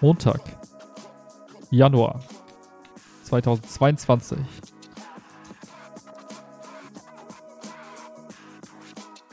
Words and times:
Montag. 0.00 0.40
Januar 1.70 2.24
2022. 3.24 4.38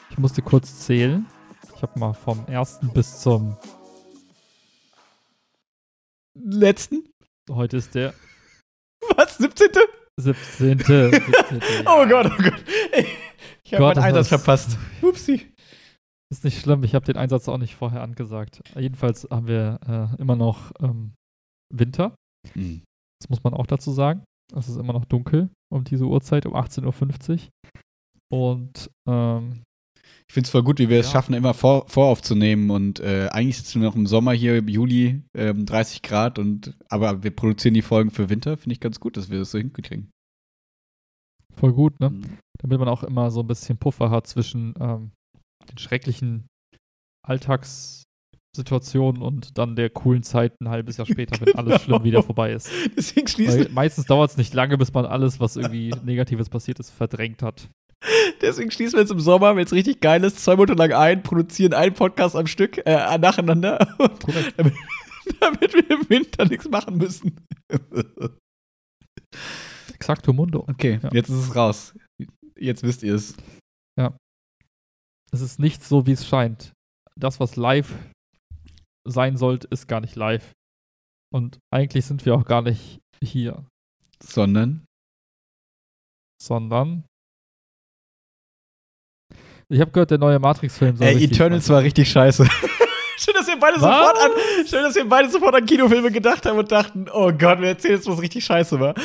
Ich 0.10 0.18
musste 0.18 0.42
kurz 0.42 0.80
zählen. 0.80 1.26
Ich 1.76 1.82
habe 1.82 1.98
mal 1.98 2.14
vom 2.14 2.46
1. 2.48 2.80
bis 2.94 3.22
zum 3.22 3.56
Letzten? 6.34 7.08
Heute 7.50 7.78
ist 7.78 7.96
der 7.96 8.14
Was? 9.16 9.38
17.? 9.38 9.70
17. 10.18 10.80
17. 10.80 11.22
Oh 11.86 12.06
Gott, 12.08 12.26
oh 12.26 12.44
Gott. 12.44 12.64
Ich 13.64 13.74
habe 13.74 13.84
meinen 13.84 14.00
Einsatz 14.00 14.28
verpasst. 14.28 14.78
Upsi. 15.02 15.54
Ist 16.30 16.44
nicht 16.44 16.60
schlimm, 16.60 16.84
ich 16.84 16.94
habe 16.94 17.06
den 17.06 17.16
Einsatz 17.18 17.48
auch 17.48 17.58
nicht 17.58 17.76
vorher 17.76 18.02
angesagt. 18.04 18.62
Jedenfalls 18.78 19.28
haben 19.32 19.48
wir 19.48 19.80
äh, 20.18 20.22
immer 20.22 20.36
noch 20.36 20.72
ähm, 20.82 21.14
Winter. 21.74 22.16
Das 22.54 23.30
muss 23.30 23.44
man 23.44 23.54
auch 23.54 23.66
dazu 23.66 23.92
sagen. 23.92 24.24
Es 24.56 24.68
ist 24.70 24.78
immer 24.78 24.94
noch 24.94 25.06
dunkel 25.06 25.50
um 25.74 25.84
diese 25.84 26.06
Uhrzeit, 26.06 26.46
um 26.46 26.54
18.50 26.56 27.48
Uhr. 28.32 28.60
Und 28.60 28.90
ähm, 29.08 29.62
Ich 30.28 30.34
finde 30.34 30.48
es 30.48 30.52
voll 30.52 30.64
gut, 30.64 30.80
wie 30.80 30.90
wir 30.90 31.00
es 31.00 31.08
Ja. 31.08 31.12
schaffen, 31.14 31.34
immer 31.34 31.54
vor, 31.54 31.88
voraufzunehmen. 31.88 32.70
Und 32.72 33.00
äh, 33.00 33.28
eigentlich 33.32 33.58
sitzen 33.58 33.82
wir 33.82 33.88
noch 33.90 33.96
im 33.96 34.08
Sommer 34.08 34.34
hier, 34.34 34.58
im 34.58 34.68
Juli, 34.68 35.24
ähm, 35.34 35.66
30 35.66 36.02
Grad. 36.02 36.40
Und, 36.40 36.78
aber 36.90 37.24
wir 37.24 37.32
produzieren 37.32 37.74
die 37.74 37.82
Folgen 37.82 38.12
für 38.12 38.30
Winter. 38.30 38.58
Finde 38.58 38.74
ich 38.74 38.80
ganz 38.82 39.00
gut, 39.00 39.16
dass 39.18 39.30
wir 39.30 39.40
das 39.40 39.52
so 39.52 39.58
hinkriegen. 39.58 40.10
voll 41.56 41.74
gut, 41.74 42.00
ne? 42.00 42.10
Mhm. 42.12 42.38
Damit 42.60 42.80
man 42.80 42.88
auch 42.90 43.04
immer 43.04 43.32
so 43.32 43.42
ein 43.42 43.48
bisschen 43.48 43.78
Puffer 43.78 44.10
hat 44.10 44.28
zwischen 44.28 44.74
ähm, 44.80 45.12
den 45.70 45.78
schrecklichen 45.78 46.48
Alltagssituationen 47.28 49.22
und 49.22 49.58
dann 49.58 49.76
der 49.76 49.90
coolen 49.90 50.24
Zeit 50.24 50.60
ein 50.62 50.70
halbes 50.70 50.98
Jahr 50.98 51.06
später, 51.08 51.46
wenn 51.46 51.56
alles 51.56 51.82
schlimm 51.84 51.96
Genau. 51.98 52.04
wieder 52.06 52.24
vorbei 52.24 52.54
ist. 52.54 52.70
Deswegen 52.96 53.28
schließen, 53.28 53.74
meistens 53.74 54.06
dauert 54.06 54.32
es 54.32 54.38
nicht 54.38 54.54
lange, 54.54 54.78
bis 54.78 54.94
man 54.94 55.06
alles, 55.06 55.40
was 55.40 55.56
irgendwie 55.56 55.90
Negatives 56.06 56.50
passiert 56.50 56.80
ist, 56.80 56.90
verdrängt 56.92 57.42
hat. 57.44 57.70
deswegen 58.42 58.72
schließen 58.72 58.94
wir 58.98 59.02
jetzt 59.02 59.12
im 59.12 59.20
Sommer, 59.20 59.56
wenn 59.56 59.66
es 59.66 59.74
richtig 59.74 60.00
geil 60.02 60.24
ist, 60.24 60.40
zwei 60.40 60.56
Monate 60.56 60.74
lang 60.74 60.94
ein, 60.94 61.24
produzieren 61.24 61.74
einen 61.74 61.94
Podcast 61.96 62.36
am 62.36 62.48
Stück, 62.48 62.78
äh, 62.86 63.18
nacheinander. 63.18 63.78
Damit, 64.58 64.74
damit 65.42 65.74
wir 65.74 65.90
im 65.92 66.10
Winter 66.10 66.46
nichts 66.46 66.70
machen 66.70 66.98
müssen. 66.98 67.36
Exacto 69.94 70.32
Mundo. 70.32 70.64
Okay, 70.70 71.00
Ja. 71.04 71.10
jetzt 71.12 71.30
ist 71.30 71.36
es 71.50 71.56
raus. 71.56 71.94
Jetzt 72.58 72.84
wisst 72.84 73.04
ihr 73.04 73.16
es. 73.16 73.36
Es 75.32 75.42
ist 75.42 75.60
nicht 75.60 75.84
so, 75.84 76.06
wie 76.06 76.14
es 76.14 76.26
scheint. 76.28 76.72
Das, 77.20 77.40
was 77.40 77.56
live 77.56 77.94
sein 79.08 79.38
sollte, 79.38 79.68
ist 79.72 79.88
gar 79.88 80.02
nicht 80.02 80.16
live. 80.16 80.52
Und 81.34 81.60
eigentlich 81.74 82.06
sind 82.06 82.26
wir 82.26 82.36
auch 82.36 82.46
gar 82.46 82.62
nicht 82.62 83.00
hier, 83.24 83.66
Sondern. 84.24 84.86
sondern. 86.42 87.04
Ich 89.70 89.82
habe 89.82 89.92
gehört, 89.92 90.12
der 90.12 90.18
neue 90.18 90.40
Matrix-Film 90.40 90.96
soll. 90.96 91.08
Ey, 91.08 91.24
Eternals 91.26 91.68
war 91.70 91.82
richtig 91.82 92.10
scheiße. 92.10 92.46
schön, 93.18 93.34
dass 93.34 93.48
wir 93.48 93.60
beide 93.60 93.82
Was? 93.82 93.82
sofort 93.82 94.18
an, 94.18 94.32
schön, 94.66 94.84
dass 94.84 94.96
wir 94.96 95.10
beide 95.10 95.30
sofort 95.30 95.56
an 95.56 95.66
Kinofilme 95.66 96.12
gedacht 96.12 96.46
haben 96.46 96.58
und 96.58 96.72
dachten, 96.72 97.08
oh 97.12 97.34
Gott, 97.34 97.60
wir 97.60 97.70
erzählen 97.70 97.96
jetzt, 97.96 98.08
was 98.08 98.22
richtig 98.22 98.46
scheiße 98.46 98.80
war. 98.80 98.96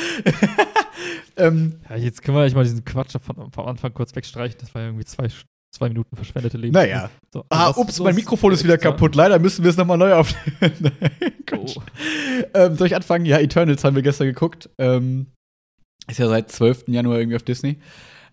ähm, 1.35 1.81
Ja, 1.89 1.97
jetzt 1.97 2.21
können 2.21 2.37
wir 2.37 2.45
echt 2.45 2.55
mal 2.55 2.63
diesen 2.63 2.85
Quatsch 2.85 3.17
von, 3.19 3.51
vom 3.51 3.65
Anfang 3.67 3.93
kurz 3.93 4.15
wegstreichen. 4.15 4.57
Das 4.59 4.73
war 4.73 4.81
ja 4.83 4.87
irgendwie 4.87 5.05
zwei, 5.05 5.27
zwei 5.73 5.89
Minuten 5.89 6.15
verschwendete 6.15 6.57
Leben. 6.57 6.73
naja. 6.73 7.09
So, 7.33 7.43
Ah, 7.49 7.69
was- 7.69 7.77
ups, 7.77 7.99
mein 7.99 8.15
Mikrofon 8.15 8.53
ist 8.53 8.63
wieder 8.63 8.77
kaputt. 8.77 9.15
Leider 9.15 9.39
müssen 9.39 9.63
wir 9.63 9.71
es 9.71 9.77
nochmal 9.77 9.97
neu 9.97 10.13
aufnehmen. 10.13 10.91
Oh. 11.55 11.67
Ähm, 12.55 12.75
soll 12.77 12.87
ich 12.87 12.95
anfangen? 12.95 13.25
Ja, 13.25 13.37
Eternals 13.39 13.83
haben 13.83 13.95
wir 13.95 14.01
gestern 14.01 14.25
geguckt. 14.27 14.69
Ähm, 14.79 15.27
ist 16.07 16.17
ja 16.19 16.27
seit 16.27 16.51
12. 16.51 16.85
Januar 16.87 17.19
irgendwie 17.19 17.35
auf 17.35 17.43
Disney. 17.43 17.77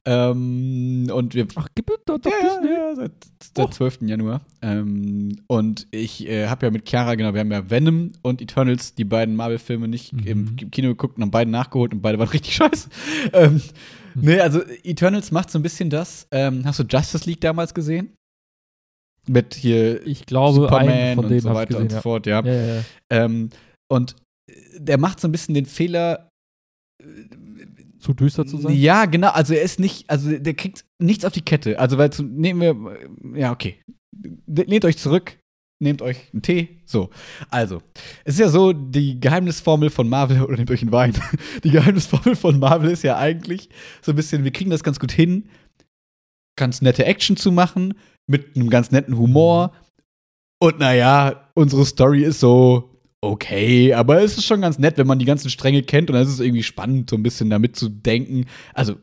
Ähm, 0.06 1.06
und 1.12 1.34
wir 1.34 1.46
Ach, 1.56 1.68
gibt 1.74 1.90
es 1.90 1.98
doch 2.06 2.18
ja, 2.24 2.30
Disney? 2.42 2.72
ja, 2.74 2.94
seit, 2.96 3.12
seit 3.54 3.66
Oh. 3.66 3.68
12. 3.70 3.98
Januar. 4.08 4.40
Ähm, 4.62 5.36
und 5.48 5.86
ich 5.90 6.26
äh, 6.26 6.46
habe 6.48 6.66
ja 6.66 6.70
mit 6.72 6.88
Chiara, 6.88 7.14
genau, 7.14 7.34
wir 7.34 7.40
haben 7.40 7.52
ja 7.52 7.68
Venom 7.68 8.12
und 8.22 8.40
Eternals, 8.40 8.94
die 8.94 9.04
beiden 9.04 9.36
Marvel-Filme, 9.36 9.86
nicht 9.88 10.12
Mhm. 10.14 10.26
im 10.26 10.56
Kino 10.70 10.88
geguckt 10.88 11.16
und 11.18 11.22
haben 11.24 11.30
beide 11.30 11.50
nachgeholt 11.50 11.92
und 11.92 12.00
beide 12.00 12.18
waren 12.18 12.28
richtig 12.32 12.54
scheiße. 12.54 12.88
Ähm. 13.34 13.60
Nee, 14.20 14.40
also 14.40 14.62
Eternals 14.82 15.30
macht 15.30 15.50
so 15.50 15.58
ein 15.58 15.62
bisschen 15.62 15.90
das. 15.90 16.26
Ähm, 16.30 16.64
hast 16.64 16.78
du 16.78 16.84
Justice 16.84 17.24
League 17.28 17.40
damals 17.40 17.74
gesehen? 17.74 18.14
Mit 19.28 19.54
hier 19.54 20.06
Ich 20.06 20.26
glaube, 20.26 20.54
Superman 20.62 21.16
von 21.16 21.24
und 21.26 21.40
so 21.40 21.54
weiter 21.54 21.66
gesehen. 21.66 21.82
und 21.82 21.92
so 21.92 22.00
fort, 22.00 22.26
ja. 22.26 22.44
Ja, 22.44 22.52
ja, 22.52 22.74
ja. 22.76 22.82
Ähm, 23.10 23.50
und 23.88 24.16
der 24.76 24.98
macht 24.98 25.20
so 25.20 25.28
ein 25.28 25.32
bisschen 25.32 25.54
den 25.54 25.66
Fehler, 25.66 26.28
Zu 27.98 28.14
düster 28.14 28.46
zu 28.46 28.56
sein? 28.56 28.74
Ja, 28.74 29.04
genau. 29.04 29.28
Also 29.28 29.54
er 29.54 29.62
ist 29.62 29.78
nicht, 29.78 30.08
also 30.08 30.36
der 30.36 30.54
kriegt 30.54 30.84
nichts 30.98 31.24
auf 31.24 31.32
die 31.32 31.42
Kette. 31.42 31.78
Also 31.78 31.98
weil 31.98 32.10
zu, 32.12 32.22
nehmen 32.22 32.60
wir, 32.60 33.38
ja 33.38 33.52
okay, 33.52 33.80
lehnt 34.46 34.84
euch 34.84 34.96
zurück, 34.96 35.38
nehmt 35.80 36.02
euch 36.02 36.28
einen 36.32 36.42
Tee. 36.42 36.68
So, 36.84 37.10
also 37.48 37.82
es 38.24 38.34
ist 38.34 38.40
ja 38.40 38.48
so 38.48 38.72
die 38.72 39.18
Geheimnisformel 39.18 39.90
von 39.90 40.08
Marvel 40.08 40.42
oder 40.42 40.56
nehmt 40.56 40.70
euch 40.70 40.82
einen 40.82 40.92
Wein. 40.92 41.14
Die 41.64 41.70
Geheimnisformel 41.70 42.36
von 42.36 42.58
Marvel 42.58 42.90
ist 42.90 43.02
ja 43.02 43.16
eigentlich 43.16 43.68
so 44.02 44.12
ein 44.12 44.16
bisschen, 44.16 44.44
wir 44.44 44.52
kriegen 44.52 44.70
das 44.70 44.84
ganz 44.84 45.00
gut 45.00 45.12
hin, 45.12 45.48
ganz 46.56 46.82
nette 46.82 47.04
Action 47.06 47.36
zu 47.36 47.50
machen 47.50 47.94
mit 48.26 48.56
einem 48.56 48.70
ganz 48.70 48.90
netten 48.90 49.16
Humor. 49.16 49.72
Und 50.62 50.78
naja, 50.78 51.48
unsere 51.54 51.86
Story 51.86 52.22
ist 52.22 52.40
so 52.40 52.90
okay, 53.22 53.94
aber 53.94 54.22
es 54.22 54.36
ist 54.36 54.44
schon 54.46 54.60
ganz 54.60 54.78
nett, 54.78 54.98
wenn 54.98 55.06
man 55.06 55.18
die 55.18 55.24
ganzen 55.24 55.50
Stränge 55.50 55.82
kennt 55.82 56.10
und 56.10 56.14
dann 56.14 56.22
ist 56.22 56.32
es 56.32 56.40
irgendwie 56.40 56.62
spannend, 56.62 57.10
so 57.10 57.16
ein 57.16 57.22
bisschen 57.22 57.50
damit 57.50 57.76
zu 57.76 57.88
denken. 57.88 58.46
Also, 58.74 58.96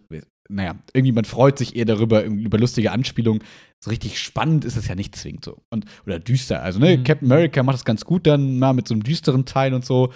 naja, 0.50 0.76
irgendwie 0.94 1.12
man 1.12 1.26
freut 1.26 1.58
sich 1.58 1.76
eher 1.76 1.86
darüber, 1.86 2.24
über 2.24 2.58
lustige 2.58 2.92
Anspielungen. 2.92 3.44
So 3.84 3.90
richtig 3.90 4.20
spannend 4.20 4.66
ist 4.66 4.78
es 4.78 4.88
ja 4.88 4.96
nicht 4.96 5.16
zwingend 5.16 5.46
so. 5.46 5.62
Und, 5.70 5.86
oder 6.06 6.20
düster. 6.20 6.64
Also, 6.64 6.80
ne, 6.80 6.98
Mhm. 6.98 7.04
Captain 7.04 7.32
America 7.32 7.62
macht 7.64 7.76
das 7.76 7.86
ganz 7.86 8.06
gut 8.06 8.26
dann 8.28 8.60
mal 8.60 8.74
mit 8.74 8.88
so 8.88 8.94
einem 8.94 9.04
düsteren 9.04 9.46
Teil 9.46 9.74
und 9.74 9.86
so. 9.86 10.12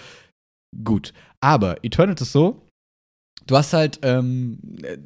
Gut. 0.84 1.12
Aber 1.40 1.84
Eternals 1.84 2.22
ist 2.22 2.32
so, 2.32 2.62
du 3.46 3.56
hast 3.56 3.72
halt, 3.72 4.00
ähm, 4.02 4.58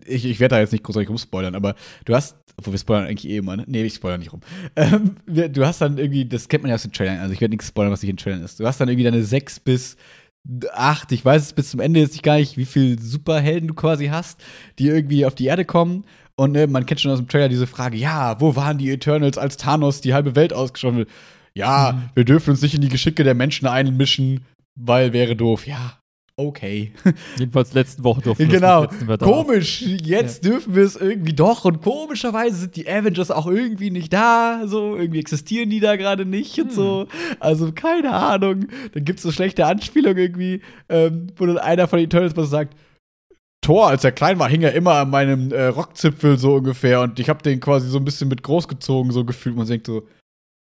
ich, 0.06 0.24
ich 0.24 0.40
werde 0.40 0.54
da 0.54 0.60
jetzt 0.60 0.72
nicht 0.72 0.84
großartig 0.84 1.08
rumspoilern, 1.08 1.54
aber 1.54 1.74
du 2.04 2.14
hast, 2.14 2.36
obwohl 2.56 2.74
wir 2.74 2.78
spoilern 2.78 3.06
eigentlich 3.06 3.30
eh 3.30 3.38
immer, 3.38 3.56
ne? 3.56 3.64
Nee, 3.66 3.84
ich 3.84 3.94
spoilere 3.94 4.18
nicht 4.18 4.32
rum. 4.32 4.40
Ähm, 4.76 5.16
du 5.26 5.66
hast 5.66 5.80
dann 5.80 5.98
irgendwie, 5.98 6.24
das 6.26 6.48
kennt 6.48 6.62
man 6.62 6.70
ja 6.70 6.74
aus 6.74 6.82
den 6.82 6.92
Trailern, 6.92 7.18
also 7.18 7.32
ich 7.32 7.40
werde 7.40 7.52
nichts 7.52 7.68
spoilern, 7.68 7.92
was 7.92 8.02
nicht 8.02 8.10
in 8.10 8.16
Trailern 8.16 8.42
ist. 8.42 8.60
Du 8.60 8.66
hast 8.66 8.80
dann 8.80 8.88
irgendwie 8.88 9.04
deine 9.04 9.22
sechs 9.22 9.58
bis 9.58 9.96
acht, 10.72 11.12
ich 11.12 11.24
weiß 11.24 11.42
es 11.42 11.52
bis 11.52 11.70
zum 11.70 11.80
Ende 11.80 12.00
jetzt 12.00 12.22
gar 12.22 12.36
nicht, 12.36 12.56
wie 12.56 12.64
viele 12.64 13.00
Superhelden 13.00 13.68
du 13.68 13.74
quasi 13.74 14.06
hast, 14.06 14.40
die 14.78 14.88
irgendwie 14.88 15.26
auf 15.26 15.34
die 15.34 15.46
Erde 15.46 15.64
kommen. 15.64 16.04
Und 16.36 16.52
ne, 16.52 16.66
man 16.66 16.84
kennt 16.86 17.00
schon 17.00 17.10
aus 17.10 17.18
dem 17.18 17.28
Trailer 17.28 17.48
diese 17.48 17.66
Frage, 17.66 17.96
ja, 17.96 18.40
wo 18.40 18.56
waren 18.56 18.78
die 18.78 18.90
Eternals, 18.90 19.38
als 19.38 19.56
Thanos 19.56 20.00
die 20.02 20.12
halbe 20.14 20.36
Welt 20.36 20.52
ausgeschossen 20.52 21.00
hat? 21.00 21.08
Ja, 21.54 21.92
Mhm. 21.92 22.10
wir 22.14 22.24
dürfen 22.24 22.50
uns 22.50 22.62
nicht 22.62 22.74
in 22.74 22.82
die 22.82 22.90
Geschicke 22.90 23.24
der 23.24 23.34
Menschen 23.34 23.66
einmischen, 23.66 24.42
weil 24.74 25.12
wäre 25.14 25.34
doof. 25.36 25.66
Ja, 25.66 25.98
okay. 26.36 26.92
Jedenfalls 27.38 27.72
letzten 27.72 28.04
Woche 28.04 28.20
durften 28.22 28.48
Genau. 28.48 28.82
nicht, 28.82 29.08
wir 29.08 29.16
da. 29.16 29.26
Komisch, 29.26 29.82
jetzt 29.82 30.44
dürfen 30.44 30.74
wir 30.74 30.84
es 30.84 30.96
irgendwie 30.96 31.32
doch. 31.32 31.64
Und 31.64 31.82
komischerweise 31.82 32.56
sind 32.56 32.76
die 32.76 32.88
Avengers 32.88 33.30
auch 33.30 33.46
irgendwie 33.46 33.90
nicht 33.90 34.12
da. 34.12 34.62
So, 34.66 34.96
irgendwie 34.96 35.18
existieren 35.20 35.70
die 35.70 35.80
da 35.80 35.96
gerade 35.96 36.24
nicht 36.24 36.58
und 36.58 36.68
Hm. 36.68 36.74
so. 36.74 37.06
Also, 37.40 37.72
keine 37.72 38.12
Ahnung. 38.12 38.66
Dann 38.92 39.04
gibt 39.04 39.18
es 39.18 39.22
so 39.22 39.32
schlechte 39.32 39.66
Anspielungen 39.66 40.18
irgendwie, 40.18 40.60
ähm, 40.88 41.28
wo 41.36 41.46
dann 41.46 41.58
einer 41.58 41.88
von 41.88 41.98
den 41.98 42.06
Eternals 42.06 42.36
was 42.36 42.50
sagt. 42.50 42.76
Thor, 43.62 43.88
als 43.88 44.04
er 44.04 44.12
klein 44.12 44.38
war, 44.38 44.48
hing 44.48 44.62
er 44.62 44.74
immer 44.74 44.94
an 44.94 45.10
meinem 45.10 45.50
äh, 45.50 45.64
Rockzipfel 45.66 46.38
so 46.38 46.54
ungefähr 46.54 47.00
und 47.00 47.18
ich 47.18 47.28
habe 47.28 47.42
den 47.42 47.58
quasi 47.58 47.88
so 47.88 47.98
ein 47.98 48.04
bisschen 48.04 48.28
mit 48.28 48.42
großgezogen, 48.44 49.10
so 49.10 49.24
gefühlt. 49.24 49.56
Man 49.56 49.66
denkt 49.66 49.86
so, 49.86 50.06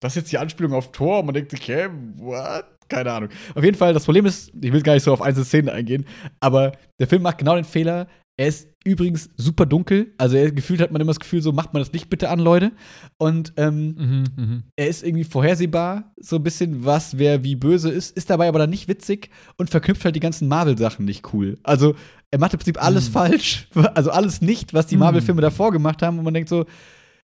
das 0.01 0.13
ist 0.13 0.15
jetzt 0.23 0.31
die 0.31 0.37
Anspielung 0.37 0.71
auf 0.73 0.93
Thor 0.93 1.19
und 1.19 1.25
man 1.25 1.35
denkt 1.35 1.51
sich, 1.51 1.67
hä, 1.67 1.87
what? 2.17 2.63
Keine 2.87 3.11
Ahnung. 3.11 3.29
Auf 3.55 3.63
jeden 3.63 3.77
Fall, 3.77 3.93
das 3.93 4.05
Problem 4.05 4.25
ist, 4.25 4.51
ich 4.61 4.71
will 4.71 4.81
gar 4.81 4.93
nicht 4.93 5.03
so 5.03 5.13
auf 5.13 5.21
einzelne 5.21 5.45
Szenen 5.45 5.69
eingehen, 5.69 6.05
aber 6.39 6.73
der 6.99 7.07
Film 7.07 7.21
macht 7.23 7.37
genau 7.39 7.55
den 7.55 7.63
Fehler. 7.63 8.07
Er 8.37 8.47
ist 8.47 8.67
übrigens 8.83 9.29
super 9.37 9.65
dunkel. 9.65 10.13
Also 10.17 10.35
er, 10.35 10.51
gefühlt 10.51 10.81
hat 10.81 10.91
man 10.91 11.01
immer 11.01 11.11
das 11.11 11.21
Gefühl, 11.21 11.41
so 11.41 11.53
macht 11.53 11.73
man 11.73 11.81
das 11.81 11.93
Licht 11.93 12.09
bitte 12.09 12.29
an, 12.29 12.39
Leute. 12.39 12.73
Und 13.17 13.53
ähm, 13.55 13.95
Mhm, 13.97 14.23
mhm. 14.35 14.63
er 14.75 14.87
ist 14.89 15.03
irgendwie 15.03 15.23
vorhersehbar, 15.23 16.11
so 16.19 16.35
ein 16.35 16.43
bisschen, 16.43 16.83
was 16.83 17.17
wer 17.17 17.43
wie 17.45 17.55
böse 17.55 17.89
ist, 17.89 18.15
ist 18.17 18.29
dabei 18.29 18.49
aber 18.49 18.59
dann 18.59 18.69
nicht 18.69 18.89
witzig 18.89 19.29
und 19.57 19.69
verknüpft 19.69 20.03
halt 20.03 20.17
die 20.17 20.19
ganzen 20.19 20.49
Marvel-Sachen 20.49 21.05
nicht 21.05 21.33
cool. 21.33 21.57
Also 21.63 21.95
er 22.29 22.39
macht 22.39 22.51
im 22.53 22.59
Prinzip 22.59 22.83
alles 22.83 23.05
Hm. 23.05 23.13
falsch, 23.13 23.69
also 23.95 24.11
alles 24.11 24.41
nicht, 24.41 24.73
was 24.73 24.87
die 24.87 24.95
Hm. 24.95 24.99
Marvel-Filme 24.99 25.41
davor 25.41 25.71
gemacht 25.71 26.01
haben. 26.01 26.17
Und 26.19 26.25
man 26.25 26.33
denkt 26.33 26.49
so, 26.49 26.65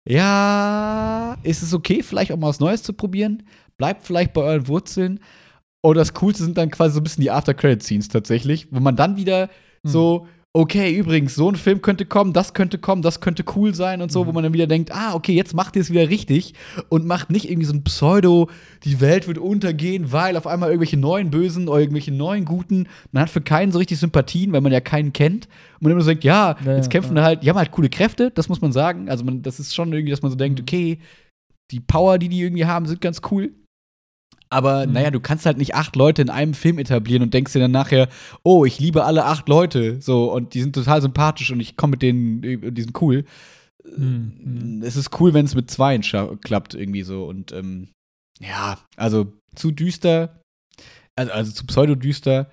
ja, 0.08 1.36
ist 1.44 1.62
es 1.64 1.74
okay, 1.74 2.04
vielleicht 2.04 2.32
auch 2.32 2.38
mal 2.38 2.48
was 2.50 2.60
Neues 2.60 2.84
zu 2.84 2.94
probieren? 2.94 3.44
Bleibt 3.78 4.04
vielleicht 4.06 4.34
bei 4.34 4.42
euren 4.42 4.68
Wurzeln. 4.68 5.20
Und 5.82 5.96
das 5.96 6.14
Coolste 6.14 6.44
sind 6.44 6.58
dann 6.58 6.72
quasi 6.72 6.96
so 6.96 7.00
ein 7.00 7.04
bisschen 7.04 7.22
die 7.22 7.32
After-Credit-Scenes 7.32 8.08
tatsächlich, 8.08 8.68
wo 8.72 8.80
man 8.80 8.96
dann 8.96 9.18
wieder 9.18 9.50
Hm. 9.86 9.92
so, 9.92 10.28
okay, 10.56 10.96
übrigens, 10.96 11.36
so 11.36 11.50
ein 11.50 11.58
Film 11.58 11.82
könnte 11.82 12.06
kommen, 12.06 12.32
das 12.32 12.54
könnte 12.54 12.78
kommen, 12.78 13.02
das 13.02 13.20
könnte 13.20 13.44
cool 13.56 13.76
sein 13.76 14.02
und 14.02 14.10
so, 14.12 14.24
mhm. 14.24 14.28
wo 14.28 14.32
man 14.32 14.44
dann 14.46 14.54
wieder 14.54 14.68
denkt, 14.68 14.90
ah, 14.94 15.14
okay, 15.14 15.34
jetzt 15.34 15.54
macht 15.54 15.76
ihr 15.76 15.82
es 15.82 15.92
wieder 15.92 16.10
richtig 16.10 16.54
und 16.88 17.06
macht 17.06 17.30
nicht 17.30 17.50
irgendwie 17.50 17.68
so 17.68 17.74
ein 17.74 17.84
Pseudo, 17.84 18.50
die 18.86 19.02
Welt 19.02 19.28
wird 19.28 19.38
untergehen, 19.38 20.14
weil 20.14 20.38
auf 20.38 20.48
einmal 20.48 20.70
irgendwelche 20.70 20.96
neuen 20.96 21.30
Bösen 21.30 21.68
oder 21.68 21.82
irgendwelche 21.82 22.14
neuen 22.14 22.46
Guten, 22.46 22.88
man 23.12 23.24
hat 23.24 23.30
für 23.30 23.42
keinen 23.42 23.74
so 23.74 23.80
richtig 23.80 24.00
Sympathien, 24.00 24.54
weil 24.54 24.62
man 24.62 24.72
ja 24.72 24.80
keinen 24.80 25.12
kennt. 25.12 25.48
Und 25.74 25.84
man 25.84 25.92
immer 25.92 26.02
so 26.02 26.10
denkt, 26.10 26.24
ja, 26.24 26.56
ja 26.66 26.78
jetzt 26.78 26.90
kämpfen 26.90 27.18
ja. 27.18 27.24
halt, 27.24 27.44
die 27.44 27.50
haben 27.50 27.58
halt 27.58 27.72
coole 27.72 27.90
Kräfte, 27.90 28.32
das 28.32 28.48
muss 28.48 28.62
man 28.62 28.72
sagen. 28.72 29.10
Also 29.10 29.26
man, 29.26 29.42
das 29.42 29.60
ist 29.60 29.76
schon 29.76 29.92
irgendwie, 29.92 30.12
dass 30.12 30.22
man 30.22 30.32
so 30.32 30.38
denkt, 30.38 30.60
mhm. 30.60 30.64
okay, 30.64 31.00
die 31.72 31.82
Power, 31.82 32.18
die 32.18 32.30
die 32.30 32.42
irgendwie 32.42 32.66
haben, 32.66 32.86
sind 32.86 33.02
ganz 33.02 33.20
cool. 33.30 33.52
Aber 34.50 34.86
mhm. 34.86 34.94
naja, 34.94 35.12
du 35.12 35.20
kannst 35.20 35.46
halt 35.46 35.58
nicht 35.58 35.76
acht 35.76 35.96
Leute 35.96 36.22
in 36.22 36.30
einem 36.30 36.54
Film 36.54 36.78
etablieren 36.80 37.24
und 37.24 37.34
denkst 37.34 37.54
dir 37.54 37.60
dann 37.60 37.72
nachher, 37.72 38.10
oh, 38.44 38.66
ich 38.66 38.80
liebe 38.80 39.04
alle 39.04 39.26
acht 39.26 39.50
Leute, 39.50 40.02
so 40.02 40.32
und 40.32 40.54
die 40.54 40.62
sind 40.62 40.74
total 40.74 41.02
sympathisch 41.02 41.52
und 41.52 41.60
ich 41.60 41.78
komme 41.78 41.92
mit 41.92 42.02
denen, 42.02 42.42
die 42.42 42.82
sind 42.82 43.02
cool. 43.02 43.26
Mhm. 43.98 44.82
Es 44.84 44.96
ist 44.96 45.20
cool, 45.20 45.34
wenn 45.34 45.46
es 45.46 45.56
mit 45.56 45.70
zweien 45.70 46.02
klappt 46.02 46.74
irgendwie 46.74 47.04
so 47.04 47.26
und 47.26 47.52
ähm, 47.52 47.90
ja, 48.40 48.78
also 48.98 49.34
zu 49.56 49.72
düster, 49.72 50.42
also, 51.16 51.32
also 51.32 51.52
zu 51.52 51.66
pseudo-düster. 51.66 52.52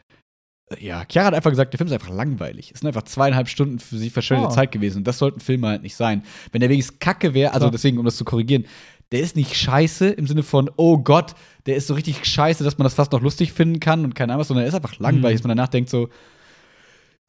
Ja, 0.79 1.05
Chiara 1.05 1.27
hat 1.27 1.35
einfach 1.35 1.51
gesagt, 1.51 1.75
der 1.75 1.79
Film 1.79 1.89
ist 1.89 1.93
einfach 1.93 2.09
langweilig. 2.09 2.71
Es 2.73 2.81
sind 2.81 2.87
einfach 2.87 3.03
zweieinhalb 3.03 3.49
Stunden 3.49 3.79
für 3.79 3.99
sie 3.99 4.09
verschwendete 4.09 4.53
oh. 4.53 4.55
Zeit 4.55 4.73
gewesen. 4.73 4.99
Und 4.99 5.07
das 5.07 5.19
sollten 5.19 5.41
Filme 5.41 5.69
halt 5.69 5.83
nicht 5.83 5.97
sein. 5.97 6.23
Wenn 6.51 6.61
der 6.61 6.71
wenigstens 6.71 6.99
kacke 6.99 7.35
wäre, 7.35 7.53
also 7.53 7.69
deswegen, 7.69 7.99
um 7.99 8.07
das 8.07 8.17
zu 8.17 8.25
korrigieren, 8.25 8.65
der 9.13 9.21
ist 9.21 9.37
nicht 9.37 9.55
scheiße 9.55 10.09
im 10.09 10.27
Sinne 10.27 10.43
von, 10.43 10.71
oh 10.77 10.99
Gott, 10.99 11.35
der 11.67 11.77
ist 11.77 11.87
so 11.87 11.95
richtig 11.95 12.25
scheiße, 12.25 12.65
dass 12.65 12.79
man 12.79 12.85
das 12.85 12.95
fast 12.95 13.13
noch 13.13 13.21
lustig 13.21 13.53
finden 13.53 13.79
kann 13.79 14.05
und 14.05 14.15
keine 14.15 14.33
Ahnung 14.33 14.41
was, 14.41 14.49
sondern 14.49 14.65
er 14.65 14.69
ist 14.69 14.75
einfach 14.75 14.99
langweilig, 14.99 15.35
mhm. 15.35 15.43
dass 15.43 15.49
man 15.49 15.57
danach 15.57 15.69
denkt 15.69 15.91
so, 15.91 16.09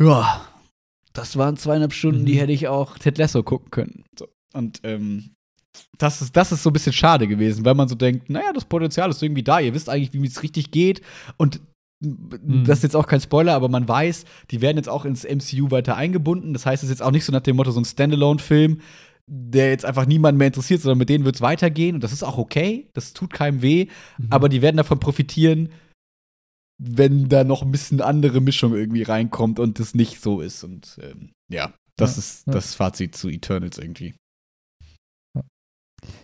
ja, 0.02 0.48
das 1.12 1.38
waren 1.38 1.58
zweieinhalb 1.58 1.94
Stunden, 1.94 2.22
mhm. 2.22 2.26
die 2.26 2.40
hätte 2.40 2.54
ich 2.54 2.68
auch 2.68 2.98
Ted 2.98 3.18
Lasso 3.18 3.44
gucken 3.44 3.70
können. 3.70 4.06
So. 4.18 4.28
Und 4.54 4.80
ähm, 4.84 5.36
das 5.98 6.22
ist, 6.22 6.36
das 6.36 6.52
ist 6.52 6.64
so 6.64 6.70
ein 6.70 6.74
bisschen 6.74 6.94
schade 6.94 7.28
gewesen, 7.28 7.66
weil 7.66 7.76
man 7.76 7.88
so 7.88 7.96
denkt, 7.96 8.30
naja, 8.30 8.54
das 8.54 8.66
Potenzial 8.66 9.10
ist 9.10 9.22
irgendwie 9.22 9.44
da, 9.44 9.60
ihr 9.60 9.74
wisst 9.74 9.90
eigentlich, 9.90 10.14
wie 10.14 10.26
es 10.26 10.42
richtig 10.42 10.72
geht 10.72 11.02
und 11.38 11.62
mhm. 12.00 12.64
das 12.66 12.80
ist 12.80 12.84
jetzt 12.84 12.96
auch 12.96 13.08
kein 13.08 13.22
Spoiler, 13.22 13.54
aber 13.54 13.70
man 13.70 13.88
weiß, 13.88 14.26
die 14.52 14.62
werden 14.62 14.78
jetzt 14.78 14.90
auch 14.90 15.06
ins 15.06 15.24
MCU 15.24 15.72
weiter 15.72 15.96
eingebunden. 15.96 16.54
Das 16.54 16.66
heißt, 16.66 16.84
es 16.84 16.90
ist 16.90 17.00
jetzt 17.00 17.06
auch 17.06 17.12
nicht 17.12 17.26
so 17.26 17.32
nach 17.32 17.42
dem 17.42 17.56
Motto 17.56 17.72
so 17.72 17.82
ein 17.82 17.86
Standalone-Film, 17.86 18.82
der 19.28 19.70
jetzt 19.70 19.86
einfach 19.86 20.06
niemanden 20.06 20.38
mehr 20.38 20.48
interessiert, 20.48 20.82
sondern 20.82 20.98
mit 20.98 21.10
denen 21.10 21.26
wird 21.26 21.36
es 21.36 21.42
weitergehen 21.42 21.96
und 21.96 22.04
das 22.04 22.12
ist 22.12 22.24
auch 22.24 22.38
okay, 22.38 22.90
das 22.94 23.14
tut 23.14 23.34
keinem 23.34 23.62
weh, 23.62 23.88
mhm. 24.18 24.28
aber 24.30 24.50
die 24.50 24.62
werden 24.62 24.78
davon 24.78 25.00
profitieren, 25.00 25.70
wenn 26.78 27.30
da 27.30 27.44
noch 27.44 27.62
ein 27.62 27.72
bisschen 27.72 28.02
andere 28.02 28.42
Mischung 28.42 28.74
irgendwie 28.74 29.04
reinkommt 29.04 29.60
und 29.60 29.80
das 29.80 29.94
nicht 29.94 30.22
so 30.22 30.42
ist. 30.42 30.64
Und 30.64 31.00
ähm, 31.02 31.32
ja, 31.50 31.74
das 31.96 32.16
ja, 32.16 32.20
ist 32.20 32.48
ja. 32.48 32.54
das 32.54 32.76
Fazit 32.76 33.16
zu 33.16 33.30
Eternals 33.30 33.78
irgendwie. 33.78 34.16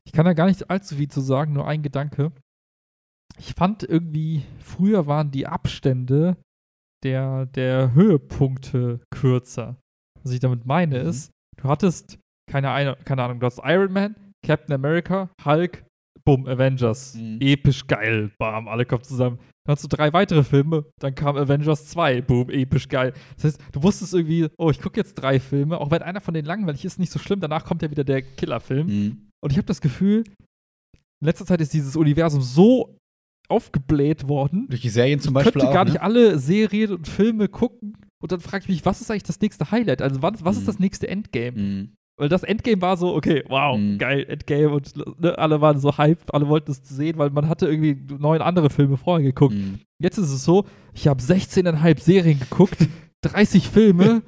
Ich 0.04 0.12
kann 0.12 0.26
da 0.26 0.34
gar 0.34 0.48
nicht 0.48 0.70
allzu 0.70 0.96
viel 0.96 1.10
zu 1.10 1.22
sagen, 1.22 1.54
nur 1.54 1.68
ein 1.68 1.84
Gedanke. 1.84 2.34
Ich 3.38 3.54
fand 3.54 3.84
irgendwie, 3.84 4.44
früher 4.60 5.08
waren 5.08 5.32
die 5.32 5.48
Abstände 5.48 6.36
der, 7.04 7.46
der 7.46 7.94
Höhepunkte 7.94 9.00
kürzer. 9.10 9.80
Was 10.22 10.34
ich 10.34 10.42
damit 10.42 10.66
meine 10.66 11.02
mhm. 11.02 11.10
ist, 11.10 11.32
du 11.58 11.70
hattest 11.70 12.20
keine, 12.50 12.98
keine 13.06 13.24
Ahnung, 13.24 13.40
du 13.40 13.46
hast 13.46 13.62
Iron 13.64 13.94
Man, 13.94 14.16
Captain 14.46 14.74
America, 14.74 15.30
Hulk, 15.46 15.86
Bumm, 16.26 16.46
Avengers. 16.48 17.16
Mhm. 17.16 17.40
Episch 17.42 17.88
geil. 17.88 18.32
Bam, 18.38 18.68
alle 18.68 18.86
kommen 18.86 19.04
zusammen. 19.04 19.40
Dann 19.66 19.76
hast 19.76 19.84
du 19.84 19.88
drei 19.88 20.12
weitere 20.14 20.44
Filme, 20.44 20.86
dann 21.00 21.14
kam 21.14 21.38
Avengers 21.38 21.88
2, 21.88 22.22
boom, 22.22 22.50
episch 22.50 22.88
geil. 22.88 23.14
Das 23.36 23.46
heißt, 23.46 23.62
du 23.72 23.84
wusstest 23.84 24.14
irgendwie, 24.14 24.48
oh, 24.58 24.72
ich 24.72 24.82
gucke 24.82 25.00
jetzt 25.00 25.16
drei 25.16 25.40
Filme, 25.40 25.80
auch 25.80 25.92
wenn 25.92 26.02
einer 26.02 26.22
von 26.22 26.34
denen 26.34 26.48
langweilig 26.48 26.86
ist, 26.86 26.98
nicht 26.98 27.12
so 27.12 27.20
schlimm, 27.20 27.40
danach 27.40 27.66
kommt 27.66 27.84
ja 27.84 27.92
wieder 27.92 28.04
der 28.04 28.22
Killerfilm. 28.24 28.88
Mhm. 28.88 29.30
Und 29.44 29.52
ich 29.52 29.58
habe 29.58 29.68
das 29.68 29.82
Gefühl, 29.82 30.24
in 31.22 31.26
letzter 31.26 31.46
Zeit 31.46 31.62
ist 31.62 31.74
dieses 31.74 31.96
Universum 31.96 32.42
so 32.42 32.98
aufgebläht 33.48 34.28
worden. 34.28 34.68
Durch 34.70 34.82
die 34.82 34.90
Serien 34.90 35.20
zum 35.20 35.34
Beispiel. 35.34 35.50
Ich 35.50 35.62
könnte 35.62 35.74
gar 35.74 35.86
ne? 35.86 35.92
nicht 35.92 36.02
alle 36.02 36.40
Serien 36.40 36.92
und 36.94 37.08
Filme 37.08 37.48
gucken. 37.48 37.98
Und 38.22 38.32
dann 38.32 38.40
frage 38.40 38.64
ich 38.64 38.70
mich, 38.70 38.86
was 38.86 39.02
ist 39.02 39.10
eigentlich 39.12 39.24
das 39.24 39.40
nächste 39.40 39.72
Highlight? 39.72 40.02
Also, 40.02 40.22
was, 40.22 40.44
was 40.44 40.56
mhm. 40.56 40.60
ist 40.62 40.68
das 40.68 40.80
nächste 40.80 41.08
Endgame? 41.08 41.58
Mhm. 41.58 41.96
Weil 42.20 42.28
das 42.28 42.44
Endgame 42.44 42.82
war 42.82 42.98
so, 42.98 43.16
okay, 43.16 43.46
wow, 43.48 43.78
mhm. 43.78 43.98
geil, 43.98 44.26
Endgame 44.28 44.70
und 44.72 44.94
ne, 45.22 45.38
alle 45.38 45.62
waren 45.62 45.80
so 45.80 45.98
hyped, 45.98 46.34
alle 46.34 46.50
wollten 46.50 46.72
es 46.72 46.82
sehen, 46.84 47.18
weil 47.18 47.30
man 47.30 47.48
hatte 47.48 47.66
irgendwie 47.68 47.98
neun 48.18 48.42
andere 48.42 48.70
Filme 48.70 48.98
vorher 48.98 49.26
geguckt. 49.26 49.56
Mhm. 49.56 49.80
Jetzt 50.00 50.18
ist 50.18 50.30
es 50.30 50.44
so, 50.44 50.66
ich 50.94 51.08
habe 51.08 51.22
16,5 51.22 52.02
Serien 52.02 52.40
geguckt, 52.40 52.90
30 53.22 53.70
Filme, 53.70 54.22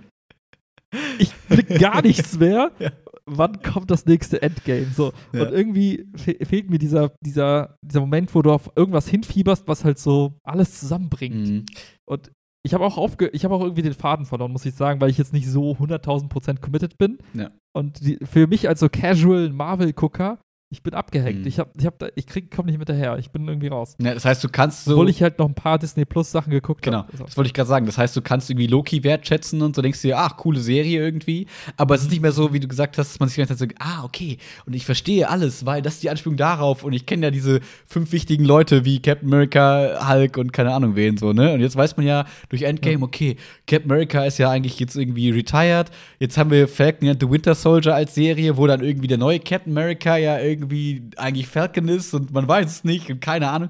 ich 1.20 1.34
blick 1.50 1.80
gar 1.80 2.02
nichts 2.06 2.40
mehr. 2.40 2.72
Ja. 2.80 2.92
Wann 3.26 3.62
kommt 3.62 3.92
das 3.92 4.06
nächste 4.06 4.42
Endgame? 4.42 4.88
So. 4.96 5.12
Ja. 5.34 5.44
Und 5.44 5.52
irgendwie 5.52 6.06
fe 6.16 6.38
fehlt 6.46 6.70
mir 6.70 6.80
dieser, 6.80 7.12
dieser, 7.20 7.78
dieser 7.82 8.00
Moment, 8.00 8.34
wo 8.34 8.42
du 8.42 8.52
auf 8.52 8.72
irgendwas 8.78 9.10
hinfieberst, 9.10 9.68
was 9.68 9.84
halt 9.84 10.00
so 10.00 10.40
alles 10.44 10.80
zusammenbringt. 10.80 11.50
Mhm. 11.50 11.66
Und 12.06 12.32
ich 12.64 12.74
habe 12.74 12.86
auch 12.86 12.98
aufge 12.98 13.28
ich 13.30 13.44
habe 13.44 13.56
auch 13.56 13.62
irgendwie 13.62 13.82
den 13.82 13.94
Faden 13.94 14.26
verloren, 14.26 14.52
muss 14.52 14.66
ich 14.66 14.76
sagen, 14.76 15.02
weil 15.02 15.10
ich 15.10 15.18
jetzt 15.18 15.34
nicht 15.34 15.48
so 15.48 15.72
100.000 15.74 16.30
Prozent 16.30 16.62
committed 16.62 16.98
bin. 16.98 17.18
Ja. 17.34 17.52
Und 17.74 18.06
die, 18.06 18.20
für 18.24 18.48
mich 18.48 18.68
als 18.68 18.80
so 18.80 18.90
casual 18.90 19.50
Marvel-Gucker 19.50 20.40
ich 20.72 20.82
bin 20.82 20.94
abgehängt. 20.94 21.42
Mhm. 21.42 21.48
Ich, 21.48 21.60
hab, 21.60 21.70
ich, 21.78 21.86
hab 21.86 22.00
da, 22.00 22.08
ich 22.16 22.26
krieg, 22.26 22.50
komm 22.50 22.68
nicht 22.68 22.78
hinterher. 22.78 23.18
Ich 23.18 23.30
bin 23.30 23.46
irgendwie 23.46 23.68
raus. 23.68 23.98
Ja, 24.02 24.14
das 24.14 24.24
heißt, 24.24 24.42
du 24.42 24.48
kannst 24.48 24.86
so. 24.86 24.94
Obwohl 24.94 25.10
ich 25.10 25.22
halt 25.22 25.38
noch 25.38 25.50
ein 25.50 25.54
paar 25.54 25.78
Disney 25.78 26.06
Plus 26.06 26.32
Sachen 26.32 26.50
geguckt 26.50 26.88
habe. 26.88 27.06
Genau. 27.12 27.26
Das 27.26 27.36
wollte 27.36 27.50
ich 27.50 27.54
gerade 27.54 27.68
sagen. 27.68 27.86
Das 27.86 27.98
heißt, 27.98 28.16
du 28.16 28.22
kannst 28.22 28.50
irgendwie 28.50 28.68
Loki 28.68 29.04
wertschätzen 29.04 29.62
und 29.62 29.76
so 29.76 29.82
denkst 29.82 30.02
dir, 30.02 30.18
ach, 30.18 30.38
coole 30.38 30.62
Serie 30.62 30.98
irgendwie. 30.98 31.48
Aber 31.76 31.96
es 31.96 32.04
ist 32.04 32.10
nicht 32.10 32.22
mehr 32.22 32.32
so, 32.32 32.54
wie 32.54 32.62
du 32.62 32.70
gesagt 32.70 32.98
hast, 32.98 33.12
dass 33.12 33.20
man 33.20 33.28
sich 33.28 33.36
die 33.36 33.42
ganze 33.42 33.58
Zeit 33.58 33.72
so, 33.72 33.76
ah, 33.80 34.06
okay. 34.06 34.38
Und 34.66 34.74
ich 34.74 34.86
verstehe 34.86 35.30
alles, 35.30 35.66
weil 35.66 35.82
das 35.82 35.96
ist 35.96 36.04
die 36.04 36.10
Anspielung 36.10 36.38
darauf. 36.38 36.86
Und 36.86 36.94
ich 36.94 37.06
kenne 37.06 37.26
ja 37.26 37.32
diese 37.32 37.60
fünf 37.86 38.14
wichtigen 38.14 38.46
Leute 38.46 38.86
wie 38.86 39.02
Captain 39.02 39.28
America, 39.28 40.10
Hulk 40.10 40.38
und 40.38 40.54
keine 40.54 40.74
Ahnung 40.74 40.96
wen 40.96 41.18
so, 41.18 41.34
ne? 41.34 41.54
Und 41.54 41.60
jetzt 41.60 41.76
weiß 41.76 41.98
man 41.98 42.06
ja 42.06 42.24
durch 42.48 42.62
Endgame, 42.62 43.04
okay, 43.04 43.36
Captain 43.68 43.92
America 43.92 44.24
ist 44.24 44.38
ja 44.38 44.50
eigentlich 44.50 44.80
jetzt 44.80 44.96
irgendwie 44.96 45.32
retired. 45.32 45.92
Jetzt 46.20 46.38
haben 46.38 46.50
wir 46.50 46.70
Falcon 46.70 47.10
and 47.10 47.20
the 47.22 47.30
Winter 47.30 47.56
Soldier 47.56 47.94
als 47.94 48.16
Serie, 48.16 48.56
wo 48.56 48.68
dann 48.68 48.82
irgendwie 48.82 49.08
der 49.08 49.18
neue 49.18 49.42
Captain 49.42 49.74
America 49.74 50.16
ja 50.16 50.40
irgendwie 50.40 50.61
eigentlich 50.64 51.20
eigentlich 51.20 51.48
Falcon 51.48 51.88
ist 51.88 52.14
und 52.14 52.32
man 52.32 52.48
weiß 52.48 52.68
es 52.68 52.84
nicht 52.84 53.10
und 53.10 53.22
keine 53.22 53.50
Ahnung. 53.50 53.70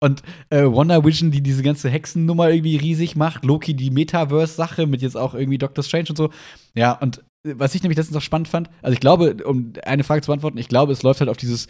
Und 0.00 0.22
äh, 0.50 0.64
Wonder 0.64 1.04
Vision, 1.04 1.30
die 1.30 1.42
diese 1.42 1.62
ganze 1.62 1.88
Hexennummer 1.88 2.50
irgendwie 2.50 2.76
riesig 2.76 3.14
macht, 3.14 3.44
Loki 3.44 3.74
die 3.74 3.90
Metaverse-Sache 3.90 4.86
mit 4.86 5.00
jetzt 5.00 5.16
auch 5.16 5.34
irgendwie 5.34 5.58
Doctor 5.58 5.84
Strange 5.84 6.06
und 6.10 6.16
so. 6.16 6.30
Ja, 6.74 6.92
und 6.92 7.18
äh, 7.46 7.54
was 7.56 7.74
ich 7.74 7.82
nämlich 7.82 7.96
letztens 7.96 8.14
noch 8.14 8.22
spannend 8.22 8.48
fand, 8.48 8.68
also 8.82 8.94
ich 8.94 9.00
glaube, 9.00 9.36
um 9.44 9.74
eine 9.84 10.04
Frage 10.04 10.22
zu 10.22 10.26
beantworten, 10.26 10.58
ich 10.58 10.68
glaube, 10.68 10.92
es 10.92 11.02
läuft 11.02 11.20
halt 11.20 11.30
auf 11.30 11.36
dieses 11.36 11.68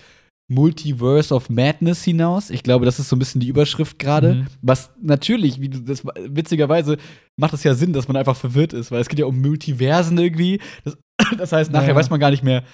Multiverse 0.48 1.34
of 1.34 1.50
Madness 1.50 2.04
hinaus. 2.04 2.50
Ich 2.50 2.62
glaube, 2.62 2.84
das 2.84 2.98
ist 2.98 3.08
so 3.08 3.16
ein 3.16 3.18
bisschen 3.18 3.40
die 3.40 3.48
Überschrift 3.48 3.98
gerade. 3.98 4.34
Mhm. 4.34 4.46
Was 4.60 4.90
natürlich, 5.00 5.60
wie 5.60 5.68
du 5.68 5.80
das 5.80 6.04
witzigerweise 6.04 6.98
macht 7.36 7.54
es 7.54 7.64
ja 7.64 7.74
Sinn, 7.74 7.92
dass 7.92 8.08
man 8.08 8.16
einfach 8.16 8.36
verwirrt 8.36 8.72
ist, 8.72 8.90
weil 8.90 9.00
es 9.00 9.08
geht 9.08 9.18
ja 9.18 9.26
um 9.26 9.40
Multiversen 9.40 10.18
irgendwie. 10.18 10.60
Das, 10.84 10.96
das 11.38 11.52
heißt, 11.52 11.72
nachher 11.72 11.90
ja. 11.90 11.94
weiß 11.94 12.10
man 12.10 12.20
gar 12.20 12.30
nicht 12.30 12.44
mehr, 12.44 12.64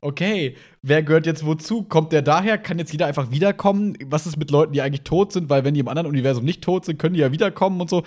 okay, 0.00 0.56
wer 0.82 1.02
gehört 1.02 1.26
jetzt 1.26 1.44
wozu? 1.44 1.82
Kommt 1.82 2.12
der 2.12 2.22
daher? 2.22 2.58
Kann 2.58 2.78
jetzt 2.78 2.92
jeder 2.92 3.06
einfach 3.06 3.30
wiederkommen? 3.30 3.96
Was 4.04 4.26
ist 4.26 4.36
mit 4.36 4.50
Leuten, 4.50 4.72
die 4.72 4.82
eigentlich 4.82 5.02
tot 5.02 5.32
sind? 5.32 5.48
Weil 5.48 5.64
wenn 5.64 5.74
die 5.74 5.80
im 5.80 5.88
anderen 5.88 6.08
Universum 6.08 6.44
nicht 6.44 6.62
tot 6.62 6.84
sind, 6.84 6.98
können 6.98 7.14
die 7.14 7.20
ja 7.20 7.32
wiederkommen 7.32 7.80
und 7.80 7.90
so. 7.90 8.04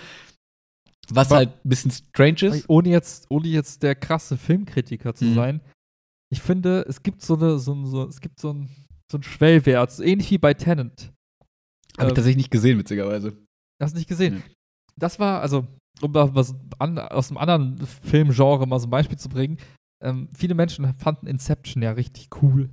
Was 1.12 1.28
Aber 1.28 1.38
halt 1.38 1.50
ein 1.66 1.70
bisschen 1.70 1.92
strange 1.92 2.44
ist. 2.44 2.70
Ohne 2.70 2.90
jetzt, 2.90 3.26
ohne 3.30 3.48
jetzt 3.48 3.84
der 3.84 3.96
krasse 3.96 4.38
Filmkritiker 4.38 5.16
zu 5.16 5.26
mhm. 5.26 5.36
sein, 5.36 5.62
ich 6.32 6.42
finde, 6.42 6.86
es 6.88 7.02
gibt 7.02 7.22
so 7.22 7.36
eine, 7.36 7.58
so, 7.58 7.86
so, 7.86 8.08
es 8.08 8.22
gibt 8.22 8.40
so 8.40 8.54
ein, 8.54 8.70
so 9.12 9.18
ein 9.18 9.24
Schwellwert, 9.24 9.92
so 9.92 10.04
ähnlich 10.04 10.30
wie 10.30 10.38
bei 10.38 10.54
Tenant. 10.54 11.12
Habe 11.98 12.04
ähm, 12.04 12.08
ich 12.10 12.14
tatsächlich 12.14 12.38
nicht 12.38 12.52
gesehen, 12.52 12.78
witzigerweise. 12.78 13.36
Hast 13.82 13.94
du 13.94 13.98
nicht 13.98 14.10
gesehen? 14.10 14.36
Mhm. 14.36 14.44
Das 14.98 15.20
war, 15.20 15.42
also, 15.42 15.66
um 16.02 16.14
da 16.14 16.34
was 16.36 16.54
an, 16.78 17.00
aus 17.00 17.32
einem 17.32 17.38
anderen 17.38 17.86
Filmgenre 17.86 18.68
mal 18.68 18.80
so 18.80 18.88
ein 18.88 18.92
Beispiel 18.92 19.18
zu 19.18 19.30
bringen, 19.30 19.58
ähm, 20.02 20.30
viele 20.34 20.56
Menschen 20.56 20.94
fanden 20.98 21.28
Inception 21.28 21.84
ja 21.84 21.92
richtig 21.92 22.30
cool. 22.42 22.70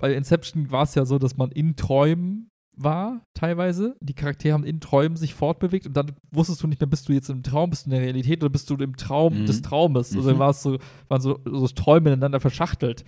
Bei 0.00 0.14
Inception 0.14 0.70
war 0.70 0.84
es 0.84 0.94
ja 0.94 1.04
so, 1.04 1.18
dass 1.18 1.36
man 1.36 1.50
in 1.52 1.76
Träumen 1.76 2.50
war, 2.76 3.22
teilweise. 3.34 3.96
Die 4.00 4.14
Charaktere 4.14 4.54
haben 4.54 4.64
in 4.64 4.80
Träumen 4.80 5.16
sich 5.16 5.34
fortbewegt 5.34 5.86
und 5.86 5.96
dann 5.96 6.12
wusstest 6.30 6.62
du 6.62 6.66
nicht 6.66 6.80
mehr, 6.80 6.88
bist 6.88 7.08
du 7.08 7.12
jetzt 7.12 7.28
im 7.28 7.42
Traum, 7.42 7.70
bist 7.70 7.84
du 7.84 7.90
in 7.90 7.96
der 7.96 8.00
Realität 8.00 8.42
oder 8.42 8.50
bist 8.50 8.70
du 8.70 8.76
im 8.76 8.96
Traum 8.96 9.42
mhm. 9.42 9.46
des 9.46 9.62
Traumes. 9.62 10.16
Also 10.16 10.34
mhm. 10.34 10.38
war 10.38 10.50
es 10.50 10.62
so, 10.62 10.78
waren 11.08 11.20
so, 11.20 11.40
so 11.44 11.68
Träume 11.68 12.10
ineinander 12.10 12.40
verschachtelt. 12.40 13.04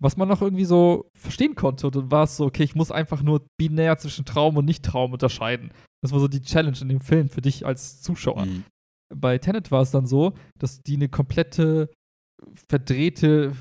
Was 0.00 0.16
man 0.16 0.28
noch 0.28 0.40
irgendwie 0.40 0.64
so 0.64 1.10
verstehen 1.14 1.54
konnte. 1.54 1.86
Und 1.86 1.96
dann 1.96 2.10
war 2.10 2.24
es 2.24 2.36
so, 2.36 2.46
okay, 2.46 2.62
ich 2.62 2.74
muss 2.74 2.90
einfach 2.90 3.22
nur 3.22 3.44
binär 3.58 3.98
zwischen 3.98 4.24
Traum 4.24 4.56
und 4.56 4.64
Nicht-Traum 4.64 5.12
unterscheiden. 5.12 5.72
Das 6.00 6.12
war 6.12 6.20
so 6.20 6.28
die 6.28 6.40
Challenge 6.40 6.78
in 6.80 6.88
dem 6.88 7.00
Film 7.00 7.28
für 7.28 7.42
dich 7.42 7.66
als 7.66 8.00
Zuschauer. 8.00 8.46
Mhm. 8.46 8.64
Bei 9.14 9.36
Tenet 9.36 9.70
war 9.70 9.82
es 9.82 9.90
dann 9.90 10.06
so, 10.06 10.32
dass 10.58 10.80
die 10.80 10.94
eine 10.94 11.08
komplette 11.08 11.90
verdrehte 12.68 13.52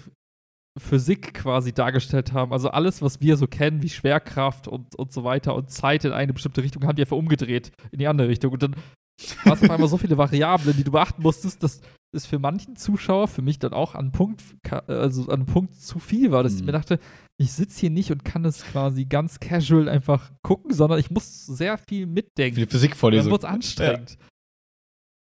Physik 0.78 1.34
quasi 1.34 1.74
dargestellt 1.74 2.34
haben. 2.34 2.54
Also 2.54 2.70
alles, 2.70 3.02
was 3.02 3.22
wir 3.22 3.38
so 3.38 3.48
kennen, 3.48 3.82
wie 3.82 3.90
Schwerkraft 3.90 4.68
und, 4.68 4.96
und 4.96 5.12
so 5.12 5.24
weiter 5.24 5.56
und 5.56 5.70
Zeit 5.70 6.06
in 6.06 6.14
eine 6.14 6.34
bestimmte 6.34 6.64
Richtung, 6.64 6.86
haben 6.86 6.96
die 6.96 7.02
einfach 7.02 7.18
umgedreht 7.18 7.72
in 7.92 8.00
die 8.00 8.08
andere 8.08 8.30
Richtung. 8.30 8.54
Und 8.54 8.64
dann 8.64 8.76
war 9.44 9.54
es 9.54 9.64
auf 9.64 9.70
einmal 9.70 9.90
so 9.90 9.98
viele 9.98 10.18
Variablen, 10.18 10.76
die 10.76 10.84
du 10.84 10.92
beachten 10.92 11.22
musstest, 11.22 11.62
dass 11.62 11.82
ist 12.14 12.28
für 12.28 12.40
manchen 12.40 12.76
Zuschauer, 12.76 13.28
für 13.28 13.42
mich 13.42 13.60
dann 13.60 13.74
auch 13.74 13.96
an 13.96 14.12
Punkt, 14.12 14.44
also 14.88 15.30
an 15.30 15.46
Punkt 15.46 15.76
zu 15.76 16.00
viel 16.00 16.32
war, 16.32 16.44
dass 16.44 16.54
mhm. 16.54 16.60
ich 16.60 16.66
mir 16.66 16.72
dachte, 16.74 17.00
ich 17.38 17.54
sitze 17.54 17.80
hier 17.80 17.90
nicht 17.90 18.12
und 18.12 18.26
kann 18.26 18.44
es 18.46 18.64
quasi 18.64 19.06
ganz 19.06 19.40
casual 19.40 19.88
einfach 19.88 20.32
gucken, 20.42 20.74
sondern 20.74 21.00
ich 21.00 21.10
muss 21.10 21.46
sehr 21.46 21.78
viel 21.78 22.06
mitdenken. 22.06 22.58
Wie 22.58 22.66
Physikvorlesung. 22.66 23.32
Dann 23.32 23.32
wird 23.32 23.44
es 23.44 23.50
anstrengend. 23.50 24.12
Ja. 24.12 24.28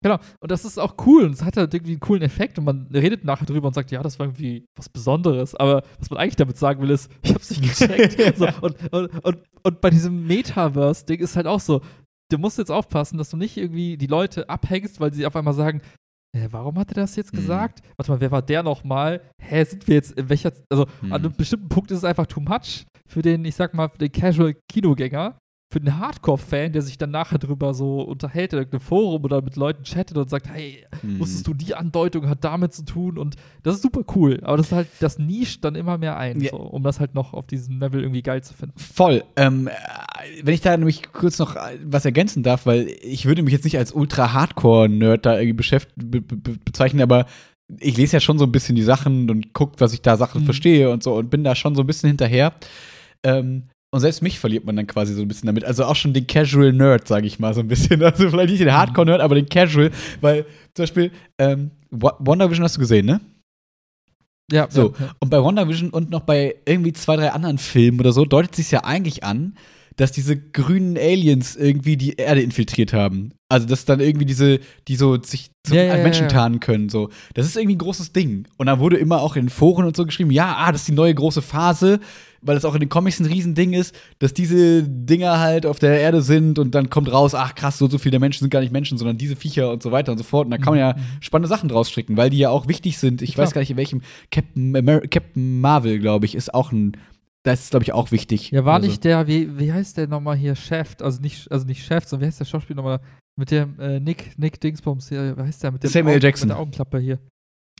Genau, 0.04 0.20
und 0.42 0.52
das 0.52 0.66
ist 0.66 0.78
auch 0.78 0.96
cool 1.06 1.24
und 1.24 1.32
es 1.32 1.44
hat 1.44 1.56
halt 1.56 1.74
irgendwie 1.74 1.94
einen 1.94 2.02
coolen 2.02 2.22
Effekt 2.22 2.60
und 2.60 2.66
man 2.66 2.88
redet 2.94 3.24
nachher 3.24 3.46
drüber 3.46 3.68
und 3.68 3.74
sagt, 3.74 3.90
ja, 3.90 4.04
das 4.04 4.20
war 4.20 4.28
irgendwie 4.28 4.66
was 4.76 4.90
Besonderes, 4.90 5.56
aber 5.56 5.84
was 5.98 6.10
man 6.10 6.20
eigentlich 6.20 6.36
damit 6.36 6.58
sagen 6.58 6.82
will, 6.82 6.90
ist, 6.90 7.10
ich 7.24 7.34
hab's 7.34 7.50
nicht 7.50 7.80
gecheckt. 7.80 8.38
so, 8.38 8.48
und, 8.62 8.76
und, 8.94 9.26
und, 9.26 9.38
und 9.64 9.82
bei 9.82 9.90
diesem 9.90 10.28
Metaverse-Ding 10.28 11.22
ist 11.22 11.38
halt 11.38 11.48
auch 11.48 11.62
so, 11.62 11.82
du 12.30 12.38
musst 12.38 12.58
jetzt 12.58 12.70
aufpassen, 12.70 13.18
dass 13.18 13.30
du 13.30 13.38
nicht 13.38 13.56
irgendwie 13.56 13.96
die 13.96 14.08
Leute 14.08 14.50
abhängst, 14.50 15.00
weil 15.00 15.14
sie 15.14 15.26
auf 15.26 15.38
einmal 15.38 15.54
sagen, 15.54 15.82
äh, 16.36 16.50
warum 16.52 16.78
hat 16.78 16.90
er 16.92 16.96
das 16.96 17.16
jetzt 17.16 17.32
mhm. 17.32 17.38
gesagt? 17.38 17.82
Mhm. 17.82 17.90
Warte 17.96 18.12
mal, 18.12 18.22
wer 18.22 18.32
war 18.32 18.42
der 18.42 18.62
nochmal? 18.62 19.22
Hä, 19.42 19.64
sind 19.64 19.88
wir 19.88 19.96
jetzt 19.96 20.12
in 20.14 20.28
welcher, 20.28 20.52
also 20.70 20.86
mhm. 21.02 21.14
an 21.14 21.24
einem 21.24 21.34
bestimmten 21.34 21.70
Punkt 21.70 21.92
ist 21.92 22.00
es 22.00 22.04
einfach 22.04 22.28
too 22.28 22.42
much 22.42 22.86
für 23.08 23.22
den, 23.22 23.46
ich 23.46 23.56
sag 23.56 23.74
mal, 23.74 23.88
für 23.88 24.00
den 24.00 24.12
Casual-Kinogänger 24.12 25.38
für 25.74 25.80
den 25.80 25.98
Hardcore-Fan, 25.98 26.72
der 26.72 26.84
sich 26.84 27.00
dann 27.00 27.10
nachher 27.10 27.40
drüber 27.40 27.74
so 27.74 28.02
unterhält 28.02 28.54
in 28.54 28.60
irgendeinem 28.60 28.82
Forum 28.82 29.24
oder 29.24 29.42
mit 29.42 29.56
Leuten 29.56 29.84
chattet 29.84 30.16
und 30.16 30.30
sagt, 30.30 30.48
hey, 30.48 30.86
hm. 31.02 31.20
wusstest 31.20 31.48
du, 31.48 31.56
die 31.56 31.74
Andeutung 31.74 32.30
hat 32.30 32.44
damit 32.44 32.74
zu 32.74 32.86
tun 32.86 33.18
und 33.18 33.36
das 33.64 33.76
ist 33.76 33.82
super 33.82 34.04
cool. 34.16 34.40
Aber 34.44 34.58
das 34.58 34.68
ist 34.68 34.72
halt, 34.72 34.88
das 35.00 35.18
nischt 35.18 35.64
dann 35.66 35.74
immer 35.74 35.98
mehr 35.98 36.16
ein, 36.16 36.40
ja. 36.42 36.52
so, 36.52 36.58
um 36.58 36.84
das 36.84 37.00
halt 37.00 37.16
noch 37.16 37.34
auf 37.34 37.48
diesem 37.48 37.80
Level 37.80 38.02
irgendwie 38.02 38.22
geil 38.22 38.44
zu 38.44 38.54
finden. 38.54 38.78
Voll. 38.78 39.24
Ähm, 39.36 39.68
wenn 40.44 40.54
ich 40.54 40.62
da 40.62 40.78
nämlich 40.78 41.12
kurz 41.12 41.40
noch 41.40 41.56
was 41.84 42.06
ergänzen 42.06 42.44
darf, 42.44 42.68
weil 42.68 42.88
ich 43.02 43.26
würde 43.26 43.42
mich 43.42 43.52
jetzt 43.52 43.64
nicht 43.64 43.80
als 43.80 43.92
ultra-Hardcore-Nerd 43.92 45.26
da 45.26 45.34
irgendwie 45.34 45.54
beschäftigen, 45.54 46.12
be 46.12 46.22
be 46.22 46.56
bezeichnen, 46.64 47.02
aber 47.02 47.26
ich 47.80 47.98
lese 47.98 48.18
ja 48.18 48.20
schon 48.20 48.38
so 48.38 48.46
ein 48.46 48.52
bisschen 48.52 48.76
die 48.76 48.84
Sachen 48.84 49.32
und 49.32 49.54
gucke, 49.54 49.80
was 49.80 49.94
ich 49.94 50.04
da 50.04 50.18
Sachen 50.18 50.42
mhm. 50.42 50.46
verstehe 50.46 50.92
und 50.92 51.02
so 51.02 51.16
und 51.16 51.32
bin 51.32 51.44
da 51.44 51.56
schon 51.56 51.74
so 51.74 51.82
ein 51.82 51.88
bisschen 51.88 52.10
hinterher. 52.10 52.54
Ähm, 53.24 53.70
und 53.94 54.00
selbst 54.00 54.24
mich 54.24 54.40
verliert 54.40 54.66
man 54.66 54.76
dann 54.76 54.88
quasi 54.88 55.14
so 55.14 55.22
ein 55.22 55.28
bisschen 55.28 55.46
damit. 55.46 55.64
Also 55.66 55.86
auch 55.86 55.96
schon 55.96 56.14
den 56.14 56.26
Casual 56.26 56.74
Nerd, 56.74 57.08
sage 57.08 57.28
ich 57.28 57.38
mal 57.38 57.54
so 57.54 57.60
ein 57.60 57.68
bisschen. 57.68 58.02
Also 58.04 58.28
vielleicht 58.28 58.50
nicht 58.50 58.62
den 58.62 58.74
Hardcore 58.74 59.06
Nerd, 59.06 59.22
aber 59.22 59.36
den 59.36 59.48
Casual. 59.48 59.92
Weil 60.20 60.48
zum 60.74 60.84
Beispiel 60.84 61.12
ähm, 61.38 61.70
WandaVision 61.92 62.64
hast 62.64 62.76
du 62.76 62.80
gesehen, 62.80 63.06
ne? 63.06 63.22
Ja. 64.52 64.68
So. 64.72 64.96
Ja, 64.98 65.06
ja. 65.06 65.12
Und 65.20 65.30
bei 65.30 65.44
WandaVision 65.44 65.92
und 65.92 66.10
noch 66.10 66.22
bei 66.22 66.56
irgendwie 66.66 66.94
zwei, 66.94 67.18
drei 67.18 67.34
anderen 67.34 67.60
Filmen 67.60 68.00
oder 68.00 68.14
so 68.14 68.26
deutet 68.26 68.56
sich 68.56 68.72
ja 68.72 68.84
eigentlich 68.84 69.24
an, 69.24 69.54
dass 69.96 70.12
diese 70.12 70.38
grünen 70.38 70.98
Aliens 70.98 71.56
irgendwie 71.56 71.96
die 71.96 72.14
Erde 72.14 72.42
infiltriert 72.42 72.94
haben. 72.94 73.34
Also, 73.48 73.68
dass 73.68 73.86
dann 73.86 74.00
irgendwie 74.00 74.26
diese, 74.26 74.60
die 74.88 74.96
so 74.96 75.22
sich 75.22 75.52
zum 75.64 75.78
ja, 75.78 75.96
Menschen 75.98 76.30
tarnen 76.30 76.60
können, 76.60 76.90
so. 76.90 77.10
Das 77.36 77.46
ist 77.46 77.58
irgendwie 77.58 77.76
ein 77.76 77.80
großes 77.80 78.12
Ding. 78.12 78.48
Und 78.58 78.66
da 78.66 78.80
wurde 78.80 78.98
immer 78.98 79.22
auch 79.22 79.36
in 79.36 79.50
Foren 79.50 79.86
und 79.86 79.96
so 79.96 80.04
geschrieben, 80.04 80.32
ja, 80.32 80.56
ah, 80.58 80.72
das 80.72 80.82
ist 80.82 80.88
die 80.88 80.94
neue 80.94 81.14
große 81.14 81.44
Phase, 81.44 82.00
weil 82.44 82.56
das 82.56 82.66
auch 82.66 82.74
in 82.74 82.80
den 82.80 82.90
Comics 82.90 83.20
ein 83.20 83.26
Riesending 83.26 83.74
ist, 83.74 83.96
dass 84.20 84.34
diese 84.34 84.84
Dinger 84.84 85.40
halt 85.40 85.66
auf 85.66 85.80
der 85.80 86.00
Erde 86.00 86.22
sind 86.22 86.60
und 86.60 86.76
dann 86.76 86.90
kommt 86.90 87.12
raus, 87.12 87.36
ach 87.36 87.56
krass, 87.56 87.78
so, 87.78 87.88
so 87.88 87.98
viele 87.98 88.20
Menschen 88.20 88.42
sind 88.42 88.50
gar 88.50 88.60
nicht 88.60 88.72
Menschen, 88.72 88.98
sondern 88.98 89.18
diese 89.18 89.36
Viecher 89.36 89.72
und 89.72 89.82
so 89.82 89.92
weiter 89.92 90.12
und 90.12 90.18
so 90.18 90.24
fort. 90.24 90.46
Und 90.46 90.52
da 90.52 90.58
kann 90.58 90.74
man 90.74 90.80
ja 90.80 90.94
mhm. 90.94 91.22
spannende 91.22 91.50
Sachen 91.50 91.70
draus 91.70 91.90
stricken, 91.90 92.18
weil 92.18 92.30
die 92.30 92.38
ja 92.38 92.50
auch 92.50 92.68
wichtig 92.68 92.98
sind. 92.98 93.22
Ich 93.22 93.34
Klar. 93.34 93.48
weiß 93.48 93.54
gar 93.54 93.62
nicht, 93.62 93.72
in 93.72 93.78
welchem 93.78 94.02
Captain, 94.32 94.76
Amer 94.76 95.02
Captain 95.02 95.62
Marvel, 95.62 96.00
glaube 96.00 96.26
ich, 96.26 96.36
ist 96.36 96.54
auch 96.54 96.72
ein 96.72 96.98
das 97.44 97.64
ist, 97.64 97.72
glaube 97.72 97.84
ich, 97.84 97.92
auch 97.92 98.12
wichtig. 98.12 98.52
Ja, 98.52 98.64
war 98.64 98.76
also. 98.76 98.88
nicht 98.88 99.04
der, 99.04 99.28
wie, 99.28 99.60
wie 99.60 99.74
heißt 99.74 99.98
der 99.98 100.08
nochmal 100.08 100.38
hier, 100.38 100.56
Chef, 100.56 100.96
also 101.02 101.22
nicht, 101.22 101.52
also 101.52 101.66
nicht 101.66 101.86
Chef, 101.86 102.06
sondern 102.06 102.24
wie 102.24 102.28
heißt 102.28 102.40
der 102.40 102.46
Schauspieler 102.46 102.78
nochmal, 102.78 103.02
mit 103.36 103.52
dem 103.52 103.78
äh, 103.80 104.00
Nick, 104.00 104.38
Nick 104.38 104.62
Dingsbums, 104.62 105.10
hier, 105.10 105.36
wie 105.36 105.42
heißt 105.42 105.62
der, 105.62 105.72
mit 105.72 105.84
dem 105.84 105.90
Samuel 105.90 106.16
Augen, 106.16 106.24
Jackson. 106.24 106.48
Mit 106.48 106.56
der 106.56 106.62
Augenklappe 106.62 107.00
hier. 107.00 107.20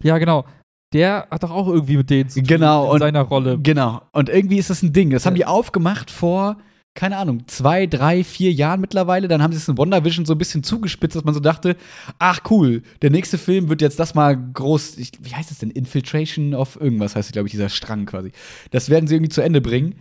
Ja, 0.02 0.18
genau. 0.18 0.46
Der 0.94 1.28
hat 1.32 1.44
doch 1.44 1.52
auch 1.52 1.68
irgendwie 1.68 1.98
mit 1.98 2.10
denen 2.10 2.30
zu 2.30 2.40
tun 2.40 2.48
genau, 2.48 2.86
in 2.86 2.92
und, 2.92 3.00
seiner 3.00 3.22
Rolle. 3.22 3.60
Genau. 3.62 4.02
Und 4.12 4.30
irgendwie 4.30 4.58
ist 4.58 4.70
das 4.70 4.84
ein 4.84 4.94
Ding. 4.94 5.10
Das 5.10 5.26
haben 5.26 5.36
die 5.36 5.46
aufgemacht 5.46 6.12
vor, 6.12 6.58
keine 6.96 7.18
Ahnung, 7.18 7.48
zwei, 7.48 7.88
drei, 7.88 8.24
vier 8.24 8.52
Jahren 8.52 8.80
mittlerweile. 8.80 9.28
Dann 9.28 9.42
haben 9.42 9.52
sie 9.52 9.58
es 9.58 9.68
in 9.68 9.78
WandaVision 9.78 10.26
so 10.26 10.34
ein 10.34 10.38
bisschen 10.38 10.64
zugespitzt, 10.64 11.16
dass 11.16 11.24
man 11.24 11.34
so 11.34 11.40
dachte, 11.40 11.76
ach 12.20 12.42
cool, 12.52 12.84
der 13.02 13.10
nächste 13.10 13.38
Film 13.38 13.70
wird 13.70 13.82
jetzt 13.82 14.00
das 14.00 14.14
mal 14.14 14.38
groß, 14.38 14.98
ich, 15.00 15.12
wie 15.20 15.34
heißt 15.34 15.50
es 15.50 15.58
denn? 15.58 15.72
Infiltration 15.72 16.54
of 16.54 16.80
irgendwas 16.80 17.16
heißt, 17.16 17.34
glaube 17.34 17.48
ich, 17.48 17.52
dieser 17.52 17.70
Strang 17.70 18.06
quasi. 18.06 18.32
Das 18.72 18.90
werden 18.90 19.08
sie 19.08 19.16
irgendwie 19.16 19.32
zu 19.32 19.42
Ende 19.42 19.62
bringen. 19.62 19.96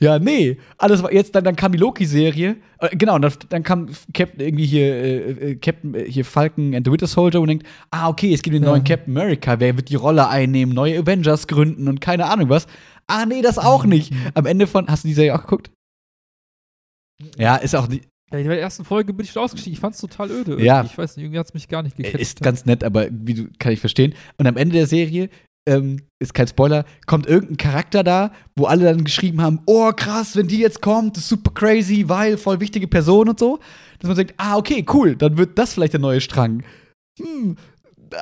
Ja, 0.00 0.18
nee. 0.18 0.58
Alles 0.76 1.02
war 1.02 1.12
jetzt, 1.12 1.34
dann, 1.34 1.44
dann 1.44 1.54
kam 1.54 1.72
die 1.72 1.78
Loki-Serie. 1.78 2.56
Äh, 2.78 2.96
genau, 2.96 3.14
und 3.14 3.22
dann, 3.22 3.32
dann, 3.48 3.62
kam 3.62 3.88
Captain 4.12 4.40
irgendwie 4.40 4.66
hier, 4.66 4.86
äh, 4.86 5.30
äh 5.50 5.54
Captain, 5.56 5.94
äh, 5.94 6.10
hier 6.10 6.24
Falcon 6.24 6.74
and 6.74 6.84
the 6.86 6.90
Winter 6.90 7.06
Soldier 7.06 7.40
und 7.40 7.48
denkt, 7.48 7.66
ah, 7.90 8.08
okay, 8.08 8.34
es 8.34 8.42
gibt 8.42 8.54
den 8.54 8.64
ja. 8.64 8.70
neuen 8.70 8.82
Captain 8.82 9.16
America, 9.16 9.60
wer 9.60 9.76
wird 9.76 9.88
die 9.88 9.94
Rolle 9.94 10.28
einnehmen, 10.28 10.74
neue 10.74 10.98
Avengers 10.98 11.46
gründen 11.46 11.86
und 11.88 12.00
keine 12.00 12.26
Ahnung 12.26 12.48
was. 12.48 12.66
Ah, 13.06 13.24
nee, 13.26 13.42
das 13.42 13.58
auch 13.58 13.84
nicht. 13.84 14.12
Am 14.34 14.46
Ende 14.46 14.66
von, 14.66 14.88
hast 14.88 15.04
du 15.04 15.08
die 15.08 15.14
Serie 15.14 15.34
auch 15.34 15.42
geguckt? 15.42 15.70
Ja, 17.38 17.56
ist 17.56 17.76
auch 17.76 17.86
nicht. 17.86 18.08
Ja, 18.32 18.38
in 18.38 18.48
der 18.48 18.60
ersten 18.60 18.84
Folge 18.84 19.12
bin 19.12 19.24
ich 19.24 19.32
schon 19.32 19.42
ausgestiegen. 19.42 19.74
Ich 19.74 19.80
fand 19.80 19.94
es 19.94 20.00
total 20.00 20.30
öde. 20.30 20.52
Irgendwie. 20.52 20.66
Ja. 20.66 20.82
Ich 20.84 20.96
weiß 20.96 21.16
nicht, 21.16 21.24
irgendwie 21.24 21.38
hat 21.38 21.46
es 21.46 21.54
mich 21.54 21.68
gar 21.68 21.82
nicht 21.82 21.96
gekriegt. 21.96 22.18
Ist 22.18 22.40
ganz 22.40 22.64
nett, 22.64 22.82
aber 22.82 23.06
wie 23.10 23.34
du, 23.34 23.48
kann 23.58 23.72
ich 23.72 23.80
verstehen. 23.80 24.14
Und 24.38 24.46
am 24.46 24.56
Ende 24.56 24.74
der 24.74 24.86
Serie 24.86 25.28
ähm, 25.66 26.02
ist 26.18 26.34
kein 26.34 26.46
Spoiler, 26.46 26.84
kommt 27.06 27.26
irgendein 27.26 27.56
Charakter 27.56 28.02
da, 28.02 28.32
wo 28.56 28.66
alle 28.66 28.84
dann 28.84 29.04
geschrieben 29.04 29.40
haben, 29.40 29.60
oh 29.66 29.92
krass, 29.92 30.36
wenn 30.36 30.48
die 30.48 30.58
jetzt 30.58 30.82
kommt, 30.82 31.16
ist 31.16 31.28
super 31.28 31.52
crazy, 31.52 32.04
weil 32.08 32.36
voll 32.36 32.60
wichtige 32.60 32.88
Person 32.88 33.28
und 33.28 33.38
so, 33.38 33.60
dass 33.98 34.08
man 34.08 34.16
denkt, 34.16 34.34
ah 34.36 34.56
okay, 34.56 34.84
cool, 34.92 35.16
dann 35.16 35.38
wird 35.38 35.58
das 35.58 35.74
vielleicht 35.74 35.94
der 35.94 36.00
neue 36.00 36.20
Strang. 36.20 36.62
Hm, 37.18 37.56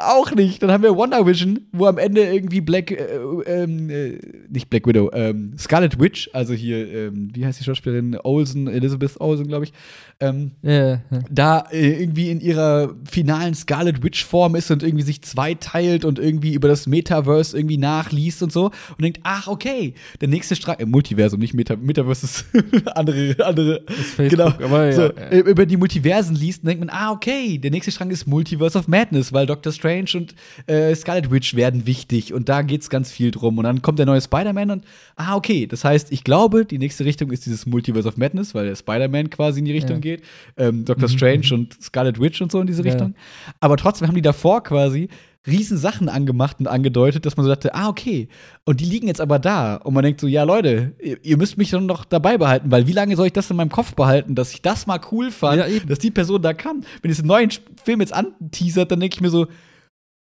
auch 0.01 0.33
nicht. 0.33 0.63
Dann 0.63 0.71
haben 0.71 0.83
wir 0.83 0.97
Wonder 0.97 1.27
Vision, 1.27 1.61
wo 1.73 1.87
am 1.87 1.99
Ende 1.99 2.23
irgendwie 2.23 2.61
Black, 2.61 2.91
äh, 2.91 3.19
ähm, 3.47 3.91
äh, 3.91 4.19
nicht 4.49 4.71
Black 4.71 4.87
Widow, 4.87 5.11
ähm, 5.13 5.55
Scarlet 5.59 6.01
Witch, 6.01 6.31
also 6.33 6.55
hier, 6.55 6.93
ähm, 6.93 7.31
wie 7.33 7.45
heißt 7.45 7.61
die 7.61 7.65
Schauspielerin? 7.65 8.17
Olsen, 8.23 8.69
Elizabeth 8.69 9.21
Olsen, 9.21 9.49
glaube 9.49 9.65
ich, 9.65 9.73
ähm, 10.21 10.53
yeah, 10.63 11.03
yeah. 11.11 11.25
da 11.31 11.65
äh, 11.73 12.03
irgendwie 12.03 12.31
in 12.31 12.41
ihrer 12.41 12.95
finalen 13.11 13.55
Scarlet 13.55 14.03
Witch-Form 14.03 14.55
ist 14.55 14.71
und 14.71 14.83
irgendwie 14.83 15.05
sich 15.05 15.23
zweiteilt 15.23 16.05
und 16.05 16.19
irgendwie 16.19 16.55
über 16.55 16.69
das 16.69 16.87
Metaverse 16.87 17.57
irgendwie 17.57 17.79
nachliest 17.79 18.43
und 18.43 18.53
so 18.53 18.67
und 18.67 19.03
denkt, 19.03 19.21
ach, 19.25 19.49
okay, 19.49 19.95
der 20.21 20.29
nächste 20.29 20.55
Strang, 20.55 20.79
äh, 20.79 20.87
Multiversum, 20.87 21.41
nicht 21.41 21.55
Meta, 21.55 21.77
Metaverse 21.77 22.27
ist 22.27 22.45
andere, 22.95 23.37
andere, 23.45 23.83
Facebook, 23.89 24.29
genau, 24.29 24.47
aber 24.47 24.87
ja, 24.87 24.93
so, 24.93 25.03
ja. 25.03 25.31
über 25.41 25.67
die 25.67 25.77
Multiversen 25.77 26.37
liest 26.37 26.63
und 26.63 26.69
denkt 26.69 26.85
man, 26.85 26.91
ah, 26.91 27.11
okay, 27.11 27.59
der 27.59 27.71
nächste 27.71 27.91
Strang 27.91 28.11
ist 28.11 28.27
Multiverse 28.27 28.79
of 28.79 28.87
Madness, 28.89 29.33
weil 29.33 29.47
Doctor 29.47 29.73
Strange 29.83 30.11
und 30.15 30.35
äh, 30.69 30.95
Scarlet 30.95 31.31
Witch 31.31 31.57
werden 31.57 31.87
wichtig 31.87 32.33
und 32.33 32.49
da 32.49 32.63
geht 32.63 32.83
es 32.83 32.91
ganz 32.91 33.11
viel 33.11 33.33
drum. 33.33 33.59
Und 33.59 33.65
dann 33.65 33.83
kommt 33.83 33.99
der 33.99 34.07
neue 34.07 34.21
Spider-Man 34.21 34.71
und, 34.71 34.85
ah, 35.17 35.35
okay, 35.35 35.67
das 35.67 35.85
heißt, 35.85 36.13
ich 36.13 36.23
glaube, 36.23 36.65
die 36.65 36.79
nächste 36.79 37.05
Richtung 37.05 37.31
ist 37.33 37.47
dieses 37.47 37.67
Multiverse 37.67 38.09
of 38.09 38.17
Madness, 38.17 38.55
weil 38.55 38.67
der 38.67 38.77
Spider-Man 38.77 39.31
quasi 39.31 39.59
in 39.59 39.65
die 39.65 39.73
Richtung 39.73 39.97
ja. 39.97 40.01
geht. 40.01 40.23
Ähm, 40.57 40.85
Doctor 40.85 41.09
mhm. 41.09 41.13
Strange 41.13 41.47
mhm. 41.47 41.53
und 41.55 41.83
Scarlet 41.83 42.21
Witch 42.21 42.41
und 42.41 42.53
so 42.53 42.61
in 42.61 42.67
diese 42.67 42.85
ja. 42.85 42.93
Richtung. 42.93 43.15
Aber 43.61 43.77
trotzdem 43.77 44.07
haben 44.07 44.15
die 44.15 44.23
davor 44.23 44.63
quasi 44.63 45.09
riesen 45.47 45.77
Sachen 45.77 46.09
angemacht 46.09 46.61
und 46.61 46.69
angedeutet, 46.69 47.27
dass 47.27 47.37
man 47.37 47.45
so 47.45 47.51
dachte, 47.51 47.75
ah, 47.75 47.89
okay. 47.89 48.29
Und 48.65 48.81
die 48.81 48.85
liegen 48.85 49.09
jetzt 49.09 49.21
aber 49.21 49.39
da. 49.39 49.77
Und 49.77 49.95
man 49.95 50.05
denkt 50.05 50.21
so, 50.21 50.29
ja, 50.29 50.45
Leute, 50.45 50.93
ihr, 51.03 51.19
ihr 51.25 51.37
müsst 51.37 51.59
mich 51.59 51.71
dann 51.71 51.87
noch 51.87 52.05
dabei 52.05 52.39
behalten, 52.39 52.71
weil 52.71 52.87
wie 52.87 52.93
lange 52.93 53.17
soll 53.17 53.27
ich 53.27 53.33
das 53.33 53.51
in 53.51 53.57
meinem 53.57 53.71
Kopf 53.71 53.95
behalten, 53.95 54.35
dass 54.37 54.55
ich 54.55 54.63
das 54.63 54.87
mal 54.87 55.01
cool 55.11 55.31
fand, 55.31 55.59
ja, 55.59 55.67
dass 55.89 55.99
die 55.99 56.13
Person 56.13 56.43
da 56.43 56.53
kam. 56.53 56.83
Wenn 57.03 57.11
ich 57.11 57.17
den 57.17 57.27
neuen 57.27 57.51
Film 57.83 58.01
jetzt 58.01 58.15
anteasert, 58.15 58.93
dann 58.93 59.01
denke 59.01 59.17
ich 59.17 59.21
mir 59.21 59.31
so, 59.31 59.49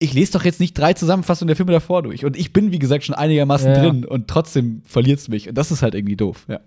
ich 0.01 0.13
lese 0.13 0.34
doch 0.34 0.43
jetzt 0.43 0.60
nicht 0.60 0.77
drei 0.77 0.93
Zusammenfassungen 0.93 1.48
der 1.48 1.55
Filme 1.55 1.72
davor 1.72 2.01
durch. 2.01 2.25
Und 2.25 2.36
ich 2.36 2.51
bin, 2.51 2.72
wie 2.72 2.79
gesagt, 2.79 3.03
schon 3.03 3.13
einigermaßen 3.13 3.70
ja. 3.70 3.79
drin 3.79 4.03
und 4.03 4.27
trotzdem 4.27 4.81
verliert 4.84 5.20
es 5.20 5.27
mich. 5.27 5.48
Und 5.48 5.53
das 5.55 5.70
ist 5.72 5.84
halt 5.84 5.93
irgendwie 5.93 6.15
doof, 6.15 6.48
ja. 6.50 6.60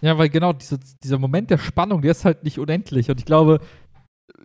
Ja, 0.00 0.16
weil 0.16 0.28
genau 0.28 0.52
diese, 0.52 0.78
dieser 1.02 1.18
Moment 1.18 1.50
der 1.50 1.58
Spannung, 1.58 2.02
der 2.02 2.12
ist 2.12 2.24
halt 2.24 2.44
nicht 2.44 2.60
unendlich. 2.60 3.10
Und 3.10 3.18
ich 3.18 3.26
glaube, 3.26 3.58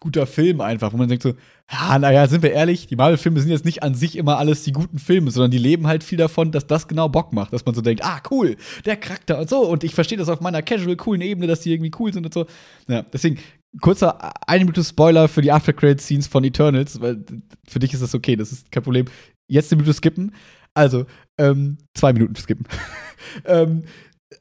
guter 0.05 0.27
Film 0.27 0.62
einfach, 0.62 0.93
wo 0.93 0.97
man 0.97 1.07
denkt 1.07 1.24
so, 1.24 1.33
ja, 1.71 1.97
naja, 1.97 2.27
sind 2.27 2.43
wir 2.43 2.51
ehrlich, 2.51 2.85
die 2.85 2.95
Marvel-Filme 2.95 3.39
sind 3.39 3.50
jetzt 3.50 3.65
nicht 3.65 3.81
an 3.81 3.95
sich 3.95 4.15
immer 4.15 4.38
alles 4.38 4.62
die 4.62 4.71
guten 4.71 5.00
Filme, 5.00 5.31
sondern 5.31 5.50
die 5.50 5.57
leben 5.57 5.88
halt 5.88 6.03
viel 6.03 6.19
davon, 6.19 6.51
dass 6.51 6.67
das 6.67 6.88
genau 6.88 7.09
Bock 7.09 7.33
macht, 7.33 7.51
dass 7.53 7.65
man 7.65 7.74
so 7.74 7.81
denkt, 7.81 8.05
ah, 8.05 8.21
cool, 8.29 8.55
der 8.85 8.97
Charakter 8.97 9.39
und 9.39 9.50
so 9.50 9.67
und 9.67 9.83
ich 9.83 9.95
verstehe 9.95 10.17
das 10.17 10.29
auf 10.29 10.41
meiner 10.41 10.62
casual, 10.62 10.95
coolen 10.95 11.21
Ebene, 11.21 11.47
dass 11.47 11.62
die 11.62 11.74
irgendwie 11.74 11.91
cool 12.00 12.13
sind 12.13 12.24
und 12.24 12.33
so. 12.35 12.45
Ja, 12.88 13.01
deswegen, 13.01 13.39
kurzer 13.81 14.31
eine 14.47 14.63
Minute 14.63 14.83
Spoiler 14.83 15.27
für 15.27 15.41
die 15.41 15.51
After-Credit-Scenes 15.51 16.27
von 16.27 16.43
Eternals, 16.43 17.01
weil 17.01 17.25
für 17.67 17.79
dich 17.79 17.93
ist 17.93 18.03
das 18.03 18.13
okay, 18.13 18.35
das 18.35 18.51
ist 18.51 18.71
kein 18.71 18.83
Problem. 18.83 19.05
Jetzt 19.47 19.71
eine 19.71 19.81
Minute 19.81 19.97
skippen. 19.97 20.35
Also, 20.75 21.05
ähm, 21.39 21.77
zwei 21.95 22.13
Minuten 22.13 22.35
skippen. 22.35 22.67
ähm, 23.45 23.85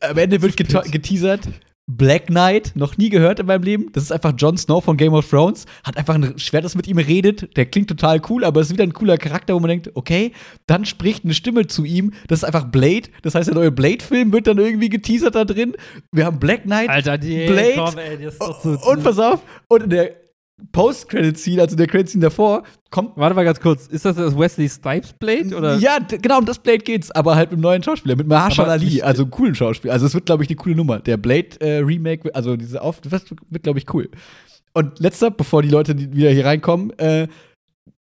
am 0.00 0.18
Ende 0.18 0.42
wird 0.42 0.56
geteasert, 0.56 1.48
Black 1.86 2.28
Knight, 2.28 2.72
noch 2.74 2.96
nie 2.96 3.10
gehört 3.10 3.40
in 3.40 3.46
meinem 3.46 3.62
Leben. 3.62 3.92
Das 3.92 4.04
ist 4.04 4.12
einfach 4.12 4.32
Jon 4.36 4.56
Snow 4.56 4.82
von 4.82 4.96
Game 4.96 5.12
of 5.12 5.28
Thrones. 5.28 5.66
Hat 5.84 5.98
einfach 5.98 6.14
ein 6.14 6.38
Schwert, 6.38 6.64
das 6.64 6.74
mit 6.74 6.86
ihm 6.86 6.96
redet. 6.96 7.54
Der 7.56 7.66
klingt 7.66 7.88
total 7.88 8.22
cool, 8.30 8.44
aber 8.44 8.62
ist 8.62 8.72
wieder 8.72 8.84
ein 8.84 8.94
cooler 8.94 9.18
Charakter, 9.18 9.54
wo 9.54 9.60
man 9.60 9.68
denkt, 9.68 9.90
okay, 9.94 10.32
dann 10.66 10.86
spricht 10.86 11.24
eine 11.24 11.34
Stimme 11.34 11.66
zu 11.66 11.84
ihm. 11.84 12.14
Das 12.28 12.38
ist 12.38 12.44
einfach 12.44 12.64
Blade. 12.64 13.10
Das 13.22 13.34
heißt, 13.34 13.48
der 13.48 13.54
neue 13.54 13.70
Blade-Film 13.70 14.32
wird 14.32 14.46
dann 14.46 14.58
irgendwie 14.58 14.88
geteasert 14.88 15.34
da 15.34 15.44
drin. 15.44 15.74
Wir 16.10 16.24
haben 16.24 16.38
Black 16.38 16.62
Knight, 16.62 16.88
Alter, 16.88 17.18
die, 17.18 17.46
Blade 17.46 17.74
komm, 17.76 17.98
ey, 17.98 18.30
so 18.30 18.90
und 18.90 19.04
pass 19.04 19.18
auf. 19.18 19.42
Und 19.68 19.82
in 19.84 19.90
der 19.90 20.23
Post-Credit-Scene, 20.72 21.60
also 21.60 21.76
der 21.76 21.86
Credit-Scene 21.86 22.22
davor, 22.22 22.62
kommt. 22.90 23.16
Warte 23.16 23.34
mal 23.34 23.44
ganz 23.44 23.60
kurz, 23.60 23.86
ist 23.86 24.04
das 24.04 24.16
das 24.16 24.38
Wesley 24.38 24.68
Snipes 24.68 25.12
Blade? 25.14 25.54
Oder? 25.56 25.76
Ja, 25.76 25.98
genau, 25.98 26.38
um 26.38 26.44
das 26.44 26.58
Blade 26.58 26.78
geht's, 26.78 27.10
aber 27.10 27.34
halt 27.34 27.50
mit 27.50 27.56
einem 27.56 27.62
neuen 27.62 27.82
Schauspieler, 27.82 28.16
mit 28.16 28.28
Mahershala 28.28 28.72
Ali, 28.72 29.02
also 29.02 29.22
einem 29.22 29.30
coolen 29.30 29.54
Schauspieler. 29.54 29.92
Also, 29.92 30.06
es 30.06 30.14
wird, 30.14 30.26
glaube 30.26 30.44
ich, 30.44 30.48
eine 30.48 30.56
coole 30.56 30.76
Nummer. 30.76 31.00
Der 31.00 31.16
Blade-Remake, 31.16 32.28
äh, 32.28 32.32
also 32.32 32.56
diese 32.56 32.82
Auf, 32.82 33.00
das 33.00 33.12
wird, 33.50 33.62
glaube 33.62 33.78
ich, 33.78 33.92
cool. 33.92 34.08
Und 34.74 34.98
letzter, 35.00 35.30
bevor 35.30 35.62
die 35.62 35.70
Leute 35.70 35.96
wieder 35.98 36.30
hier 36.30 36.44
reinkommen, 36.44 36.90
äh, 36.98 37.28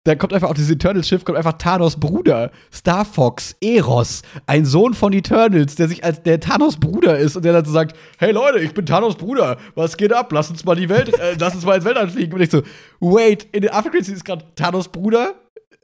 da 0.04 0.14
kommt 0.14 0.32
einfach 0.32 0.48
auf 0.48 0.54
dieses 0.54 0.70
Eternals-Schiff, 0.70 1.24
kommt 1.24 1.36
einfach 1.36 1.58
Thanos 1.58 2.00
Bruder, 2.00 2.50
Star 2.72 3.04
Fox, 3.04 3.54
Eros, 3.60 4.22
ein 4.46 4.64
Sohn 4.64 4.94
von 4.94 5.12
Eternals, 5.12 5.74
der 5.74 5.88
sich 5.88 6.02
als 6.04 6.22
der 6.22 6.40
Thanos 6.40 6.78
Bruder 6.78 7.18
ist 7.18 7.36
und 7.36 7.44
der 7.44 7.52
dann 7.52 7.64
so 7.66 7.72
sagt, 7.72 7.94
hey 8.18 8.32
Leute, 8.32 8.60
ich 8.60 8.72
bin 8.72 8.86
Thanos 8.86 9.16
Bruder, 9.16 9.58
was 9.74 9.98
geht 9.98 10.12
ab? 10.12 10.32
Lass 10.32 10.48
uns 10.48 10.64
mal 10.64 10.74
die 10.74 10.88
Welt, 10.88 11.12
äh, 11.18 11.36
lass 11.38 11.54
uns 11.54 11.66
mal 11.66 11.76
ins 11.76 11.84
Weltall 11.84 12.08
fliegen. 12.08 12.32
Und 12.32 12.40
ich 12.40 12.50
so, 12.50 12.62
wait, 13.00 13.46
in 13.52 13.60
den 13.60 13.72
Aftercredits 13.72 14.08
ist 14.08 14.24
gerade 14.24 14.46
Thanos 14.56 14.88
Bruder, 14.88 15.34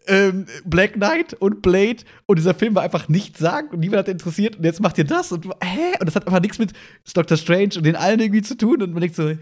ähm, 0.06 0.46
Black 0.64 0.94
Knight 0.94 1.34
und 1.34 1.60
Blade 1.60 1.98
und 2.24 2.38
dieser 2.38 2.54
Film 2.54 2.74
war 2.74 2.84
einfach 2.84 3.08
nichts 3.08 3.38
sagen 3.38 3.68
und 3.72 3.80
niemand 3.80 3.98
hat 3.98 4.08
interessiert 4.08 4.56
und 4.56 4.64
jetzt 4.64 4.80
macht 4.80 4.96
ihr 4.96 5.04
das 5.04 5.30
und 5.30 5.44
hä? 5.62 5.96
Und 6.00 6.06
das 6.06 6.16
hat 6.16 6.26
einfach 6.26 6.40
nichts 6.40 6.58
mit 6.58 6.72
Doctor 7.12 7.36
Strange 7.36 7.70
und 7.76 7.84
den 7.84 7.96
allen 7.96 8.20
irgendwie 8.20 8.42
zu 8.42 8.56
tun 8.56 8.80
und 8.82 8.92
man 8.92 9.00
denkt 9.00 9.16
so, 9.16 9.32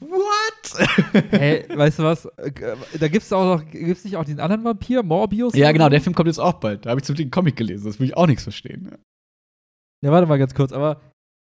What? 0.00 1.22
Hey, 1.30 1.66
weißt 1.68 1.98
du 1.98 2.02
was? 2.02 2.28
Da 2.36 3.08
gibt 3.08 3.24
es 3.24 3.32
auch 3.32 3.56
noch, 3.58 3.70
gibt's 3.70 4.04
nicht 4.04 4.16
auch 4.16 4.24
den 4.24 4.40
anderen 4.40 4.64
Vampir, 4.64 5.02
Morbius? 5.02 5.54
Ja, 5.54 5.70
genau, 5.72 5.88
der 5.88 6.00
Film 6.00 6.14
kommt 6.14 6.26
jetzt 6.26 6.40
auch 6.40 6.54
bald. 6.54 6.84
Da 6.84 6.90
habe 6.90 7.00
ich 7.00 7.04
zu 7.04 7.14
den 7.14 7.30
Comic 7.30 7.56
gelesen, 7.56 7.86
das 7.86 8.00
will 8.00 8.06
ich 8.06 8.16
auch 8.16 8.26
nichts 8.26 8.42
verstehen. 8.42 8.88
Ja. 8.90 8.98
ja, 10.02 10.12
warte 10.12 10.26
mal 10.26 10.38
ganz 10.38 10.54
kurz, 10.54 10.72
aber 10.72 11.00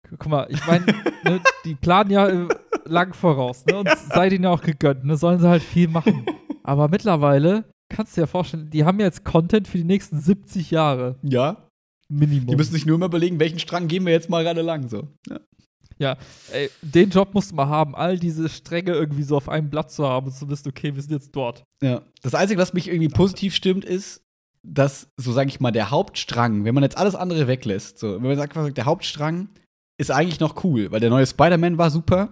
guck 0.08 0.26
mal, 0.28 0.46
ich 0.50 0.64
meine, 0.66 0.86
ne, 1.24 1.40
die 1.64 1.74
planen 1.74 2.10
ja 2.10 2.28
äh, 2.28 2.48
lang 2.84 3.14
voraus, 3.14 3.64
ne? 3.66 3.78
Und 3.78 3.88
sei 4.12 4.28
denen 4.28 4.44
ja 4.44 4.50
auch 4.50 4.62
gegönnt, 4.62 5.04
ne? 5.04 5.16
Sollen 5.16 5.40
sie 5.40 5.48
halt 5.48 5.62
viel 5.62 5.88
machen. 5.88 6.26
Aber 6.62 6.88
mittlerweile 6.88 7.64
kannst 7.88 8.12
du 8.12 8.20
dir 8.20 8.22
ja 8.22 8.26
vorstellen, 8.26 8.70
die 8.70 8.84
haben 8.84 9.00
jetzt 9.00 9.24
Content 9.24 9.68
für 9.68 9.78
die 9.78 9.84
nächsten 9.84 10.20
70 10.20 10.70
Jahre. 10.70 11.16
Ja. 11.22 11.68
Minimum. 12.08 12.48
Die 12.48 12.56
müssen 12.56 12.72
sich 12.72 12.86
nur 12.86 12.98
mal 12.98 13.06
überlegen, 13.06 13.40
welchen 13.40 13.58
Strang 13.58 13.88
gehen 13.88 14.04
wir 14.04 14.12
jetzt 14.12 14.28
mal 14.28 14.44
gerade 14.44 14.62
lang, 14.62 14.88
so. 14.88 15.08
Ja. 15.28 15.40
Ja, 15.98 16.16
ey, 16.52 16.70
den 16.82 17.10
Job 17.10 17.34
musst 17.34 17.52
du 17.52 17.54
mal 17.54 17.68
haben, 17.68 17.94
all 17.94 18.18
diese 18.18 18.48
Stränge 18.48 18.92
irgendwie 18.92 19.22
so 19.22 19.36
auf 19.36 19.48
einem 19.48 19.70
Blatt 19.70 19.90
zu 19.90 20.06
haben 20.08 20.26
und 20.26 20.32
zu 20.32 20.48
wissen, 20.48 20.68
okay, 20.68 20.94
wir 20.94 21.02
sind 21.02 21.12
jetzt 21.12 21.34
dort. 21.34 21.64
Ja. 21.82 22.02
Das 22.22 22.34
Einzige, 22.34 22.60
was 22.60 22.74
mich 22.74 22.88
irgendwie 22.88 23.08
positiv 23.08 23.54
stimmt, 23.54 23.84
ist, 23.84 24.22
dass, 24.64 25.08
so 25.16 25.32
sage 25.32 25.48
ich 25.48 25.60
mal, 25.60 25.70
der 25.70 25.90
Hauptstrang, 25.90 26.64
wenn 26.64 26.74
man 26.74 26.82
jetzt 26.82 26.98
alles 26.98 27.14
andere 27.14 27.46
weglässt, 27.46 27.98
so, 27.98 28.14
wenn 28.14 28.22
man 28.22 28.36
sagt, 28.36 28.76
der 28.76 28.84
Hauptstrang 28.86 29.48
ist 29.98 30.10
eigentlich 30.10 30.40
noch 30.40 30.64
cool, 30.64 30.90
weil 30.90 31.00
der 31.00 31.10
neue 31.10 31.26
Spider-Man 31.26 31.78
war 31.78 31.90
super. 31.90 32.30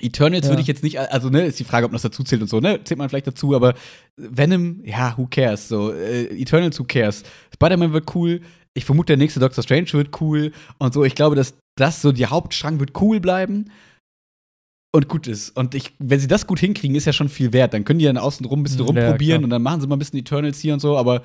Eternals 0.00 0.46
ja. 0.46 0.50
würde 0.50 0.62
ich 0.62 0.66
jetzt 0.66 0.82
nicht, 0.82 0.98
also 0.98 1.28
ne, 1.28 1.44
ist 1.46 1.60
die 1.60 1.64
Frage, 1.64 1.86
ob 1.86 1.92
man 1.92 1.96
das 1.96 2.02
dazu 2.02 2.24
zählt 2.24 2.42
und 2.42 2.48
so, 2.48 2.58
ne, 2.58 2.82
zählt 2.82 2.98
man 2.98 3.08
vielleicht 3.08 3.28
dazu, 3.28 3.54
aber 3.54 3.74
Venom, 4.16 4.80
ja, 4.84 5.16
who 5.16 5.28
cares, 5.30 5.68
so, 5.68 5.92
äh, 5.92 6.24
Eternals, 6.40 6.80
who 6.80 6.84
cares. 6.84 7.22
Spider-Man 7.54 7.92
wird 7.92 8.12
cool, 8.16 8.40
ich 8.74 8.84
vermute, 8.84 9.08
der 9.08 9.16
nächste 9.18 9.38
Doctor 9.38 9.62
Strange 9.62 9.92
wird 9.92 10.20
cool 10.20 10.52
und 10.78 10.92
so. 10.92 11.04
Ich 11.04 11.14
glaube, 11.14 11.36
dass 11.36 11.54
das 11.76 12.02
so, 12.02 12.12
der 12.12 12.30
Hauptstrang 12.30 12.80
wird 12.80 13.00
cool 13.00 13.20
bleiben 13.20 13.70
und 14.92 15.08
gut 15.08 15.26
ist. 15.26 15.50
Und 15.50 15.74
ich, 15.74 15.92
wenn 15.98 16.20
sie 16.20 16.28
das 16.28 16.46
gut 16.46 16.60
hinkriegen, 16.60 16.96
ist 16.96 17.04
ja 17.04 17.12
schon 17.12 17.28
viel 17.28 17.52
wert. 17.52 17.74
Dann 17.74 17.84
können 17.84 17.98
die 17.98 18.04
dann 18.04 18.18
außen 18.18 18.46
rum 18.46 18.60
ein 18.60 18.62
bisschen 18.62 18.80
rumprobieren 18.80 19.40
ja, 19.40 19.44
und 19.44 19.50
dann 19.50 19.62
machen 19.62 19.80
sie 19.80 19.86
mal 19.86 19.96
ein 19.96 19.98
bisschen 19.98 20.20
Eternals 20.20 20.60
hier 20.60 20.74
und 20.74 20.80
so, 20.80 20.96
aber 20.96 21.22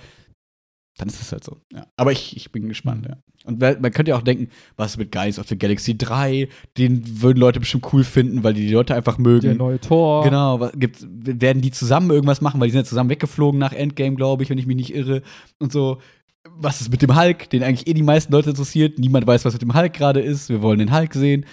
dann 0.97 1.07
ist 1.07 1.21
es 1.21 1.31
halt 1.31 1.43
so. 1.43 1.57
Ja. 1.71 1.85
Aber 1.95 2.11
ich, 2.11 2.35
ich 2.35 2.51
bin 2.51 2.67
gespannt, 2.67 3.03
mhm. 3.03 3.09
ja. 3.09 3.17
Und 3.45 3.61
man 3.61 3.91
könnte 3.91 4.09
ja 4.09 4.17
auch 4.17 4.21
denken, 4.21 4.49
was 4.75 4.97
mit 4.97 5.13
Guys 5.13 5.39
of 5.39 5.47
the 5.47 5.57
Galaxy 5.57 5.97
3? 5.97 6.49
Den 6.77 7.21
würden 7.21 7.39
Leute 7.39 7.61
bestimmt 7.61 7.93
cool 7.93 8.03
finden, 8.03 8.43
weil 8.43 8.53
die 8.53 8.67
die 8.67 8.73
Leute 8.73 8.95
einfach 8.95 9.17
mögen. 9.17 9.47
Der 9.47 9.55
neue 9.55 9.79
Tor. 9.79 10.25
Genau, 10.25 10.69
gibt, 10.75 11.05
werden 11.09 11.61
die 11.61 11.71
zusammen 11.71 12.11
irgendwas 12.11 12.41
machen, 12.41 12.59
weil 12.59 12.67
die 12.67 12.73
sind 12.73 12.81
ja 12.81 12.89
zusammen 12.89 13.09
weggeflogen 13.09 13.57
nach 13.57 13.71
Endgame, 13.71 14.17
glaube 14.17 14.43
ich, 14.43 14.49
wenn 14.49 14.57
ich 14.57 14.65
mich 14.65 14.75
nicht 14.75 14.93
irre. 14.93 15.21
Und 15.57 15.71
so 15.71 15.99
was 16.47 16.81
ist 16.81 16.91
mit 16.91 17.01
dem 17.01 17.19
Hulk, 17.19 17.49
den 17.49 17.63
eigentlich 17.63 17.87
eh 17.87 17.93
die 17.93 18.03
meisten 18.03 18.31
Leute 18.31 18.51
interessiert. 18.51 18.99
Niemand 18.99 19.27
weiß, 19.27 19.45
was 19.45 19.53
mit 19.53 19.61
dem 19.61 19.73
Hulk 19.73 19.93
gerade 19.93 20.21
ist. 20.21 20.49
Wir 20.49 20.61
wollen 20.61 20.79
den 20.79 20.93
Hulk 20.93 21.13
sehen. 21.13 21.45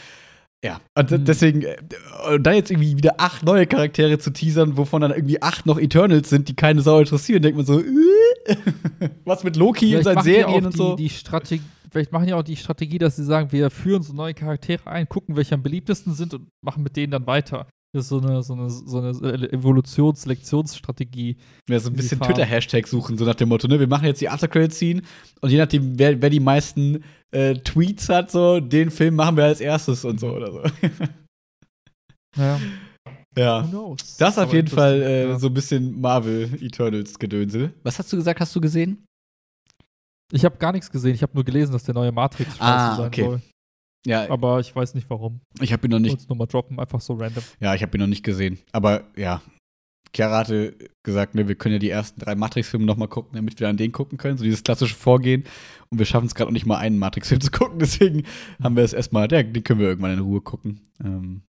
Ja, 0.65 0.81
und 0.97 1.11
mhm. 1.11 1.25
deswegen, 1.25 1.63
äh, 1.63 1.77
und 2.35 2.43
da 2.43 2.53
jetzt 2.53 2.71
irgendwie 2.71 2.97
wieder 2.97 3.15
acht 3.19 3.45
neue 3.45 3.67
Charaktere 3.67 4.19
zu 4.19 4.31
teasern, 4.31 4.77
wovon 4.77 5.03
dann 5.03 5.13
irgendwie 5.13 5.41
acht 5.43 5.67
noch 5.67 5.79
Eternals 5.79 6.31
sind, 6.31 6.49
die 6.49 6.57
keine 6.57 6.81
Sau 6.81 6.99
interessieren, 6.99 7.43
denkt 7.43 7.57
man 7.57 7.67
so, 7.67 7.81
äh, 7.81 7.85
was 9.25 9.45
mit 9.45 9.57
Loki 9.57 9.97
und 9.97 10.03
seinen 10.03 10.23
Serien 10.23 10.65
und 10.65 10.75
die, 10.75 10.79
so. 10.79 10.97
Die 10.97 11.11
Strategie, 11.11 11.63
vielleicht 11.91 12.11
machen 12.11 12.27
ja 12.29 12.37
auch 12.37 12.43
die 12.43 12.57
Strategie, 12.57 12.99
dass 12.99 13.17
sie 13.17 13.25
sagen, 13.25 13.53
wir 13.53 13.71
führen 13.71 14.03
so 14.03 14.13
neue 14.15 14.35
Charaktere 14.35 14.87
ein, 14.87 15.09
gucken, 15.09 15.37
welche 15.37 15.55
am 15.55 15.63
beliebtesten 15.63 16.15
sind 16.15 16.33
und 16.35 16.49
machen 16.63 16.83
mit 16.83 16.97
denen 16.97 17.13
dann 17.13 17.27
weiter. 17.27 17.69
Das 17.97 18.05
ist 18.05 18.09
so 18.11 18.21
eine, 18.21 18.43
so 18.43 18.53
eine, 18.53 18.69
so 18.69 18.99
eine 18.99 19.51
Evolutions-Selektionsstrategie. 19.53 21.39
Ja, 21.67 21.79
so 21.81 21.89
ein 21.89 21.97
bisschen 21.97 22.21
Twitter-Hashtag 22.21 22.87
suchen, 22.87 23.17
so 23.17 23.25
nach 23.25 23.35
dem 23.35 23.49
Motto, 23.49 23.69
ne? 23.69 23.81
Wir 23.81 23.87
machen 23.87 24.05
jetzt 24.05 24.21
die 24.21 24.29
After-Credit-Scene 24.29 25.01
und 25.41 25.51
je 25.51 25.57
nachdem, 25.57 25.99
wer, 25.99 26.21
wer 26.21 26.29
die 26.29 26.41
meisten 26.41 27.03
äh, 27.31 27.55
Tweets 27.55 28.11
hat, 28.11 28.31
so, 28.31 28.61
den 28.61 28.91
Film 28.91 29.15
machen 29.15 29.39
wir 29.39 29.45
als 29.45 29.61
erstes 29.61 30.05
und 30.05 30.21
so 30.21 30.29
oder 30.29 30.53
so. 30.53 30.61
ja. 32.37 32.61
Ja. 33.35 33.69
Das 34.19 34.37
ist 34.37 34.39
auf 34.39 34.53
jeden 34.53 34.69
Fall 34.69 35.01
äh, 35.01 35.29
ja. 35.29 35.39
so 35.39 35.47
ein 35.47 35.55
bisschen 35.55 35.99
Marvel 35.99 36.51
Eternals-Gedönsel. 36.61 37.73
Was 37.83 37.99
hast 37.99 38.13
du 38.13 38.17
gesagt, 38.19 38.41
hast 38.41 38.55
du 38.55 38.61
gesehen? 38.61 39.07
Ich 40.33 40.45
habe 40.45 40.59
gar 40.59 40.73
nichts 40.73 40.91
gesehen. 40.91 41.15
Ich 41.15 41.23
habe 41.23 41.33
nur 41.35 41.45
gelesen, 41.45 41.73
dass 41.73 41.85
der 41.85 41.95
neue 41.95 42.13
Matrix 42.13 42.57
ah, 42.59 42.97
sein 42.97 43.07
okay. 43.07 43.25
soll. 43.25 43.41
Ja. 44.07 44.31
Aber 44.31 44.61
ich 44.61 44.75
weiß 44.75 44.95
nicht 44.95 45.11
warum. 45.11 45.41
Ich 45.61 45.73
habe 45.73 45.87
ihn 45.87 45.91
noch 45.91 45.99
nicht. 45.99 46.23
Ich 46.23 46.29
nur 46.29 46.39
mal 46.39 46.47
droppen, 46.47 46.79
einfach 46.79 47.01
so 47.01 47.15
random. 47.15 47.43
Ja, 47.61 47.75
ich 47.75 47.83
habe 47.83 47.97
ihn 47.97 48.01
noch 48.01 48.07
nicht 48.07 48.23
gesehen. 48.23 48.59
Aber 48.73 49.05
ja, 49.17 49.43
Chiara 50.15 50.39
hatte 50.39 50.77
gesagt, 51.03 51.35
ne, 51.35 51.49
wir 51.49 51.57
können 51.57 51.75
ja 51.75 51.79
die 51.79 51.91
ersten 51.91 52.21
drei 52.21 52.35
Matrix-Filme 52.35 52.87
noch 52.87 52.97
mal 52.97 53.09
gucken, 53.09 53.33
damit 53.35 53.59
wir 53.61 53.69
an 53.69 53.77
den 53.77 53.93
gucken 53.93 54.17
können. 54.17 54.39
So 54.39 54.45
dieses 54.45 54.63
klassische 54.63 54.95
Vorgehen. 54.95 55.45
Und 55.91 55.99
wir 55.99 56.07
schaffen 56.07 56.27
es 56.27 56.35
gerade 56.35 56.49
noch 56.49 56.55
nicht 56.55 56.67
mal, 56.67 56.79
einen 56.79 56.99
Matrix-Film 56.99 57.41
zu 57.41 57.51
gucken. 57.51 57.79
Deswegen 57.81 58.25
haben 58.63 58.77
wir 58.77 58.85
es 58.85 58.93
erstmal, 58.93 59.31
ja, 59.31 59.43
den 59.43 59.65
können 59.65 59.81
wir 59.81 59.89
irgendwann 59.89 60.15
in 60.15 60.21
Ruhe 60.21 60.41
gucken. 60.41 60.81
Ähm, 61.05 61.43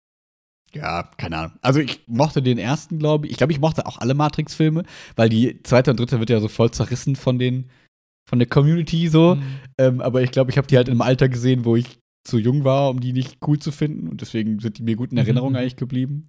ja, 0.73 1.03
keine 1.17 1.37
Ahnung. 1.37 1.53
Also 1.61 1.79
ich 1.79 2.01
mochte 2.07 2.41
den 2.41 2.57
ersten, 2.57 2.99
glaube 2.99 3.27
ich. 3.27 3.31
Ich 3.31 3.37
glaube, 3.37 3.53
ich 3.53 3.59
mochte 3.59 3.85
auch 3.85 3.99
alle 3.99 4.13
Matrix-Filme, 4.13 4.83
weil 5.15 5.29
die 5.29 5.61
zweite 5.63 5.91
und 5.91 5.99
dritte 5.99 6.19
wird 6.19 6.29
ja 6.29 6.39
so 6.39 6.47
voll 6.47 6.71
zerrissen 6.71 7.15
von 7.15 7.39
den 7.39 7.69
von 8.29 8.39
der 8.39 8.47
Community 8.49 9.07
so. 9.07 9.35
Mhm. 9.35 9.43
Ähm, 9.77 10.01
aber 10.01 10.21
ich 10.21 10.31
glaube, 10.31 10.51
ich 10.51 10.57
habe 10.57 10.67
die 10.67 10.75
halt 10.75 10.89
im 10.89 11.01
Alter 11.01 11.29
gesehen, 11.29 11.63
wo 11.63 11.77
ich 11.77 11.97
zu 12.27 12.37
jung 12.37 12.63
war, 12.63 12.89
um 12.89 12.99
die 12.99 13.13
nicht 13.13 13.37
cool 13.47 13.59
zu 13.59 13.71
finden. 13.71 14.07
Und 14.07 14.21
deswegen 14.21 14.59
sind 14.59 14.77
die 14.77 14.83
mir 14.83 14.95
gut 14.95 15.11
in 15.11 15.17
Erinnerung 15.17 15.51
mhm. 15.51 15.57
eigentlich 15.57 15.75
geblieben. 15.77 16.27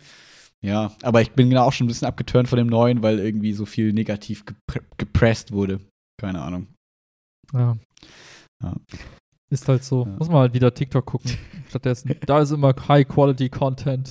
Ja, 0.61 0.93
aber 1.03 1.21
ich 1.23 1.33
bin 1.33 1.51
genau 1.51 1.65
auch 1.65 1.73
schon 1.73 1.87
ein 1.87 1.89
bisschen 1.89 2.09
abgeturnt 2.09 2.49
von 2.49 2.57
dem 2.57 2.67
neuen, 2.67 3.03
weil 3.03 3.21
irgendwie 3.21 3.53
so 3.53 3.65
viel 3.65 3.93
negativ 3.93 4.45
gepre 4.45 4.81
gepresst 4.97 5.53
wurde. 5.53 5.81
Keine 6.21 6.43
Ahnung. 6.43 6.67
Ja. 7.53 7.77
ja. 8.63 8.75
Ist 9.51 9.67
halt 9.67 9.83
so. 9.83 10.05
Ja. 10.05 10.15
Muss 10.19 10.29
man 10.29 10.39
halt 10.41 10.53
wieder 10.53 10.75
TikTok 10.75 11.07
gucken. 11.07 11.31
Stattdessen. 11.71 12.15
Da 12.27 12.41
ist 12.41 12.51
immer 12.51 12.75
High-Quality-Content. 12.87 14.11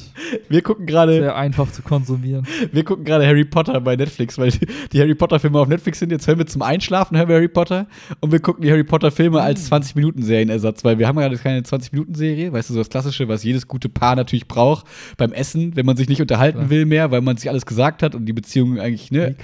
Wir 0.50 0.62
gucken 0.64 0.88
gerade. 0.88 1.14
Sehr 1.14 1.36
einfach 1.36 1.72
zu 1.72 1.84
konsumieren. 1.84 2.48
Wir 2.72 2.84
gucken 2.84 3.04
gerade 3.04 3.26
Harry 3.26 3.46
Potter 3.46 3.80
bei 3.82 3.96
Netflix, 3.96 4.38
weil 4.38 4.52
die, 4.92 5.00
Harry 5.00 5.16
Potter-Filme 5.16 5.60
auf 5.60 5.68
Netflix 5.68 6.00
sind. 6.00 6.12
Jetzt 6.12 6.28
hören 6.28 6.38
wir 6.40 6.46
zum 6.46 6.62
Einschlafen 6.62 7.18
hören 7.18 7.28
wir 7.28 7.36
Harry 7.36 7.48
Potter 7.48 7.88
und 8.20 8.32
wir 8.32 8.40
gucken 8.40 8.64
die 8.64 8.72
Harry 8.72 8.84
Potter-Filme 8.84 9.42
als 9.42 9.72
20-Minuten-Serienersatz, 9.72 10.84
weil 10.84 11.00
wir 11.00 11.08
haben 11.08 11.18
gerade 11.18 11.38
keine 11.38 11.62
20-Minuten-Serie. 11.62 12.54
Weißt 12.54 12.70
du, 12.70 12.74
so 12.74 12.80
das 12.80 12.90
Klassische, 12.90 13.28
was 13.28 13.44
jedes 13.44 13.68
gute 13.68 13.90
Paar 13.90 14.16
natürlich 14.16 14.48
braucht 14.48 14.86
beim 15.18 15.34
Essen, 15.34 15.76
wenn 15.76 15.86
man 15.86 15.98
sich 15.98 16.10
nicht 16.10 16.22
unterhalten 16.22 16.60
ja. 16.60 16.70
will 16.70 16.86
mehr, 16.86 17.12
weil 17.12 17.22
man 17.22 17.38
sich 17.38 17.50
alles 17.50 17.66
gesagt 17.66 18.04
hat 18.04 18.16
und 18.16 18.26
die 18.26 18.34
Beziehung 18.34 18.80
eigentlich, 18.80 19.12
ne? 19.12 19.36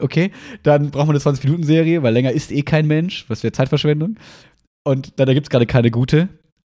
Okay, 0.00 0.32
dann 0.62 0.90
braucht 0.90 1.06
man 1.06 1.16
eine 1.16 1.24
20-Minuten-Serie, 1.24 2.02
weil 2.02 2.12
länger 2.12 2.32
ist 2.32 2.50
eh 2.50 2.62
kein 2.62 2.86
Mensch. 2.86 3.26
Was 3.28 3.42
wäre 3.42 3.52
Zeitverschwendung? 3.52 4.16
Und 4.88 5.20
da, 5.20 5.26
da 5.26 5.34
gibt 5.34 5.46
es 5.46 5.50
gerade 5.50 5.66
keine 5.66 5.90
gute. 5.90 6.30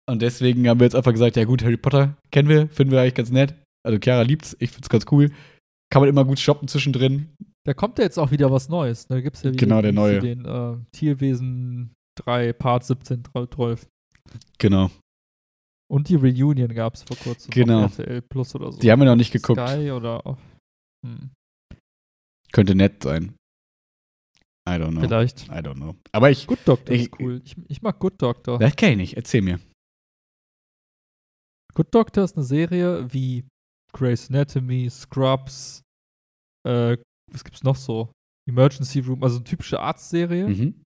Und 0.06 0.22
deswegen 0.22 0.68
haben 0.70 0.80
wir 0.80 0.86
jetzt 0.86 0.96
einfach 0.96 1.14
gesagt, 1.14 1.36
ja 1.36 1.46
gut, 1.46 1.64
Harry 1.64 1.78
Potter 1.78 2.16
kennen 2.30 2.48
wir, 2.48 2.68
finden 2.68 2.92
wir 2.92 3.02
eigentlich 3.02 3.16
ganz 3.16 3.32
nett. 3.32 3.56
Also 3.84 3.98
Chiara 4.00 4.22
liebt's, 4.22 4.56
ich 4.60 4.70
find's 4.70 4.88
ganz 4.88 5.06
cool. 5.12 5.32
Kann 5.90 6.02
man 6.04 6.10
immer 6.10 6.24
gut 6.24 6.38
shoppen 6.40 6.68
zwischendrin. 6.68 7.30
Da 7.66 7.74
kommt 7.74 7.98
ja 7.98 8.04
jetzt 8.04 8.20
auch 8.20 8.30
wieder 8.30 8.52
was 8.52 8.70
Neues. 8.70 9.08
Da 9.08 9.20
gibt's 9.20 9.42
ja 9.42 9.52
wieder 9.52 9.60
Genau, 9.60 9.82
der 9.82 9.94
neue. 9.94 10.20
den 10.20 10.46
äh, 10.46 10.76
Tierwesen 10.92 11.94
3, 12.20 12.54
Part 12.54 12.84
17, 12.84 13.24
12. 13.34 13.88
Genau. 14.60 14.92
Und 15.90 16.10
die 16.10 16.16
Reunion 16.16 16.74
gab 16.76 16.94
es 16.94 17.04
vor 17.04 17.18
kurzem 17.18 17.50
Genau. 17.50 17.84
RTL 17.84 18.22
Plus 18.22 18.54
oder 18.54 18.72
so. 18.72 18.80
Die 18.80 18.92
haben 18.92 19.00
wir 19.00 19.06
noch 19.06 19.16
nicht 19.16 19.32
geguckt. 19.32 19.60
Sky 19.60 19.90
oder 19.92 20.38
hm, 21.04 21.32
Könnte 22.52 22.76
nett 22.76 23.02
sein. 23.02 23.34
I 24.68 24.74
don't 24.76 24.92
know. 24.92 25.02
vielleicht. 25.02 25.48
I 25.50 25.60
don't 25.60 25.76
know. 25.76 25.96
Aber 26.14 26.32
ich, 26.32 26.48
Good 26.48 26.60
Doctor 26.66 26.94
Ich- 26.96 27.04
ist 27.04 27.20
cool. 27.20 27.42
Ich, 27.44 27.56
ich 27.68 27.82
mag 27.82 28.00
Good 28.00 28.22
Doctor. 28.22 28.60
das 28.60 28.76
kenne 28.76 28.94
ich 28.94 28.98
nicht. 28.98 29.18
Erzähl 29.18 29.42
mir. 29.42 29.60
Good 31.76 31.94
Doctor 31.94 32.24
ist 32.24 32.36
eine 32.38 32.46
Serie 32.46 33.12
wie 33.12 33.46
Grey's 33.94 34.30
Anatomy, 34.30 34.90
Scrubs, 34.90 35.82
äh, 36.68 36.98
was 37.32 37.44
gibt's 37.44 37.64
noch 37.64 37.76
so? 37.76 38.12
Emergency 38.50 39.00
Room, 39.00 39.24
also 39.24 39.38
eine 39.38 39.44
typische 39.44 39.80
Arztserie, 39.80 40.48
Mhm. 40.48 40.84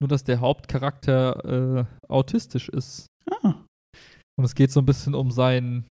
nur 0.00 0.08
dass 0.08 0.24
der 0.24 0.40
Hauptcharakter 0.40 1.78
äh, 1.80 1.84
autistisch 2.08 2.68
ist. 2.68 3.06
Ah. 3.42 3.64
Und 4.38 4.44
es 4.44 4.54
geht 4.54 4.70
so 4.70 4.80
ein 4.80 4.86
bisschen 4.86 5.14
um 5.14 5.30
sein, 5.30 5.86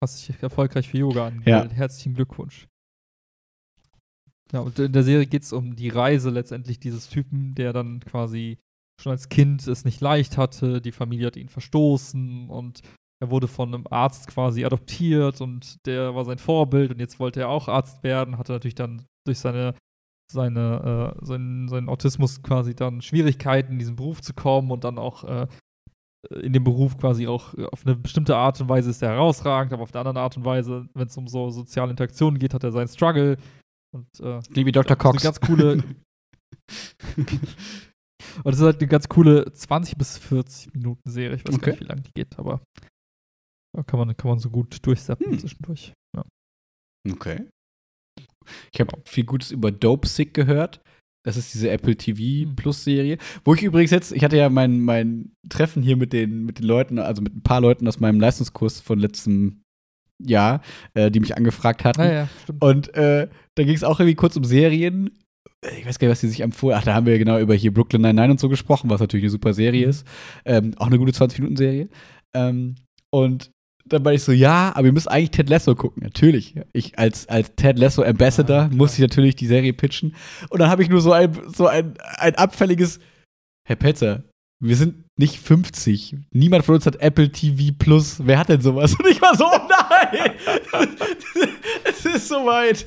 hast 0.00 0.28
dich 0.28 0.40
erfolgreich 0.42 0.88
für 0.88 0.98
Yoga 0.98 1.26
angemeldet. 1.28 1.72
Herzlichen 1.72 2.14
Glückwunsch. 2.14 2.66
Ja, 4.52 4.60
und 4.60 4.78
in 4.78 4.92
der 4.92 5.02
Serie 5.02 5.26
geht 5.26 5.42
es 5.42 5.52
um 5.52 5.76
die 5.76 5.88
Reise 5.88 6.30
letztendlich 6.30 6.80
dieses 6.80 7.08
Typen, 7.08 7.54
der 7.54 7.72
dann 7.72 8.00
quasi 8.00 8.58
schon 9.00 9.12
als 9.12 9.28
Kind 9.28 9.66
es 9.66 9.84
nicht 9.84 10.00
leicht 10.00 10.38
hatte. 10.38 10.80
Die 10.80 10.92
Familie 10.92 11.26
hat 11.26 11.36
ihn 11.36 11.48
verstoßen 11.48 12.48
und 12.48 12.80
er 13.20 13.30
wurde 13.30 13.48
von 13.48 13.74
einem 13.74 13.86
Arzt 13.90 14.28
quasi 14.28 14.64
adoptiert 14.64 15.40
und 15.40 15.84
der 15.86 16.14
war 16.14 16.24
sein 16.24 16.38
Vorbild 16.38 16.90
und 16.90 17.00
jetzt 17.00 17.18
wollte 17.18 17.40
er 17.40 17.48
auch 17.48 17.68
Arzt 17.68 18.02
werden, 18.02 18.38
hatte 18.38 18.52
natürlich 18.52 18.76
dann 18.76 19.04
durch 19.26 19.38
seine 19.38 19.74
seine, 20.30 21.14
äh, 21.20 21.24
seinen, 21.24 21.68
seinen 21.68 21.88
Autismus 21.88 22.42
quasi 22.42 22.74
dann 22.74 23.00
Schwierigkeiten, 23.00 23.72
in 23.72 23.78
diesen 23.78 23.96
Beruf 23.96 24.20
zu 24.20 24.34
kommen 24.34 24.70
und 24.70 24.84
dann 24.84 24.98
auch 24.98 25.24
äh, 25.24 25.46
in 26.40 26.52
dem 26.52 26.64
Beruf 26.64 26.98
quasi 26.98 27.26
auch 27.26 27.54
äh, 27.54 27.64
auf 27.66 27.86
eine 27.86 27.96
bestimmte 27.96 28.36
Art 28.36 28.60
und 28.60 28.68
Weise 28.68 28.90
ist 28.90 29.02
er 29.02 29.10
herausragend, 29.10 29.72
aber 29.72 29.82
auf 29.82 29.92
der 29.92 30.02
anderen 30.02 30.18
Art 30.18 30.36
und 30.36 30.44
Weise, 30.44 30.88
wenn 30.94 31.06
es 31.06 31.16
um 31.16 31.28
so 31.28 31.50
soziale 31.50 31.90
Interaktionen 31.90 32.38
geht, 32.38 32.54
hat 32.54 32.64
er 32.64 32.72
seinen 32.72 32.88
Struggle. 32.88 33.36
Und 33.94 34.08
äh, 34.20 34.40
Klingt 34.52 34.66
wie 34.66 34.72
Dr. 34.72 34.96
Cox. 34.96 35.16
eine 35.18 35.22
ganz 35.24 35.40
coole. 35.40 35.82
und 38.44 38.52
es 38.52 38.56
ist 38.58 38.62
halt 38.64 38.80
eine 38.80 38.88
ganz 38.88 39.08
coole 39.08 39.52
20 39.52 39.96
bis 39.96 40.18
40 40.18 40.74
Minuten 40.74 41.10
Serie. 41.10 41.36
Ich 41.36 41.46
weiß 41.46 41.54
Okay. 41.54 41.64
gar 41.66 41.72
nicht, 41.72 41.80
wie 41.82 41.86
lange 41.88 42.02
die 42.02 42.12
geht, 42.14 42.38
aber 42.38 42.60
da 43.76 43.82
kann 43.82 43.98
man, 43.98 44.16
kann 44.16 44.30
man 44.30 44.38
so 44.38 44.50
gut 44.50 44.84
durchsetzen 44.86 45.30
Hm. 45.32 45.38
zwischendurch. 45.38 45.92
Ja. 46.16 46.24
Okay. 47.10 47.46
Ich 48.72 48.80
habe 48.80 49.00
viel 49.06 49.24
Gutes 49.24 49.50
über 49.50 49.70
Dope 49.70 50.08
Sick 50.08 50.34
gehört. 50.34 50.80
Das 51.26 51.36
ist 51.36 51.52
diese 51.52 51.70
Apple 51.70 51.96
TV 51.96 52.48
Hm. 52.48 52.56
Plus 52.56 52.84
Serie. 52.84 53.18
Wo 53.44 53.54
ich 53.54 53.62
übrigens 53.62 53.90
jetzt, 53.90 54.12
ich 54.12 54.24
hatte 54.24 54.36
ja 54.36 54.48
mein, 54.48 54.80
mein 54.80 55.32
Treffen 55.48 55.82
hier 55.82 55.96
mit 55.96 56.12
den, 56.12 56.44
mit 56.44 56.58
den 56.58 56.66
Leuten, 56.66 56.98
also 56.98 57.22
mit 57.22 57.34
ein 57.34 57.42
paar 57.42 57.60
Leuten 57.60 57.86
aus 57.86 58.00
meinem 58.00 58.20
Leistungskurs 58.20 58.80
von 58.80 58.98
letztem 58.98 59.62
Jahr, 60.20 60.62
äh, 60.94 61.10
die 61.10 61.20
mich 61.20 61.36
angefragt 61.36 61.84
hatten. 61.84 62.00
Naja, 62.00 62.28
stimmt. 62.42 62.62
Und 62.64 62.94
äh, 62.94 63.28
da 63.58 63.64
ging 63.64 63.74
es 63.74 63.84
auch 63.84 63.98
irgendwie 64.00 64.14
kurz 64.14 64.36
um 64.36 64.44
Serien. 64.44 65.10
Ich 65.76 65.86
weiß 65.86 65.98
gar 65.98 66.06
nicht, 66.06 66.12
was 66.12 66.20
die 66.20 66.28
sich 66.28 66.40
empfohlen. 66.40 66.76
Ach, 66.78 66.84
da 66.84 66.94
haben 66.94 67.06
wir 67.06 67.18
genau 67.18 67.38
über 67.38 67.54
hier 67.54 67.72
Brooklyn 67.74 68.02
Nine-Nine 68.02 68.30
und 68.32 68.40
so 68.40 68.48
gesprochen, 68.48 68.90
was 68.90 69.00
natürlich 69.00 69.24
eine 69.24 69.30
super 69.30 69.52
Serie 69.54 69.84
Mhm. 69.86 69.90
ist. 69.90 70.06
Ähm, 70.44 70.74
auch 70.76 70.86
eine 70.86 70.98
gute 70.98 71.12
20-Minuten-Serie. 71.12 71.88
Ähm, 72.34 72.76
und 73.10 73.50
dann 73.84 74.04
war 74.04 74.12
ich 74.12 74.22
so, 74.22 74.32
ja, 74.32 74.72
aber 74.76 74.86
ihr 74.86 74.92
müsst 74.92 75.10
eigentlich 75.10 75.30
Ted 75.30 75.48
Lasso 75.48 75.74
gucken. 75.74 76.02
Natürlich. 76.02 76.54
Ich 76.72 76.98
als, 76.98 77.28
als 77.28 77.54
Ted 77.56 77.78
Lasso 77.78 78.02
Ambassador 78.02 78.56
Ah, 78.62 78.66
klar. 78.66 78.76
muss 78.76 78.94
ich 78.94 79.00
natürlich 79.00 79.34
die 79.34 79.46
Serie 79.46 79.72
pitchen. 79.72 80.14
Und 80.50 80.60
dann 80.60 80.68
habe 80.70 80.82
ich 80.82 80.90
nur 80.90 81.00
so 81.00 81.12
ein, 81.12 81.32
so 81.54 81.66
ein, 81.66 81.94
ein 82.18 82.34
abfälliges, 82.36 83.00
Herr 83.66 83.76
Petzer, 83.76 84.22
wir 84.60 84.76
sind 84.76 85.04
nicht 85.16 85.38
50. 85.38 86.16
Niemand 86.32 86.64
von 86.64 86.74
uns 86.76 86.86
hat 86.86 86.96
Apple 87.00 87.30
TV 87.30 87.72
Plus. 87.78 88.16
Wer 88.24 88.38
hat 88.38 88.48
denn 88.48 88.60
sowas? 88.60 88.94
Und 88.98 89.08
ich 89.08 89.22
war 89.22 89.36
so, 89.36 89.44
oh 89.44 89.68
nein! 89.68 90.32
es 91.84 92.04
ist 92.04 92.28
soweit. 92.28 92.86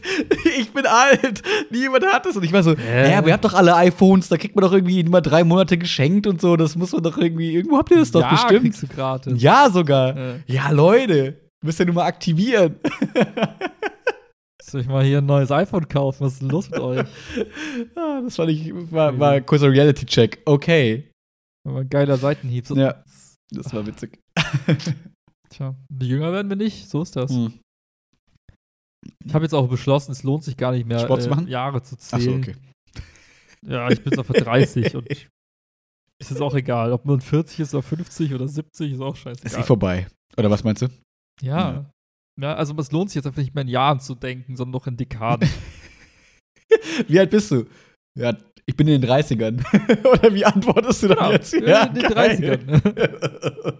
Ich 0.58 0.72
bin 0.72 0.86
alt. 0.86 1.42
Niemand 1.70 2.06
hat 2.06 2.26
es. 2.26 2.36
Und 2.36 2.44
ich 2.44 2.52
war 2.52 2.64
so, 2.64 2.74
ja, 2.74 3.18
aber 3.18 3.28
ihr 3.28 3.34
habt 3.34 3.46
doch 3.46 3.54
alle 3.54 3.76
iPhones. 3.76 4.28
Da 4.28 4.38
kriegt 4.38 4.56
man 4.56 4.64
doch 4.64 4.74
irgendwie 4.74 5.00
immer 5.00 5.22
drei 5.22 5.44
Monate 5.44 5.78
geschenkt 5.78 6.28
und 6.28 6.42
so. 6.42 6.58
Das 6.58 6.76
muss 6.76 6.92
man 6.92 7.04
doch 7.04 7.18
irgendwie, 7.18 7.54
irgendwo 7.54 7.78
habt 7.78 7.92
ihr 7.92 7.98
das 7.98 8.12
doch 8.12 8.22
ja, 8.22 8.32
bestimmt. 8.32 8.62
kriegst 8.62 8.84
du 8.84 8.88
gratis. 8.88 9.42
Ja, 9.42 9.70
sogar. 9.70 10.18
Äh, 10.18 10.34
Ja, 10.48 10.72
Leute. 10.72 11.40
Müsst 11.64 11.80
ihr 11.80 11.86
nur 11.86 11.96
mal 11.96 12.06
aktivieren. 12.06 12.76
soll 14.62 14.82
ich 14.82 14.88
mal 14.88 15.04
hier 15.04 15.20
ein 15.20 15.26
neues 15.26 15.52
iPhone 15.52 15.88
kaufen? 15.88 16.26
Was 16.26 16.34
ist 16.34 16.42
denn 16.42 16.50
los 16.50 16.70
mit 16.70 16.80
euch? 16.80 17.06
ah, 17.96 18.22
das 18.24 18.36
fand 18.36 18.52
ich, 18.52 18.74
war, 18.92 19.18
war 19.20 19.32
ein 19.34 19.46
kurzer 19.46 19.70
Reality-Check. 19.70 20.42
Okay. 20.46 21.11
Aber 21.68 21.80
ein 21.80 21.90
geiler 21.90 22.18
Seitenhieb. 22.18 22.66
So, 22.66 22.76
Ja. 22.76 23.04
Das 23.54 23.74
war 23.74 23.86
witzig. 23.86 24.18
Tja, 25.50 25.76
jünger 26.02 26.32
werden 26.32 26.50
wir 26.50 26.56
nicht. 26.56 26.90
So 26.90 27.02
ist 27.02 27.16
das. 27.18 27.32
Hm. 27.32 27.60
Ich 29.26 29.34
habe 29.34 29.44
jetzt 29.44 29.54
auch 29.54 29.68
beschlossen, 29.68 30.12
es 30.12 30.24
lohnt 30.24 30.44
sich 30.44 30.56
gar 30.56 30.72
nicht 30.72 30.88
mehr, 30.88 31.00
Sport 31.00 31.24
zu 31.24 31.28
äh, 31.28 31.32
machen? 31.32 31.48
Jahre 31.48 31.84
zu 31.84 31.98
zählen. 31.98 32.40
Achso, 32.40 32.52
okay. 32.52 32.56
Ja, 33.66 33.90
ich 33.90 34.02
bin 34.02 34.12
jetzt 34.14 34.20
auf 34.20 34.28
30 34.28 34.96
und 34.96 35.12
ich, 35.12 35.28
ist 36.20 36.32
jetzt 36.32 36.42
auch 36.42 36.54
egal, 36.54 36.94
ob 36.94 37.06
man 37.06 37.20
40 37.20 37.60
ist 37.60 37.74
oder 37.74 37.84
50 37.84 38.34
oder 38.34 38.48
70, 38.48 38.94
ist 38.94 39.02
auch 39.02 39.16
scheiße. 39.16 39.46
Ist 39.46 39.58
eh 39.58 39.64
vorbei. 39.64 40.08
Oder 40.38 40.50
was 40.50 40.64
meinst 40.64 40.84
du? 40.84 40.88
Ja. 41.42 41.92
ja. 42.40 42.56
also 42.56 42.76
es 42.78 42.92
lohnt 42.92 43.10
sich 43.10 43.16
jetzt 43.16 43.26
einfach 43.26 43.42
nicht 43.42 43.54
mehr 43.54 43.64
in 43.64 43.68
Jahren 43.68 44.00
zu 44.00 44.16
denken, 44.16 44.56
sondern 44.56 44.74
noch 44.74 44.88
in 44.88 44.98
Dekaden. 44.98 45.50
Wie 47.08 47.20
alt 47.20 47.32
bist 47.32 47.52
du? 47.52 47.66
Ja, 48.18 48.38
ich 48.72 48.78
bin 48.78 48.88
in 48.88 49.02
den 49.02 49.10
30ern. 49.12 49.62
Oder 50.08 50.34
wie 50.34 50.46
antwortest 50.46 51.04
du 51.04 51.08
dann 51.10 51.18
Genau, 51.18 51.32
jetzt? 51.32 51.54
in 51.54 51.66
den 51.66 52.04
geil. 52.04 52.60
30ern. 52.64 53.74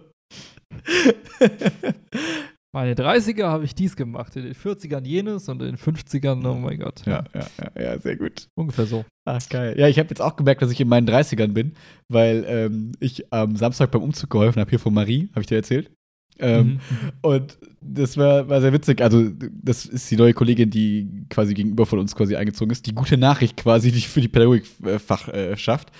Meine 2.74 2.94
30er 2.94 3.48
habe 3.48 3.64
ich 3.64 3.74
dies 3.74 3.96
gemacht, 3.96 4.34
in 4.36 4.44
den 4.44 4.54
40ern 4.54 5.04
jenes 5.04 5.48
und 5.48 5.60
in 5.60 5.68
den 5.68 5.76
50ern, 5.76 6.46
oh 6.46 6.54
mein 6.54 6.78
Gott. 6.78 7.02
ja, 7.06 7.22
ja, 7.34 7.46
ja, 7.76 7.82
ja, 7.82 7.98
sehr 7.98 8.16
gut. 8.16 8.46
Ungefähr 8.54 8.86
so. 8.86 9.04
Ach, 9.26 9.46
geil. 9.50 9.74
Ja, 9.78 9.88
ich 9.88 9.98
habe 9.98 10.08
jetzt 10.08 10.22
auch 10.22 10.36
gemerkt, 10.36 10.62
dass 10.62 10.70
ich 10.70 10.80
in 10.80 10.88
meinen 10.88 11.06
30ern 11.08 11.52
bin, 11.52 11.74
weil 12.08 12.44
ähm, 12.46 12.92
ich 12.98 13.30
am 13.32 13.56
Samstag 13.56 13.90
beim 13.90 14.02
Umzug 14.02 14.30
geholfen 14.30 14.60
habe, 14.60 14.70
hier 14.70 14.78
von 14.78 14.94
Marie, 14.94 15.28
habe 15.32 15.42
ich 15.42 15.46
dir 15.48 15.56
erzählt. 15.56 15.90
Ähm, 16.38 16.66
Mhm. 16.66 16.78
Und 17.20 17.58
das 17.80 18.16
war, 18.16 18.48
war 18.48 18.60
sehr 18.60 18.72
witzig. 18.72 19.00
Also, 19.02 19.28
das 19.62 19.86
ist 19.86 20.10
die 20.10 20.16
neue 20.16 20.32
Kollegin, 20.34 20.70
die 20.70 21.08
quasi 21.30 21.54
gegenüber 21.54 21.84
von 21.86 21.98
uns 21.98 22.14
quasi 22.14 22.36
eingezogen 22.36 22.70
ist. 22.70 22.86
Die 22.86 22.94
gute 22.94 23.16
Nachricht 23.16 23.56
quasi, 23.56 23.92
die 23.92 24.00
für 24.00 24.20
die 24.20 24.28
Pädagogikfach 24.28 25.28
äh, 25.28 25.56
schafft. 25.56 25.90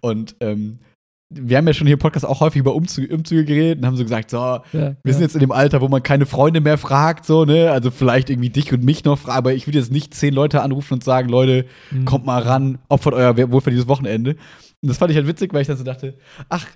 Und 0.00 0.36
ähm, 0.40 0.78
wir 1.34 1.56
haben 1.56 1.66
ja 1.66 1.72
schon 1.72 1.86
hier 1.86 1.94
im 1.94 1.98
Podcast 1.98 2.26
auch 2.26 2.40
häufig 2.40 2.60
über 2.60 2.74
Umzüge, 2.74 3.14
Umzüge 3.14 3.44
geredet 3.46 3.78
und 3.78 3.86
haben 3.86 3.96
so 3.96 4.02
gesagt, 4.02 4.30
so, 4.30 4.36
Ja, 4.36 4.62
wir 4.72 4.96
ja. 5.06 5.12
sind 5.12 5.22
jetzt 5.22 5.34
in 5.34 5.40
dem 5.40 5.50
Alter, 5.52 5.80
wo 5.80 5.88
man 5.88 6.02
keine 6.02 6.26
Freunde 6.26 6.60
mehr 6.60 6.76
fragt, 6.76 7.24
so, 7.24 7.44
ne? 7.46 7.70
Also 7.70 7.90
vielleicht 7.90 8.28
irgendwie 8.28 8.50
dich 8.50 8.70
und 8.72 8.84
mich 8.84 9.04
noch 9.04 9.18
fragen, 9.18 9.38
aber 9.38 9.54
ich 9.54 9.66
würde 9.66 9.78
jetzt 9.78 9.90
nicht 9.90 10.12
zehn 10.14 10.34
Leute 10.34 10.62
anrufen 10.62 10.94
und 10.94 11.04
sagen, 11.04 11.28
Leute, 11.30 11.64
Mhm. 11.90 12.04
kommt 12.04 12.26
mal 12.26 12.42
ran, 12.42 12.78
opfert 12.88 13.14
euer 13.14 13.34
wohlverdientes 13.50 13.88
Wochenende. 13.88 14.32
Und 14.82 14.88
das 14.90 14.98
fand 14.98 15.10
ich 15.10 15.16
halt 15.16 15.26
witzig, 15.26 15.54
weil 15.54 15.62
ich 15.62 15.68
dann 15.68 15.76
so 15.78 15.84
dachte, 15.84 16.18
ach, 16.50 16.66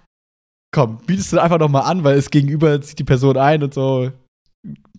komm, 0.76 0.98
bietest 1.06 1.32
du 1.32 1.38
einfach 1.42 1.58
noch 1.58 1.70
mal 1.70 1.80
an, 1.80 2.04
weil 2.04 2.16
es 2.18 2.30
gegenüber 2.30 2.80
zieht 2.82 2.98
die 2.98 3.04
Person 3.04 3.36
ein 3.38 3.62
und 3.62 3.72
so, 3.74 4.10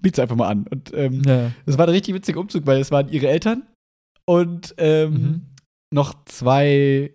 biet's 0.01 0.17
einfach 0.19 0.35
mal 0.35 0.47
an. 0.49 0.65
Und 0.69 0.91
ähm, 0.95 1.21
Ja. 1.25 1.51
das 1.67 1.77
war 1.77 1.85
ein 1.87 1.91
richtig 1.93 2.15
witziger 2.15 2.39
Umzug, 2.39 2.65
weil 2.65 2.79
es 2.81 2.89
waren 2.91 3.09
ihre 3.09 3.27
Eltern 3.27 3.63
und 4.25 4.73
ähm, 4.79 5.13
Mhm. 5.13 5.41
noch 5.93 6.15
zwei 6.25 7.13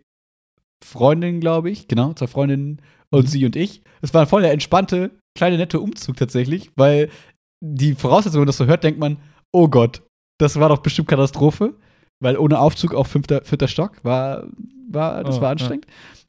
Freundinnen, 0.85 1.40
glaube 1.40 1.70
ich, 1.70 1.88
genau, 1.88 2.12
zwei 2.14 2.27
Freundinnen 2.29 2.81
und 3.11 3.25
Mhm. 3.25 3.29
sie 3.29 3.44
und 3.46 3.57
ich. 3.57 3.83
Es 4.01 4.14
war 4.14 4.22
ein 4.22 4.27
voll 4.29 4.42
der 4.42 4.53
entspannte, 4.53 5.11
kleine, 5.37 5.57
nette 5.59 5.81
Umzug 5.81 6.16
tatsächlich, 6.16 6.70
weil 6.77 7.11
die 7.64 7.94
Voraussetzung, 7.94 8.35
wenn 8.37 8.42
man 8.42 8.46
das 8.46 8.57
so 8.59 8.66
hört, 8.66 8.85
denkt 8.85 8.98
man, 9.01 9.18
oh 9.53 9.68
Gott, 9.68 10.03
das 10.40 10.59
war 10.59 10.68
doch 10.68 10.79
bestimmt 10.83 11.09
Katastrophe, 11.09 11.75
weil 12.22 12.37
ohne 12.37 12.59
Aufzug 12.59 12.94
auch 12.94 13.07
fünfter, 13.07 13.42
vierter 13.44 13.68
Stock 13.68 14.05
war, 14.05 14.46
war 14.88 15.22
das 15.25 15.37
Oh, 15.37 15.40
war 15.40 15.48
ja. 15.48 15.53
anstrengend. 15.53 15.87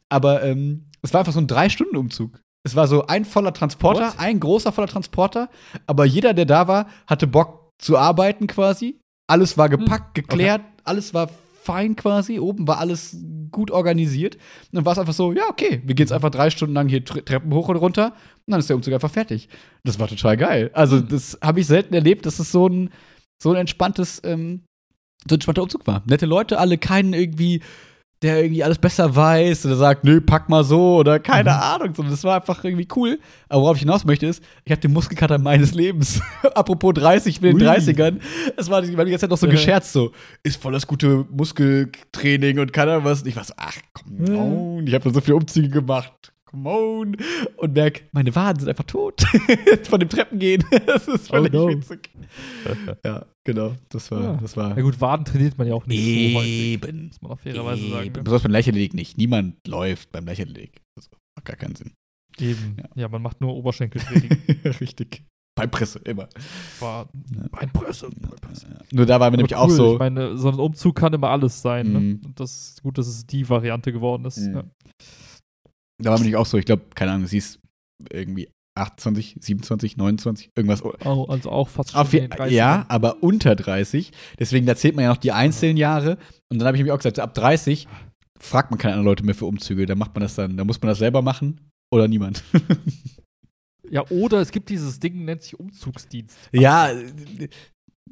Aber 0.09 0.43
ähm, 0.43 0.85
es 1.03 1.13
war 1.13 1.19
einfach 1.19 1.33
so 1.33 1.39
ein 1.39 1.47
Drei-Stunden-Umzug. 1.47 2.39
Es 2.65 2.75
war 2.75 2.87
so 2.87 3.05
ein 3.07 3.25
voller 3.25 3.53
Transporter, 3.53 4.07
What? 4.07 4.19
ein 4.19 4.39
großer 4.39 4.71
voller 4.71 4.87
Transporter, 4.87 5.49
aber 5.85 6.05
jeder, 6.05 6.33
der 6.33 6.45
da 6.45 6.67
war, 6.67 6.87
hatte 7.07 7.27
Bock 7.27 7.71
zu 7.77 7.97
arbeiten 7.97 8.47
quasi. 8.47 8.99
Alles 9.27 9.57
war 9.57 9.67
gepackt, 9.69 10.15
geklärt, 10.15 10.61
alles 10.83 11.13
war 11.13 11.29
fein 11.61 11.95
quasi. 11.95 12.39
Oben 12.39 12.67
war 12.67 12.77
alles 12.79 13.17
gut 13.51 13.71
organisiert. 13.71 14.35
Und 14.35 14.41
dann 14.73 14.85
war 14.85 14.93
es 14.93 14.99
einfach 14.99 15.13
so, 15.13 15.31
ja, 15.33 15.43
okay, 15.49 15.81
wir 15.85 15.95
gehen 15.95 16.05
jetzt 16.05 16.11
einfach 16.11 16.29
drei 16.29 16.49
Stunden 16.49 16.73
lang 16.73 16.87
hier 16.89 17.03
Tre 17.05 17.23
Treppen 17.23 17.53
hoch 17.53 17.69
und 17.69 17.75
runter 17.77 18.07
und 18.45 18.51
dann 18.51 18.59
ist 18.59 18.69
der 18.69 18.75
Umzug 18.75 18.93
einfach 18.93 19.11
fertig. 19.11 19.47
Das 19.83 19.99
war 19.99 20.07
total 20.07 20.37
geil. 20.37 20.71
Also, 20.73 20.97
Mhm. 20.97 21.07
das 21.09 21.37
habe 21.41 21.59
ich 21.61 21.67
selten 21.67 21.93
erlebt, 21.93 22.25
dass 22.25 22.39
es 22.39 22.51
so 22.51 22.67
ein, 22.67 22.89
so 23.41 23.51
ein 23.51 23.55
entspanntes, 23.57 24.21
ähm, 24.25 24.61
so 25.27 25.33
ein 25.33 25.35
entspannter 25.35 25.63
Umzug 25.63 25.85
war. 25.87 26.03
Nette 26.05 26.25
Leute, 26.25 26.59
alle, 26.59 26.77
keinen 26.77 27.13
irgendwie 27.13 27.61
der 28.23 28.41
irgendwie 28.41 28.63
alles 28.63 28.77
besser 28.79 29.15
weiß 29.15 29.65
oder 29.65 29.75
sagt, 29.75 30.03
nö, 30.03 30.21
pack 30.21 30.49
mal 30.49 30.63
so 30.63 30.95
oder 30.95 31.19
keine 31.19 31.51
Mhm. 31.51 31.55
Ahnung. 31.57 31.93
Das 32.09 32.23
war 32.23 32.37
einfach 32.37 32.63
irgendwie 32.63 32.87
cool. 32.95 33.19
Aber 33.49 33.61
worauf 33.63 33.75
ich 33.75 33.81
hinaus 33.81 34.05
möchte 34.05 34.25
ist, 34.25 34.41
ich 34.65 34.71
habe 34.71 34.81
den 34.81 34.93
Muskelkater 34.93 35.37
meines 35.37 35.73
Lebens. 35.73 36.21
Apropos 36.55 36.93
30, 36.95 37.35
ich 37.35 37.41
bin 37.41 37.51
in 37.51 37.59
den 37.59 37.67
Ui. 37.67 37.73
30ern. 37.75 38.19
Es 38.57 38.69
war 38.69 38.81
die, 38.81 38.93
ganze 38.95 39.19
Zeit 39.19 39.29
noch 39.29 39.37
so 39.37 39.45
Ja. 39.45 39.51
gescherzt, 39.51 39.93
so, 39.93 40.11
ist 40.41 40.61
voll 40.61 40.71
das 40.73 40.87
gute 40.87 41.25
Muskeltraining 41.31 42.59
und 42.59 42.73
keine 42.73 42.93
Ahnung 42.93 43.05
was. 43.05 43.21
Und 43.21 43.27
ich 43.27 43.35
war 43.35 43.43
so, 43.43 43.53
ach, 43.57 43.75
komm 43.93 44.35
on, 44.35 44.87
ich 44.87 44.93
habe 44.93 45.03
da 45.03 45.13
so 45.13 45.21
viele 45.21 45.35
Umzüge 45.35 45.69
gemacht. 45.69 46.32
Come 46.53 46.69
on. 46.69 47.17
Und 47.57 47.73
merk, 47.73 48.03
meine 48.11 48.35
Waden 48.35 48.59
sind 48.59 48.69
einfach 48.69 48.83
tot. 48.83 49.21
Von 49.85 49.99
dem 49.99 50.07
Treppengehen. 50.09 50.63
Das 50.85 51.07
ist 51.07 51.29
Oh 51.31 51.35
völlig 51.37 51.51
no. 51.53 51.67
witzig. 51.69 52.11
Ja, 53.03 53.25
genau. 53.43 53.73
Das 53.89 54.11
war, 54.11 54.21
Ja. 54.21 54.33
das 54.39 54.55
war. 54.55 54.75
Na 54.75 54.81
gut, 54.83 55.01
Waden 55.01 55.25
trainiert 55.25 55.57
man 55.57 55.67
ja 55.67 55.73
auch 55.73 55.87
nicht 55.87 55.99
so 55.99 56.39
häufig. 56.39 56.51
Eben. 56.51 57.07
Muss 57.07 57.21
man 57.23 57.31
auf 57.31 57.39
fairerweise 57.39 57.89
sagen. 57.89 58.05
Eben. 58.05 58.15
Ne? 58.17 58.23
Besonders 58.23 58.43
beim 58.43 58.51
Leichtathletik 58.51 58.93
nicht. 58.93 59.17
Niemand 59.17 59.67
läuft 59.67 60.11
beim 60.11 60.25
Leichtathletik. 60.27 60.81
Das 60.95 61.09
macht 61.35 61.45
gar 61.45 61.55
keinen 61.57 61.75
Sinn. 61.75 61.93
Eben. 62.39 62.77
Ja. 62.79 62.89
Ja. 62.95 63.09
man 63.09 63.23
macht 63.23 63.41
nur 63.41 63.55
Oberschenkeltraining. 63.55 64.29
Richtig. 64.79 65.23
Bei 65.55 65.65
Presse, 65.67 65.99
immer. 66.05 66.29
War 66.79 67.09
Ja. 67.35 67.47
Beinpresse. 67.51 68.09
Beinpresse. 68.09 68.67
Nur 68.91 69.05
da 69.07 69.19
waren 69.19 69.33
wir 69.33 69.37
nämlich 69.37 69.55
Aber 69.55 69.65
auch 69.65 69.69
cool, 69.69 69.75
so. 69.75 69.93
Ich 69.93 69.99
meine, 69.99 70.37
so 70.37 70.49
ein 70.49 70.55
Umzug 70.59 70.95
kann 70.95 71.13
immer 71.13 71.29
alles 71.29 71.61
sein. 71.63 71.87
Mhm. 71.87 71.93
Ne? 71.93 72.19
Und 72.25 72.39
das 72.39 72.69
ist 72.69 72.83
gut, 72.83 72.97
dass 72.99 73.07
es 73.07 73.25
die 73.25 73.49
Variante 73.49 73.91
geworden 73.91 74.25
ist. 74.25 74.37
Mhm. 74.37 74.53
Ja. 74.55 74.63
Da 76.01 76.11
wir 76.11 76.17
nämlich 76.19 76.35
auch 76.35 76.45
so. 76.45 76.57
Ich 76.57 76.65
glaube, 76.65 76.83
keine 76.95 77.11
Ahnung, 77.11 77.27
sie 77.27 77.37
ist 77.37 77.59
irgendwie 78.11 78.49
28, 78.75 79.37
27, 79.39 79.97
29, 79.97 80.49
irgendwas. 80.55 80.83
Oh, 80.83 81.25
also 81.25 81.51
auch 81.51 81.69
fast 81.69 81.91
schon 81.91 82.09
den 82.09 82.29
30ern. 82.29 82.47
ja, 82.47 82.85
aber 82.89 83.21
unter 83.21 83.55
30. 83.55 84.11
Deswegen, 84.39 84.65
da 84.65 84.75
zählt 84.75 84.95
man 84.95 85.03
ja 85.03 85.09
noch 85.09 85.17
die 85.17 85.31
einzelnen 85.31 85.77
Jahre. 85.77 86.17
Und 86.51 86.59
dann 86.59 86.67
habe 86.67 86.75
ich 86.75 86.79
nämlich 86.79 86.91
auch 86.91 86.97
gesagt, 86.97 87.19
ab 87.19 87.33
30 87.35 87.87
fragt 88.39 88.71
man 88.71 88.79
keine 88.79 88.93
anderen 88.95 89.05
Leute 89.05 89.23
mehr 89.23 89.35
für 89.35 89.45
Umzüge. 89.45 89.85
Da 89.85 89.95
macht 89.95 90.15
man 90.15 90.21
das 90.21 90.35
dann, 90.35 90.57
da 90.57 90.63
muss 90.63 90.81
man 90.81 90.89
das 90.89 90.97
selber 90.97 91.21
machen 91.21 91.61
oder 91.91 92.07
niemand. 92.07 92.43
Ja, 93.89 94.09
oder 94.09 94.39
es 94.39 94.51
gibt 94.51 94.69
dieses 94.69 94.99
Ding, 94.99 95.23
nennt 95.25 95.43
sich 95.43 95.59
Umzugsdienst. 95.59 96.35
ja, 96.51 96.89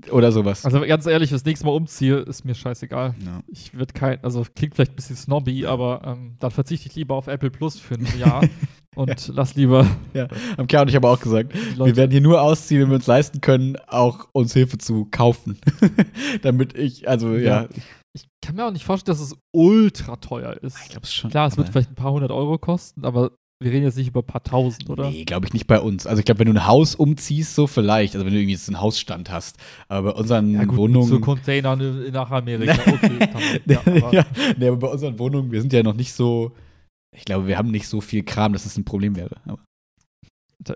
oder 0.10 0.32
sowas. 0.32 0.66
Also 0.66 0.82
ganz 0.82 1.06
ehrlich, 1.06 1.30
das 1.30 1.46
nächste 1.46 1.66
Mal 1.66 1.74
umziehe, 1.74 2.18
ist 2.18 2.46
mir 2.46 2.56
scheißegal. 2.56 3.14
Ja. 3.24 3.42
Ich 3.48 3.74
würde 3.74 3.94
kein, 3.94 4.24
also 4.24 4.46
klingt 4.56 4.76
vielleicht 4.76 4.94
ein 4.94 4.96
bisschen 4.96 5.16
snobby, 5.16 5.66
aber 5.66 6.02
ähm, 6.06 6.36
dann 6.40 6.52
verzichte 6.52 6.90
ich 6.90 6.96
lieber 6.96 7.16
auf 7.16 7.28
Apple 7.28 7.52
Plus 7.52 7.80
für 7.80 7.96
ein 7.96 8.08
Jahr 8.18 8.44
und 8.96 9.32
lass 9.34 9.56
lieber 9.56 9.86
Haben 10.58 10.68
Kerl 10.68 10.84
und 10.84 10.90
ich 10.90 10.96
aber 10.96 11.12
auch 11.12 11.20
gesagt, 11.20 11.54
wir 11.54 11.96
werden 11.96 12.12
hier 12.12 12.22
nur 12.22 12.42
ausziehen, 12.42 12.82
wenn 12.82 12.90
wir 12.90 12.96
uns 12.96 13.08
leisten 13.08 13.42
können, 13.42 13.78
auch 13.88 14.28
uns 14.32 14.54
Hilfe 14.54 14.78
zu 14.78 15.06
kaufen. 15.12 15.60
Damit 16.42 16.78
ich, 16.78 17.08
also 17.08 17.36
ja. 17.36 17.64
Ja. 17.64 17.70
ich 18.14 18.28
kann 18.42 18.56
mir 18.56 18.66
auch 18.66 18.72
nicht 18.72 18.86
vorstellen, 18.86 19.18
dass 19.18 19.26
es 19.26 19.38
ultra 19.52 20.16
teuer 20.16 20.54
ist. 20.62 20.78
Ich 20.84 20.90
glaube 20.90 21.04
es 21.04 21.14
schon. 21.14 21.32
Klar, 21.32 21.48
es 21.48 21.58
wird 21.58 21.70
vielleicht 21.70 21.92
ein 21.92 21.96
paar 21.96 22.12
hundert 22.12 22.32
Euro 22.32 22.58
kosten, 22.58 23.06
aber 23.06 23.32
wir 23.62 23.72
reden 23.72 23.84
jetzt 23.86 23.98
nicht 23.98 24.08
über 24.08 24.22
ein 24.22 24.26
paar 24.26 24.44
tausend, 24.44 24.90
oder? 24.90 25.10
Nee, 25.10 25.24
glaube 25.24 25.46
ich 25.46 25.54
nicht 25.54 25.68
bei 25.68 25.80
uns. 25.80 26.08
Also 26.08 26.20
ich 26.20 26.26
glaube, 26.26 26.40
wenn 26.40 26.48
du 26.48 26.54
ein 26.60 26.66
Haus 26.68 26.96
umziehst, 26.96 27.56
so 27.56 27.68
vielleicht. 27.68 28.16
Also 28.16 28.26
wenn 28.26 28.34
du 28.34 28.40
irgendwie 28.40 28.54
jetzt 28.54 28.68
einen 28.68 28.82
Hausstand 28.82 29.30
hast. 29.30 29.58
Aber 29.88 30.12
bei 30.14 30.20
unseren 30.20 30.54
Ja, 30.54 30.64
gut, 30.66 30.78
Wohnungen. 30.78 31.08
so 31.08 31.20
Container 31.20 31.74
in- 31.80 32.12
nach 32.12 32.32
Amerika. 32.32 32.74
Okay, 32.92 33.62
ja, 33.68 33.80
aber 33.86 34.14
ja, 34.14 34.26
nee, 34.58 34.68
aber 34.68 34.78
bei 34.78 34.88
unseren 34.88 35.18
Wohnungen, 35.20 35.52
wir 35.52 35.62
sind 35.62 35.72
ja 35.74 35.84
noch 35.84 35.94
nicht 35.94 36.14
so. 36.14 36.52
Ich 37.16 37.26
glaube, 37.26 37.48
wir 37.48 37.58
haben 37.58 37.72
nicht 37.72 37.88
so 37.88 38.02
viel 38.02 38.24
Kram, 38.24 38.54
dass 38.54 38.66
es 38.66 38.78
ein 38.78 38.86
Problem 38.86 39.16
wäre. 39.16 39.38
Aber 39.46 39.60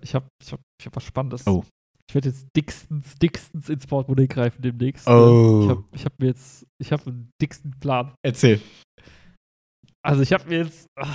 ich 0.04 0.14
habe 0.16 0.26
ich 0.44 0.52
hab, 0.52 0.60
ich 0.80 0.86
hab 0.86 0.96
was 0.96 1.04
Spannendes. 1.04 1.46
Oh. 1.48 1.64
Ich 2.08 2.14
werde 2.14 2.30
jetzt 2.30 2.46
dickstens, 2.56 3.16
dickstens 3.16 3.68
ins 3.70 3.88
Portemonnaie 3.88 4.28
greifen 4.28 4.62
demnächst. 4.62 5.08
Oh. 5.08 5.62
Ich 5.64 5.70
habe 5.70 5.84
ich 5.94 6.06
hab 6.06 6.20
mir 6.20 6.28
jetzt, 6.28 6.66
ich 6.80 6.92
habe 6.92 7.08
einen 7.08 7.30
dicksten 7.42 7.72
Plan. 7.80 8.14
erzähl. 8.24 8.62
Also 10.04 10.22
ich 10.22 10.32
habe 10.34 10.48
mir 10.48 10.60
jetzt, 10.60 10.86
ah, 11.00 11.08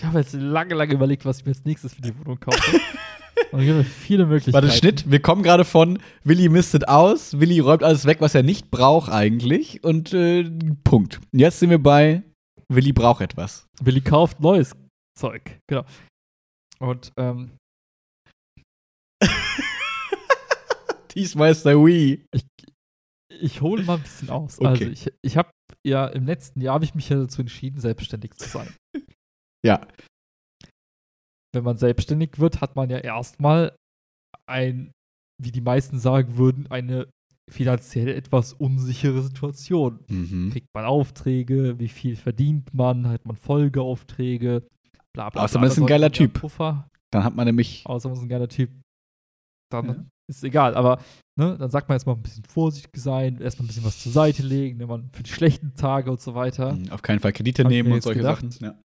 ich 0.00 0.06
habe 0.06 0.18
jetzt 0.18 0.32
lange, 0.32 0.74
lange 0.74 0.94
überlegt, 0.94 1.26
was 1.26 1.40
ich 1.40 1.44
mir 1.44 1.50
als 1.50 1.62
nächstes 1.66 1.92
für 1.92 2.00
die 2.00 2.18
Wohnung 2.18 2.40
kaufe. 2.40 2.80
Und 3.52 3.60
es 3.60 3.66
gibt 3.66 3.84
viele 3.86 4.24
Möglichkeiten. 4.24 4.54
Warte, 4.54 4.74
Schnitt. 4.74 5.10
Wir 5.10 5.20
kommen 5.20 5.42
gerade 5.42 5.66
von 5.66 5.98
Willi 6.24 6.48
mistet 6.48 6.88
aus. 6.88 7.38
Willi 7.38 7.60
räumt 7.60 7.82
alles 7.82 8.06
weg, 8.06 8.22
was 8.22 8.34
er 8.34 8.42
nicht 8.42 8.70
braucht 8.70 9.12
eigentlich. 9.12 9.84
Und 9.84 10.14
äh, 10.14 10.50
Punkt. 10.84 11.20
Jetzt 11.32 11.58
sind 11.58 11.68
wir 11.68 11.82
bei 11.82 12.22
Willi 12.68 12.92
braucht 12.92 13.20
etwas. 13.20 13.66
Willi 13.82 14.00
kauft 14.00 14.40
neues 14.40 14.74
Zeug. 15.18 15.58
Genau. 15.68 15.84
Und 16.78 17.12
ähm, 17.18 17.50
Diesmal 21.14 21.50
ist 21.50 21.66
der 21.66 21.76
Wii. 21.76 22.24
ich 23.38 23.60
hole 23.60 23.82
mal 23.82 23.96
ein 23.98 24.02
bisschen 24.02 24.30
aus. 24.30 24.58
Okay. 24.58 24.68
Also 24.68 24.84
ich, 24.86 25.12
ich 25.20 25.36
habe 25.36 25.50
ja 25.86 26.06
im 26.06 26.24
letzten 26.24 26.62
Jahr 26.62 26.76
habe 26.76 26.86
ich 26.86 26.94
mich 26.94 27.10
ja 27.10 27.18
dazu 27.18 27.42
entschieden, 27.42 27.80
selbstständig 27.80 28.32
zu 28.36 28.48
sein. 28.48 28.72
Ja. 29.64 29.86
Wenn 31.54 31.64
man 31.64 31.76
selbstständig 31.76 32.38
wird, 32.38 32.60
hat 32.60 32.76
man 32.76 32.90
ja 32.90 32.98
erstmal 32.98 33.74
ein, 34.46 34.92
wie 35.42 35.50
die 35.52 35.60
meisten 35.60 35.98
sagen 35.98 36.36
würden, 36.36 36.66
eine 36.70 37.08
finanziell 37.50 38.08
etwas 38.08 38.52
unsichere 38.52 39.22
Situation. 39.22 39.98
Mhm. 40.08 40.50
Kriegt 40.52 40.68
man 40.72 40.84
Aufträge, 40.84 41.78
wie 41.80 41.88
viel 41.88 42.14
verdient 42.14 42.72
man, 42.72 43.08
hat 43.08 43.24
man 43.26 43.36
Folgeaufträge, 43.36 44.62
bla 45.12 45.30
bla. 45.30 45.42
Außer 45.42 45.54
bla. 45.54 45.60
man 45.62 45.70
ist 45.70 45.78
ein 45.78 45.86
geiler 45.86 46.12
Typ. 46.12 46.34
Puffer, 46.34 46.88
Dann 47.12 47.24
hat 47.24 47.34
man 47.34 47.46
nämlich. 47.46 47.84
außer 47.86 48.08
man 48.08 48.16
ist 48.18 48.22
ein 48.22 48.28
geiler 48.28 48.48
Typ. 48.48 48.70
Dann 49.72 49.86
Ja. 49.86 50.04
ist 50.30 50.44
egal. 50.44 50.76
Aber 50.76 51.02
ne, 51.36 51.58
dann 51.58 51.70
sagt 51.70 51.88
man 51.88 51.96
jetzt 51.96 52.06
mal 52.06 52.12
ein 52.14 52.22
bisschen 52.22 52.44
vorsichtig 52.44 52.92
sein, 53.02 53.40
erstmal 53.40 53.64
ein 53.64 53.68
bisschen 53.68 53.84
was 53.84 53.98
zur 54.00 54.12
Seite 54.12 54.44
legen, 54.44 54.78
wenn 54.78 54.88
man 54.88 55.10
für 55.10 55.24
die 55.24 55.30
schlechten 55.32 55.74
Tage 55.74 56.08
und 56.12 56.20
so 56.20 56.36
weiter. 56.36 56.74
mh, 56.74 56.92
Auf 56.94 57.02
keinen 57.02 57.18
Fall 57.18 57.32
Kredite 57.32 57.64
nehmen 57.64 57.90
und 57.92 58.02
solche 58.04 58.20
gedacht. 58.20 58.52
Sachen. 58.52 58.64
Ja. 58.64 58.80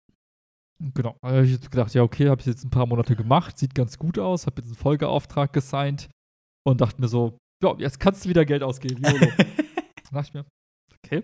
Genau. 0.93 1.15
Da 1.21 1.29
habe 1.29 1.45
ich 1.45 1.51
jetzt 1.51 1.71
gedacht, 1.71 1.93
ja, 1.93 2.03
okay, 2.03 2.29
habe 2.29 2.41
ich 2.41 2.47
jetzt 2.47 2.63
ein 2.63 2.69
paar 2.69 2.85
Monate 2.85 3.15
gemacht, 3.15 3.57
sieht 3.57 3.75
ganz 3.75 3.97
gut 3.97 4.19
aus, 4.19 4.45
habe 4.45 4.61
jetzt 4.61 4.67
einen 4.67 4.75
Folgeauftrag 4.75 5.53
gesigned 5.53 6.09
und 6.65 6.81
dachte 6.81 6.99
mir 7.01 7.07
so, 7.07 7.37
ja, 7.63 7.75
jetzt 7.77 7.99
kannst 7.99 8.25
du 8.25 8.29
wieder 8.29 8.45
Geld 8.45 8.63
ausgeben. 8.63 9.01
YOLO. 9.03 9.31
Dachte 10.11 10.27
ich 10.27 10.33
mir, 10.33 10.45
okay. 11.03 11.23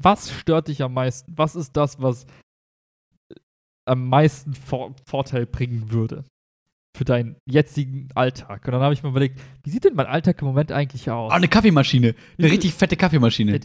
Was 0.00 0.30
stört 0.30 0.68
dich 0.68 0.82
am 0.82 0.92
meisten? 0.92 1.32
Was 1.36 1.54
ist 1.54 1.76
das, 1.76 2.02
was 2.02 2.24
äh, 3.30 3.36
am 3.86 4.08
meisten 4.08 4.54
Vor 4.54 4.94
Vorteil 5.06 5.46
bringen 5.46 5.92
würde 5.92 6.24
für 6.96 7.04
deinen 7.04 7.36
jetzigen 7.48 8.08
Alltag? 8.14 8.66
Und 8.66 8.72
dann 8.72 8.82
habe 8.82 8.92
ich 8.92 9.02
mir 9.02 9.10
überlegt, 9.10 9.40
wie 9.62 9.70
sieht 9.70 9.84
denn 9.84 9.94
mein 9.94 10.06
Alltag 10.06 10.42
im 10.42 10.48
Moment 10.48 10.72
eigentlich 10.72 11.08
aus? 11.10 11.30
Oh, 11.30 11.34
eine 11.34 11.48
Kaffeemaschine. 11.48 12.14
Eine 12.38 12.50
richtig 12.50 12.74
fette 12.74 12.96
Kaffeemaschine. 12.96 13.60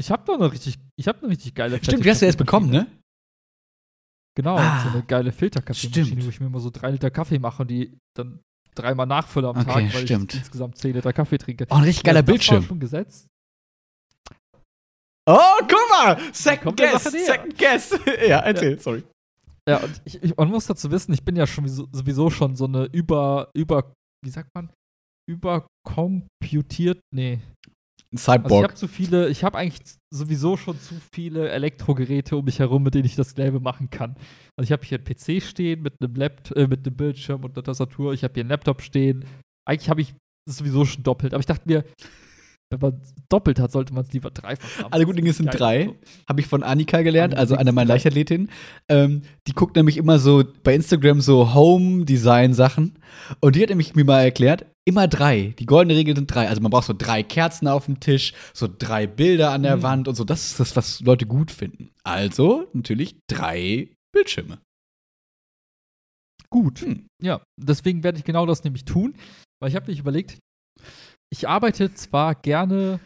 Ich 0.00 0.10
habe 0.10 0.24
doch 0.24 0.34
eine 0.34 0.50
richtig, 0.50 0.78
ich 0.96 1.06
habe 1.06 1.18
eine 1.18 1.28
richtig 1.28 1.54
geile 1.54 1.76
Stimmt, 1.82 2.04
die 2.04 2.10
hast 2.10 2.22
du 2.22 2.26
erst 2.26 2.38
bekommen, 2.38 2.70
ne? 2.70 2.86
Genau, 4.38 4.56
Ah, 4.56 4.84
so 4.84 4.90
eine 4.90 5.02
geile 5.02 5.32
Filterkaffeemaschine, 5.32 6.24
wo 6.24 6.28
ich 6.28 6.38
mir 6.38 6.46
immer 6.46 6.60
so 6.60 6.70
drei 6.70 6.92
Liter 6.92 7.10
Kaffee 7.10 7.40
mache 7.40 7.62
und 7.62 7.68
die 7.72 7.98
dann 8.16 8.38
dreimal 8.76 9.04
nachfülle 9.04 9.48
am 9.48 9.56
Okay, 9.56 9.64
Tag, 9.66 9.94
weil 9.94 10.02
stimmt. 10.06 10.32
ich 10.32 10.38
insgesamt 10.38 10.78
zehn 10.78 10.94
Liter 10.94 11.12
Kaffee 11.12 11.38
trinke. 11.38 11.66
Oh, 11.70 11.74
ein 11.74 11.82
richtig 11.82 12.04
geiler 12.04 12.22
Bildschirm. 12.22 12.62
schon 12.62 12.78
gesetzt. 12.78 13.26
Oh, 15.28 15.58
guck 15.58 15.90
mal! 15.90 16.16
Second 16.32 16.76
Guess! 16.76 17.02
Second 17.26 17.58
Guess! 17.58 17.98
ja, 18.28 18.38
erzähl, 18.38 18.78
sorry. 18.78 19.02
Ja, 19.68 19.78
und 19.78 20.00
ich, 20.04 20.22
ich, 20.22 20.36
man 20.36 20.48
muss 20.50 20.66
dazu 20.66 20.88
wissen, 20.92 21.12
ich 21.12 21.24
bin 21.24 21.34
ja 21.34 21.44
schon 21.44 21.66
sowieso, 21.66 21.88
sowieso 21.92 22.30
schon 22.30 22.54
so 22.54 22.66
eine 22.66 22.84
über, 22.92 23.50
über, 23.54 23.92
wie 24.24 24.30
sagt 24.30 24.50
man, 24.54 24.70
überkomputiert, 25.28 27.00
nee. 27.12 27.40
Ein 28.10 28.16
Also 28.16 28.32
ich 28.32 28.42
Cyborg. 28.42 28.64
habe 28.64 28.74
zu 28.74 28.88
viele, 28.88 29.28
ich 29.28 29.44
habe 29.44 29.58
eigentlich 29.58 29.82
sowieso 30.10 30.56
schon 30.56 30.80
zu 30.80 30.94
viele 31.12 31.50
Elektrogeräte 31.50 32.36
um 32.36 32.44
mich 32.44 32.58
herum, 32.58 32.82
mit 32.82 32.94
denen 32.94 33.04
ich 33.04 33.16
das 33.16 33.30
selbe 33.30 33.60
machen 33.60 33.90
kann. 33.90 34.16
Also 34.56 34.68
ich 34.68 34.72
habe 34.72 34.84
hier 34.86 34.98
einen 34.98 35.04
PC 35.04 35.42
stehen 35.42 35.82
mit 35.82 35.94
einem 36.00 36.14
Laptop, 36.14 36.56
äh, 36.56 36.66
mit 36.66 36.86
einem 36.86 36.96
Bildschirm 36.96 37.44
und 37.44 37.56
einer 37.56 37.64
Tastatur. 37.64 38.14
Ich 38.14 38.24
habe 38.24 38.32
hier 38.34 38.42
einen 38.42 38.50
Laptop 38.50 38.80
stehen. 38.80 39.24
Eigentlich 39.66 39.90
habe 39.90 40.00
ich 40.00 40.14
sowieso 40.48 40.86
schon 40.86 41.02
doppelt. 41.02 41.34
Aber 41.34 41.40
ich 41.40 41.46
dachte 41.46 41.68
mir, 41.68 41.84
wenn 42.70 42.80
man 42.80 43.00
doppelt 43.30 43.60
hat, 43.60 43.72
sollte 43.72 43.94
man 43.94 44.04
es 44.04 44.12
lieber 44.12 44.30
dreifach 44.30 44.84
haben. 44.84 44.92
Alle 44.92 45.04
guten 45.06 45.16
Dinge 45.16 45.32
sind 45.32 45.46
drei. 45.58 45.94
Habe 46.28 46.40
ich 46.40 46.46
von 46.46 46.62
Annika 46.62 47.00
gelernt, 47.02 47.34
also 47.34 47.54
einer 47.56 47.72
meiner 47.72 47.88
Leichtathletinnen. 47.88 48.50
Ähm, 48.90 49.22
die 49.46 49.52
guckt 49.52 49.76
nämlich 49.76 49.96
immer 49.96 50.18
so 50.18 50.44
bei 50.62 50.74
Instagram 50.74 51.20
so 51.20 51.54
Home-Design-Sachen. 51.54 52.98
Und 53.40 53.56
die 53.56 53.62
hat 53.62 53.70
nämlich 53.70 53.94
mir 53.94 54.04
mal 54.04 54.22
erklärt, 54.22 54.66
immer 54.88 55.06
drei. 55.06 55.54
Die 55.58 55.66
goldene 55.66 55.96
Regel 55.96 56.16
sind 56.16 56.26
drei. 56.26 56.48
Also 56.48 56.60
man 56.62 56.70
braucht 56.70 56.86
so 56.86 56.94
drei 56.96 57.22
Kerzen 57.22 57.68
auf 57.68 57.84
dem 57.84 58.00
Tisch, 58.00 58.32
so 58.54 58.66
drei 58.66 59.06
Bilder 59.06 59.52
an 59.52 59.62
der 59.62 59.76
Mhm. 59.76 59.82
Wand 59.82 60.08
und 60.08 60.14
so. 60.14 60.24
Das 60.24 60.44
ist 60.46 60.58
das, 60.58 60.74
was 60.74 61.00
Leute 61.00 61.26
gut 61.26 61.50
finden. 61.50 61.90
Also 62.02 62.68
natürlich 62.72 63.16
drei 63.28 63.90
Bildschirme. 64.12 64.58
Gut. 66.50 66.80
Hm. 66.80 67.06
Ja, 67.22 67.42
deswegen 67.60 68.02
werde 68.02 68.18
ich 68.18 68.24
genau 68.24 68.46
das 68.46 68.64
nämlich 68.64 68.84
tun, 68.86 69.14
weil 69.60 69.68
ich 69.68 69.76
habe 69.76 69.90
mich 69.90 69.98
überlegt, 70.00 70.38
ich 71.30 71.46
arbeite 71.46 71.92
zwar 71.92 72.34
gerne 72.34 73.00